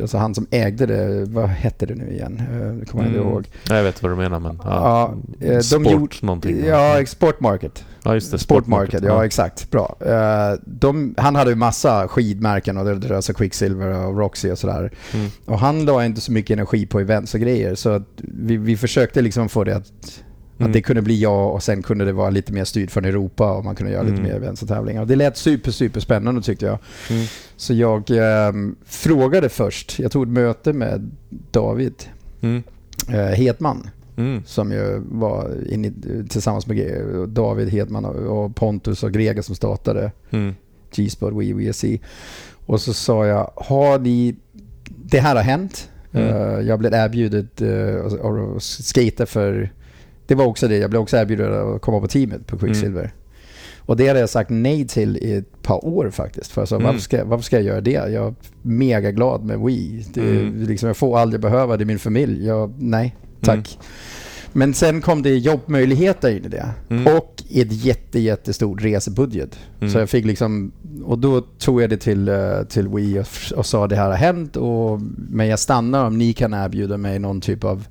[0.00, 2.42] alltså han som ägde det, vad hette det nu igen?
[2.52, 3.32] Uh, det kommer jag inte Mm.
[3.32, 3.48] ihåg.
[3.68, 4.60] Ja, Jag vet vad du menar men...
[4.64, 6.64] Ja, eh, de Sport gjorde- någonting.
[6.66, 7.84] Ja, Export Market.
[8.04, 8.38] ja, just det.
[8.38, 9.70] Sport Market, ja exakt.
[9.70, 9.96] Bra.
[10.00, 14.92] Eh, de, han hade ju massa skidmärken och det sig Quicksilver och Roxy och sådär.
[15.14, 15.28] Mm.
[15.44, 19.20] Och han la inte så mycket energi på events och grejer så vi, vi försökte
[19.22, 20.22] liksom få det att,
[20.58, 20.70] Mm.
[20.70, 23.52] att det kunde bli jag och sen kunde det vara lite mer styrt från Europa
[23.52, 24.24] och man kunde göra lite Mm.
[24.28, 25.04] mer events och tävlingar.
[25.04, 26.78] Det lät super, super spännande tyckte jag.
[27.10, 27.26] Mm.
[27.56, 31.10] Så jag ehm, frågade först, jag tog ett möte med
[31.50, 31.94] David
[32.40, 32.62] Mm.
[33.08, 34.42] eh, Hedman Mm.
[34.46, 35.92] som ju var inne,
[36.28, 36.98] tillsammans med
[37.28, 40.54] David Hedman och Pontus och Greger som startade Mm.
[40.94, 41.84] G-Sport, Wii, WSC.
[42.66, 44.36] Och så sa jag, har ni...
[45.04, 45.90] Det här har hänt.
[46.12, 46.28] Mm.
[46.28, 47.62] Eh, jag blev erbjudet
[48.06, 49.72] att att skata för...
[50.28, 53.00] Det var också det, jag blev också erbjuden att komma på teamet på Quicksilver.
[53.00, 53.10] Mm.
[53.80, 56.52] Och det hade jag sagt nej till i ett par år faktiskt.
[56.52, 56.86] För jag sa, Mm.
[56.86, 57.90] varför, ska, jag- varför ska jag göra det?
[57.90, 60.04] Jag är mega glad med Wii.
[60.14, 60.62] Det, Mm.
[60.62, 62.46] liksom, jag får aldrig behöva det i min familj.
[62.46, 63.78] Jag, nej, tack.
[64.54, 64.58] Mm.
[64.68, 66.66] Men sen kom det jobbmöjligheter in i det.
[66.90, 67.16] Mm.
[67.16, 69.58] Och ett jätte, jättestort resebudget.
[69.80, 69.92] Mm.
[69.92, 70.72] Så jag fick liksom,
[71.04, 73.26] och då tog jag det till, eh, till Wii och,
[73.58, 75.00] och sa det här har hänt och,
[75.30, 77.86] men jag stannar om ni kan erbjuda mig någon typ av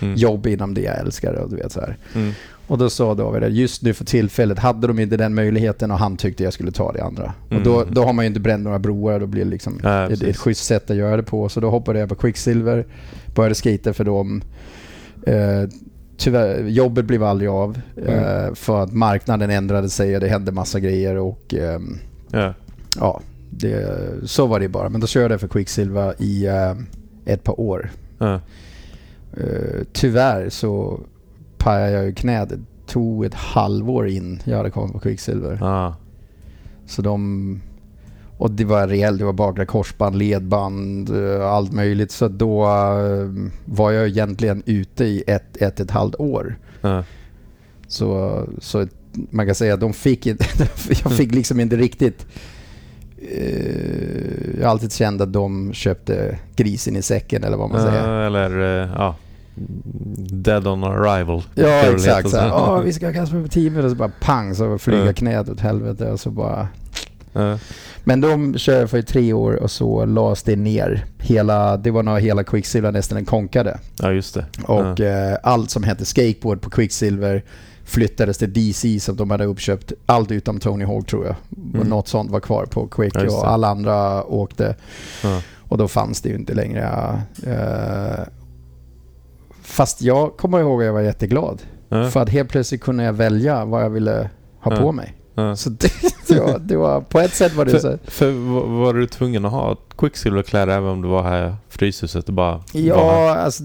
[0.00, 0.14] Mm.
[0.14, 1.80] jobb inom det jag älskar och du vet så.
[2.14, 2.32] Mm.
[2.66, 5.98] Och då sa David att just nu för tillfället hade de inte den möjligheten och
[5.98, 7.32] han tyckte jag skulle ta det andra.
[7.50, 7.58] Mm.
[7.62, 10.10] Och då, då har man ju inte bränt några broar, då blir det liksom Ja,
[10.10, 11.48] ett, ett schysst sätt att göra det på.
[11.48, 12.86] Så då hoppade jag på Quicksilver,
[13.34, 14.42] började skata för dem.
[15.26, 15.62] Eh,
[16.22, 20.80] tyvärr, jobbet blev aldrig av eh, för att marknaden ändrade sig och det hände massa
[20.80, 21.98] grejer och ehm,
[22.32, 22.54] Ja.
[22.98, 23.20] ja,
[23.50, 24.88] det, så var det bara.
[24.88, 26.74] Men då körde jag för Quicksilver i eh,
[27.24, 27.90] ett par år.
[28.18, 28.40] Ja.
[29.36, 31.00] Eh, tyvärr så
[31.58, 32.48] pajade jag ju knät.
[32.48, 35.58] Det tog ett halvår in jag hade kommit på Quicksilver.
[35.62, 35.94] Ah.
[36.86, 37.60] Så de...
[38.42, 39.18] Och det var rejält.
[39.18, 42.10] Det var bakre korsband, ledband, eh, allt möjligt.
[42.10, 46.58] Så då eh, var jag egentligen ute i ett, ett, ett halvt år.
[46.80, 47.04] Ja.
[47.88, 48.86] Så, så
[49.30, 50.44] man kan säga att de fick inte...
[51.04, 52.26] jag fick liksom inte riktigt...
[53.30, 58.08] Eh, jag har alltid känt att de köpte grisen i säcken eller vad man säger.
[58.08, 59.16] Ja, eller eh, ja.
[60.44, 61.42] Dead on arrival.
[61.54, 62.30] Ja, exakt.
[62.30, 65.12] Så här, vi ska kasta mig på teamet och så bara pang så flyger Ja.
[65.12, 66.68] knät åt helvete och så bara...
[68.04, 71.04] Men de körde för tre år och så lades det ner.
[71.18, 73.78] Hela, det var när hela Quicksilver nästan konkade.
[74.00, 74.44] ja, just det.
[74.66, 75.06] Och ja.
[75.06, 77.44] eh, allt som hette skateboard på Quicksilver
[77.84, 79.92] flyttades till DC som de hade uppköpt.
[80.06, 81.34] Allt utom Tony Hawk tror jag.
[81.50, 81.88] Och Mm.
[81.88, 84.76] något sånt var kvar på Quick Ja, och alla andra åkte.
[85.22, 85.42] Ja.
[85.68, 86.82] Och då fanns det ju inte längre.
[87.46, 88.24] Eh,
[89.62, 91.62] fast jag kommer ihåg att jag var jätteglad.
[91.88, 94.30] För att helt plötsligt kunde jag välja vad jag ville
[94.60, 95.14] ha på mig.
[95.34, 95.56] Ja.
[95.56, 95.90] Så det,
[96.28, 97.98] det, var, det var, på ett sätt var det så.
[98.04, 98.30] För, för
[98.84, 102.62] var- du tvungen att ha Quicksilver-kläder även om du var här i Fryshuset och bara?
[102.72, 103.62] Ja, alltså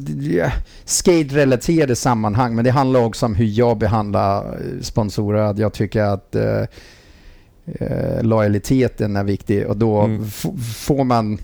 [0.86, 2.56] skate-relaterade sammanhang.
[2.56, 5.40] Men det handlar också om hur jag behandlar eh, sponsorer.
[5.42, 6.62] Att jag tycker att eh,
[7.66, 9.68] eh, lojaliteten är viktig.
[9.68, 10.26] Och då Mm.
[10.86, 11.38] får man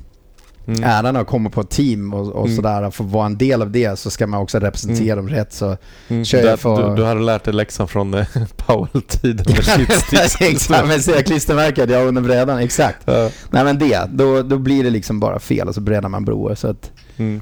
[0.67, 0.83] Mm.
[0.83, 2.55] äran att komma på ett team och, och Mm.
[2.55, 2.91] sådär.
[2.91, 5.53] Få vara en del av det så ska man också representera dem rätt.
[5.53, 5.77] Så
[6.07, 6.25] Mm.
[6.25, 8.25] kör jag för- du, du hade lärt dig läxan från eh,
[8.55, 10.35] Powell-tiden med shitsticks.
[10.41, 12.97] exakt, men jag klistermärket, jag under brädan, exakt.
[13.05, 13.29] Ja.
[13.49, 16.55] Nej men det, då, då blir det liksom bara fel och så bränner man broar.
[16.55, 17.41] Så, att, Mm.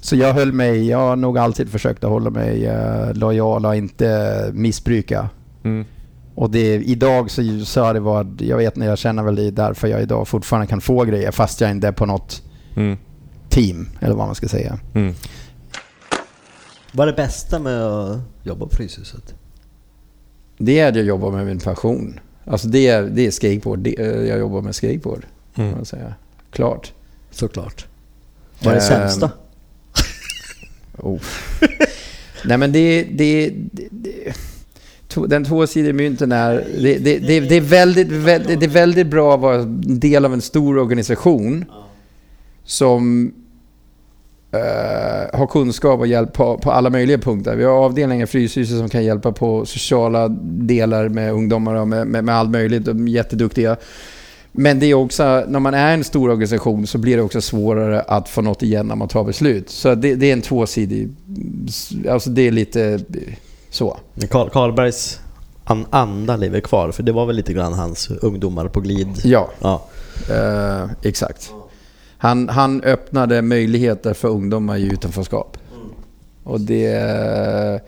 [0.00, 3.76] så jag höll mig, jag har nog alltid försökt att hålla mig uh, lojal och
[3.76, 5.28] inte missbruka.
[5.64, 5.84] Mm.
[6.36, 9.46] Och det, idag så, så har det varit, jag vet när jag känner väl det
[9.46, 12.42] är därför jag idag fortfarande kan få grejer fast jag inte är på något
[12.76, 12.96] Mm.
[13.48, 14.78] team, eller vad man ska säga.
[14.94, 15.14] Mm.
[16.92, 19.34] Vad är det bästa med att jobba på Fryshuset?
[20.58, 22.20] Det är att jag jobbar med min passion.
[22.44, 25.26] Alltså det är, det är skateboard, det, eh, jag jobbar med skateboard.
[25.54, 25.76] Kan Mm.
[25.76, 26.14] man säga.
[26.50, 26.92] Klart.
[27.30, 27.86] Såklart.
[28.62, 29.30] Vad är det Ehm, sämsta?
[30.98, 31.20] Oh.
[32.44, 34.32] Nej men det, det, det, det
[35.26, 39.34] den tvåsidiga mynten är, det, det, det, det, är väldigt, väldigt, det är väldigt bra
[39.34, 41.64] att vara en del av en stor organisation
[42.64, 43.32] som
[44.52, 47.56] eh, har kunskap och hjälp på, på alla möjliga punkter.
[47.56, 52.06] Vi har avdelningar i Fryshuset som kan hjälpa på sociala delar med ungdomar och med,
[52.06, 52.84] med, med allt möjligt.
[52.84, 53.76] De är jätteduktiga.
[54.56, 58.00] Men det är också, när man är en stor organisation så blir det också svårare
[58.00, 59.70] att få något igen när man tar beslut.
[59.70, 61.08] Så det, det är en tvåsidig,
[62.10, 63.00] alltså det är lite
[63.70, 63.96] så.
[64.30, 65.20] Karl, Karlbergs
[65.64, 69.08] an, anda lever kvar, för det var väl lite grann hans ungdomar på glid.
[69.24, 69.82] Ja, Ja.
[70.30, 71.50] eh, exakt.
[72.18, 75.56] Han, han öppnade möjligheter för ungdomar i utanförskap.
[76.44, 77.80] Och det...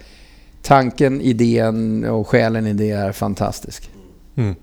[0.63, 3.91] Tanken, idén och själen i det är fantastisk.
[4.37, 4.55] Mm.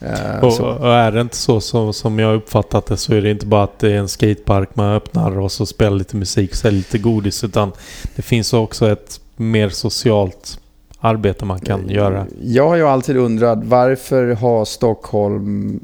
[0.00, 3.30] Eh, Och, och är det inte så som, som jag uppfattat det så är det
[3.30, 6.56] inte bara att det är en skatepark man öppnar och så spelar lite musik och
[6.56, 7.72] säljer lite godis utan
[8.16, 10.60] det finns också ett mer socialt
[10.98, 12.26] arbete man kan göra.
[12.42, 15.80] Jag har ju alltid undrat varför har Stockholm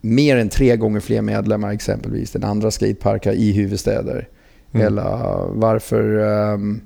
[0.00, 4.28] mer än tre gånger fler medlemmar exempelvis än andra skateparker i huvudstäder?
[4.72, 4.86] Mm.
[4.86, 5.02] Eller
[5.52, 6.18] varför...
[6.18, 6.80] ehm,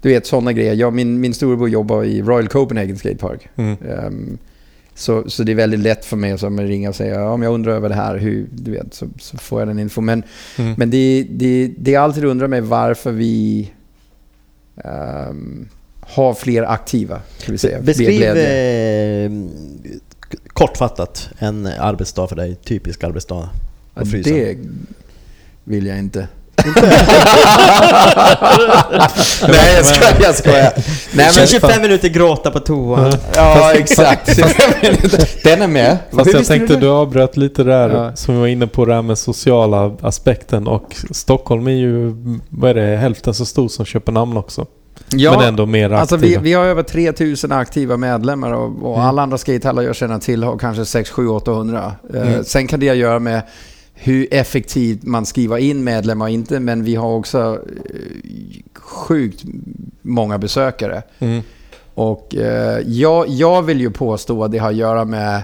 [0.00, 0.74] du vet sådana grejer.
[0.74, 3.48] Jag, min, min storebror jobbar i Royal Copenhagen Skatepark.
[3.56, 3.76] Mm.
[3.88, 4.38] Ehm,
[4.94, 7.72] så, så det är väldigt lätt för mig som ringa och säga om jag undrar
[7.72, 10.00] över det här, hur, du vet, så, så får jag den info.
[10.00, 10.22] Men,
[10.58, 10.74] Mm.
[10.76, 13.70] men det, det, det är alltid undrar mig varför vi
[14.84, 15.68] ehm,
[16.00, 17.20] har fler aktiva.
[17.38, 17.80] Ska vi säga.
[17.80, 19.30] Beskriv eh,
[20.52, 23.48] kortfattat en arbetsdag för dig, typisk arbetsdag
[23.94, 24.56] Ja, det
[25.64, 26.28] vill jag inte.
[29.48, 30.16] Nej, jag skojar.
[30.22, 30.72] Jag skojar.
[31.12, 33.12] Nej, men, 25 minuter gråta på toan.
[33.34, 34.26] ja, exakt.
[35.44, 35.98] Den är med.
[36.10, 36.80] Fast Hur jag du tänkte det?
[36.80, 38.16] du avbröt lite där Ja.
[38.16, 42.14] som vi var inne på det här med sociala aspekten och Stockholm är ju,
[42.48, 44.66] vad är det, hälften så stor som Köpenhamn också.
[45.10, 46.00] Ja, Men ändå mer aktiva.
[46.00, 49.06] Alltså vi, vi har över 3000 aktiva medlemmar och, och Mm.
[49.08, 51.92] alla andra skatehallar jag känner till har kanske 6, 7, 800.
[52.14, 52.44] Eh, Mm.
[52.44, 53.42] sen kan det göra med
[53.94, 57.38] hur effektivt man skriver in medlemmar och inte, men vi har också
[57.90, 57.96] eh,
[58.74, 59.44] sjukt
[60.02, 61.02] många besökare.
[61.18, 61.42] Mm.
[61.94, 65.42] Och eh, jag, jag vill ju påstå att det har att göra med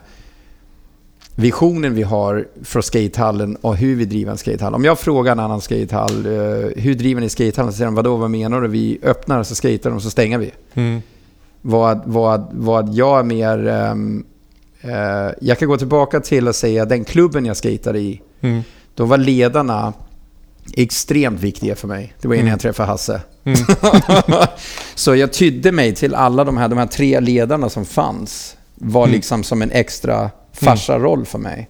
[1.38, 4.74] visionen vi har för skatehallen och hur vi driver en skatehall.
[4.74, 6.32] Om jag frågar en annan skatehall, eh,
[6.76, 7.72] hur driver ni skatehallen?
[7.72, 8.68] Så säger de, vadå, vad menar du?
[8.68, 10.50] Vi öppnar så skater de och så stänger vi.
[10.74, 11.00] Mm.
[11.62, 13.66] Vad, vad, vad jag är mer...
[13.68, 14.24] ehm,
[14.80, 14.90] eh,
[15.40, 18.62] jag kan gå tillbaka till att säga den klubben jag skatade i, Mm.
[18.94, 19.92] då var ledarna
[20.74, 22.14] extremt viktiga för mig.
[22.20, 22.50] Det var innan Mm.
[22.52, 23.20] jag träffade Hasse.
[23.44, 23.58] Mm.
[24.94, 28.56] så jag tydde mig till alla de här, de här tre ledarna som fanns.
[28.74, 29.14] Var Mm.
[29.14, 30.30] liksom som en extra
[30.64, 31.68] farsa-roll för mig.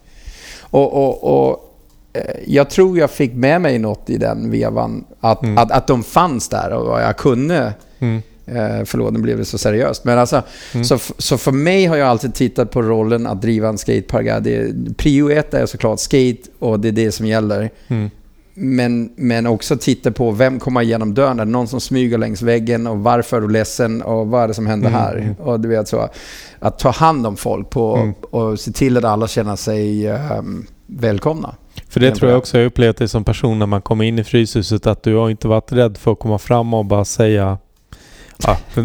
[0.61, 1.75] Och, och, och
[2.13, 5.05] eh, jag tror jag fick med mig något i den vevan.
[5.19, 5.57] Att, Mm.
[5.57, 7.73] att, att de fanns där och vad jag kunde.
[7.99, 8.21] Mm.
[8.45, 10.03] Eh, förlåt, nu blev det så seriöst.
[10.03, 10.41] Men alltså,
[10.73, 10.83] Mm.
[10.85, 14.43] så, så för mig har jag alltid tittat på rollen att driva en skatepark.
[14.43, 17.69] Det, prio ett är såklart skate och det är det som gäller.
[17.87, 18.09] Mm.
[18.61, 21.39] Men, men också titta på vem kommer igenom dörren.
[21.39, 24.47] Är det någon som smyger längs väggen och varför är du ledsen och vad är
[24.47, 25.15] det som händer Mm, här?
[25.15, 25.33] mm.
[25.35, 26.09] Och du vet så.
[26.59, 28.13] Att ta hand om folk på, Mm.
[28.21, 31.55] och se till att alla känner sig ehm, välkomna.
[31.89, 34.23] För det tror jag också jag upplevt det som person när man kommer in i
[34.23, 37.57] Fryshuset att du har inte varit rädd för att komma fram och bara säga
[38.43, 38.57] Ja,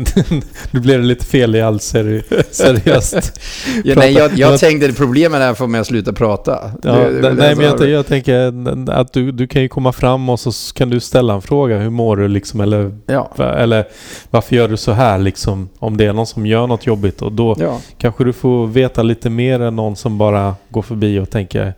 [0.71, 3.41] nu blev det lite fel i all seri seriöst.
[3.85, 6.71] Ja, nej, jag, jag tänkte att problemet är få mig att sluta prata.
[6.83, 9.93] Ja, det- nej, nej, men jag, alltså- jag tänker att du, du kan ju komma
[9.93, 11.79] fram och så kan du ställa en fråga.
[11.79, 12.61] Hur mår du liksom?
[12.61, 13.85] Eller, Ja, eller
[14.31, 15.69] varför gör du så här liksom?
[15.79, 17.81] Om det är någon som gör något jobbigt och då ja.
[17.99, 21.75] kanske du får veta lite mer än någon som bara går förbi och tänker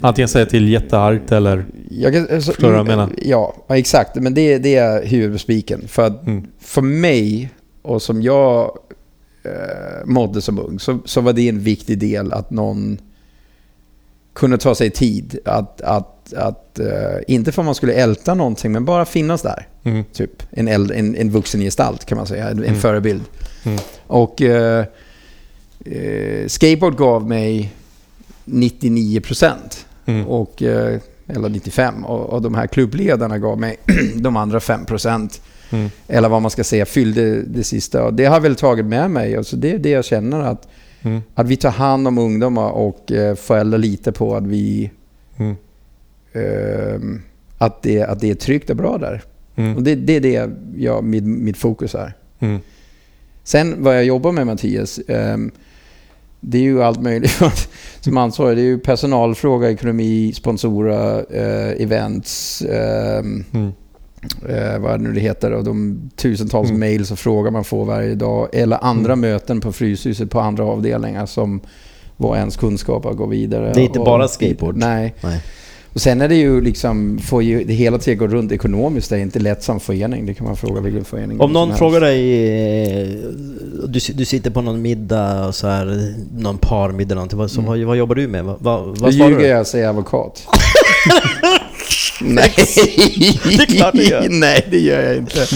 [0.00, 3.08] antingen säga till jätteargt eller Jag kan, alltså, Förstår du vad jag menar?
[3.22, 4.14] Ja, exakt.
[4.14, 5.80] Men det, det är huvudspiken.
[5.88, 6.44] För, Mm.
[6.60, 7.13] för mig,
[7.82, 8.78] och som jag
[9.44, 12.98] eh, mådde som ung, så, så var det en viktig del att någon
[14.32, 15.38] kunde ta sig tid.
[15.44, 16.86] Att, att, att eh,
[17.28, 19.68] inte för att man skulle älta någonting, men bara finnas där.
[19.82, 20.04] Mm.
[20.12, 22.74] Typ en, äldre, en, en vuxen gestalt kan man säga, en Mm.
[22.74, 23.22] förebild.
[23.64, 23.78] Mm.
[24.06, 24.84] Och eh,
[25.84, 27.72] eh, skateboard gav mig
[28.44, 29.86] 99 procent.
[30.06, 30.26] Mm.
[30.26, 30.62] Och,
[31.26, 32.04] eller 95.
[32.04, 33.76] Och, och de här klubbledarna gav mig
[34.14, 35.40] de andra 5 procent.
[35.70, 35.90] Mm.
[36.08, 38.04] Eller vad man ska säga, fyllde det sista.
[38.04, 39.36] Och det har jag väl tagit med mig.
[39.36, 40.68] Alltså det är det jag känner att,
[41.02, 41.20] Mm.
[41.34, 44.90] att vi tar hand om ungdomar och eh, föräldrar lite på att vi...
[45.36, 45.54] Mm.
[46.32, 47.22] ehm,
[47.58, 49.22] att, det, att det är tryggt och bra där.
[49.52, 49.84] Och Mm.
[49.84, 52.12] det, det är det jag, mitt, mitt fokus är.
[52.40, 52.60] Mm.
[53.44, 55.50] Sen vad jag jobbar med Mattias, ehm,
[56.40, 57.40] det är ju allt möjligt
[58.00, 58.56] som ansvarig.
[58.58, 63.72] Det är ju personalfråga, ekonomi, sponsorer, eh, events, ehm, Mm.
[64.48, 66.80] Eh, vad nu det heter, och de tusentals Mm.
[66.80, 68.48] mails och frågor man får varje dag.
[68.52, 69.20] Eller andra Mm.
[69.20, 71.60] möten på Fryshuset på andra avdelningar som
[72.16, 73.72] vad ens kunskaper går vidare.
[73.74, 74.76] Det är inte och- bara skateboard.
[74.76, 75.14] Nej.
[75.22, 75.40] Nej.
[75.92, 79.10] Och sen är det ju liksom, får ju det hela tiden gå runt ekonomiskt.
[79.10, 80.26] Det är inte lätt som förening.
[80.26, 83.08] Det kan man fråga vilken förening Om någon frågar dig, eh,
[83.88, 87.66] du, du sitter på någon middag och så här, någon parmiddag eller någonting, vad, Mm.
[87.66, 88.44] vad, vad jobbar du med?
[88.44, 89.46] Vad, vad, Då vad svarar ljuger du?
[89.48, 90.46] jag och säger advokat.
[92.20, 92.52] nej.
[92.56, 94.26] Det är klart du gör.
[94.30, 95.46] nej, det gör jag inte.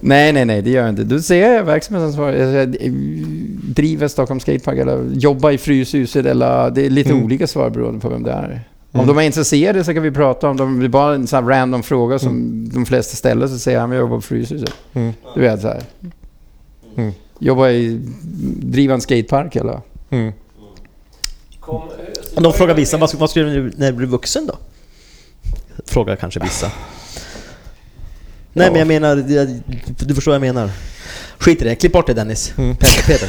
[0.00, 1.04] Nej, nej, nej, det gör jag inte.
[1.04, 2.40] Då säger jag verksamhetsansvarig.
[2.40, 2.92] Jag säger, eh,
[3.74, 7.24] Driver Stockholm Skatepark eller jobbar i Fryshuset eller det är lite Mm.
[7.24, 8.60] olika svar beroende på vem det är.
[8.92, 9.06] Om Mm.
[9.16, 10.80] de är intresserade så kan vi prata om dem.
[10.80, 13.84] Det är bara en sån här random fråga som de flesta ställer så säger jag
[13.84, 14.72] att jag jobbar på Fryshuset.
[14.92, 15.12] Mm.
[15.34, 15.82] Du vet så här.
[16.96, 17.12] Mm.
[17.38, 18.00] Jobbar i,
[18.62, 19.80] driva en skatepark eller?
[20.10, 20.32] Mm.
[22.36, 24.54] Om de frågar vissa, vad, ska- vad ska du göra när du blir vuxen då?
[25.92, 26.66] Frågar kanske vissa.
[28.52, 28.70] Nej Ja.
[28.72, 29.16] men jag menar,
[30.06, 30.70] du förstår vad jag menar.
[31.38, 32.52] Skit i det, klipp bort det Dennis.
[32.58, 32.76] Mm.
[32.76, 33.28] Peter, Peter.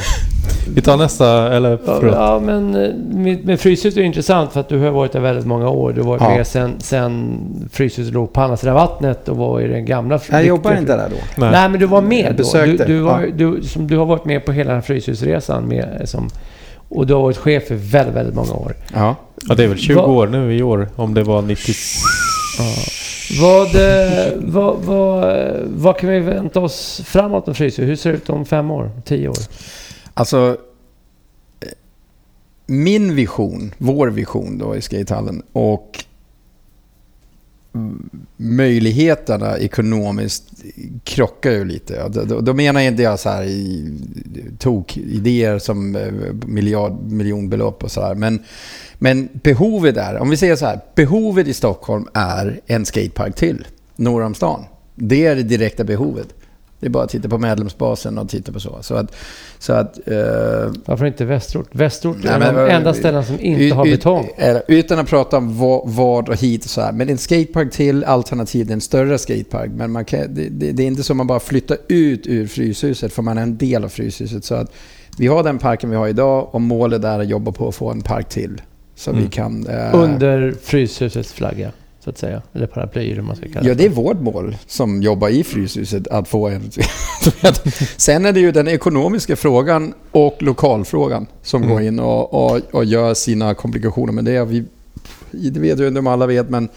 [0.74, 2.14] Vi tar nästa, eller Ja, förlåt.
[2.14, 5.20] ja, men eh, med, med Fryshuset är det intressant för att du har varit där
[5.20, 5.92] väldigt många år.
[5.92, 6.36] Du har varit Ja.
[6.36, 7.38] med sen, sen
[7.72, 10.20] Fryshuset låg på andra sidan vattnet och var i den gamla...
[10.30, 11.16] Jag jobbar inte där då.
[11.36, 11.50] Nej.
[11.52, 12.36] Nej, men du var med Jag då.
[12.36, 13.30] besökte, Du, du, var, ja.
[13.36, 16.30] du, som, du har varit med på hela Fryshusresan med, som,
[16.88, 18.76] och du har varit chef för väldigt, väldigt många år.
[18.94, 19.16] Ja.
[19.48, 21.42] Ja, det är väl 20 Vad- år nu i år, om det var
[23.40, 27.88] vad, eh, vad, vad, vad kan vi vänta oss framåt med Fryshus?
[27.88, 28.90] Hur ser det ut om fem år?
[29.04, 29.36] Tio år?
[30.14, 30.56] Alltså,
[31.60, 31.68] eh,
[32.66, 36.04] min vision, vår vision då i skatehallen och
[38.36, 40.44] möjligheterna ekonomiskt
[41.04, 42.08] krockar ju lite.
[42.08, 43.92] Då, då, menar jag inte jag så här i
[44.58, 46.12] tok-idéer som eh,
[46.46, 48.14] miljard, miljonbelopp och så här.
[48.14, 48.42] Men,
[48.94, 53.66] men behovet är, om vi säger så här, behovet i Stockholm är en skatepark till
[53.96, 54.64] norr om stan.
[54.94, 56.28] Det är det direkta behovet.
[56.84, 58.78] Det är bara att titta på medlemsbasen och titta på så.
[58.80, 59.14] Så att...
[59.58, 61.68] Så att eh, Varför inte Västerort?
[61.72, 64.28] Västerort är Nej, de men- enda ställen som inte ut- har betong.
[64.68, 66.92] Utan att prata om vad, vad och hit och så här.
[66.92, 69.70] Men en skatepark till, alternativt en större skatepark.
[69.76, 73.12] Men man kan, det, det, det är inte så man bara flyttar ut ur Fryshuset
[73.12, 74.44] för man är en del av Fryshuset.
[74.44, 74.72] Så att
[75.18, 77.90] vi har den parken vi har idag och målet är att jobba på att få
[77.90, 78.62] en park till.
[78.94, 79.22] Så Mm.
[79.22, 79.66] vi kan...
[79.66, 81.70] eh, Under Fryshusets flagga,
[82.04, 82.42] så att säga.
[82.52, 86.08] Eller paraply, hur man ska kalla Ja, det är vårt mål som jobbar i Fryshuset
[86.08, 86.70] att få en...
[87.96, 91.74] Sen är det ju den ekonomiska frågan och lokalfrågan som Mm.
[91.74, 94.44] går in och, och, och gör sina komplikationer med det.
[94.44, 94.64] Vi,
[95.30, 96.68] det vet ju inte om alla vet, men,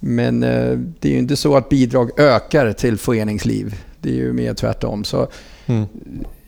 [0.00, 3.74] men eh, det är ju inte så att bidrag ökar till föreningsliv.
[4.00, 5.04] Det är ju mer tvärtom.
[5.04, 5.28] Så
[5.68, 5.84] Mm.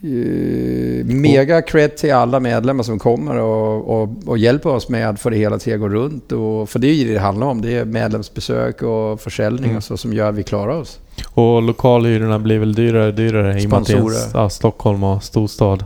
[0.02, 5.20] Eh, mega cred till alla medlemmar som kommer och, och, och hjälper oss med att
[5.20, 6.32] få det hela att gå runt.
[6.32, 7.62] Och, för det är ju det det handlar om.
[7.62, 9.76] Det är medlemsbesök och försäljning Mm.
[9.76, 11.00] och så som gör att vi klarar oss.
[11.28, 14.16] Och lokalhyrorna blir väl dyrare och dyrare i och med Sponsorer.
[14.34, 15.84] ja, Stockholm och storstad.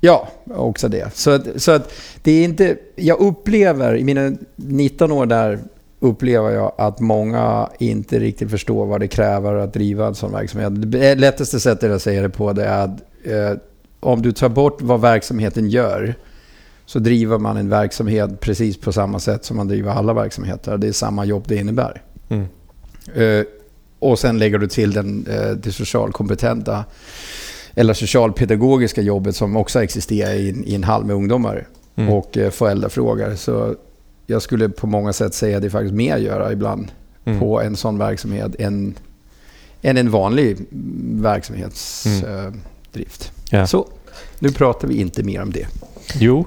[0.00, 1.14] Ja, också det.
[1.14, 1.92] Så, att, så att
[2.22, 2.76] det är inte...
[2.96, 5.58] Jag upplever, i mina 19 år där,
[6.04, 10.72] upplever jag att många inte riktigt förstår vad det kräver att driva en sån verksamhet.
[10.92, 12.90] Det lättaste sättet att säga det på det är att
[13.24, 13.58] eh,
[14.00, 16.14] om du tar bort vad verksamheten gör
[16.86, 20.76] så driver man en verksamhet precis på samma sätt som man driver alla verksamheter.
[20.78, 22.02] Det är samma jobb det innebär.
[22.28, 22.44] Mm.
[23.14, 23.44] Eh,
[23.98, 26.84] och sen lägger du till den, eh, det socialkompetenta
[27.74, 31.66] eller socialpedagogiska jobbet som också existerar i, en- i en hall med ungdomar
[31.96, 32.12] Mm.
[32.12, 33.34] och eh, föräldrafrågor.
[33.36, 33.74] Så
[34.26, 36.88] jag skulle på många sätt säga att det är faktiskt mer att göra ibland
[37.26, 37.40] Mm.
[37.40, 38.94] på en sån verksamhet än,
[39.82, 40.56] än en vanlig
[41.22, 42.22] verksamhetsdrift.
[42.92, 43.04] Mm.
[43.52, 43.58] Eh.
[43.60, 43.66] Ja.
[43.66, 43.88] Så
[44.38, 45.66] nu pratar vi inte mer om det.
[46.14, 46.44] Jo.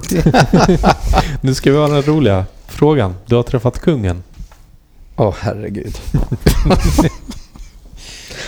[1.42, 3.16] nu ska vi ha den roliga frågan.
[3.26, 4.24] Du har träffat kungen.
[5.16, 5.98] Åh herregud.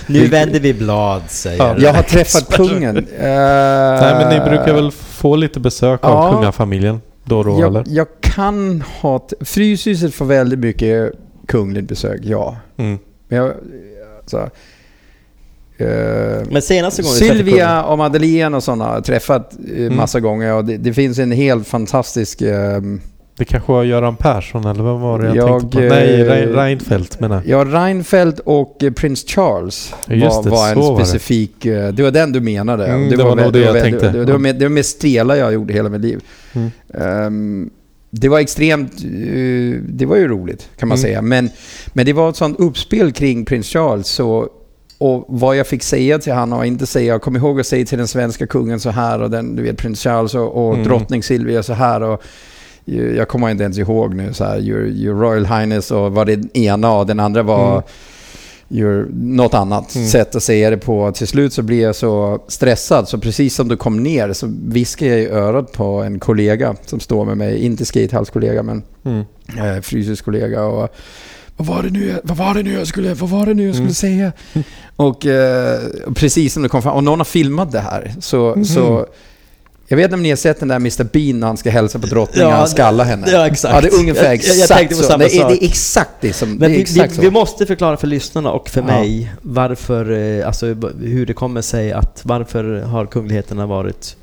[0.07, 2.97] Nu vänder vi blad, säger Ja, Jag har träffat kungen.
[2.97, 3.03] Eh,
[4.01, 6.31] Nej men ni brukar väl få lite besök av ja.
[6.31, 7.83] kungafamiljen då och då jag, eller?
[7.87, 8.07] jag
[8.39, 9.27] kan ha...
[9.41, 11.11] Fryshuset får väldigt mycket
[11.47, 12.57] kungligt besök, ja.
[12.77, 12.97] Mm.
[13.27, 13.53] Men jag...
[14.21, 14.49] Alltså,
[15.77, 19.95] eh, Men senaste gången Sylvia och Madeleine och sådana har jag träffat eh, Mm.
[19.95, 22.41] massa gånger och det, det finns en helt fantastisk...
[22.41, 22.81] Eh,
[23.37, 25.83] Det kanske var Göran Persson eller vad var det jag, Jag, tänkte på?
[25.83, 27.67] Nej, Re- Reinfeldt menar jag.
[27.71, 31.05] ja, Reinfeldt och prins Charles var, det, var en var det.
[31.05, 31.65] specifik...
[31.65, 32.87] eh, Det var den du menade.
[32.87, 34.09] Mm, det var nog det jag tänkte.
[34.11, 36.19] Det, det, var med, det var med stela jag gjorde hela mitt liv.
[36.53, 36.71] Mm.
[36.93, 37.69] Ehm,
[38.09, 38.91] det var extremt...
[38.93, 41.03] eh, det var ju roligt kan man Mm.
[41.07, 41.21] säga.
[41.21, 41.49] Men,
[41.93, 44.07] men det var ett sånt uppspel kring prins Charles.
[44.07, 44.47] Så,
[44.97, 47.13] och vad jag fick säga till honom och inte säga.
[47.13, 49.77] Jag kommer ihåg att säga till den svenska kungen så här och den, du vet,
[49.77, 50.85] prins Charles och, och Mm.
[50.87, 52.01] drottning Silvia så här.
[52.03, 52.23] Och,
[53.15, 56.57] jag kommer inte ens ihåg nu så här, your, your Royal Highness och vad det
[56.57, 57.83] ena och den andra var Mm.
[58.71, 60.07] Your, något annat Mm.
[60.07, 61.11] sätt att säga det på.
[61.11, 65.05] Till slut så blir jag så stressad så precis som du kom ner så viskar
[65.07, 69.23] jag i örat på en kollega som står med mig, inte skatehallskollega men Mm.
[69.57, 70.89] eh, fysisk kollega och
[71.57, 73.75] vad var det nu, vad var det nu jag skulle, vad var det nu jag
[73.75, 73.93] skulle Mm.
[73.93, 74.31] säga?
[74.95, 75.79] Och eh,
[76.15, 78.13] precis som det kom fram, och någon har filmat det här.
[78.19, 78.65] Så, Mhm.
[78.65, 79.05] så
[79.91, 81.99] jag vet inte om ni har sett den där Mr Bean när han ska hälsa
[81.99, 83.27] på drottningen, Ja, han skallar henne.
[83.31, 83.75] Ja, exakt.
[83.75, 85.07] Ja, det är ungefär exakt jag, jag tänkte på så.
[85.07, 85.51] samma det, är, sak.
[85.51, 86.49] det är exakt det som...
[86.49, 87.21] Men det är vi, exakt vi, så.
[87.21, 88.85] vi måste förklara för lyssnarna och för Ja.
[88.87, 90.65] mig varför, eh, alltså
[91.01, 94.15] hur det kommer sig att varför har kungligheterna varit...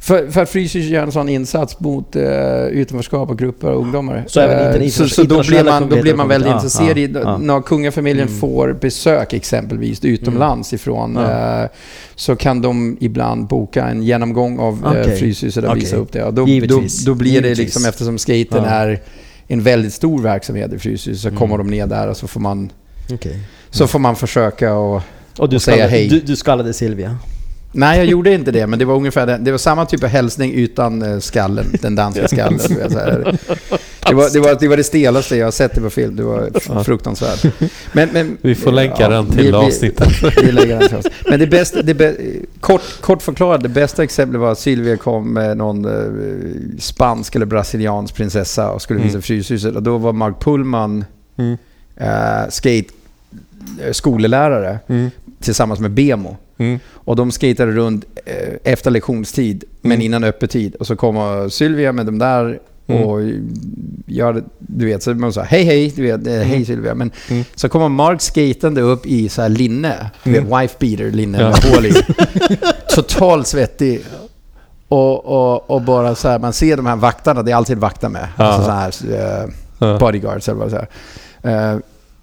[0.00, 0.50] För, för att
[0.88, 2.22] gör en sån insats mot uh,
[2.66, 4.24] utanförskap och grupper och ungdomar.
[4.26, 7.30] Så även Eh, så, så då blir man, då blir man väldigt har intresserad Ja,
[7.30, 7.38] ja.
[7.38, 8.40] när kungafamiljen Mm.
[8.40, 11.62] får besök exempelvis utomlands ifrån Ja.
[11.62, 11.68] eh,
[12.14, 15.00] så kan de ibland boka en genomgång av Okej.
[15.12, 15.80] uh, Fryshuset och Okej.
[15.80, 16.24] visa upp det.
[16.24, 17.58] Och då, då, då blir det Givetvis.
[17.58, 18.70] liksom eftersom skaten Ja.
[18.70, 19.00] är
[19.46, 21.38] en väldigt stor verksamhet i Fryshuset så Mm.
[21.38, 22.70] kommer de ner där och så får man,
[23.12, 23.38] Okej.
[23.70, 25.02] så får man försöka och
[25.38, 26.08] Och du Och säga skallade, hej.
[26.08, 27.16] du, du skallade Silvia?
[27.72, 30.08] Nej, jag gjorde inte det, men det var ungefär den, det var samma typ av
[30.08, 32.58] hälsning utan eh, skallen, den danska skallen.
[34.08, 36.22] Det var, det, var, det var det stelaste jag har sett det på film, det
[36.22, 37.44] var fruktansvärt.
[37.92, 40.08] Men, men, Vi får länka den till vi- vi- avsnittet.
[40.42, 41.06] Vi lägger den till oss.
[41.30, 42.14] Men det bästa, det bä,
[42.60, 47.46] kort, kort förklarat, det bästa exemplet var att Sylvia kom med någon eh, spansk eller
[47.46, 49.22] brasiliansk prinsessa och skulle visa Mm.
[49.22, 49.76] Fryshuset.
[49.76, 51.04] Och då var Mark Pullman
[51.36, 51.56] Mm.
[51.96, 52.88] eh, skate
[53.92, 55.10] skolelärare Mm.
[55.40, 56.36] tillsammans med Bemo.
[56.62, 56.78] Mm.
[56.94, 60.04] Och de skatade runt eh, efter lektionstid, men Mm.
[60.06, 60.74] innan öppettid.
[60.74, 63.02] Och så kommer Sylvia med de där Mm.
[63.04, 63.20] och
[64.06, 66.64] gör, du vet, så man sa hej hej, du vet, eh, hej Mm.
[66.64, 66.94] Sylvia.
[66.94, 67.44] Men Mm.
[67.54, 70.44] så kommer Mark skatande upp i så här linne, Mm.
[70.60, 71.48] wife beater linne Ja.
[71.48, 71.92] med hål i.
[72.94, 74.02] Totalt svettig.
[74.88, 78.08] Och, och, och bara så här, man ser de här vaktarna, det är alltid vakter
[78.08, 78.28] med.
[78.38, 78.44] Ja.
[78.44, 78.92] Alltså så här,
[79.42, 79.98] eh, Ja.
[79.98, 80.86] bodyguards eller vad det
[81.42, 81.72] är.
[81.72, 81.78] Eh,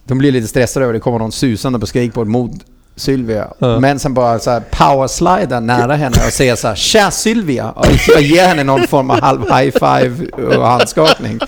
[0.05, 2.51] de blir lite stressade över det kommer någon susande på skateboard mot
[2.99, 3.47] Sylvia.
[3.59, 3.79] Ja.
[3.79, 7.71] Men sen bara så här powerslida nära henne och säga så här Tja Sylvia!
[7.71, 10.25] Och jag ger henne någon form av halv high five
[10.57, 11.39] och handskakning.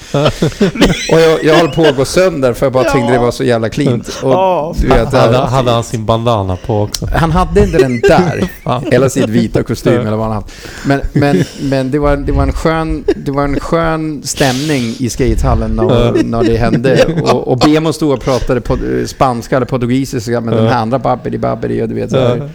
[1.12, 3.44] och jag, jag höll på att gå sönder för jag bara tänkte det var så
[3.44, 4.08] jävla cleant.
[4.24, 7.08] Och, du vet, Hade, hade han sin bandana på också?
[7.16, 8.50] han hade inte den där.
[8.64, 8.84] Ja.
[8.92, 10.46] Eller sin vita kostym eller vad han hade.
[10.86, 15.10] Men, men, men det, var, det, var en skön, det var en skön stämning i
[15.10, 17.06] skatehallen när, när det hände.
[17.24, 21.38] Och, och Bemo stod och pratade på spanska eller portugisiska med den här andra babbidi
[21.42, 22.50] babbidi och du vet så här.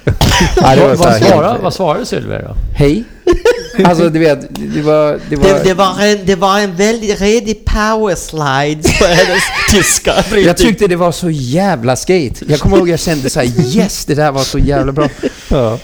[0.56, 2.56] Ja, det var Vad, så här vad, svarade, vad svarade Sylvia då?
[2.74, 3.04] Hej.
[3.84, 4.40] Alltså du vet,
[4.74, 5.18] det var...
[5.30, 9.42] Det var Det, det, var en, det var en väldigt redig powerslide på hennes
[9.72, 10.12] tyska.
[10.44, 12.34] jag tyckte det var så jävla skate.
[12.48, 15.08] Jag kommer ihåg jag kände så här, yes, det där var så jävla bra.
[15.48, 15.78] Ja.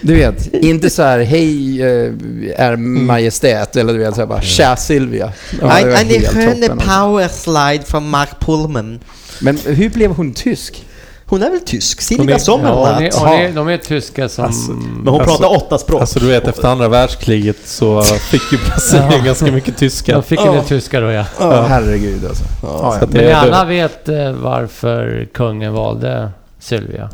[0.00, 2.12] Du vet, inte så här, hej eh,
[2.56, 5.32] är majestät, eller du vet så här bara, tja Silvia.
[5.60, 9.00] Ja, en skön powerslide från Mark Pullman.
[9.40, 10.84] Men hur blev hon tysk?
[11.32, 12.00] Hon är väl tysk?
[12.00, 13.18] Silvia är- Ja, hon är, Sommerlath.
[13.24, 14.44] hon är, de är tyska som...
[14.44, 16.00] Alltså, Men hon Alltså- pratar åtta språk.
[16.00, 20.12] Alltså du vet efter andra världskriget så fick ju Brasilien ganska mycket tyska.
[20.14, 20.54] de fick Ja.
[20.54, 21.24] en tyska då ja.
[21.40, 22.44] Ja, herregud alltså.
[22.60, 22.66] Så
[23.00, 23.06] ja.
[23.10, 26.30] Men alla vet eh, varför kungen valde
[26.60, 27.10] Sylvia?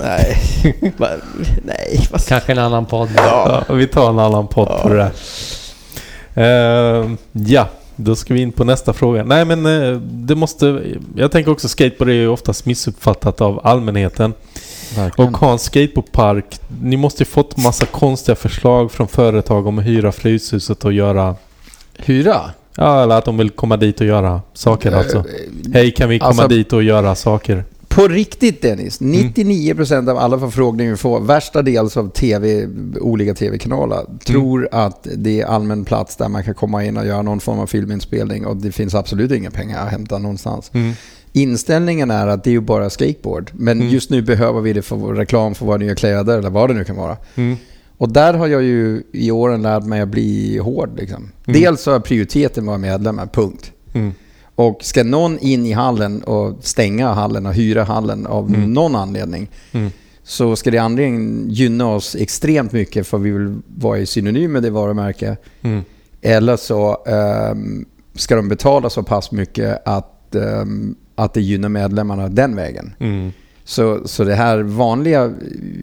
[0.00, 0.42] Nej.
[1.64, 2.08] Nej.
[2.28, 3.08] Kanske en annan podd.
[3.16, 5.10] Ja, vi tar en annan podd på det där.
[6.34, 7.66] Eh, ja,
[8.00, 9.24] då ska vi in på nästa fråga.
[9.24, 10.82] Nej men eh, det måste...
[11.16, 14.32] Jag tänker också skateboard är ju oftast missuppfattat av allmänheten.
[15.16, 16.60] Och ha en skateboardpark.
[16.82, 21.36] Ni måste ju fått massa konstiga förslag från företag om att hyra Fryshuset och göra...
[21.96, 22.40] Hyra?
[22.76, 25.18] Ja, eller att de vill komma dit och göra saker alltså.
[25.18, 25.24] Eh,
[25.72, 27.64] Hej, kan vi komma alltså- dit och göra saker?
[27.88, 32.68] På riktigt Dennis, 99% av alla förfrågningar vi får, värsta dels av TV,
[33.00, 37.22] olika TV-kanaler, tror att det är allmän plats där man kan komma in och göra
[37.22, 40.70] någon form av filminspelning och det finns absolut inga pengar att hämta någonstans.
[40.74, 40.92] Mm.
[41.32, 43.92] Inställningen är att det är ju bara skateboard, men Mm.
[43.92, 46.84] just nu behöver vi det för reklam för våra nya kläder eller vad det nu
[46.84, 47.16] kan vara.
[47.34, 47.56] Mm.
[47.98, 50.90] Och där har jag ju i åren lärt mig att bli hård.
[50.96, 51.30] Liksom.
[51.46, 51.60] Mm.
[51.60, 53.72] Dels så har prioriteten vara medlemmar, punkt.
[54.58, 58.72] Och ska någon in i hallen och stänga hallen och hyra hallen av Mm.
[58.72, 59.90] någon anledning Mm.
[60.22, 64.62] så ska det antingen gynna oss extremt mycket för vi vill vara i synonym med
[64.62, 65.82] det varumärke Mm.
[66.22, 72.28] eller så ehm, ska de betala så pass mycket att, ehm, att det gynnar medlemmarna
[72.28, 72.94] den vägen.
[72.98, 73.32] Mm.
[73.64, 75.32] Så, så det här vanliga,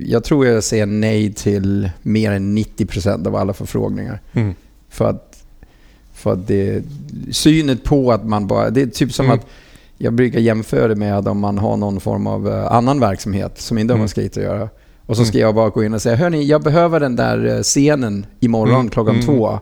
[0.06, 4.22] jag tror jag säger nej till mer än 90% av alla förfrågningar.
[4.34, 4.54] Mm.
[4.90, 5.35] För att,
[6.26, 6.84] för att det,
[7.32, 9.38] synet på att man bara, det är typ som Mm.
[9.40, 9.46] att
[9.98, 13.52] jag brukar jämföra det med att om man har någon form av eh, annan verksamhet
[13.62, 14.02] som inte har Mm.
[14.04, 14.70] med skate att göra.
[15.06, 15.46] Och så ska Mm.
[15.48, 18.90] jag bara gå in och säga, hörni, jag behöver den där eh, scenen imorgon Mm.
[18.90, 19.26] klockan Mm.
[19.26, 19.60] två.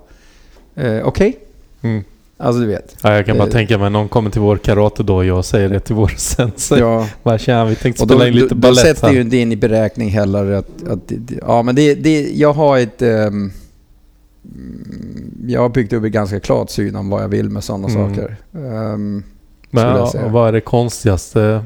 [0.76, 1.38] Eh, Okej?
[1.82, 2.04] Mm.
[2.38, 2.96] Alltså du vet.
[3.04, 3.52] Ja, jag kan bara Eh.
[3.54, 6.80] tänka mig någon kommer till vår karate då och säger det till vår sensei.
[6.80, 7.08] Ja.
[7.24, 9.22] Bara tjena, vi tänkte Och då, spela in lite då, då balett sätter ju här.
[9.22, 10.88] inte in i beräkning heller att...
[10.88, 13.02] att det- ja, men det, det, jag har ett...
[13.02, 13.52] mm,
[15.48, 18.10] jag har byggt upp ett ganska klart syn om vad jag vill med sådana Mm.
[18.16, 18.36] saker.
[18.56, 19.24] Ehm,
[19.72, 21.64] Men vad är det konstigaste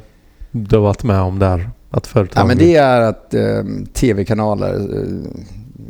[0.51, 1.69] du har varit med om där?
[1.89, 2.41] Att företag...
[2.41, 4.73] ja, men det är att ehm, tv-kanaler,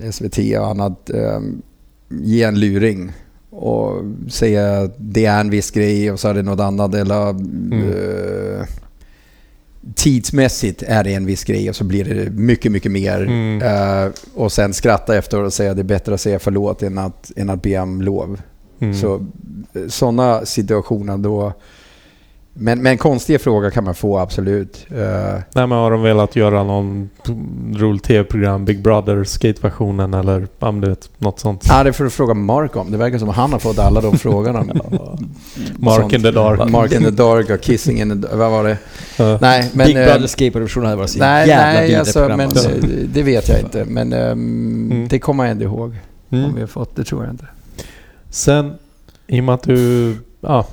[0.03, 1.61] eh, SVT och annat, um,
[2.09, 3.11] ger en luring
[3.49, 6.95] och säger att det är en viss grej och så är det något annat.
[6.95, 8.66] Eller eh,
[9.95, 13.22] tidsmässigt är det en viss grej och så blir det mycket, mycket mer.
[13.22, 13.61] Mm.
[13.61, 16.98] Eh, och sen skratta efter och säga att det är bättre att säga förlåt än
[16.98, 18.41] att, än att be om lov.
[18.80, 18.95] Mm.
[18.95, 19.25] Så
[19.88, 21.53] sådana situationer då...
[22.59, 24.85] Men, men konstiga frågor kan man få absolut.
[24.91, 24.97] Eh,
[25.53, 27.09] Nej men har de velat göra någon
[27.75, 31.65] rolig tv-program, Big Brother, skateversionen eller ja, du vet, något sånt?
[31.69, 32.91] Ja, det får du fråga Mark om.
[32.91, 34.63] Det verkar som att han har fått alla de frågorna.
[35.79, 36.13] Mark Sånt.
[36.13, 36.69] in the dark.
[36.69, 38.35] Mark in the dark och Kissing in the...
[38.35, 38.77] Vad var det?
[39.17, 39.37] Ja.
[39.41, 39.87] Nej, men...
[39.87, 42.69] Big eh, Brother Skateboard-versionen hade varit så Nej, jävla nej alltså, program, men alltså.
[43.13, 43.85] det vet jag inte.
[43.85, 45.07] Men ehm, Mm.
[45.07, 45.95] det kommer jag ändå ihåg.
[46.29, 46.53] Om Mm.
[46.55, 47.45] vi har fått det tror jag inte.
[48.29, 48.73] Sen,
[49.27, 50.65] i och med att du ja,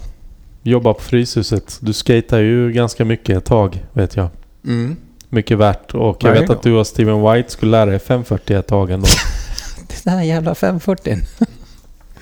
[0.64, 1.78] jobbar på Fryshuset.
[1.80, 4.28] Du skater ju ganska mycket ett tag, vet jag.
[4.64, 4.96] Mm.
[5.28, 5.94] Mycket värt.
[5.94, 8.90] Och jag Varje vet att du och Steven White skulle lära er 540 ett tag
[8.90, 9.06] ändå.
[10.04, 11.16] Den här jävla 540.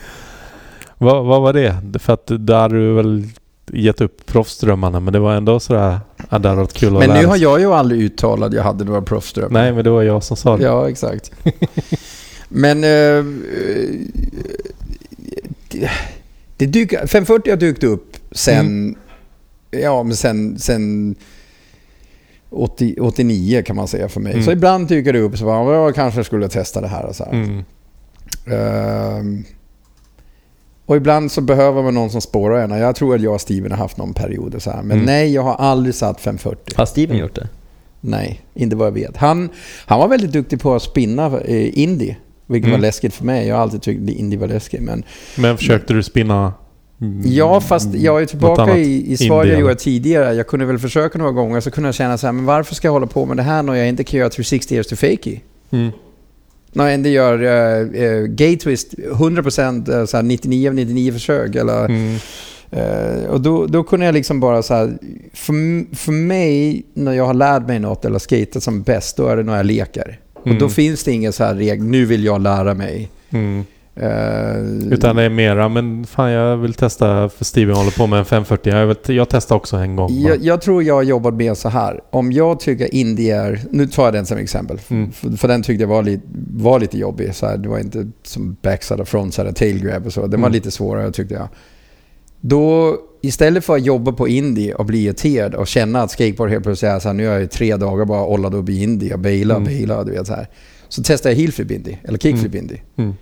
[0.98, 1.76] vad, vad var det?
[1.98, 3.28] För att där har du väl
[3.66, 6.00] gett upp proffsdrömmarna men det var ändå sådär...
[6.16, 8.84] Ja, hade varit kul att Men nu har jag ju aldrig uttalat att jag hade
[8.84, 9.60] några proffsdrömmar.
[9.60, 10.64] Nej men det var jag som sa det.
[10.64, 11.32] Ja, exakt.
[12.48, 12.84] Men...
[12.84, 13.24] Eh,
[15.68, 15.90] det,
[16.56, 18.66] det dyker, 540 har dykt upp sen...
[18.66, 18.96] Mm.
[19.70, 20.58] Ja, men sen...
[20.58, 21.14] sen
[22.50, 24.32] 80, 89 kan man säga för mig.
[24.32, 24.44] Mm.
[24.44, 27.24] Så ibland dyker det upp så bara, jag kanske skulle testa det här och så
[27.24, 27.32] här.
[27.32, 27.64] Mm.
[28.46, 29.44] Ehm,
[30.86, 32.70] och ibland så behöver man någon som spårar en.
[32.70, 34.82] Jag tror att jag och Steven har haft någon period och så här.
[34.82, 35.06] Men Mm.
[35.06, 36.74] nej, jag har aldrig satt 540.
[36.76, 37.48] Har Steven gjort det?
[38.00, 39.16] Nej, inte vad jag vet.
[39.16, 39.48] Han,
[39.86, 42.16] han var väldigt duktig på att spinna eh, indie.
[42.46, 42.80] Vilket Mm.
[42.80, 43.46] var läskigt för mig.
[43.48, 44.80] Jag har alltid tyckt indie var läskigt.
[44.82, 45.04] Men
[45.36, 46.52] Men försökte du spinna?
[47.02, 50.34] Mm, Ja, fast jag är tillbaka i, i svar jag gjorde tidigare.
[50.34, 52.88] Jag kunde väl försöka några gånger, så kunde jag känna så här, men varför ska
[52.88, 55.40] jag hålla på med det här när jag inte kan göra 360 years to fakey?
[55.70, 55.90] Mm.
[56.72, 61.12] När jag inte gör uh, uh, gay twist 100% uh, så här 99 av 99
[61.12, 61.54] försök.
[61.54, 62.16] Eller, Mm.
[62.70, 64.98] eh, och då, då kunde jag liksom bara så här,
[65.32, 65.54] för,
[65.96, 69.42] för mig när jag har lärt mig något eller skatat som bäst, då är det
[69.42, 70.18] när jag leker.
[70.34, 70.70] Och då Mm.
[70.70, 73.08] finns det ingen så här regel, nu vill jag lära mig.
[73.30, 73.64] Mm.
[73.94, 78.18] Eh, Utan det är mera, men fan jag vill testa för Steven håller på med
[78.18, 78.72] en 540.
[78.72, 80.10] Jag, vet, jag testade också en gång.
[80.20, 82.00] Jag, jag tror jag har jobbat med så här.
[82.10, 83.60] Om jag tycker indie är...
[83.70, 84.78] Nu tar jag den som exempel.
[84.88, 85.12] Mm.
[85.12, 86.22] För, för den tyckte jag var, lite
[86.54, 87.34] var lite jobbig.
[87.34, 90.20] Så här, det var inte som backside frontside och tail grab och så.
[90.20, 90.52] Den var Mm.
[90.52, 91.48] lite svårare tyckte jag.
[92.40, 96.64] Då, istället för att jobba på indie och bli irriterad och känna att skateboard helt
[96.64, 99.14] plötsligt är så här, nu har jag i tre dagar bara ollat upp i indie
[99.14, 99.64] och baila, Mm.
[99.64, 100.46] baila, du vet så här.
[100.88, 102.80] Så testar jag heelflip indie, eller kickflip indie.
[102.96, 103.14] Mm.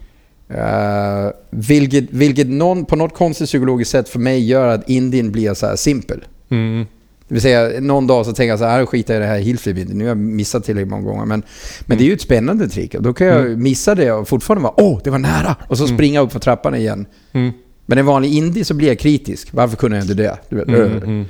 [0.54, 5.54] Uh, vilket vilket någon, på något konstigt psykologiskt sätt för mig gör att indien blir
[5.54, 6.24] så här simpel.
[6.48, 6.86] Mm.
[7.28, 9.32] Det vill säga, någon dag så tänker jag så här, "Ah, skiter jag i det
[9.32, 9.88] här hillflip.
[9.88, 11.24] Nu har jag missat tillräckligt många gånger.
[11.26, 11.42] Men,
[11.86, 12.94] men det är ju ett spännande trick.
[12.94, 13.62] Och Då kan jag Mm.
[13.62, 15.56] missa det och fortfarande vara åh, det var nära!
[15.68, 15.96] Och så Mm.
[15.96, 17.06] springa upp för trappan igen.
[17.32, 17.50] Mm.
[17.86, 19.48] Men en vanlig indie så blir jag kritisk.
[19.52, 20.38] Varför kunde jag inte det?
[20.48, 21.02] Du vet, Mm.
[21.02, 21.24] Mm.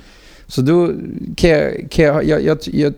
[0.47, 0.91] Så då
[1.37, 2.95] kan jag, kan jag, jag, jag, jag,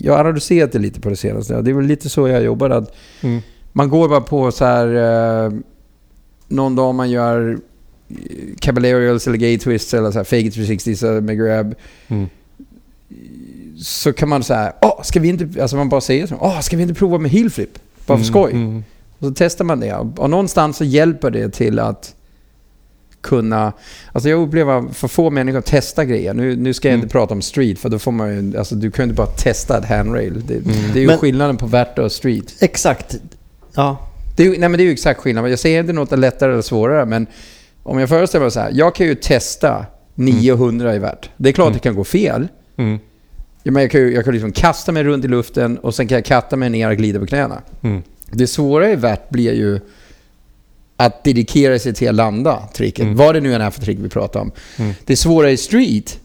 [0.00, 1.62] jag har analyserat det lite på det senaste.
[1.62, 2.70] Det är väl lite så jag jobbar.
[2.70, 3.40] Att Mm.
[3.72, 4.86] Man går bara på så här...
[5.46, 5.52] Eh,
[6.48, 7.58] någon dag man gör
[8.08, 8.16] eh,
[8.60, 11.74] Caballerials eller Gay Twists eller så här Fake It 360 så med grab.
[12.08, 12.26] Mm.
[13.78, 15.62] Så kan man säga, åh, ska vi inte...
[15.62, 16.36] Alltså man bara säger så.
[16.40, 17.78] Åh, ska vi inte prova med heel flip?
[18.06, 18.52] Bara för skoj.
[18.52, 18.84] Mm.
[19.18, 19.94] Och så testar man det.
[19.94, 22.14] Och, någonstans så hjälper det till att
[23.20, 23.72] kunna...
[24.12, 26.34] Alltså jag upplever för få människor att testa grejer.
[26.34, 27.04] Nu, nu ska jag Mm.
[27.04, 28.58] inte prata om street för då får man ju...
[28.58, 30.42] Alltså du kan ju inte bara testa ett handrail.
[30.46, 30.66] Det, Mm.
[30.92, 32.54] det är ju Men- skillnaden på värta och street.
[32.60, 33.16] Exakt.
[33.78, 33.98] Ja.
[34.36, 35.50] Det är, nej men det är ju exakt skillnad.
[35.50, 37.26] Jag säger inte något är lättare eller svårare men
[37.82, 38.70] om jag föreställer mig så här.
[38.74, 41.30] Jag kan ju testa 900 i värt.
[41.36, 41.74] Det är klart Mm.
[41.74, 42.48] det kan gå fel.
[42.76, 42.98] Mm.
[43.62, 46.08] Ja, men jag kan ju jag kan liksom kasta mig runt i luften och sen
[46.08, 47.62] kan jag katta mig ner och glida på knäna.
[47.82, 48.02] Mm.
[48.30, 49.80] Det svåra i värt blir ju
[50.96, 53.02] att dedikera sig till att landa tricket.
[53.02, 53.16] Mm.
[53.16, 54.52] Vad det nu än är för trick vi pratar om.
[54.78, 54.94] Mm.
[55.04, 56.18] Det svåra i street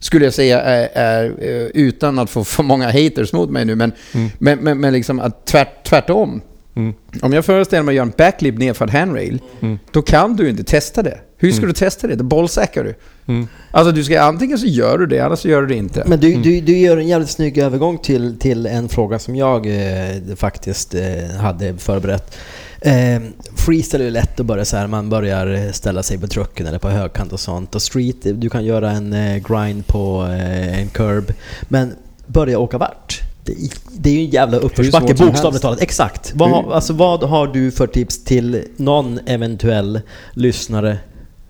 [0.00, 3.74] skulle jag säga är, är eh, utan att få för många haters mot mig nu,
[3.74, 4.28] men, Mm.
[4.38, 6.40] men, men, men liksom att tvärt, tvärtom.
[6.76, 6.94] Mm.
[7.22, 9.78] Om jag föreställer mig att göra en backlip nerför ett handrail, Mm.
[9.92, 11.18] då kan du inte testa det.
[11.36, 11.68] Hur ska Mm.
[11.68, 12.14] du testa det?
[12.14, 12.94] Det bollsäckar du.
[13.26, 13.46] Mm.
[13.70, 16.04] Alltså du ska, antingen så gör du det, annars så gör du det inte.
[16.06, 16.42] Men du, Mm.
[16.42, 20.94] du, du gör en jävligt snygg övergång till, till en fråga som jag eh, faktiskt
[20.94, 22.36] eh, hade förberett.
[22.80, 23.20] Eh,
[23.56, 26.78] freestyle är lätt att börja så här, man börjar eh, ställa sig på trucken eller
[26.78, 27.74] på högkant och sånt.
[27.74, 31.32] Och street, du kan göra en eh, grind på eh, en curb.
[31.68, 31.92] Men
[32.26, 33.20] börja åka vart?
[33.44, 33.54] Det,
[33.98, 35.80] det är ju en jävla uppförsbacke bokstavligt talat.
[35.80, 36.32] Exakt.
[36.34, 40.00] Vad, har- alltså, vad har du för tips till någon eventuell
[40.34, 40.98] lyssnare?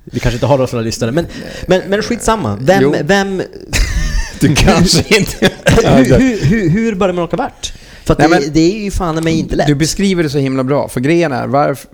[0.05, 1.27] Vi kanske inte har några sådana lyssnare, men,
[1.67, 2.59] men, men skitsamma.
[2.60, 2.94] Vem, Jo.
[3.05, 3.43] vem,
[4.41, 5.51] Du kanske inte...
[5.67, 7.73] hur, hur, hur, hur börjar man åka vart?
[8.05, 9.67] För Nej, det, men- det är ju fan mig inte lätt.
[9.67, 10.89] Du beskriver det så himla bra.
[10.89, 11.91] För grejen är, varför,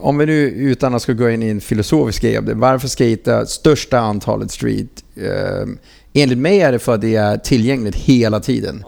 [0.00, 2.88] om vi nu utan att ska gå in i en filosofisk grej av det, varför
[2.88, 5.04] skata största antalet street?
[5.16, 5.68] Eh,
[6.12, 8.84] enligt mig är det för att det är tillgängligt hela tiden.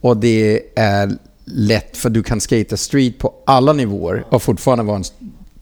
[0.00, 4.96] Och det är lätt för du kan skata street på alla nivåer och fortfarande vara
[4.96, 5.04] en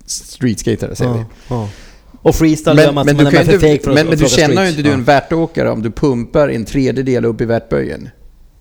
[0.06, 1.18] streetskatare, säger vi.
[1.18, 1.68] ja, ja.
[2.22, 4.62] Och freestyle gör man Men, men, du, är kan inte, men, att men du känner
[4.62, 5.04] ju inte du är en Ja.
[5.04, 8.08] värtåkare om du pumpar en tredjedel upp i värtböjen.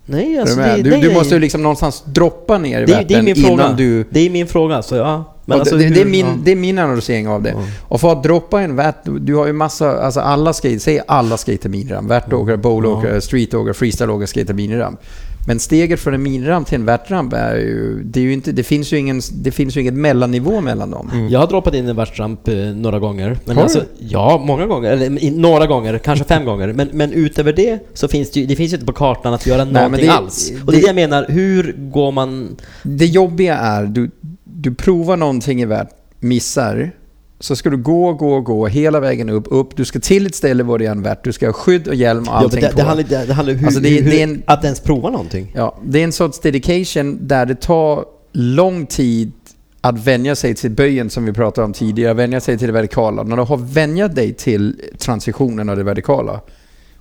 [0.06, 2.94] Nej, alltså det, du, nej, du måste ju liksom någonstans droppa ner i det, det
[2.94, 3.52] värten min fråga.
[3.52, 4.04] innan du...
[4.10, 5.34] Det är min fråga, så ja.
[5.44, 6.32] Men alltså, det, det, är hur- min, ja.
[6.44, 7.50] det är min analysering av det.
[7.50, 7.62] Ja.
[7.82, 11.36] Och för att droppa en värt, du- har ju massa, alltså alla skate, säg alla
[11.36, 12.10] skater miniramp.
[12.10, 15.00] Värtåkare, bowlåkare, streetåkare, freestyleåkare skater miniramp.
[15.46, 18.62] Men steget från en miniramp till en värtramp är ju, det är ju inte, det
[18.62, 21.10] finns ju ingen, det finns ju inget mellannivå mellan dem.
[21.12, 21.28] Mm.
[21.28, 23.38] Jag har droppat in en värtsramp eh, några gånger.
[23.44, 23.84] Men Har alltså, du?
[23.98, 24.90] ja, många gånger.
[24.92, 26.72] Eller några gånger, kanske fem gånger.
[26.72, 29.64] Men, men utöver det så finns det det finns ju inte på kartan att göra
[29.64, 30.52] men någonting det- alls.
[30.66, 32.56] Och det- det jag menar, hur går man...
[32.82, 34.10] Det jobbiga är, du,
[34.44, 35.88] du provar någonting i värt,
[36.20, 36.90] missar,
[37.40, 39.76] så ska du gå, gå, gå hela vägen upp, upp.
[39.76, 41.24] Du ska till ett ställe var det är en värt.
[41.24, 42.76] Du ska ha skydd och hjälm och Ja, allting det, på.
[42.76, 44.80] det, handlar, det, det handlar hur, Alltså, det är- hur, det är en- att ens
[44.80, 45.52] prova någonting.
[45.54, 49.32] Ja, det är en sorts dedication där det tar lång tid
[49.80, 53.22] att vänja sig till böjen som vi pratade om tidigare, vänja sig till det vertikala.
[53.22, 56.40] När du har vänjat dig till transitionen och det vertikala.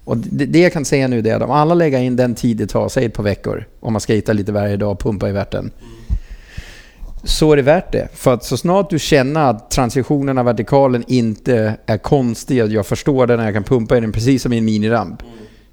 [0.04, 2.58] Och det, det jag kan säga nu är att om alla lägger in den tid
[2.58, 5.32] det tar, säg ett par veckor, om man skejtar lite varje dag och pumpar i
[5.32, 5.72] värten.
[7.28, 8.08] Så är det värt det.
[8.14, 12.86] För att så snart du känner att transitionen av vertikalen inte är konstig, att jag
[12.86, 15.24] förstår den jag kan pumpa i den precis som i en miniramp.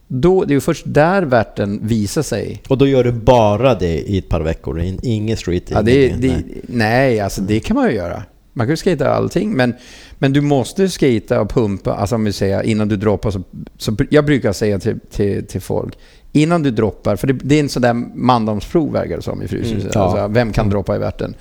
[0.09, 2.63] Då, det är ju först där värten visar sig.
[2.69, 4.81] Och då gör du bara det i ett par veckor?
[4.81, 5.71] In- Ingen street?
[5.71, 6.61] Ja, det, ingen, det, nej.
[6.67, 8.23] nej, alltså det kan man ju göra.
[8.53, 9.75] Man kan ju skata allting, men,
[10.19, 13.31] men du måste skata och pumpa, alltså om vi säger innan du droppar.
[13.31, 13.43] Så,
[13.79, 15.99] så jag brukar säga till, till, till folk,
[16.35, 19.49] innan du droppar, för det, det är en sån där mandomsprov verkar det som i
[19.49, 19.79] Fryshuset.
[19.79, 20.01] Mm, ja.
[20.01, 21.35] alltså, vem kan droppa i värten?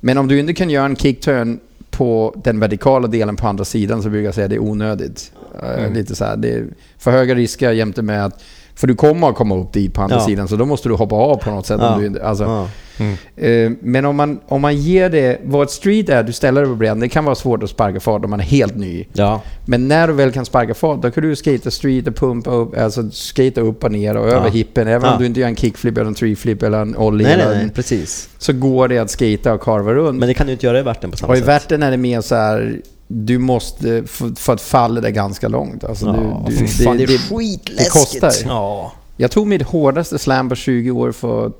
[0.00, 4.02] Men om du inte kan göra en kickturn på den vertikala delen på andra sidan
[4.02, 5.32] så brukar jag säga att det är onödigt.
[5.62, 5.92] Eh, Mm.
[5.92, 6.66] Lite så här, det är
[6.98, 8.42] för höga risker jämte med att
[8.76, 10.26] för du kommer att komma upp dit på andra Ja.
[10.26, 11.78] sidan så då måste du hoppa av på något sätt.
[11.80, 11.94] Ja.
[11.94, 12.68] Om du, alltså, Ja.
[12.98, 13.14] Mm.
[13.36, 16.70] Eh, Men om man, om man ger det, vad ett street är, du ställer dig
[16.70, 19.04] på bredden, det kan vara svårt att sparka fart om man är helt ny.
[19.12, 19.40] ja.
[19.66, 22.78] Men när du väl kan sparka fart, då kan du skata street och pumpa upp,
[22.78, 24.88] alltså skata upp och ner och över hippen.
[24.88, 25.12] Även Ja.
[25.12, 27.54] om du inte gör en kickflip eller en treeflip eller en ollie Nej, eller nej,
[27.54, 28.28] en, nej, precis.
[28.38, 30.18] så går det att skata och karva runt.
[30.18, 31.48] Men det kan du inte göra i värten på samma och i sätt.
[31.48, 35.84] värten är det mer så här, du måste, för, för att fallet är ganska långt.
[35.84, 37.78] Alltså Ja, du, du, fan, det, är det, skitläskigt.
[37.78, 38.48] det kostar.
[38.48, 38.92] Ja.
[39.16, 41.52] jag tog mitt hårdaste slam på 20 år för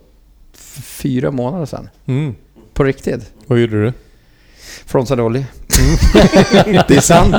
[0.55, 1.89] f- fyra månader sedan.
[2.07, 2.35] Mm.
[2.75, 3.31] På riktigt.
[3.47, 3.93] Vad gjorde du?
[4.87, 5.47] Frontside ollie.
[6.89, 7.37] det är sant.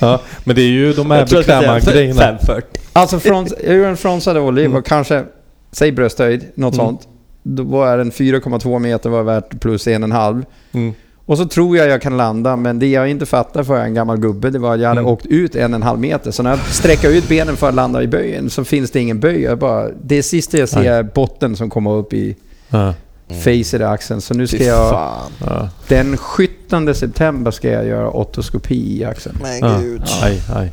[0.00, 2.20] Ja, men det är ju de här bekväma grejerna.
[2.20, 2.80] 540.
[2.92, 4.72] Alltså front, jag gjorde en frontside ollie, Mm.
[4.74, 5.24] var kanske,
[5.72, 6.86] säg brösthöjd, något Mm.
[6.86, 7.08] sånt.
[7.42, 10.44] Då var den 4,2 meter var värt plus en och en halv.
[10.72, 10.94] Mm.
[11.28, 13.86] Och så tror jag jag kan landa, men det jag inte fattar för jag är
[13.86, 15.12] en gammal gubbe, det var att jag hade Mm.
[15.12, 16.30] åkt ut en och en halv meter.
[16.30, 19.20] Så när jag sträcker ut benen för att landa i böjen så finns det ingen
[19.20, 19.42] böj.
[19.42, 22.36] Jag bara, det sista jag ser är botten som kommer upp i
[22.68, 22.94] Ja,
[23.28, 24.20] facet i axeln.
[24.20, 24.94] Så nu ska jag,
[25.40, 29.38] ja, den 17 september ska jag göra otoskopi i axeln.
[29.42, 29.78] Men ja.
[29.80, 30.02] gud.
[30.22, 30.72] Aj, aj.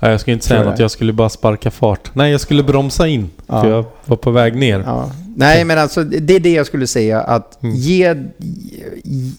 [0.00, 2.10] Ja, jag skulle inte säga något, jag skulle bara sparka fart.
[2.14, 3.30] Nej, jag skulle bromsa in.
[3.46, 3.62] Ja.
[3.62, 4.82] För jag var på väg ner.
[4.86, 5.10] Ja.
[5.36, 7.20] Nej, men alltså det är det jag skulle säga.
[7.20, 7.76] Att Mm.
[7.76, 8.14] ge,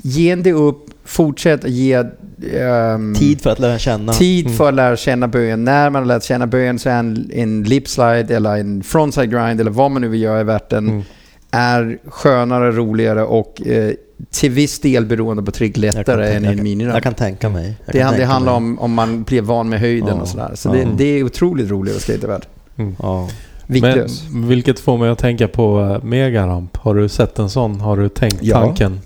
[0.02, 2.04] ge det upp, fortsätt ge
[2.60, 4.14] ehm, Tid för att lära känna.
[4.14, 4.58] tid Mm.
[4.58, 5.64] för att lära känna böjen.
[5.64, 9.30] När man har lärt känna böjen så är en, en lip slide eller en frontside
[9.32, 11.04] grind eller vad man nu vill göra i värten Mm.
[11.52, 13.94] Är skönare, roligare och eh,
[14.32, 16.94] till viss del beroende på trick lättare än i en jag, miniramp.
[16.96, 17.76] jag kan tänka mig.
[17.86, 18.70] Jag Det, kan det tänka handlar mig.
[18.72, 20.22] om om man blir van med höjden Ja.
[20.22, 20.52] och sådär.
[20.56, 20.74] Så Ja.
[20.74, 22.46] det, det är otroligt roligt att skata värld.
[22.78, 22.96] Mm.
[23.68, 24.24] Viktlös.
[24.32, 26.78] Men vilket får mig att tänka på eh, megaramp.
[26.78, 27.82] Har du sett en sån?
[27.82, 28.56] Har du tänkt Ja.
[28.60, 29.00] tanken?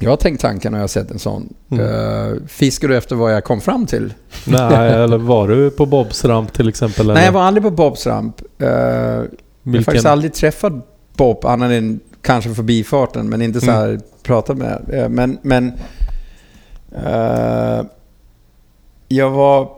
[0.00, 1.52] Jag har tänkt tanken när jag har sett en sån.
[1.70, 1.84] Mm.
[1.86, 4.12] Uh, fiskar du efter vad jag kom fram till?
[4.46, 7.06] Nej, eller var du på Bobs ramp till exempel?
[7.06, 7.24] Nej, eller?
[7.24, 8.40] jag var aldrig på Bobs ramp.
[8.58, 9.26] Eh, Jag
[9.66, 10.72] har faktiskt aldrig träffat
[11.18, 13.76] Bob, annat än kanske förbifarten, men inte så Mm.
[13.76, 14.82] här pratat med.
[14.92, 15.72] Eh, Men, men
[16.92, 17.84] eh,
[19.08, 19.70] jag var...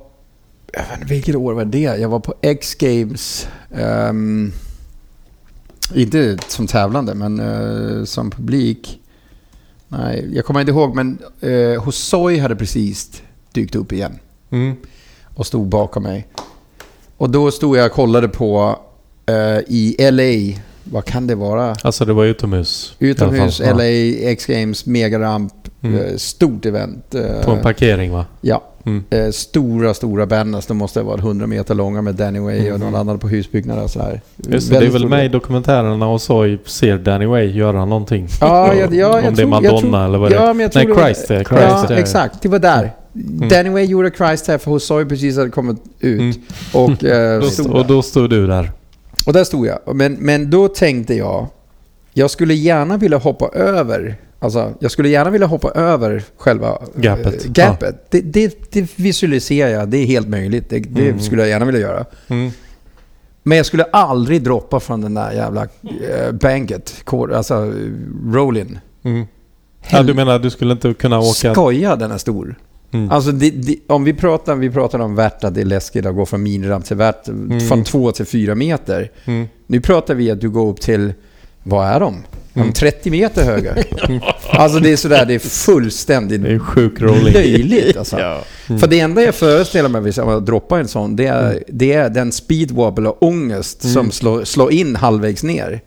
[0.72, 1.78] Jag vet inte, vilket år var det?
[1.80, 3.48] Jag var på X-Games.
[3.74, 4.52] ehm,
[5.94, 9.00] inte som tävlande, men eh, som publik.
[9.88, 14.18] Nej, jag kommer inte ihåg, men uh, Hosoi hade precis dykt upp igen
[14.50, 14.76] Mm.
[15.34, 16.26] och stod bakom mig.
[17.16, 18.78] Och då stod jag och kollade på
[19.66, 20.60] i LA,
[20.90, 21.76] vad kan det vara?
[21.82, 22.94] Alltså det var utomhus?
[22.98, 23.66] i Utomhus, fall.
[23.66, 23.74] Ja.
[23.74, 25.52] LA X-Games, megaramp,
[25.82, 25.98] Mm.
[25.98, 27.14] eh, stort event.
[27.14, 28.24] eh, På en parkering va?
[28.40, 29.04] Ja, Mm.
[29.10, 30.66] eh, stora, stora banners.
[30.66, 32.80] De måste ha varit 100 meter långa med Danny Way och Mm.
[32.80, 34.20] de landade på husbyggnader och sådär.
[34.36, 38.28] Just det, det är väl med i dokumentärerna och så ser Danny Way göra någonting.
[38.40, 40.40] Ja, ja, ja, jag Om det är Madonna jag tror- eller vad det är.
[40.46, 41.62] Ja, men jag tror Nej, det Christ är Christ.
[41.62, 42.42] Ja, är- exakt.
[42.42, 42.92] Det var där.
[43.14, 43.48] Mm.
[43.48, 46.20] Danny Way gjorde Christ här för Hosoi precis hade kommit ut.
[46.20, 46.34] Mm.
[46.72, 48.70] Och, eh, och då stod du där.
[49.26, 49.78] Och där stod jag.
[49.96, 51.46] Men, men då tänkte jag,
[52.12, 57.44] jag skulle gärna vilja hoppa över, alltså jag skulle gärna vilja hoppa över själva Gapet.
[57.44, 58.10] eh, gapet.
[58.10, 60.70] Det, det, det visualiserar jag, det är helt möjligt.
[60.70, 61.20] Det, det Mm.
[61.20, 62.04] skulle jag gärna vilja göra.
[62.28, 62.50] Mm.
[63.42, 68.78] Men jag skulle aldrig droppa från den där jävla eh, banket, alltså eh, roll-in.
[69.02, 69.26] Mm.
[69.90, 71.52] Ja, du menar du skulle inte kunna åka...
[71.54, 72.54] Skoja, den är stor.
[72.92, 73.10] Mm.
[73.10, 76.14] Alltså det, det, om vi pratar, vi pratar om värt att det är läskigt att
[76.14, 77.24] gå från miniramp till värt,
[77.68, 79.10] från två till fyra meter.
[79.24, 79.46] Mm.
[79.66, 81.12] Nu pratar vi att du går upp till,
[81.62, 82.14] vad är de?
[82.54, 82.72] De Mm.
[82.72, 83.74] 30 meter höga.
[84.50, 88.16] alltså det är sådär, det är fullständigt Det är sjuk löjligt alltså.
[88.68, 88.80] Mm.
[88.80, 91.62] För det enda jag föreställer mig om jag droppar en sån, det är, Mm.
[91.68, 93.94] det är den speed wobble och ångest Mm.
[93.94, 95.80] som slår, slår in halvvägs ner.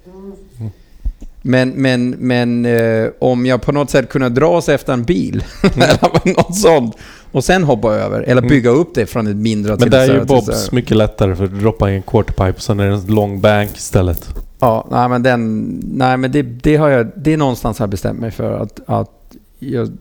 [1.46, 5.44] Men, men, men eh, om jag på något sätt kunde dra sig efter en bil,
[5.76, 6.96] eller något sånt,
[7.32, 8.50] och sen hoppa över, eller Mm.
[8.50, 11.36] bygga upp det från ett mindre Men till där är större ju Bobs mycket lättare
[11.36, 14.30] för att droppa i en quarterpipe sen är det en lång bank istället.
[14.60, 15.64] Ja, nej men den...
[15.94, 17.08] Nej men det, det har jag...
[17.16, 18.80] Det är någonstans jag bestämt mig för att...
[18.86, 19.92] att jag,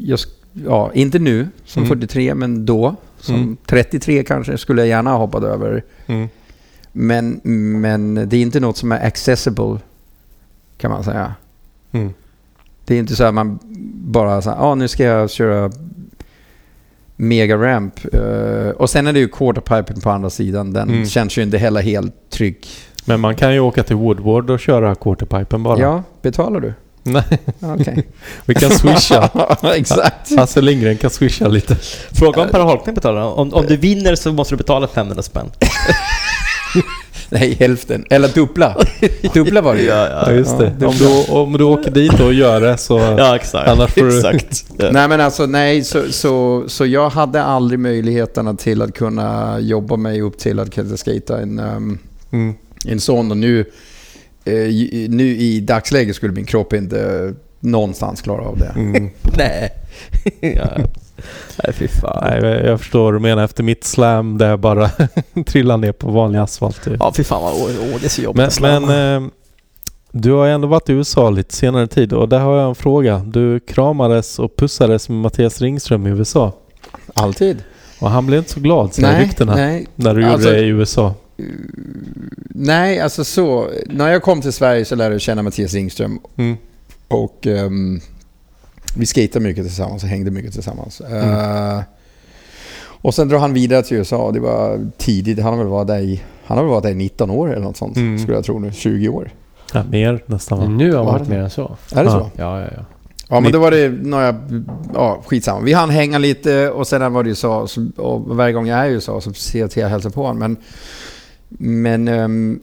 [0.00, 0.18] jag,
[0.66, 1.88] ja, inte nu som Mm.
[1.88, 2.96] 43 men då.
[3.20, 3.56] Som Mm.
[3.66, 5.84] 33 kanske skulle jag gärna ha hoppat över.
[6.06, 6.28] Mm.
[6.92, 7.40] Men,
[7.80, 9.78] men det är inte något som är accessible
[10.78, 11.34] kan man säga.
[11.92, 12.12] Mm.
[12.84, 13.58] Det är inte så att man
[13.94, 15.70] bara så här, ah, nu ska jag köra
[17.16, 18.00] mega ramp.
[18.14, 20.72] Eh, och sen är det ju quarterpipen på andra sidan.
[20.72, 21.06] Den Mm.
[21.06, 22.66] känns ju inte heller helt trygg.
[23.04, 25.78] Men man kan ju åka till Woodward och köra quarterpipen bara.
[25.78, 26.72] Ja, betalar du?
[27.06, 27.24] Nej,
[28.44, 29.30] vi kan swisha.
[29.76, 30.36] Exakt.
[30.36, 31.76] Hasse Lindgren kan swisha lite.
[32.12, 33.22] Fråga om Per Holknekt betalar.
[33.22, 35.50] Om, om du vinner så måste du betala 500 spänn.
[37.30, 38.04] Nej, hälften.
[38.10, 38.76] Eller dubbla.
[39.34, 39.86] Dubbla var det ju.
[39.88, 40.72] Ja, just det.
[40.80, 42.98] Ja, om, du, om du åker dit och gör det så...
[43.18, 43.68] Ja, exakt.
[43.68, 44.64] Annars får du- exakt.
[44.78, 44.90] Ja.
[44.92, 49.96] Nej men alltså nej, så, så, så jag hade aldrig möjligheterna till att kunna jobba
[49.96, 51.98] mig upp till att kunna skata en, um,
[52.32, 52.54] Mm.
[52.86, 53.30] en sån.
[53.30, 53.64] Och nu,
[54.44, 58.72] eh, i- nu i dagsläget skulle min kropp inte någonstans klara av det.
[58.76, 59.10] Mm.
[59.36, 59.70] Nej.
[61.64, 62.40] Nej, fy fan.
[62.40, 63.44] Nej, jag- förstår vad du menar.
[63.44, 64.90] Efter mitt slam där jag bara
[65.46, 66.84] trillar ner på vanlig asfalt.
[66.84, 66.96] typ.
[67.00, 69.30] Ja, fy fan vad åh, åh, det är så jobbigt Men, men eh,
[70.12, 73.18] du har ändå varit i USA lite senare tid och där har jag en fråga.
[73.18, 76.52] Du kramades och pussades med Mattias Ringström i USA.
[77.14, 77.64] Alltid.
[78.00, 80.68] Och han blev inte så glad, säger ryktena, nej, när du Alltså- gjorde det i
[80.68, 81.14] USA.
[82.50, 83.68] nej, alltså så.
[83.86, 86.56] När jag kom till Sverige så lärde jag känna Mattias Ringström Mm.
[87.08, 88.00] och ehm,
[88.94, 91.00] vi skejtade mycket tillsammans och hängde mycket tillsammans.
[91.00, 91.80] Eh,
[92.86, 94.30] och sen drar han vidare till USA.
[94.32, 95.38] Det var tidigt.
[95.42, 97.62] Han har väl varit där i, han har väl varit där i 19 år eller
[97.62, 97.96] något sånt.
[97.96, 98.18] Mm.
[98.18, 98.72] Skulle jag tro nu.
[98.72, 99.30] 20 år.
[99.72, 100.68] Ja, mer nästan va?
[100.68, 101.76] Nu har han Var varit mer än så.
[101.92, 102.10] Är det Ja.
[102.10, 102.30] så?
[102.36, 102.84] Ja, ja, ja.
[103.28, 104.34] Ja, men då var det några...
[104.94, 105.60] Ja, skitsamma.
[105.60, 107.66] Vi hann hänga lite och sen var det ju så.
[107.96, 110.38] och varje gång jag är i USA så ser jag till att hälsa på honom.
[110.38, 110.56] Men,
[111.58, 112.60] men ehm,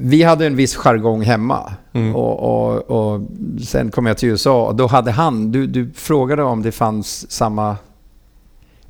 [0.00, 1.72] vi hade en viss jargong hemma.
[1.92, 2.16] Mm.
[2.16, 3.20] Och, och, och
[3.66, 5.52] sen kom jag till USA och då hade han...
[5.52, 7.76] Du, du frågade om det fanns samma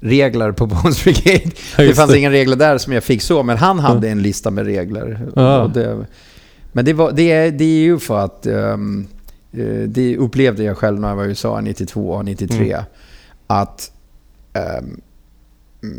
[0.00, 1.40] regler på Bones Brigade.
[1.44, 2.18] Ja, Det just fanns det.
[2.18, 5.28] inga regler där som jag fick så, men han hade en lista med regler.
[5.62, 6.06] Och det,
[6.72, 8.76] men det, var, det, är, det är ju för att eh,
[9.86, 12.72] det upplevde jag själv när jag var i USA 92 och 93.
[12.72, 12.84] Mm.
[13.46, 13.90] Att
[14.52, 15.00] mm,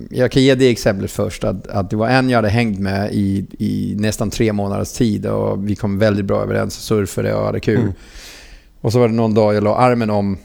[0.09, 1.43] jag kan ge det exemplet först.
[1.43, 5.25] Att, att det var en jag hade hängt med i, i nästan tre månaders tid
[5.25, 7.80] och vi kom väldigt bra överens och surfade och hade kul.
[7.80, 7.91] Mm.
[8.82, 10.38] Och så var det någon dag jag la armen om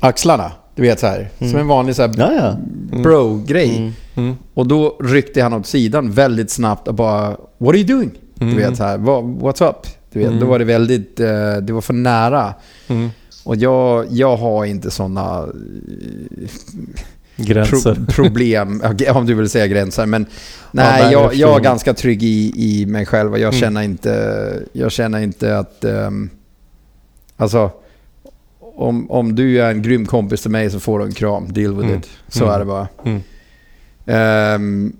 [0.00, 0.52] axlarna.
[0.74, 1.50] Du vet så här, Mm.
[1.52, 2.56] som en vanlig så här Ja, ja.
[2.92, 3.02] Mm.
[3.02, 3.76] bro-grej.
[3.76, 3.92] Mm.
[4.14, 4.36] Mm.
[4.54, 8.54] Och då ryckte han åt sidan väldigt snabbt och bara “What are you doing?” Mm.
[8.54, 9.76] Du vet så här, "Vad- “What's up?”
[10.12, 10.40] du vet, Mm.
[10.40, 12.54] Då var det väldigt, eh, det var för nära.
[12.88, 13.08] Mm.
[13.44, 15.46] Och jag, jag har inte sådana
[17.38, 17.94] Gränser.
[17.94, 20.06] pro, problem, ja, om du vill säga gränser.
[20.06, 20.26] Men
[20.72, 23.60] nej, nej, jag jag, är ganska trygg i, i mig själv och jag, Mm.
[23.60, 25.84] känner, inte, jag känner inte att...
[25.84, 26.30] Um,
[27.36, 27.70] alltså,
[28.60, 31.52] om, om du är en grym kompis till mig så får du en kram.
[31.52, 31.98] Deal with Mm.
[31.98, 32.08] it.
[32.28, 32.54] Så Mm.
[32.54, 32.88] är det bara.
[33.04, 33.20] Mm.
[34.06, 34.92] Ehm,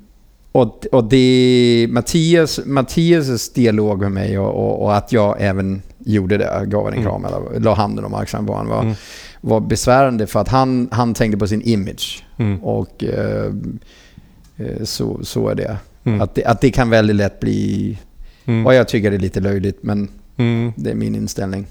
[0.53, 6.39] och, och det, Mattias, Mattias dialog med mig och, och, och att jag även gjorde
[6.39, 7.05] det, gav en Mm.
[7.05, 8.95] kram eller la handen om axeln på honom var, Mm.
[9.41, 12.25] var besvärande för att han, han tänkte på sin image.
[12.39, 12.65] Mm.
[12.65, 13.53] Och eh,
[14.57, 15.77] eh, så, så är det.
[16.05, 16.21] Mm.
[16.21, 16.45] Att det.
[16.45, 17.99] Att det kan väldigt lätt bli,
[18.45, 18.67] Mm.
[18.67, 20.73] och jag tycker det är lite löjligt men Mm.
[20.77, 21.67] det är min inställning.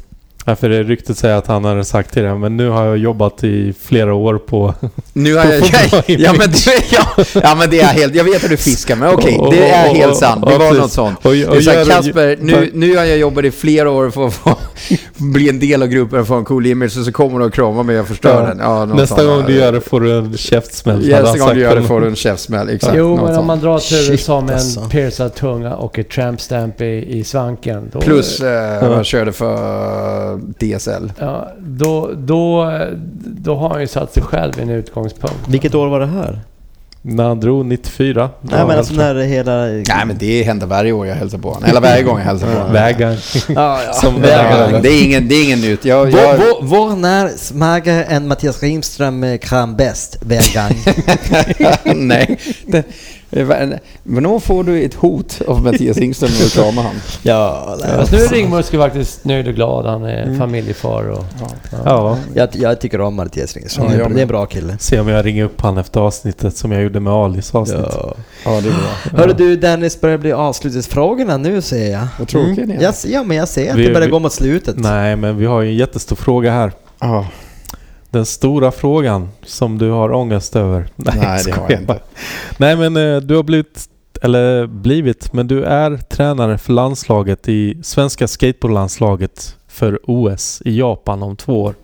[0.49, 2.97] Ja, för det ryktet säger att han hade sagt till det, men nu har jag
[2.97, 4.73] jobbat i flera år på...
[5.13, 8.43] Nu har jag, bra ja, men, du, ja, ja men det är helt, jag vet
[8.43, 10.45] att du fiskar men okej, det är helt sant.
[10.47, 11.25] Det var något sånt.
[11.25, 14.09] Och, Det och så här, gör- Kasper, nu, nu har jag jobbat i flera år
[14.09, 14.55] för att få
[15.17, 17.53] bli en del av gruppen och få en cool image och så kommer du och
[17.53, 18.47] kramar mig och förstör Ja.
[18.47, 18.59] den.
[18.59, 21.07] Ja, Nästa gång du gör det får du en käftsmäll.
[21.09, 22.69] Nästa gång du gör det får du en käftsmäll.
[22.69, 22.93] Exakt.
[22.97, 23.47] Jo, men om sånt.
[23.47, 24.81] man drar till USA med en alltså.
[24.89, 27.89] piercad tunga och ett tramp stamp i, i svanken.
[27.93, 31.11] Då, Plus eh, man körde för DSL.
[31.19, 32.71] Ja, då, då,
[33.23, 35.47] då har han ju satt sig själv i en utgångspunkt.
[35.47, 36.39] Vilket år var det här?
[37.01, 38.29] När han drog 94.
[38.41, 39.65] Nej men alltså när hela...
[39.65, 41.69] Nej men det händer varje år jag hälsar på honom.
[41.69, 42.73] Eller varje gång jag hälsar på honom.
[42.73, 43.19] Vägar.
[43.47, 43.93] Ja, ja.
[44.01, 44.65] Som Vägar.
[44.65, 44.81] vägar.
[44.81, 45.85] Det är ingen, det är ingen nytt.
[45.85, 50.17] Jag, Var, jag, var, var när smakar en Mattias Ringström eh, kram bäst?
[50.21, 50.71] Vägang.
[51.95, 52.37] nej.
[53.29, 56.97] Det, men då får du ett hot av Mattias Ringström när du kramar honom.
[57.23, 59.85] ja, Fast nu är Ringmuske faktiskt nöjd och glad.
[59.85, 60.37] Han är Mm.
[60.39, 61.25] familjefar och...
[61.85, 62.17] Ja.
[62.33, 63.85] jag, jag tycker om Mattias Ringström.
[63.91, 64.77] Ja, Det är- en bra kille.
[64.79, 67.79] Se om jag ringer upp han efter avsnittet som jag gjorde med Alis avsnitt.
[67.93, 68.13] Ja.
[68.45, 68.73] Ja, det är
[69.11, 69.19] bra.
[69.19, 72.07] Hörru du Dennis, börjar bli avslutningsfrågorna nu ser jag.
[72.19, 72.69] Vad tråkigt Mm.
[72.69, 72.81] ni är.
[72.81, 74.75] Jag, ser- ja men jag ser att Vi- det börjar vi- gå mot slutet.
[74.77, 76.71] Nej, men vi har ju en jättestor fråga här.
[76.99, 77.25] Ja.
[78.17, 80.87] Den stora frågan som du har ångest över.
[80.95, 81.99] Nej, det har jag inte.
[82.57, 83.89] Nej, men eh, du har blivit,
[84.21, 91.23] eller blivit, men du är tränare för landslaget i svenska skateboardlandslaget för OS i Japan
[91.23, 91.75] om två år.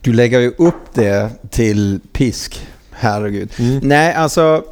[0.00, 2.66] Du lägger ju upp det till pisk.
[2.90, 3.50] Herregud.
[3.58, 3.80] Mm.
[3.82, 4.64] Nej, alltså.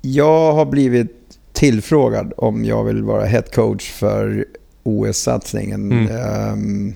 [0.00, 4.44] Jag har blivit tillfrågad om jag vill vara head coach för
[4.82, 5.92] OS-satsningen.
[5.92, 6.16] Mm.
[6.16, 6.94] Ehm,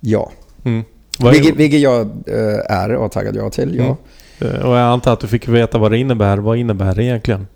[0.00, 0.30] ja.
[0.64, 0.84] Mm.
[1.18, 3.96] Vilket, vilket jag eh, är och har taggat ja till, ja.
[4.40, 4.54] Mm.
[4.56, 6.38] Eh, Och jag antar att du fick veta vad det innebär.
[6.38, 7.46] Vad innebär det egentligen?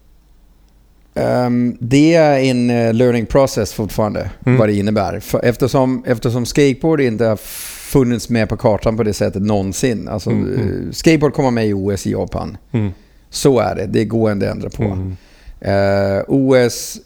[1.15, 4.59] Ehm, det är en eh, learning process fortfarande, Mm.
[4.59, 5.21] vad det innebär.
[5.21, 7.37] För eftersom, eftersom skateboard inte har
[7.91, 10.09] funnits med på kartan på det sättet någonsin.
[10.09, 10.93] Alltså, Mm, mm.
[10.93, 12.57] skateboard kommer med i OS i Japan.
[12.73, 12.91] Mm.
[13.31, 14.83] Så är det, det går inte att ändra på.
[14.83, 15.17] Mm.
[15.61, 16.99] Eh, OS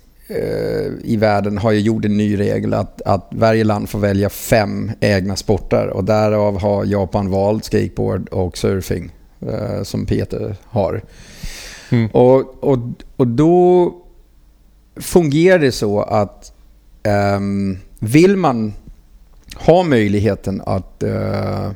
[1.05, 4.91] i världen har ju gjort en ny regel att, att varje land får välja fem
[5.01, 11.03] egna sporter och därav har Japan valt skateboard och surfing eh, som Peter har.
[11.91, 12.11] Mm.
[12.11, 12.79] Och, och,
[13.17, 13.95] och då
[14.97, 16.53] fungerar det så att
[17.03, 18.73] ehm, vill man
[19.55, 21.67] ha möjligheten att eh,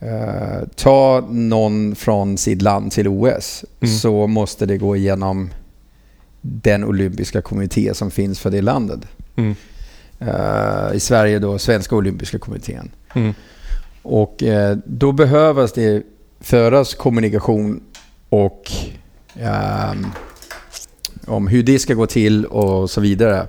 [0.00, 3.94] eh, ta någon från sitt land till OS Mm.
[3.94, 5.50] så måste det gå igenom
[6.40, 9.00] den olympiska kommitté som finns för det landet.
[9.36, 9.54] Mm.
[10.18, 12.90] Eh, I Sverige då Svenska olympiska kommittén.
[13.14, 13.34] Mm.
[14.02, 16.02] Och eh, då behövs det
[16.40, 17.80] föras kommunikation
[18.28, 18.72] och
[19.34, 20.06] ehm,
[21.26, 23.46] om hur det ska gå till och så vidare.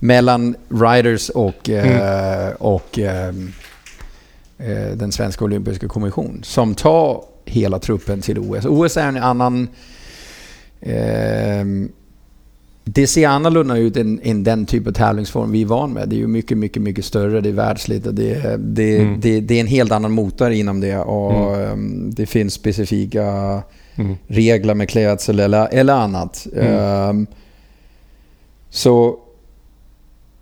[0.00, 3.52] Mellan riders och, eh, och ehm,
[4.58, 8.64] eh, den svenska olympiska kommission som tar hela truppen till OS.
[8.64, 9.68] OS är en annan...
[10.80, 11.92] ehm,
[12.84, 16.08] det ser annorlunda ut än, den typ av tävlingsform vi är van med.
[16.08, 17.40] Det är ju mycket, mycket, mycket större.
[17.40, 19.20] Det är världsligt och det, är- det, Mm.
[19.20, 20.98] det, det är en helt annan motor inom det.
[20.98, 21.72] Och Mm.
[21.72, 23.62] ehm, det finns specifika
[23.96, 24.14] Mm.
[24.26, 26.46] regler med klädsel eller, eller annat.
[26.60, 27.26] Ehm,
[28.70, 29.16] så,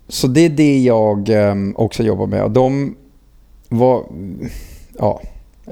[0.07, 2.43] så det är det jag ehm, också jobbar med.
[2.43, 2.95] Och de
[3.69, 4.05] var...
[4.99, 5.21] Ja.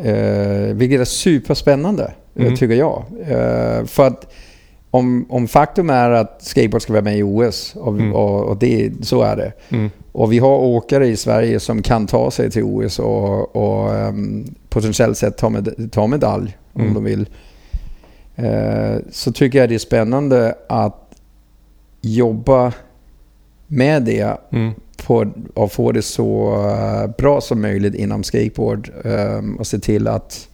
[0.06, 2.56] Uh, vilket är superspännande, Mm.
[2.56, 3.04] tycker jag.
[3.28, 4.34] Eh, för att
[4.92, 8.14] om, om faktum är att skateboard ska vara med i OS, och, Mm.
[8.16, 9.52] och, och det, så är det.
[9.70, 9.90] Mm.
[10.12, 14.46] Och vi har åkare i Sverige som kan ta sig till OS och, och um,
[14.70, 16.94] potentiellt sett ta, med, ta medalj om Mm.
[16.94, 17.30] de vill.
[18.36, 21.16] Eh, så tycker jag det är spännande att
[22.02, 22.74] jobba
[23.68, 24.72] med det Mm.
[25.06, 30.08] på, och få det så eh, bra som möjligt inom skateboard ehm, och se till
[30.08, 30.48] att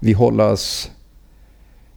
[0.00, 0.90] vi håller oss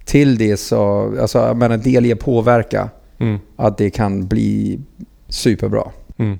[0.09, 1.75] till det så, alltså jag menar
[2.13, 2.89] att påverka
[3.21, 3.39] Mm.
[3.55, 4.79] att det kan bli
[5.29, 5.83] superbra.
[6.17, 6.39] Mm.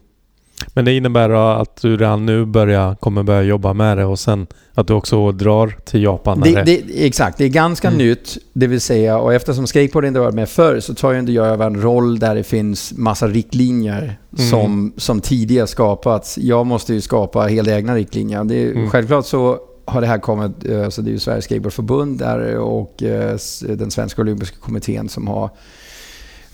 [0.73, 1.30] Men det innebär
[1.61, 5.31] att du redan nu börjar, kommer börja jobba med det och sen att du också
[5.31, 6.41] drar till Japan?
[6.41, 7.98] Det, det, exakt, det är ganska Mm.
[7.98, 8.38] nytt.
[8.53, 11.48] Det vill säga, och eftersom skateboard inte varit med förr så tar jag inte jag
[11.48, 14.49] över en roll där det finns massa riktlinjer Mm.
[14.49, 16.38] som, som tidigare skapats.
[16.38, 18.43] Jag måste ju skapa helt egna riktlinjer.
[18.43, 18.89] Det, är- Mm.
[18.89, 19.57] Självklart så
[19.89, 23.91] har det här kommit, eh, så det är ju Sveriges Skateboardförbund där och eh, den
[23.91, 25.49] svenska olympiska kommittén som har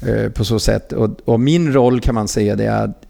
[0.08, 0.92] eh, på så sätt.
[0.94, 3.02] Och, och min roll kan man säga det är att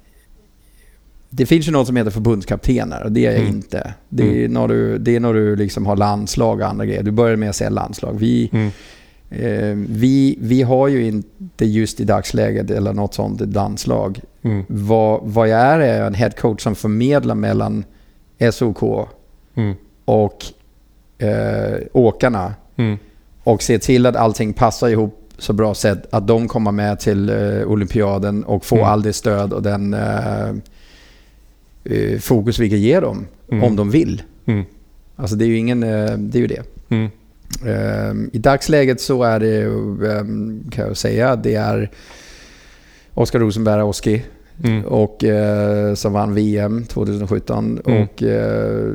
[1.29, 3.55] det finns ju något som heter förbundskaptener och det är jag Mm.
[3.55, 3.93] inte.
[4.09, 7.03] Det är, när du, det är när du liksom har landslag och andra grejer.
[7.03, 8.13] Du börjar med att säga landslag.
[8.19, 8.71] Vi, Mm.
[9.29, 14.19] eh, vi, vi har ju inte just i dagsläget eller något sånt landslag.
[14.41, 14.63] Mm.
[14.67, 17.83] Vad, vad jag är är en headcoach som förmedlar mellan
[18.51, 19.07] SOK
[19.57, 19.75] Mm.
[20.06, 20.45] Och
[21.17, 22.98] eh, åkarna Mm.
[23.43, 27.30] och ser till att allting passar ihop så bra sätt att de kommer med till
[27.30, 28.90] eh, olympiaden och får Mm.
[28.90, 30.50] all det stöd och den eh,
[31.84, 33.64] eh, fokus vi kan ge dem Mm.
[33.64, 34.22] om de vill.
[34.45, 34.64] Mm.
[35.16, 36.64] Alltså det är ju ingen, eh, det är ju det.
[36.90, 37.09] Mm.
[37.67, 39.61] Ehm, I dagsläget så är det,
[40.11, 41.92] ehm, kan jag säga, det är
[43.14, 44.24] Oskar Rosenberg, Oski,
[44.64, 44.85] Mm.
[44.85, 48.03] och, eh, som vann VM 2017 Mm.
[48.03, 48.93] och eh,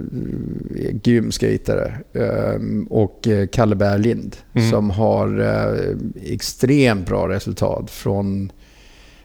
[1.02, 1.92] grym skatare.
[2.14, 4.70] Ehm, och eh, Kalle Berglind Mm.
[4.70, 5.96] som har eh,
[6.32, 8.52] extremt bra resultat från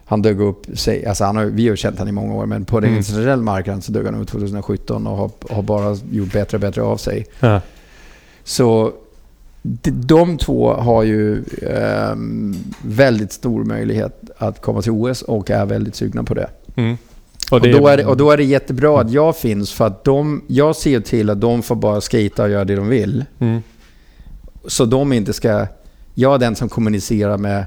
[0.08, 2.66] han dök upp, sig- alltså han har, vi har känt honom i många år, men
[2.66, 2.98] på den Mm.
[2.98, 6.82] internationella marknaden så dök han upp 2017 och har, har bara gjort bättre och bättre
[6.82, 7.26] av sig.
[7.40, 7.62] Ja.
[8.44, 8.94] Så
[9.92, 15.96] de, två har ju ehm, väldigt stor möjlighet att komma till OS och är väldigt
[15.96, 16.50] sugna på det.
[16.76, 16.98] Mm.
[17.52, 20.44] Och, då är det, och då är det jättebra att jag finns för att de,
[20.48, 23.26] jag ser till att de får bara skata och göra det de vill.
[23.40, 23.62] Mm.
[24.68, 25.68] Så de inte ska...
[26.14, 27.66] Jag är den som kommunicerar med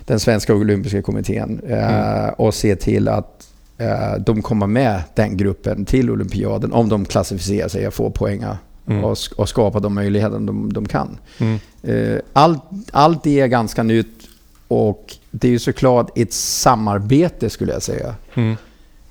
[0.00, 2.34] den svenska olympiska kommittén eh, Mm.
[2.38, 3.48] och ser till att
[3.78, 8.44] eh, de kommer med den gruppen till olympiaden om de klassificerar sig och får poäng
[8.86, 9.04] Mm.
[9.04, 11.18] och, och skapar de möjligheter de, de kan.
[11.38, 11.58] Mm.
[11.82, 14.28] Eh, allt, allt det är ganska nytt
[14.68, 18.56] och det är ju såklart ett samarbete skulle jag säga Mm.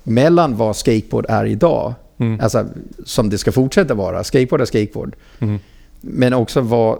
[0.02, 2.40] mellan vad skateboard är idag, Mm.
[2.40, 2.66] alltså
[3.04, 4.24] som det ska fortsätta vara.
[4.24, 5.16] Skateboard är skateboard.
[5.38, 5.58] Mm.
[6.00, 6.98] Men också vad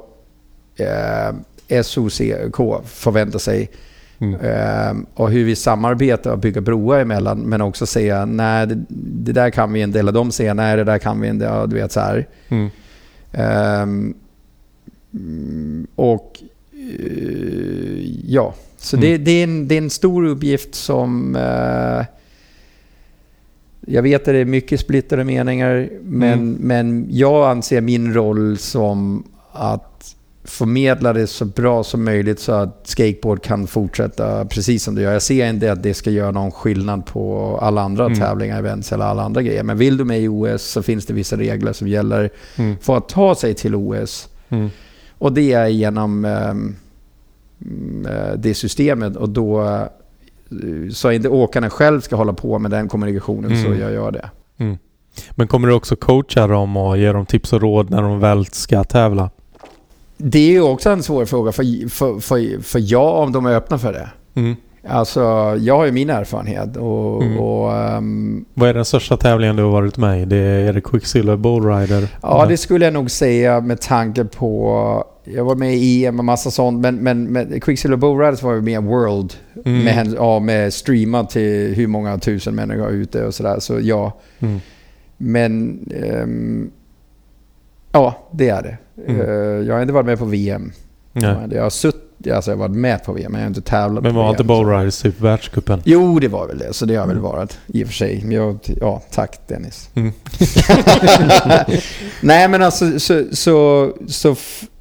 [0.76, 3.70] eh, SOCK förväntar sig
[4.18, 4.40] Mm.
[4.42, 7.38] Ehm, och hur vi samarbetar och bygger broar emellan.
[7.40, 9.98] Men också säga nej, det, där kan vi inte.
[9.98, 11.44] Eller de säger nej, det där kan vi inte.
[11.44, 12.26] Ja, du vet så här.
[12.48, 12.68] Mm.
[15.12, 16.42] Mm, och
[18.26, 19.08] ja, så Mm.
[19.10, 21.36] det, det, är en, det är en stor uppgift som...
[21.36, 22.04] eh,
[23.86, 26.56] jag vet att det är mycket splittrade meningar, men, Mm.
[26.60, 32.80] men jag anser min roll som att förmedla det så bra som möjligt så att
[32.84, 35.12] skateboard kan fortsätta precis som det gör.
[35.12, 38.18] Jag ser inte att det ska göra någon skillnad på alla andra Mm.
[38.18, 39.62] tävlingar, events eller alla andra grejer.
[39.62, 42.76] Men vill du med i OS så finns det vissa regler som gäller Mm.
[42.80, 44.28] för att ta sig till OS.
[44.48, 44.70] Mm.
[45.18, 46.76] Och det är genom ehm,
[47.62, 49.82] mm, eh, det systemet och då eh,
[50.92, 53.80] så inte åkarna själv ska hålla på med den kommunikationen så Mm.
[53.80, 54.30] jag gör det.
[55.30, 58.46] Men kommer du också coacha dem och ge dem tips och råd när de väl
[58.46, 59.30] ska tävla?
[60.16, 63.54] Det är ju också en svår fråga för, för, för, för jag om de är
[63.56, 64.08] öppna för det.
[64.34, 64.56] Mm.
[64.88, 65.20] Alltså,
[65.60, 67.38] jag har ju min erfarenhet och, Mm.
[67.38, 70.24] och ehm, Vad är den största tävlingen du har varit med i?
[70.24, 72.08] Det är, är det Quicksilver Bowrider?
[72.22, 75.04] ja, det skulle jag nog säga med tanke på...
[75.24, 78.60] Jag var med i EM och massa sånt, men, men med Quicksilver Bowriders var vi
[78.60, 79.34] med i World.
[79.64, 79.84] Mm.
[79.84, 83.56] Med, ja, med streamat till hur många tusen människor ute och sådär.
[83.60, 84.60] Så ja, Mm.
[85.16, 85.78] men...
[86.04, 86.70] ehm,
[87.94, 88.76] ja, det är det.
[89.08, 89.20] Mm.
[89.20, 90.72] Eh, jag har inte varit med på VM.
[91.12, 91.34] Nej.
[91.50, 92.00] Jag har suttit...
[92.34, 94.44] Alltså jag har varit med på VM, men jag har inte tävlat Men var inte
[94.44, 95.82] Bowriders typ världscupen?
[95.84, 96.72] Jo, det var väl det.
[96.72, 97.22] Så det har väl Mm.
[97.30, 98.34] varit i och för sig.
[98.34, 99.90] Jag, ja, tack Dennis.
[99.94, 100.12] Mm.
[102.20, 104.36] Nej, men alltså så, så, så,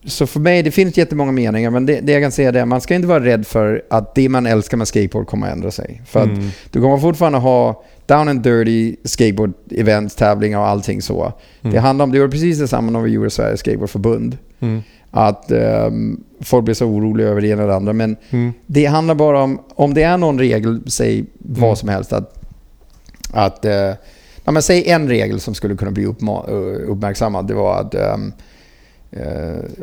[0.05, 2.67] så för mig, det finns jättemånga meningar, men det, det jag kan säga är att
[2.67, 5.71] man ska inte vara rädd för att det man älskar med skateboard kommer att ändra
[5.71, 6.01] sig.
[6.05, 6.49] För att Mm.
[6.71, 11.33] du kommer fortfarande ha down and dirty skateboard events, tävlingar och allting så.
[11.61, 11.73] Mm.
[11.73, 14.37] Det handlar om, det var precis detsamma när vi gjorde Sveriges Skateboardförbund.
[14.59, 14.81] Mm.
[15.11, 17.93] Att ehm, folk blir så oroliga över det ena eller det andra.
[17.93, 18.53] Men Mm.
[18.65, 21.75] det handlar bara om, om det är någon regel, säg vad Mm.
[21.75, 22.39] som helst, att,
[23.31, 23.91] att eh,
[24.43, 26.45] ja, men säg en regel som skulle kunna bli uppma-
[26.87, 27.47] uppmärksammad.
[27.47, 28.17] Det var att eh,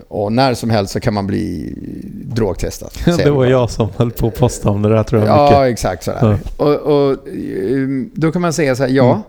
[0.08, 1.74] och när som helst så kan man bli
[2.24, 2.90] drogtestad.
[3.24, 5.72] Det var jag som höll på att posta om det där tror jag Ja, mycket.
[5.72, 6.38] exakt sådär.
[6.56, 9.22] Och, och ehm, då kan man säga så här, ja, Mm.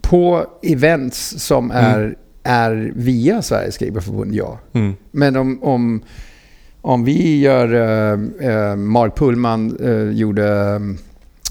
[0.00, 4.58] på events som är, är via Sveriges Skateboardförbund, ja.
[4.72, 4.94] Mm.
[5.10, 6.02] Men om, om,
[6.80, 7.74] om vi gör...
[7.74, 8.18] eh,
[8.50, 10.80] eh, Mark Pullman eh, gjorde...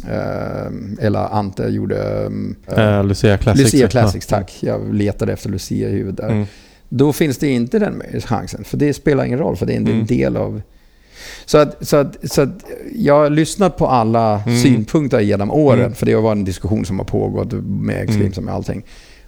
[0.10, 2.30] eh, eller Ante gjorde...
[2.68, 3.74] eh, Eh, Lucia Classics.
[3.74, 4.38] Lucia Classics, Ja.
[4.38, 4.58] tack.
[4.60, 6.30] Jag letade efter Lucia i huvudet där.
[6.30, 6.46] Mm.
[6.94, 8.64] Då finns det inte den chansen.
[8.64, 10.02] För det spelar ingen roll, för det är inte Mm.
[10.02, 10.62] en del av...
[11.46, 14.58] Så att, så, att, så att jag har lyssnat på alla Mm.
[14.60, 15.80] synpunkter genom åren.
[15.80, 15.94] Mm.
[15.94, 18.38] För det har varit en diskussion som har pågått med X-Games Mm.
[18.38, 18.84] och med allting.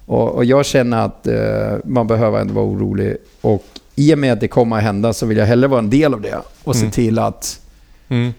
[0.06, 3.16] Och, och jag känner att eh, man behöver inte vara orolig.
[3.40, 5.90] Och i och med att det kommer att hända så vill jag hellre vara en
[5.90, 6.38] del av det.
[6.64, 6.90] Och se Mm.
[6.92, 7.60] till att...
[8.08, 8.32] Mm.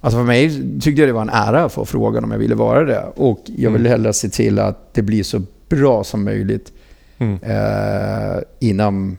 [0.00, 2.54] Alltså för mig tyckte jag det var en ära att få frågan om jag ville
[2.54, 3.04] vara det.
[3.16, 6.72] Och jag vill hellre se till att det blir så bra som möjligt
[7.18, 7.38] Mm.
[7.42, 9.16] eh, inom...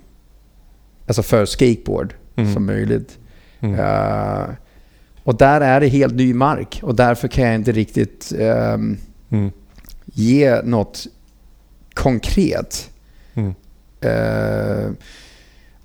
[1.07, 2.53] Alltså för skateboard Mm.
[2.53, 3.17] som möjligt.
[3.59, 3.79] Mm.
[3.79, 4.45] Eh,
[5.23, 9.51] och där är det helt ny mark och därför kan jag inte riktigt Mm.
[10.05, 11.07] ge något
[11.93, 12.89] konkret.
[13.33, 13.53] Mm.
[14.05, 14.91] Uh,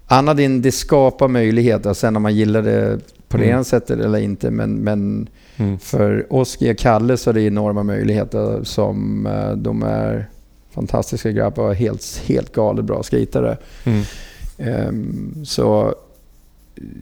[0.06, 1.92] annat än det skapar möjligheter.
[1.94, 2.98] Sen om man gillar det
[3.28, 3.54] på det Mm.
[3.54, 4.50] ena sättet eller inte.
[4.50, 5.78] Men, men Mm.
[5.78, 10.28] för Oskar och Kalle så är det enorma möjligheter som eh, de är
[10.70, 13.56] fantastiska grabbar och helt, helt galet bra skejtare.
[13.84, 14.02] Mm.
[14.58, 15.94] Ehm, så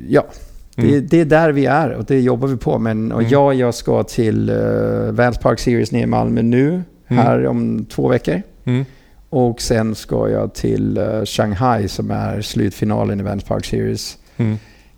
[0.08, 0.26] ja,
[0.76, 0.90] Mm.
[0.90, 2.78] det, det är där vi är och det jobbar vi på.
[2.78, 3.32] Men, och Mm.
[3.32, 7.24] jag, jag ska till uh, Vans Park Series nere i Malmö nu, Mm.
[7.24, 8.42] här om två veckor.
[8.64, 8.84] Mm.
[9.30, 14.18] Och sen ska jag till eh, Shanghai som är slutfinalen i Vans Park Series.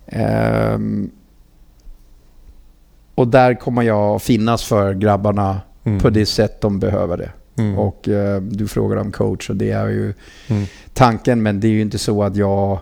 [0.07, 1.09] Ehm,
[3.15, 5.61] och där kommer jag finnas för grabbarna
[6.01, 7.29] på det sätt de behöver det.
[7.57, 7.77] Mm.
[7.77, 10.13] Och eh, du frågar om coach och det är ju
[10.47, 10.65] Mm.
[10.93, 12.79] tanken men det är ju inte så att jag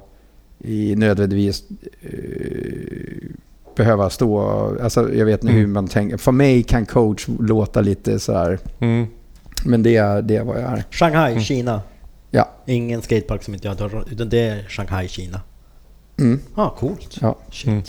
[0.60, 1.64] i nödvändigtvis
[2.02, 3.30] eh,
[3.76, 4.40] behöver stå...
[4.82, 5.60] Alltså jag vet inte Mm.
[5.60, 6.18] hur man tänker.
[6.18, 8.60] För mig kan coach låta lite sådär.
[8.80, 9.08] Mm.
[9.66, 10.84] Men det är, det är vad jag är.
[10.92, 11.44] Shanghai, Mm.
[11.44, 11.82] Kina.
[12.32, 12.50] Ja.
[12.66, 15.42] Ingen skatepark som inte jag har utan det är Shanghai, Kina.
[16.20, 16.40] Mm.
[16.56, 17.18] Ja, ah, coolt.
[17.22, 17.38] Ja.
[17.66, 17.82] Mm.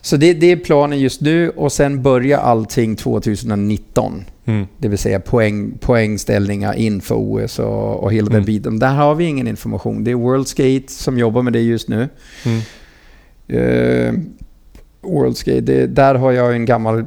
[0.00, 4.24] Så det, det är planen just nu och sen börjar allting 2019.
[4.46, 4.66] Mm.
[4.78, 8.44] Det vill säga poäng, poängställningar inför OS och, och hela den Mm.
[8.46, 8.78] biten.
[8.78, 10.04] Där har vi ingen information.
[10.04, 12.08] Det är World Skate som jobbar med det just nu.
[12.44, 12.60] Mm.
[13.48, 14.14] Eh,
[15.02, 17.04] World Skate, det, där har jag en gammal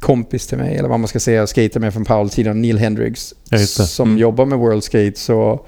[0.00, 3.58] kompis till mig, eller vad man ska säga, skater med från Powell-tiden, Neil Hendricks, Ja,
[3.58, 3.84] just det.
[3.84, 4.18] som Mm.
[4.20, 5.12] jobbar med World Skate.
[5.20, 5.64] Så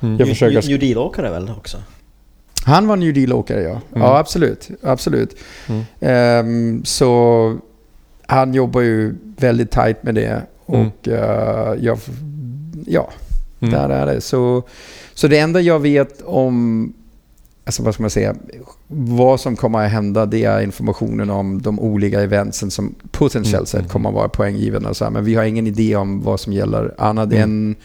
[0.00, 0.16] Mm.
[0.18, 1.76] Jag försöker- New, New Deal-åkare väl också?
[2.64, 3.70] Han var New Deal-åkare, ja.
[3.70, 3.80] Mm.
[3.92, 4.68] Ja, absolut.
[4.82, 5.36] absolut.
[5.68, 5.82] Mm.
[6.00, 7.56] Ehm, så
[8.26, 10.42] han jobbar ju väldigt tajt med det.
[10.68, 10.86] Mm.
[10.86, 11.98] Och eh, jag,
[12.86, 13.10] ja,
[13.60, 13.74] Mm.
[13.74, 14.20] där är det.
[14.20, 14.62] Så,
[15.14, 16.92] så det enda jag vet om,
[17.64, 18.34] alltså vad ska man säga,
[18.88, 23.84] vad som kommer att hända det är informationen om de olika eventsen som potentiellt Mm.
[23.84, 24.88] sett kommer att vara poänggivande.
[24.88, 25.10] Och så här.
[25.10, 27.42] Men vi har ingen idé om vad som gäller annat Mm.
[27.42, 27.76] än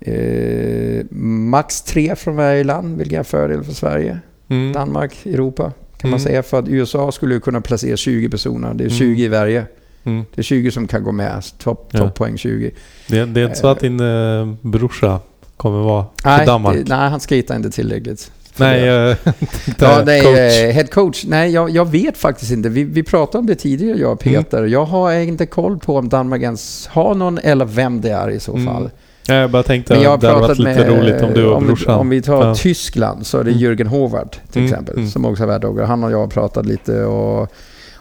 [0.00, 1.04] eh,
[1.50, 4.18] max tre från varje land, vilket är en fördel för Sverige.
[4.48, 4.72] Mm.
[4.72, 5.72] Danmark, Europa
[6.04, 6.30] kan man Mm.
[6.30, 6.42] säga.
[6.42, 8.74] För att USA skulle kunna placera 20 personer.
[8.74, 8.98] Det är Mm.
[8.98, 9.64] 20 i varje.
[10.04, 10.24] Mm.
[10.34, 11.42] Det är 20 som kan gå med.
[11.58, 11.98] Topp Ja.
[11.98, 12.70] toppoäng 20.
[13.08, 15.20] Det, det är inte så att din eh, brorsa
[15.56, 16.76] kommer vara Nej, för Danmark?
[16.76, 18.30] det, nej, han skejtar inte tillräckligt.
[18.56, 20.36] Nej, jag tänkte Ja, nej, coach.
[20.38, 21.24] eh, head coach.
[21.28, 22.68] Nej, jag, jag vet faktiskt inte.
[22.68, 24.42] Vi, vi pratade om det tidigare, jag och Mm.
[24.44, 24.64] Peter.
[24.64, 28.40] Jag har inte koll på om Danmark ens har någon eller vem det är i
[28.40, 28.88] så Mm.
[29.28, 30.88] Ja, jag bara tänkte att jag har det hade varit lite med...
[30.88, 31.98] roligt om du och om, vi, brorsan.
[32.00, 32.54] om vi tar Ja.
[32.54, 33.62] Tyskland så är det Mm.
[33.62, 34.96] Jürgen Håvard till Mm, exempel.
[34.96, 35.08] mm.
[35.10, 35.84] Som också är världåkare.
[35.84, 37.52] Han och jag har pratat lite och...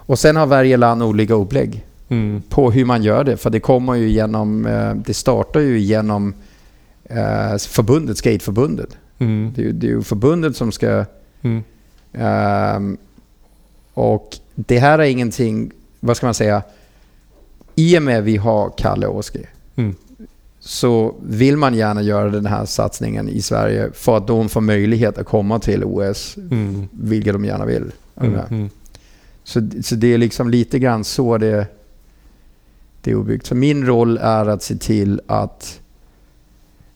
[0.06, 2.42] Och sen har varje land olika upplägg Mm.
[2.50, 3.38] på hur man gör det.
[3.38, 4.66] För det kommer ju genom...
[4.66, 6.34] eh, Det startar ju genom
[7.04, 8.98] eh, förbundet, skateförbundet.
[9.20, 9.52] Mm.
[9.56, 11.06] Det är, ju- det är ju förbundet som ska...
[12.14, 12.98] Ehm,
[13.94, 16.62] och det här är ingenting, vad ska man säga,
[17.76, 19.42] i och med vi har Kalle Oskar
[19.76, 19.96] Mm.
[20.66, 25.18] Så vill man gärna göra den här satsningen i Sverige för att de får möjlighet
[25.18, 26.88] att komma till OS, Mm.
[26.92, 27.92] vilket de gärna vill.
[28.22, 28.40] Mm.
[28.50, 28.70] Mm.
[29.44, 31.68] Så, så det är liksom lite grann så det,
[33.02, 33.46] det är uppbyggt.
[33.46, 35.80] Så min roll är att se till att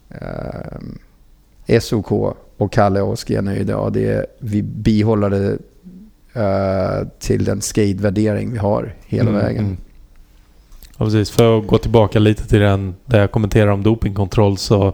[0.09, 0.97] ehm,
[1.81, 2.11] SOK
[2.57, 5.57] och Kalle och Oskar är nöjda och det, vi bihåller det
[6.41, 9.77] eh, till den skatevärdering vi har hela Mm, vägen.
[10.98, 11.32] Ja, precis.
[11.32, 14.93] För att gå tillbaka lite till den där jag kommenterar om dopingkontroll så,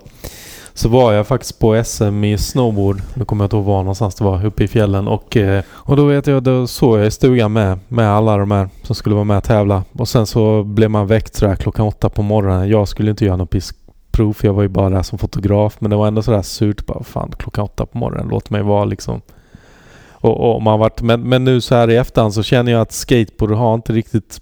[0.73, 3.01] så var jag faktiskt på SM i snowboard.
[3.13, 5.07] Nu kommer jag inte ihåg var någonstans det var, uppe i fjällen.
[5.07, 8.51] Och, eh, och då vet jag, då såg jag i stugan med, med alla de
[8.51, 9.83] här som skulle vara med och tävla.
[9.91, 12.69] Och sen så blev man väckt sådär klockan åtta på morgonen.
[12.69, 15.75] Jag skulle inte göra något piskprov för jag var ju bara där som fotograf.
[15.79, 18.85] Men det var ändå sådär surt bara, fan klockan åtta på morgonen, låt mig vara
[18.85, 19.21] liksom.
[20.11, 22.91] Och, och man varit, men, men nu så här i efterhand så känner jag att
[22.91, 24.41] skateboard har inte riktigt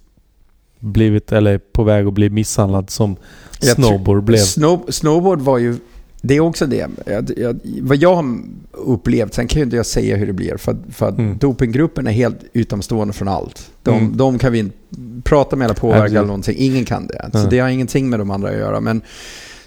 [0.82, 3.16] blivit, eller på väg att bli misshandlad som
[3.60, 4.38] Jag snowboard blev.
[4.38, 5.76] Snow, snowboard var ju,
[6.22, 6.86] det är också det.
[7.06, 8.38] Jag, jag, vad jag har
[8.72, 11.38] upplevt, sen kan ju inte jag säga hur det blir, för, för att Mm.
[11.38, 13.70] dopinggruppen är helt utomstående från allt.
[13.82, 14.16] De, Mm.
[14.16, 14.76] de kan vi inte
[15.24, 16.56] prata med eller påverka eller någonting.
[16.58, 17.30] Ingen kan det.
[17.32, 18.80] Så det har ingenting med de andra att göra.
[18.80, 19.02] Men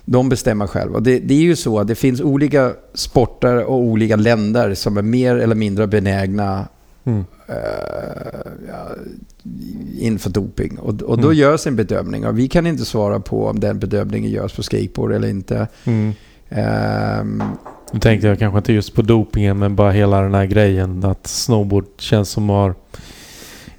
[0.05, 0.99] de bestämmer själva.
[0.99, 5.01] Det, det är ju så att det finns olika sporter och olika länder som är
[5.01, 6.67] mer eller mindre benägna
[7.05, 7.23] Mm.
[8.67, 8.87] ja,
[9.99, 10.77] inför doping.
[10.79, 11.37] Och, och då Mm.
[11.37, 15.11] görs en bedömning och vi kan inte svara på om den bedömningen görs på skateboard
[15.11, 15.67] eller inte.
[15.83, 16.13] Mm.
[16.49, 17.43] Ehm,
[17.93, 21.27] Nu tänkte jag kanske inte just på dopingen men bara hela den här grejen att
[21.27, 22.75] snowboard känns som har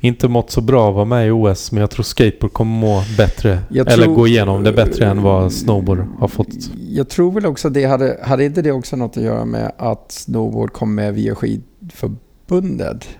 [0.01, 3.03] inte mått så bra att vara med i OS men jag tror skateboard kommer må
[3.19, 3.59] bättre.
[3.69, 6.49] Jag eller tror- gå igenom det bättre än vad snowboard har fått.
[6.91, 10.13] jag tror väl också det hade, hade inte det också något att göra med att
[10.13, 12.23] snowboard kom med via skidförbundet?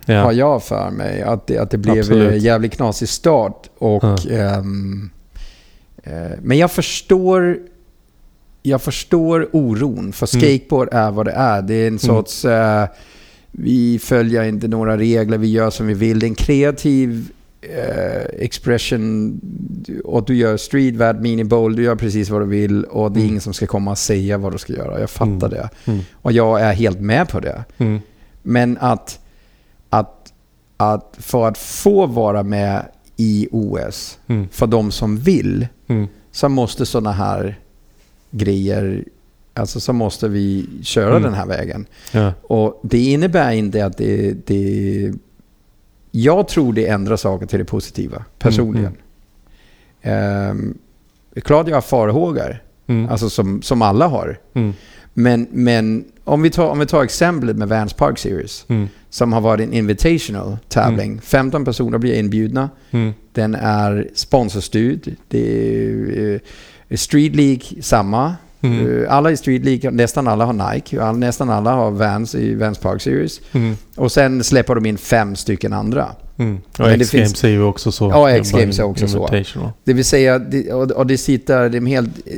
[0.07, 0.33] Har Ja.
[0.33, 1.23] jag för mig.
[1.23, 2.33] Att det, att det blev Absolut.
[2.33, 3.71] en jävligt knasig start.
[3.79, 4.17] Och, Ja.
[4.31, 5.11] ehm,
[6.03, 7.59] eh, men jag förstår,
[8.63, 10.13] jag förstår oron.
[10.13, 10.41] För Mm.
[10.59, 11.63] skateboard är vad det är.
[11.63, 12.45] Det är en sorts...
[12.45, 12.87] eh,
[13.59, 16.19] vi följer inte några regler, vi gör som vi vill.
[16.19, 17.29] Det är en kreativ
[17.63, 19.41] eh, expression.
[20.05, 22.85] Och du gör streetvärd, mini bowl, du gör precis vad du vill.
[22.85, 23.29] Och det är Mm.
[23.31, 25.01] ingen som ska komma och säga vad du ska göra.
[25.01, 25.51] Jag fattar Mm.
[25.51, 25.69] det.
[25.85, 26.01] Mm.
[26.15, 27.65] Och jag är helt med på det.
[28.47, 28.53] Mm.
[28.53, 29.21] Men att,
[29.91, 30.33] att,
[30.77, 34.49] att för att få vara med i OS, Mm.
[34.49, 36.07] för de som vill, Mm.
[36.31, 37.59] så måste sådana här
[38.31, 39.05] grejer,
[39.55, 41.23] alltså så måste vi köra Mm.
[41.23, 41.87] den här vägen.
[42.13, 42.33] Ja.
[42.43, 45.13] Och det innebär inte att det, det...
[46.11, 48.97] Jag tror det ändrar saker till det positiva, personligen.
[50.03, 50.79] Ehm,
[51.35, 53.09] det är klart jag har farhågor, Mm.
[53.09, 54.39] alltså som, som alla har.
[54.55, 54.73] Mm.
[55.19, 58.89] Men, men om, vi tar, om vi tar exemplet med Vans Park Series, Mm.
[59.11, 61.21] som har varit en invitational tävling.
[61.21, 62.71] 15 personer blir inbjudna.
[62.91, 63.13] Mm.
[63.33, 65.17] Den är sponsorstyrd.
[65.29, 65.39] Det
[65.85, 66.41] är
[66.91, 68.35] eh, Street League samma.
[68.61, 69.03] Mm.
[69.03, 71.03] Eh, Alla i Street League, nästan alla har Nike.
[71.03, 73.41] All, nästan alla har Vans i Vans Park Series.
[73.53, 73.77] Mm.
[73.97, 76.09] Och sen släpper de in fem stycken andra.
[76.39, 76.59] Mm.
[76.79, 78.05] Och X-Games finns- är ju också så.
[78.11, 79.29] Ja, X-Games är också så.
[79.85, 82.35] Det vill säga, det- och det sitter de helt eh,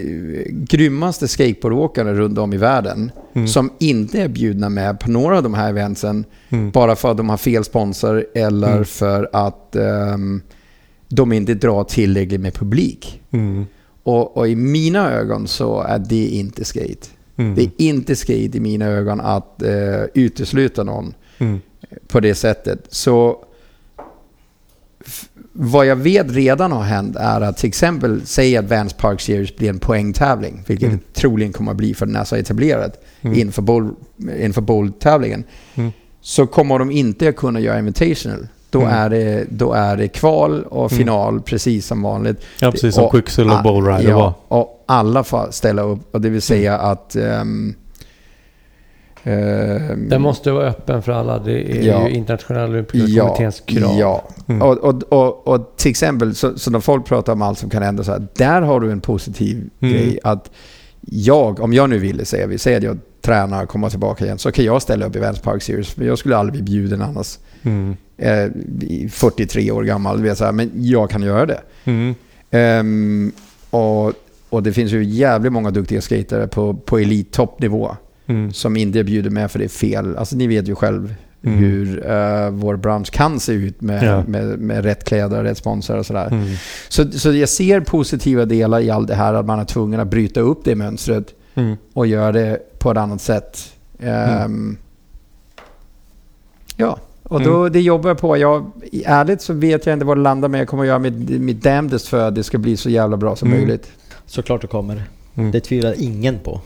[0.46, 3.48] grymmaste skateboardåkare runt om i världen Mm.
[3.48, 6.70] som inte är bjudna med på några av de här eventsen Mm.
[6.70, 8.84] bara för att de har fel sponsor eller Mm.
[8.84, 10.42] för att ehm,
[11.08, 13.22] de inte drar tillräckligt med publik.
[13.30, 13.66] Mm.
[14.02, 17.06] Och, och i mina ögon så är det inte skate.
[17.36, 17.54] Mm.
[17.54, 21.60] Det är inte skate i mina ögon att eh, utesluta någon Mm.
[22.08, 22.78] på det sättet.
[22.88, 23.36] Så
[25.60, 29.56] vad jag vet redan har hänt är att till exempel, säg att Vans Park Series
[29.56, 31.00] blir en poängtävling, vilket Mm.
[31.14, 33.38] troligen kommer att bli för den är så etablerat Mm.
[33.38, 33.90] inför, bowl,
[34.40, 35.44] inför bowl-tävlingen.
[35.74, 35.90] Mm.
[36.20, 38.48] Så kommer de inte att kunna göra invitational.
[38.70, 38.92] Då, Mm.
[38.92, 40.98] är, det, då är det kval och Mm.
[41.04, 42.40] final precis som vanligt.
[42.60, 44.20] Ja, precis som Quicksilver Bowl Rider var.
[44.22, 46.00] ja, och alla får ställa upp.
[46.14, 47.16] Och det vill säga att...
[47.16, 47.74] ehm,
[50.08, 51.38] Den måste vara öppen för alla.
[51.38, 52.08] Det är Ja.
[52.08, 53.98] ju internationella olympiska ja, kommitténs krav.
[53.98, 54.62] Ja, Mm.
[54.62, 57.82] och, och, och, och till exempel så, så när folk pratar om allt som kan
[57.82, 59.94] hända så här, där har du en positiv Mm.
[59.94, 60.50] grej att
[61.00, 64.38] jag, om jag nu ville säga, vi säger att jag tränar och kommer tillbaka igen,
[64.38, 65.90] så kan jag ställa upp i Vans Park Series.
[65.90, 67.38] För jag skulle aldrig bli bjuden annars.
[67.62, 67.96] Mm.
[68.18, 68.44] Eh,
[68.80, 71.60] i 43 år gammal, vet så här, men jag kan göra det.
[71.84, 72.14] Mm.
[72.50, 73.32] Ehm,
[73.70, 74.12] och,
[74.48, 77.96] och det finns ju jävligt många duktiga skatare på, på elittoppnivå
[78.28, 78.52] Mm.
[78.52, 80.16] som inte bjuder med för det är fel.
[80.16, 81.58] Alltså ni vet ju själv Mm.
[81.58, 84.24] hur eh, vår bransch kan se ut med, Ja.
[84.26, 86.26] med, med rätt kläder, rätt sponsor och sådär.
[86.32, 86.48] Mm.
[86.88, 90.08] Så, så jag ser positiva delar i allt det här, att man är tvungen att
[90.08, 91.76] bryta upp det mönstret Mm.
[91.92, 93.72] och göra det på ett annat sätt.
[94.00, 94.76] Ehm,
[96.76, 97.72] Ja, och då, Mm.
[97.72, 98.36] det jobbar jag på.
[98.36, 98.70] Jag,
[99.04, 100.60] ärligt så vet jag inte vad det landar med.
[100.60, 103.36] Jag kommer att göra mitt, mitt damnedest för att det ska bli så jävla bra
[103.36, 103.60] som Mm.
[103.60, 103.90] möjligt.
[104.26, 105.02] Såklart det kommer.
[105.34, 105.50] Mm.
[105.50, 106.60] Det tvivlar ingen på.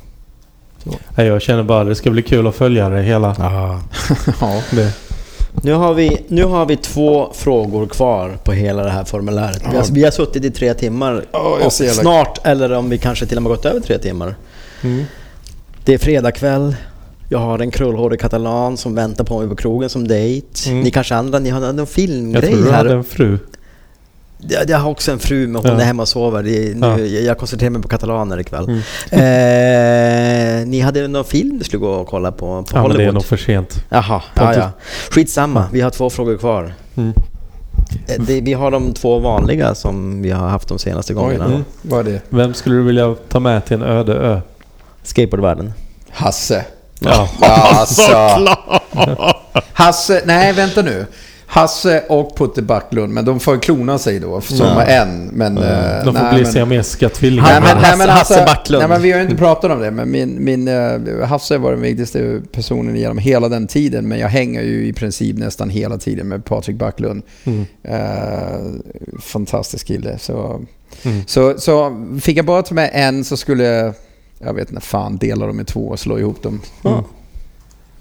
[1.17, 3.37] Nej, Jag känner bara att det ska bli kul att följa det hela.
[3.39, 3.81] Ja.
[4.41, 4.63] ja.
[4.71, 4.93] Det.
[5.63, 9.63] Nu har, vi, nu har vi två frågor kvar på hela det här formuläret.
[9.73, 11.25] Vi, har, vi har suttit i tre timmar.
[11.33, 14.35] Ja, jag och snart, eller om vi kanske till och med gått över tre timmar.
[14.83, 15.05] Mm.
[15.85, 16.77] Det är fredagkväll.
[17.29, 20.71] Jag har en krullhårig katalan som väntar på mig på krogen som dejt.
[20.71, 20.81] Mm.
[20.81, 22.77] Ni kanske andra, ni har någon Jag filmgrej tror du här.
[22.79, 23.39] hade en fru.
[24.49, 25.81] Jag, jag har också en fru men hon Ja.
[25.81, 26.43] är hemma och sover.
[26.43, 27.21] Det, nu, Ja.
[27.21, 28.65] Jag koncentrerar mig på katalaner ikväll.
[28.65, 28.79] Mm.
[30.63, 33.01] Eh, ni hade någon film du skulle gå och kolla på, på Ja, men Hollywood?
[33.01, 33.85] det är nog för sent.
[33.89, 34.71] Jaha, ja, ja.
[35.11, 36.75] Skitsamma, vi har två frågor kvar.
[36.97, 37.13] Mm.
[38.09, 41.45] Eh, Det, vi har de två vanliga som vi har haft de senaste gångerna.
[41.45, 41.65] Mm.
[41.83, 42.21] Vad är det?
[42.29, 44.41] Vem skulle du vilja ta med till en öde ö?
[45.03, 45.73] Skateboardvärlden.
[46.11, 46.65] Hasse.
[47.01, 48.03] Ja, Alltså.
[49.73, 51.07] Hasse, nej vänta nu.
[51.55, 54.83] Hasse och Putte Backlund, men de får klona sig då som Ja.
[54.83, 55.27] en.
[55.33, 57.61] Men, eh, De får nej, bli men- siamesiska tvillingar.
[57.61, 58.81] Nej, men, nej, men Hasse Hasse, Backlund.
[58.81, 61.71] Nej, men vi har ju inte pratat om det, men min, min, uh, Hasse var
[61.73, 64.09] den viktigaste personen genom hela den tiden.
[64.09, 67.23] Men jag hänger ju i princip nästan hela tiden med Patrik Backlund.
[67.45, 67.65] Mm.
[67.83, 70.19] Eh, fantastisk kille.
[70.19, 70.61] Så,
[71.05, 71.23] Mm.
[71.27, 73.95] så, så fick jag bara ta med en så skulle jag,
[74.39, 76.61] jag vet inte, fan dela dem i två och slå ihop dem.
[76.83, 77.05] Ja.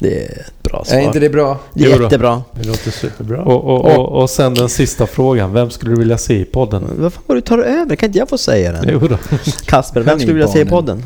[0.02, 0.98] Det är ett bra svar.
[0.98, 1.58] Är inte det bra?
[1.74, 2.44] Jättebra.
[2.54, 3.42] Det låter superbra.
[3.42, 5.54] Och, och, och, och sen den sista frågan.
[5.54, 6.84] Vem skulle du vilja se i podden?
[6.98, 7.96] Varför var du tar över?
[7.96, 8.90] Kan inte jag få säga den?
[8.92, 9.18] Jo då.
[9.66, 11.04] Kasper, vem skulle du vilja se i podden?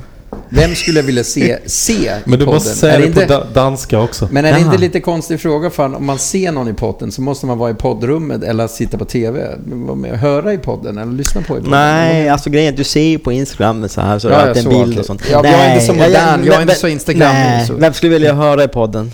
[0.50, 2.54] Vem skulle jag vilja se, se i Men du podden?
[2.56, 4.28] måste säga Är det inte, på da- danska också.
[4.32, 4.68] Men är det Jaha.
[4.68, 5.70] inte lite konstig fråga?
[5.70, 8.98] För om man ser någon i podden så måste man vara i poddrummet eller sitta
[8.98, 9.48] på TV.
[9.66, 11.72] Vara med och höra i podden eller lyssna på i podden.
[11.72, 14.38] Nej, alltså grejen är att du ser ju på Instagram så här så Ja, är
[14.38, 15.00] det ja, alltid en så, bild okej.
[15.00, 15.22] och sånt.
[15.32, 17.74] Ja, jag är inte så Nej, modern, jag är men- inte så Instagram Nej, så.
[17.74, 19.12] vem skulle vilja höra i podden?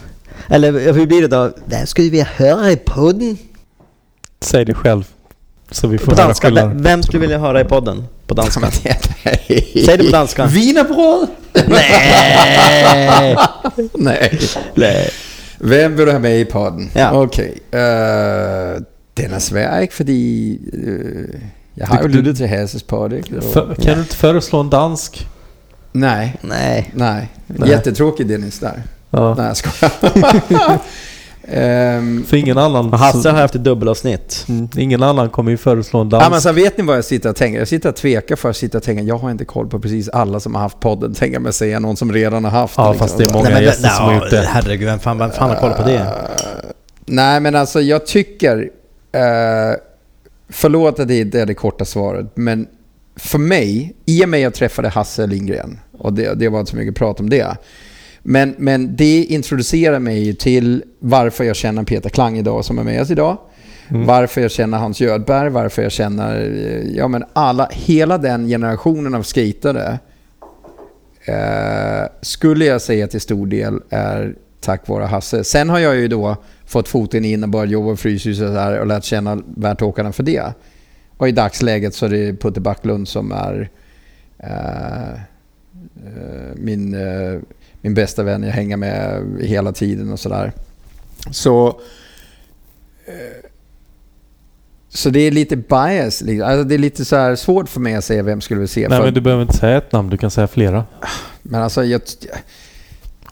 [0.49, 1.51] Eller hur blir det då?
[1.65, 3.37] Vem skulle vilja höra i podden?
[4.41, 5.03] Säg det själv.
[5.71, 8.03] Så vi På får höra danska, vem, vem skulle vilja höra i podden?
[8.27, 8.71] På danska?
[9.85, 10.45] Säg det på danska.
[10.45, 11.27] Wienerbröd?
[11.67, 13.37] Nej!
[13.93, 14.39] Nej.
[14.75, 15.09] Nej.
[15.57, 16.89] Vem vill du ha med i podden?
[16.93, 17.11] Ja.
[17.21, 17.49] Okej.
[17.73, 18.81] Uh,
[19.13, 19.91] den är svår?
[19.91, 21.25] Fordi uh,
[21.75, 23.13] jeg har Du- jo du- lyttet til Hasses podd,
[23.53, 25.27] För, kan du inte föreslå en dansk?
[25.91, 26.91] Nej, Nej.
[26.95, 27.27] nej.
[27.47, 27.69] Nej.
[27.69, 28.83] Jättetråkig Dennis där.
[29.09, 29.35] Ja.
[29.35, 29.91] Nej, jag skojar.
[31.47, 32.93] Ehm, För ingen annan...
[32.93, 34.45] Hasse har haft ett dubbelavsnitt.
[34.49, 36.31] Mm, ingen annan kommer ju föreslå en Ja, dansk.
[36.31, 37.59] men så vet ni vad jag sitter och tänker?
[37.59, 40.09] Jag sitter och tvekar för att sitta och tänka, jag har inte koll på precis
[40.09, 41.13] alla som har haft podden.
[41.13, 43.07] Tänker mig säga någon som redan har haft Ja, liksom.
[43.07, 44.41] fast det är många Nej, men- gäster som har ja, gjort det.
[44.49, 45.95] Herregud, vem fan, vem fan har koll på det?
[45.95, 46.07] Eh,
[47.05, 48.57] nej, men alltså jag tycker...
[49.15, 49.75] Uh,
[50.49, 52.67] förlåt att det är det korta svaret, men
[53.15, 56.71] för mig, i och med att jag träffade Hasse Lindgren, och det, det var inte
[56.71, 57.57] så mycket prat om det,
[58.23, 63.01] men, men det introducerar mig till varför jag känner Peter Klang idag som är med
[63.01, 63.37] oss idag.
[63.89, 64.05] Mm.
[64.05, 66.41] Varför jag känner Hans Gödberg, varför jag känner
[66.95, 69.99] ja, men alla, hela den generationen av skatare
[71.25, 75.43] eh, skulle jag säga till stor del är tack vare Hasse.
[75.43, 76.35] Sen har jag ju då
[76.65, 80.53] fått foten in och börjat jobba på Fryshuset och, och lärt känna värtåkarna för det.
[81.17, 83.69] Och i dagsläget så är det Putte Backlund som är
[84.37, 85.11] eh,
[86.05, 87.39] eh, min, eh,
[87.81, 90.51] min bästa vän jag hänger med hela tiden och sådär.
[91.31, 91.67] Så
[93.05, 93.49] eh,
[94.93, 96.21] så det är lite bias.
[96.21, 96.49] Liksom.
[96.49, 98.87] Alltså det är lite så svårt för mig att säga vem skulle vi se.
[98.87, 100.85] Nej för, men du behöver inte säga ett namn, du kan säga flera.
[101.41, 102.01] men alltså, jag,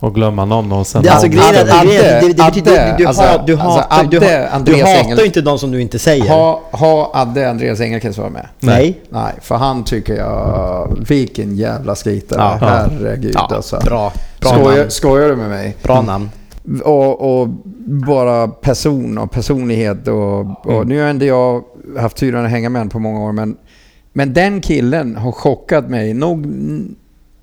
[0.02, 1.04] Och glömma någon och sen...
[1.04, 4.18] Det, alltså, grejen är, Adde, betyder, Adde, du, du, alltså, hat, du, alltså, hatar, du,
[4.18, 6.30] Adde, du Andreas hatar Engel- ju inte de som du inte säger.
[6.30, 8.48] ha, ha Adde Andreas Engelkes vara med?
[8.60, 9.00] Nej.
[9.10, 10.98] Nej, för han tycker jag...
[11.08, 12.40] Vilken jävla skejtare.
[12.62, 12.68] Ja.
[12.68, 13.80] Herregud Ja, alltså.
[13.86, 14.14] bra.
[14.42, 14.92] Bra Skojar, namn.
[14.92, 15.76] skojar du med mig?
[15.84, 16.30] Bra namn.
[16.84, 17.48] Och, och
[17.86, 20.88] bara person och personlighet och, och Mm.
[20.88, 21.64] nu har inte jag
[22.00, 23.58] haft turen att hänga med honom på många år men,
[24.14, 26.14] men den killen har chockat mig.
[26.14, 26.46] Nog,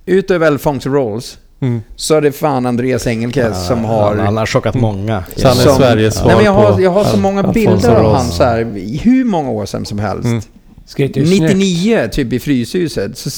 [0.07, 1.81] utöver Alfonso Rolls Mm.
[1.97, 4.17] så är det fan Andreas Engelkes som har...
[4.17, 5.25] Han har chockat många.
[5.37, 7.39] Så han är som- Sveriges svar Nej, men jag, har, jag har så Al- många
[7.43, 8.65] Alfonso bilder av han så här,
[9.03, 10.25] hur många år sedan som helst.
[10.25, 10.41] Mm.
[10.87, 11.43] Skate ju snyggt.
[11.43, 13.19] 99 typ i Fryshuset.
[13.19, 13.31] Så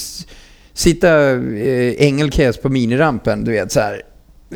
[0.73, 4.01] sitta eh, Engelkes på minirampen, du vet så här.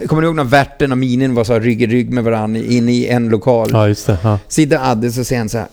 [0.07, 2.61] Kommer du ihåg när Värten och Minin var så här rygg i rygg med varandra
[2.61, 3.69] inne i en lokal?
[3.71, 4.17] Ja, just det.
[4.23, 4.39] Ja.
[4.47, 5.67] Sitter Adde så säger han så här.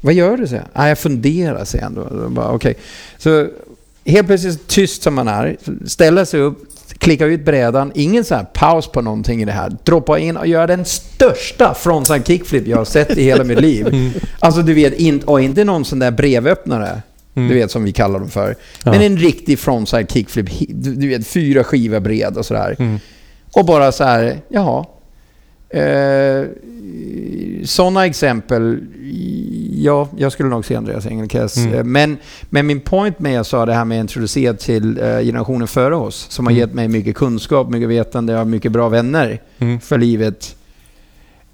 [0.00, 0.46] Vad gör du?
[0.46, 0.84] säger han.
[0.84, 2.08] Ah, jag funderar, säger han då.
[2.22, 2.74] då bara, okej.
[3.18, 3.46] Så
[4.06, 6.58] helt plötsligt tyst som man är, ställa sig upp,
[6.98, 9.76] klicka ut brädan, ingen så här paus på någonting i det här.
[9.84, 13.86] Droppa in och göra den största frontside kickflip jag har sett i hela mitt liv.
[13.86, 14.10] Mm.
[14.38, 17.02] Alltså du vet, in, och inte någon sån där brevöppnare.
[17.34, 17.48] Mm.
[17.48, 18.56] Du vet som vi kallar dem för.
[18.84, 18.90] Ja.
[18.90, 20.46] Men en riktig frontside kickflip.
[20.68, 22.76] Du, du vet, fyra skivor bred och sådär.
[22.78, 22.98] Mm.
[23.52, 24.84] Och bara så här, jaha.
[25.68, 26.46] Eh,
[27.64, 28.78] Sådana exempel,
[29.72, 31.56] ja, jag skulle nog se Andreas Engelkes.
[31.56, 31.74] Mm.
[31.74, 32.16] Eh, Men,
[32.50, 35.96] men min point med jag sa det här med att introducera till eh, generationen före
[35.96, 36.60] oss, som har Mm.
[36.60, 39.80] gett mig mycket kunskap, mycket vetande och mycket bra vänner Mm.
[39.80, 40.56] för livet.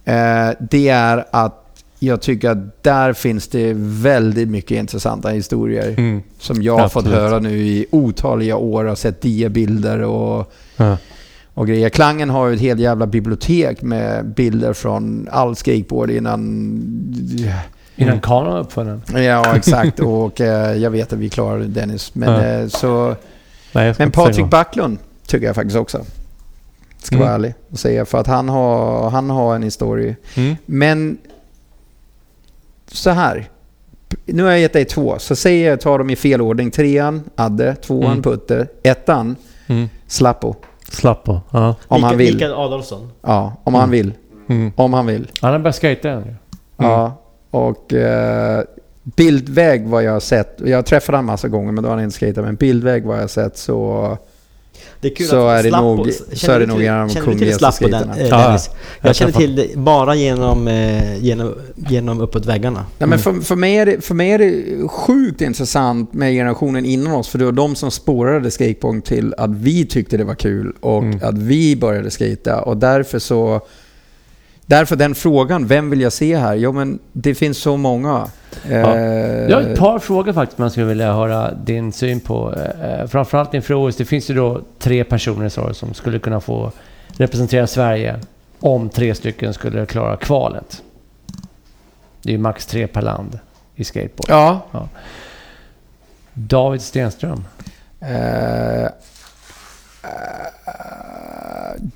[0.04, 1.58] Eh, det är att
[1.98, 6.22] jag tycker att där finns det väldigt mycket intressanta historier Mm.
[6.38, 8.84] som jag har fått höra nu i otaliga år.
[8.84, 10.96] Jag har sett diabilder och Ja.
[11.54, 11.88] Och grejer.
[11.88, 16.42] Klangen har ju ett helt jävla bibliotek med bilder från all skateboard innan...
[17.96, 19.02] Innan kanon var uppfunnen.
[19.14, 20.00] Ja, exakt.
[20.00, 22.14] och eh, jag vet att vi klarar det Dennis.
[22.14, 22.42] Men, Ja.
[22.42, 23.16] eh, så,
[23.72, 24.46] Nej, men Patrik.
[24.50, 26.04] Backlund tycker jag faktiskt också.
[27.02, 27.40] Ska vara Mm.
[27.40, 28.04] ärlig och säga.
[28.04, 30.14] För att han har, han har en historia.
[30.36, 30.56] Mm.
[30.66, 31.18] Men
[32.92, 33.48] så här.
[34.24, 35.18] Nu har jag gett dig två.
[35.18, 36.70] Så säger jag tar dem i fel ordning.
[36.70, 37.74] Trean, Adde.
[37.74, 38.22] Tvåan, Mm.
[38.22, 38.66] Putte.
[38.82, 39.88] Ettan, Mm.
[40.06, 40.54] Slappo.
[40.92, 41.40] Slapp på.
[41.50, 41.74] Ja.
[41.88, 42.34] Om han vill.
[42.34, 43.10] Mikael Adolfsson.
[43.22, 43.90] Ja, om han Mm.
[43.90, 44.12] vill.
[44.48, 44.72] Mm.
[44.76, 45.30] Om han vill.
[45.40, 46.34] Han har börjat skejta än ju.
[46.76, 47.12] Ja,
[47.50, 48.62] och eh,
[49.02, 50.60] bildväg vad jag har sett.
[50.64, 52.44] Jag träffade honom massa gånger men då har han inte skatat.
[52.44, 54.18] Men bildväg vad jag har sett så...
[55.02, 56.86] Det är kul Så att är det nog- känner så är det du nog till-
[56.86, 57.08] en av
[57.38, 58.16] de Slappo den, skaterna?
[58.16, 58.60] eh, Ja, jag
[59.08, 61.54] Jag känner till det bara genom, eh, genom,
[61.88, 62.78] genom uppåt väggarna.
[62.98, 63.18] Nej, men Mm.
[63.18, 67.28] för, för, mig är det, för mig är det sjukt intressant med generationen innan oss.
[67.28, 71.02] För det var de som spårade skateboard till att vi tyckte det var kul och
[71.02, 71.20] Mm.
[71.22, 72.62] att vi började skata.
[72.62, 73.60] Och därför så...
[74.72, 76.54] Därför den frågan, vem vill jag se här?
[76.54, 78.28] Jo men det finns så många.
[78.68, 82.54] Eh, Jag har ett par frågor faktiskt man skulle vilja höra din syn på.
[82.82, 83.96] Eh, framförallt inför OS.
[83.96, 86.72] Det finns ju då tre personer du, som skulle kunna få
[87.16, 88.20] representera Sverige
[88.60, 90.82] om tre stycken skulle klara kvalet.
[92.22, 93.38] Det är ju max tre per land
[93.74, 94.26] i skateboard.
[94.28, 94.60] Ja.
[96.32, 97.44] David Stenström.
[98.00, 98.90] Eh, eh,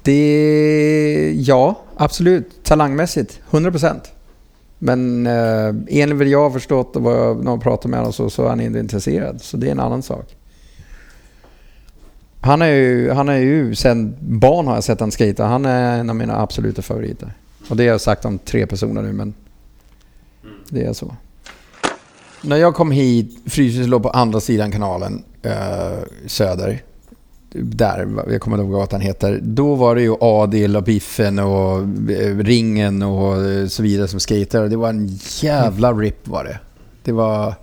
[0.02, 1.34] det...
[1.36, 2.64] Ja, absolut.
[2.64, 3.40] Talangmässigt.
[3.50, 4.00] 100%.
[4.78, 8.12] Men eh, enligt vad jag har förstått och vad jag, när jag pratar med honom
[8.12, 9.42] så, så är han inte intresserad.
[9.42, 10.36] Så det är en annan sak.
[12.40, 15.44] Han är ju, han är ju sen barn har jag sett han skata.
[15.44, 17.32] Han är en av mina absoluta favoriter.
[17.68, 19.34] Och det har jag sagt om tre personer nu men
[20.68, 21.16] det är så.
[22.42, 26.82] När jag kom hit, Fryshuset låg på andra sidan kanalen, eh, söder.
[27.52, 29.40] Där, jag kommer inte ihåg vad gatan heter.
[29.42, 31.78] Då var det ju Adil och Biffen och
[32.10, 34.68] eh, Ringen och eh, så vidare som skatade.
[34.68, 35.08] Det var en
[35.40, 36.58] jävla rip var det.
[37.04, 37.54] Det var...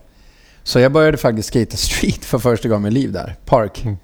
[0.64, 3.36] Så jag började faktiskt skata street för första gången i mitt liv där.
[3.46, 3.82] Park.
[3.84, 3.98] Mm.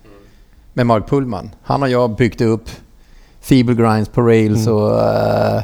[0.74, 1.50] Med Mark Pullman.
[1.64, 2.70] Han och jag byggde upp
[3.42, 4.74] Feeble Grinds på rails Mm.
[4.80, 5.62] och uh,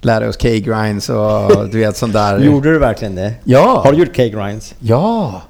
[0.00, 2.38] lärde oss K-grinds och du vet sånt där.
[2.44, 3.34] Gjorde du verkligen det?
[3.44, 3.80] Ja!
[3.84, 4.74] Har du gjort K-grinds?
[4.78, 5.42] Ja!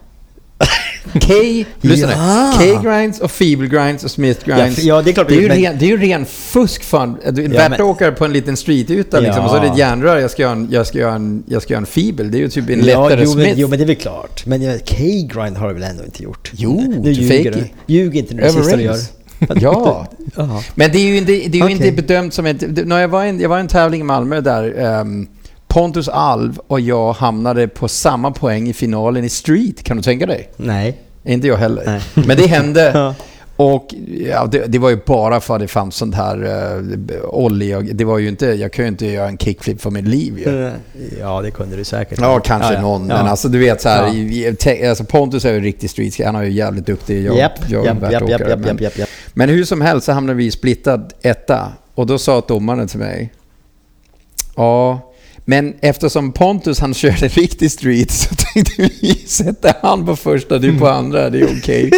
[1.13, 1.33] K,
[1.81, 2.53] lyssna Ja.
[2.59, 4.83] K-grinds och feeble grinds och smith Ja, grinds.
[4.85, 5.29] ja, det är klart.
[5.29, 7.17] det, är ju men- ren, det är ju ren fusk fan.
[7.31, 9.87] Du, Ja, men- åker på en liten streetyta liksom, och så är det ett Ja.
[9.89, 10.17] järnrör.
[10.19, 12.25] Jag ska göra en, jag ska göra en, jag ska göra en feeble.
[12.25, 13.61] Det är ju typ en Ja, lättare jo, men, smith.
[13.61, 14.47] jo, men det är väl klart.
[14.47, 16.53] Men ja, K-grind har du väl ändå inte gjort?
[16.55, 17.95] Jo, nu ljuger du.
[17.95, 18.97] Ljug inte nu det sista du gör.
[19.61, 20.07] Ja,
[20.75, 21.73] men det är ju inte, det är ju Okej.
[21.77, 22.87] inte bedömt som ett...
[22.87, 25.27] När jag, var i en, jag var i en tävling i Malmö där ehm,
[25.77, 29.83] Pontus Alv och jag hamnade på samma poäng i finalen i street.
[29.83, 30.49] Kan du tänka dig?
[30.57, 30.99] Nej.
[31.25, 31.83] Inte jag heller.
[31.87, 32.01] Nej.
[32.27, 32.91] Men det hände.
[32.95, 33.15] Ja.
[33.57, 33.95] Och
[34.31, 37.19] ja, det, det var ju bara för att det fanns sånt här uh.
[37.21, 37.53] Och,
[37.95, 40.73] det var ju inte, jag kan ju inte göra en kickflip för mitt liv ju.
[41.21, 42.19] Ja, det kunde du säkert.
[42.21, 43.07] Ja, kanske ja, någon.
[43.07, 46.43] Men alltså du vet så här, te- alltså Pontus är ju riktig street Han är
[46.43, 47.25] ju jävligt duktig.
[47.25, 49.09] Jag, Japp, jag en men- japp, japp.
[49.35, 51.73] Men hur som helst så hamnade vi i splittad etta.
[51.95, 53.33] Och då sa domaren till mig.
[54.57, 55.01] Ja,
[55.49, 60.79] men eftersom Pontus han körde riktig street så tänkte vi sätta han på första, du
[60.79, 61.91] på andra, det är okej.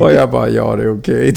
[0.00, 1.34] Och jag bara, ja det är okej.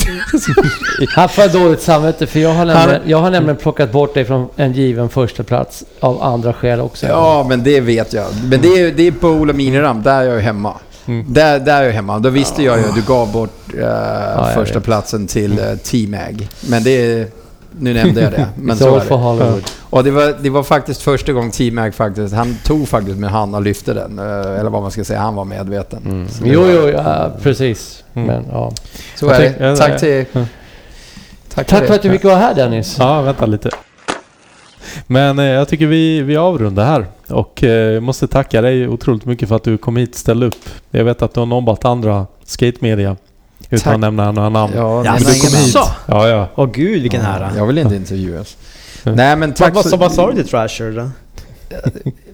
[1.10, 4.48] Han får dåligt samvete för jag har, nämligen, jag har nämligen plockat bort dig från
[4.56, 7.08] en given första plats av andra skäl också.
[7.08, 8.26] Ja, men det vet jag.
[8.44, 10.74] Men det är, det är bowl och miniramp, där är jag hemma.
[11.06, 11.26] Mm.
[11.30, 12.20] Där, där är jag hemma.
[12.20, 14.84] Då visste jag ju att du gav bort eh, jag första vet.
[14.84, 16.48] platsen till uh, T-Mag.
[16.70, 17.28] Men det är...
[17.80, 18.48] Nu nämnde jag det.
[18.56, 19.62] Men så är det.
[19.90, 23.56] Och det var, det var faktiskt första gången T-Mag faktiskt, han tog faktiskt med hand
[23.56, 24.20] och lyfte den.
[24.20, 24.26] eh,
[24.60, 26.28] Eller vad man ska säga, han var medveten.
[26.42, 28.04] Det Jo, var- jo, ja, precis.
[28.14, 28.28] Mm.
[28.28, 28.72] Men, ja.
[29.16, 29.76] Så är det.
[29.76, 30.26] Tack till...
[31.54, 32.96] Tack, Tack för för att du fick vara här Dennis.
[33.00, 33.70] Ja, vänta lite.
[35.08, 37.06] Men eh, jag tycker vi, vi avrundar här.
[37.30, 40.70] Och eh, måste tacka dig otroligt mycket för att du kom hit och ställde upp.
[40.92, 43.16] Jag vet att du har nobbat andra skatemedia.
[43.70, 43.94] Utan Tack.
[43.94, 44.74] att nämna några namn.
[44.76, 45.76] Ja, Ja, men du kom hit.
[45.76, 45.90] jaså?
[46.06, 46.50] Ja, ja.
[46.56, 47.52] Åh gud, vilken ära.
[47.58, 48.58] Jag vill inte intervjuas.
[49.04, 49.12] Ja.
[49.16, 51.10] Nej men Vad, tack vad, så- vad sa du till Thrasher då?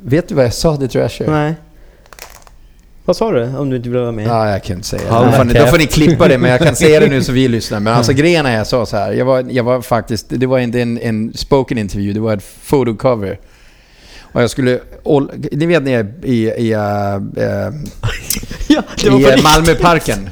[0.01, 1.27] Vet du vad jag sa till Trasher?
[1.27, 1.53] Nej.
[3.05, 3.43] Vad sa du?
[3.57, 4.27] Om du inte vill vara med?
[4.27, 5.07] Ja, jag kan inte säga det.
[5.09, 7.23] Ja, Då får, ni, då får ni klippa det, men jag kan säga det nu
[7.23, 7.79] så vi lyssnar.
[7.79, 9.11] Men alltså grejen är jag sa så här.
[9.11, 12.43] Jag var, jag var faktiskt, det var inte en, en spoken interview, det var ett
[12.69, 13.39] photocover.
[14.21, 17.73] Och jag skulle, all, ni vet ni är i, i, uh, uh,
[18.67, 19.43] Ja, det var i uh, riktigt.
[19.43, 20.29] Malmöparken.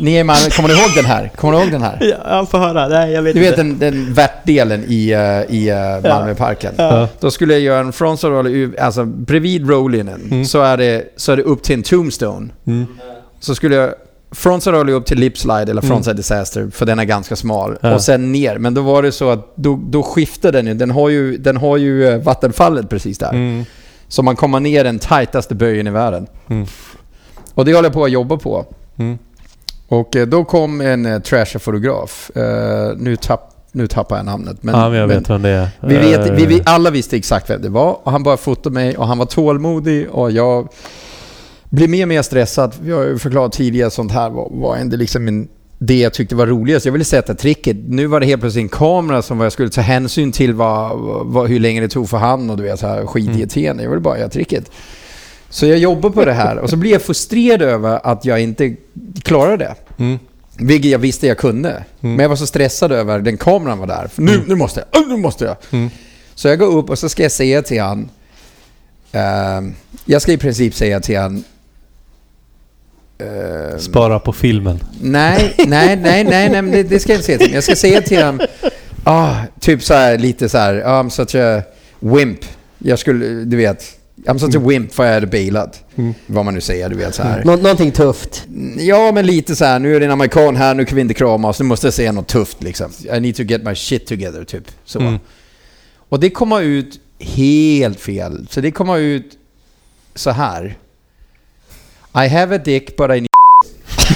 [0.00, 1.30] Ni är i Malmö, kommer ni ihåg den här?
[1.36, 1.98] Kommer ni ihåg den här?
[2.00, 2.88] Ja, jag får höra.
[2.88, 3.62] Nej, jag vet Du vet inte.
[3.62, 6.74] den, den värtdelen i, uh, i uh, Malmöparken?
[6.76, 7.08] Ja.
[7.20, 10.44] Då skulle jag göra en frontside roll, alltså bredvid rollinen Mm.
[10.44, 12.48] så, är det, så är det upp till en tombstone.
[12.66, 12.86] Mm.
[13.40, 13.94] Så skulle jag
[14.34, 15.88] frontside ollie upp till lipslide eller Mm.
[15.88, 17.76] frontside disaster för den är ganska smal.
[17.80, 17.94] Ja.
[17.94, 18.58] Och sen ner.
[18.58, 20.74] Men då var det så att då, då skiftar den ju.
[20.74, 23.30] Den har ju, den har ju eh, vattenfallet precis där.
[23.30, 23.64] Mm.
[24.08, 26.26] Så man kommer ner den tajtaste böjen i världen.
[26.50, 26.66] Mm.
[27.54, 28.66] Och det håller jag på att jobba på.
[29.92, 32.30] Och eh, då kom en uh, trasher-fotograf.
[32.36, 34.62] Eh, nu, tapp, nu tappar jag namnet.
[34.62, 35.68] Men, ja, men jag men vet vem det är.
[35.80, 38.74] vi, vet, vi, vi Eh, alla visste exakt vem det var och han bara fotade
[38.74, 40.68] mig och han var tålmodig och jag
[41.70, 42.74] blev mer och mer stressad.
[42.84, 45.48] Jag har ju förklarat tidigare att sånt här var, var ändå liksom en,
[45.78, 46.86] det jag tyckte var roligast.
[46.86, 47.76] Jag ville sätta tricket.
[47.86, 51.48] Nu var det helt plötsligt en kamera som jag skulle ta hänsyn till vad, vad,
[51.48, 53.82] hur länge det tog för han och du vet så här skitirriterande.
[53.82, 54.70] Jag ville bara göra tricket.
[55.52, 58.76] Så jag jobbar på det här och så blir jag frustrerad över att jag inte
[59.22, 59.74] klarar det.
[59.98, 60.18] Mm.
[60.58, 61.84] Vilket jag visste jag kunde.
[62.00, 64.06] Men jag var så stressad över den kameran var där.
[64.08, 65.56] För nu, nu måste jag, nu måste jag.
[65.70, 65.90] Mm.
[66.34, 68.08] Så jag går upp och så ska jag säga till han.
[69.12, 69.74] ehm,
[70.04, 71.44] jag ska i princip säga till han.
[73.18, 74.84] ehm, Spara på filmen.
[75.00, 77.54] nej, nej, nej, nej, nej, men det, det ska jag inte säga till honom.
[77.54, 78.40] Jag ska säga till honom.
[79.04, 80.74] Ah, typ så här, lite så här.
[80.74, 81.62] I'm such a
[82.00, 82.38] wimp.
[82.78, 83.98] Jag skulle, du vet.
[84.26, 85.84] I'm such a wimp för jag hade bailat.
[85.96, 86.14] Mm.
[86.26, 87.44] Vad man nu säger, du vet så här.
[87.44, 88.46] Nå- någonting tufft.
[88.78, 89.78] Ja, men lite så här.
[89.78, 91.58] Nu är det en amerikan här, nu kan vi inte kramas.
[91.60, 92.90] Nu måste jag säga något tufft liksom.
[93.16, 94.64] I need to get my shit together, typ.
[94.84, 95.00] Så.
[95.00, 95.18] Mm.
[96.08, 98.46] Och det kommer ut helt fel.
[98.50, 99.38] Så det kommer ut
[100.14, 100.78] så här.
[102.14, 103.26] I have a dick but I need...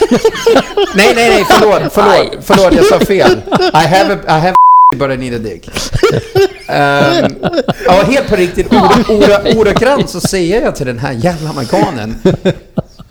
[0.96, 3.42] nej, nej, nej, förlåt, förlåt, förlåt, jag sa fel.
[3.74, 4.54] I have a, I have
[4.98, 5.68] but I need a dick.
[6.68, 7.34] Um, ehm,
[7.86, 8.66] ja, helt på riktigt,
[9.56, 12.18] ordagrant så säger jag till den här jävla amerikanen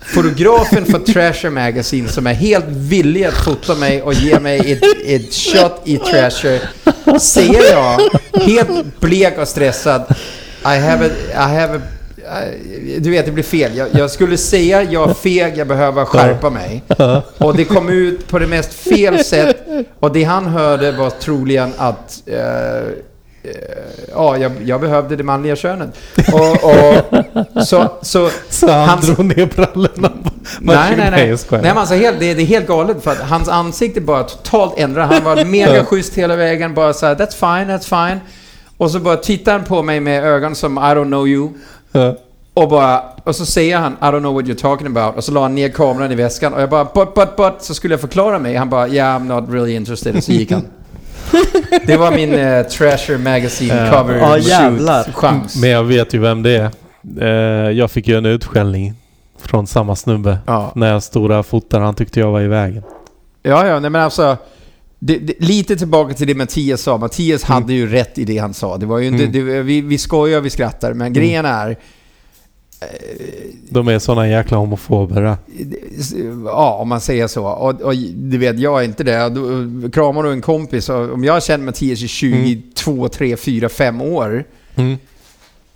[0.06, 4.82] fotografen för Trasher Magazine som är helt villig att fota mig och ge mig ett,
[5.06, 6.60] ett shot i Trasher.
[7.18, 8.00] Säger jag,
[8.42, 10.14] helt blek och stressad,
[10.62, 11.80] I have a, I have a
[12.98, 13.76] du vet, det blir fel.
[13.76, 16.82] Jag, jag skulle säga jag är feg, jag behöver skärpa mig.
[17.38, 19.56] Och det kom ut på det mest fel sätt.
[20.00, 22.84] Och det han hörde var troligen att eh, eh,
[24.14, 25.90] ja, jag, jag behövde det manliga könet.
[26.32, 30.30] Och, och, så, så, Så han Hans- drog ner brallorna på
[30.60, 31.36] Nej, nej, nej.
[31.50, 34.78] nej men alltså, helt, det, det är helt galet för att hans ansikte bara totalt
[34.78, 35.14] ändrade.
[35.14, 36.74] Han var mega schysst hela vägen.
[36.74, 38.20] Bara så här, that's fine, that's fine.
[38.78, 41.48] Och så bara tittar han på mig med ögon som I don't know you.
[41.96, 42.16] Ja.
[42.54, 45.16] Och bara, och så säger han I don't know what you're talking about.
[45.16, 47.52] Och så la han ner kameran i väskan och jag bara but, but, but.
[47.58, 48.56] Så skulle jag förklara mig.
[48.56, 50.16] Han bara yeah I'm not really interested.
[50.16, 50.62] Och så gick han.
[51.86, 55.60] Det var min uh, Treasure Magazine cover Ja, shoot chans.
[55.60, 56.70] Men jag vet ju vem det är.
[57.20, 58.94] Eh, jag fick ju en utskällning
[59.42, 60.38] från samma snubbe.
[60.46, 60.72] Ja.
[60.74, 62.82] När jag stora fotar han tyckte jag var i vägen.
[63.42, 64.36] Ja, ja, nej men alltså...
[64.98, 66.98] Det, det, lite tillbaka till det Mattias sa.
[66.98, 68.76] Mattias hade ju rätt i det han sa.
[68.76, 69.32] Det var ju inte, Mm.
[69.32, 71.76] det, vi, vi skojar och vi skrattar, men grejen är...
[73.70, 75.36] De är såna jäkla homofober.
[76.44, 77.46] Ja, om man säger så.
[77.46, 79.28] Och, och du vet, jag är inte det.
[79.28, 84.00] Du, kramar du en kompis, om jag känt Mattias i 20, 2, 3, 4, 5
[84.02, 84.44] år
[84.78, 84.96] Mm.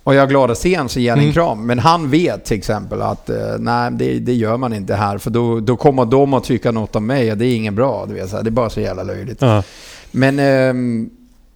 [0.03, 1.33] Och jag är glad att se honom så ger han en Mm.
[1.33, 1.65] kram.
[1.65, 5.17] Men han vet till exempel att eh, nej, det, det gör man inte här.
[5.17, 8.05] För då, då kommer de att tycka något om mig och det är ingen bra.
[8.07, 9.41] Du vet, så här, det är bara så jävla löjligt.
[9.41, 9.63] Ja.
[10.11, 11.09] Men, ehm,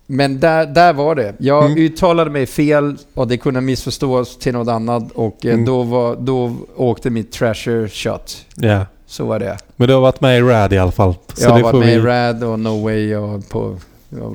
[0.07, 1.33] men där, där var det.
[1.37, 1.77] Jag Mm.
[1.77, 5.11] uttalade mig fel och det kunde missförstås till något annat.
[5.11, 5.65] Och eh, Mm.
[5.65, 8.37] då, var, då åkte mitt treasure shot.
[8.55, 8.85] ja.
[9.07, 9.57] Så var det.
[9.75, 11.13] Men du har varit med i RAD i alla fall.
[11.39, 12.05] Jag har varit med i vi...
[12.07, 13.77] RAD och No Way och på...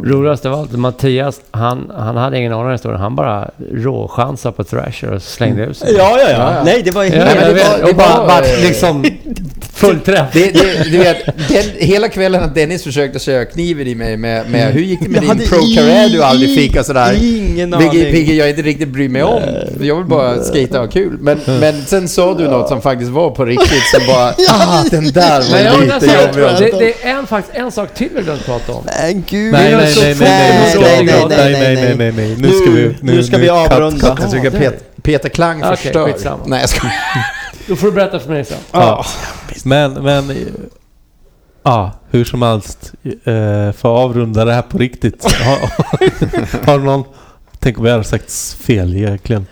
[0.04, 3.00] Roligast av allt, Mattias, han, han hade ingen aning om historien.
[3.00, 5.94] Han bara råchansade på Thrasher och slängde ut sig.
[5.96, 6.62] Ja, ja, ja.
[6.64, 7.40] Nej, det var Ja, helt...
[7.40, 9.04] det var- det Och bara liksom
[9.74, 10.26] full träff.
[10.32, 11.16] Det, det, du vet,
[11.48, 15.08] den, hela kvällen att Dennis försökte köra kniven i mig med, med hur gick det
[15.08, 17.18] med Jag din pro career du aldrig fick och sådär.
[17.22, 17.90] Ingen aning.
[17.90, 19.42] vilket jag inte riktigt bryr mig om.
[19.80, 21.16] Jag vill bara skata och ha kul.
[21.20, 24.30] Men, men sen sa du något som faktiskt var på riktigt som bara...
[24.48, 25.40] Ah, den där
[25.70, 26.70] var lite jobbig.
[26.72, 28.82] det, det är en, faktiskt en sak till vi glömt prata om.
[29.00, 29.52] Men gud.
[29.62, 32.36] Nej, nej, nej, nej, nej, nej, nej, nej, nej.
[32.38, 32.96] Nu ska vi...
[33.00, 34.16] Nu ska vi avrunda.
[34.20, 36.04] Jag tycker Pet, Peter Klang Okej, förstör.
[36.06, 36.42] skitsamma.
[36.46, 36.88] Nej, jag ska...
[37.68, 38.58] Då får du berätta för mig sen.
[38.72, 39.04] Ja.
[39.64, 40.32] Men, men...
[41.62, 42.92] Ja, hur som helst.
[43.04, 45.24] Eh, för att avrunda det här på riktigt.
[46.66, 47.04] Har, någon...
[47.58, 49.46] Tänk om jag hade sagt fel egentligen.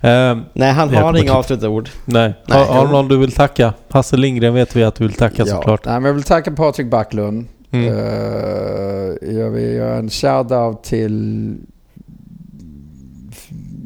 [0.00, 1.88] Eh, Nej, han har inga avslutande ord.
[2.04, 2.34] nej.
[2.46, 3.72] Nej, har, har du någon du vill tacka?
[3.90, 5.46] Hasse Lindgren vet vi att du vill tacka Ja.
[5.46, 5.84] såklart.
[5.84, 7.48] Nej, men jag vill tacka Patrik Backlund.
[7.72, 7.86] Mm.
[7.86, 11.56] Eh, jag vill göra en shout-out till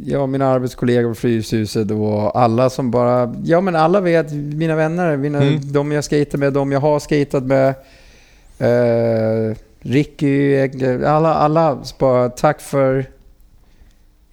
[0.04, 3.34] ja, mina arbetskollegor på Fryshuset och alla som bara...
[3.44, 5.72] Ja, men alla vet, mina vänner, mina, Mm.
[5.72, 7.74] de jag skejtar med, de jag har skejtat med.
[8.60, 10.58] Uh, Ricky,
[11.04, 11.78] alla, alla.
[11.98, 13.06] Bara tack för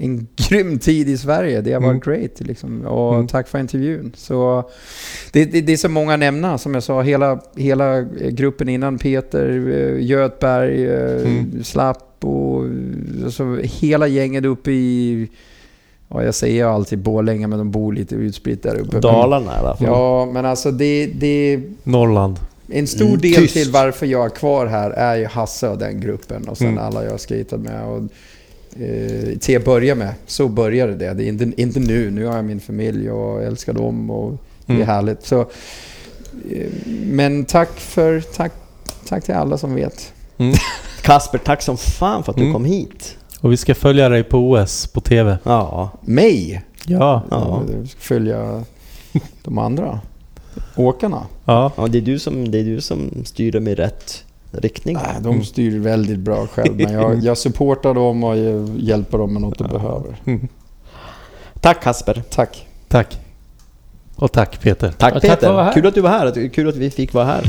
[0.01, 1.61] en grym tid i Sverige.
[1.61, 2.39] Det har varit great.
[2.39, 2.81] Liksom.
[2.85, 3.27] Och Mm.
[3.27, 4.11] tack för intervjun.
[4.15, 4.69] Så
[5.31, 6.57] det, det, det är så många att nämna.
[6.57, 8.97] Som jag sa, hela, hela gruppen innan.
[8.97, 11.63] Peter, eh, Götberg, eh, Mm.
[11.63, 12.63] Slapp och
[13.25, 15.27] alltså, hela gänget uppe i...
[16.13, 18.99] Ja, jag säger alltid Borlänge, men de bor lite utspritt där uppe.
[18.99, 19.87] Dalarna i alla fall.
[19.87, 22.39] Ja, men alltså det, det, Norrland.
[22.67, 23.53] en stor Mm, del tyst.
[23.53, 26.79] till varför jag är kvar här är ju Hasse och den gruppen och sen Mm.
[26.83, 27.83] alla jag har skejtat med.
[27.85, 28.01] Och,
[28.79, 31.13] eh, till att börja med, så började det.
[31.13, 32.11] Det är inte, inte nu.
[32.11, 34.31] Nu har jag min familj och älskar dem och
[34.65, 34.87] det är Mm.
[34.87, 35.25] härligt.
[35.25, 36.67] Så, eh,
[37.05, 38.51] men tack för, tack,
[39.07, 40.13] tack till alla som vet.
[40.37, 40.53] Mm.
[41.01, 42.53] Kasper, tack som fan för att du Mm.
[42.53, 43.17] kom hit.
[43.41, 45.37] Och vi ska följa dig på OS på TV.
[45.43, 45.89] Ja.
[46.01, 46.61] Mig?
[46.85, 47.21] Ja.
[47.31, 47.63] Ja.
[47.77, 48.63] Jag ska följa
[49.43, 49.99] de andra
[50.75, 51.25] åkarna.
[51.45, 51.71] Ja.
[51.77, 54.97] ja det, är du som, det är du som styr dem i rätt riktning.
[55.03, 58.37] Nej, de styr väldigt bra själv, men jag, jag supportar dem och
[58.77, 60.15] hjälper dem med något de behöver.
[60.25, 60.47] Mm.
[61.59, 62.23] Tack Kasper.
[62.29, 62.67] Tack.
[62.87, 63.19] Tack.
[64.15, 64.91] Och tack Peter.
[64.91, 65.53] Tack tack Peter.
[65.53, 65.73] här.
[65.73, 66.49] Kul att du var här.
[66.49, 67.43] Kul att vi fick vara här.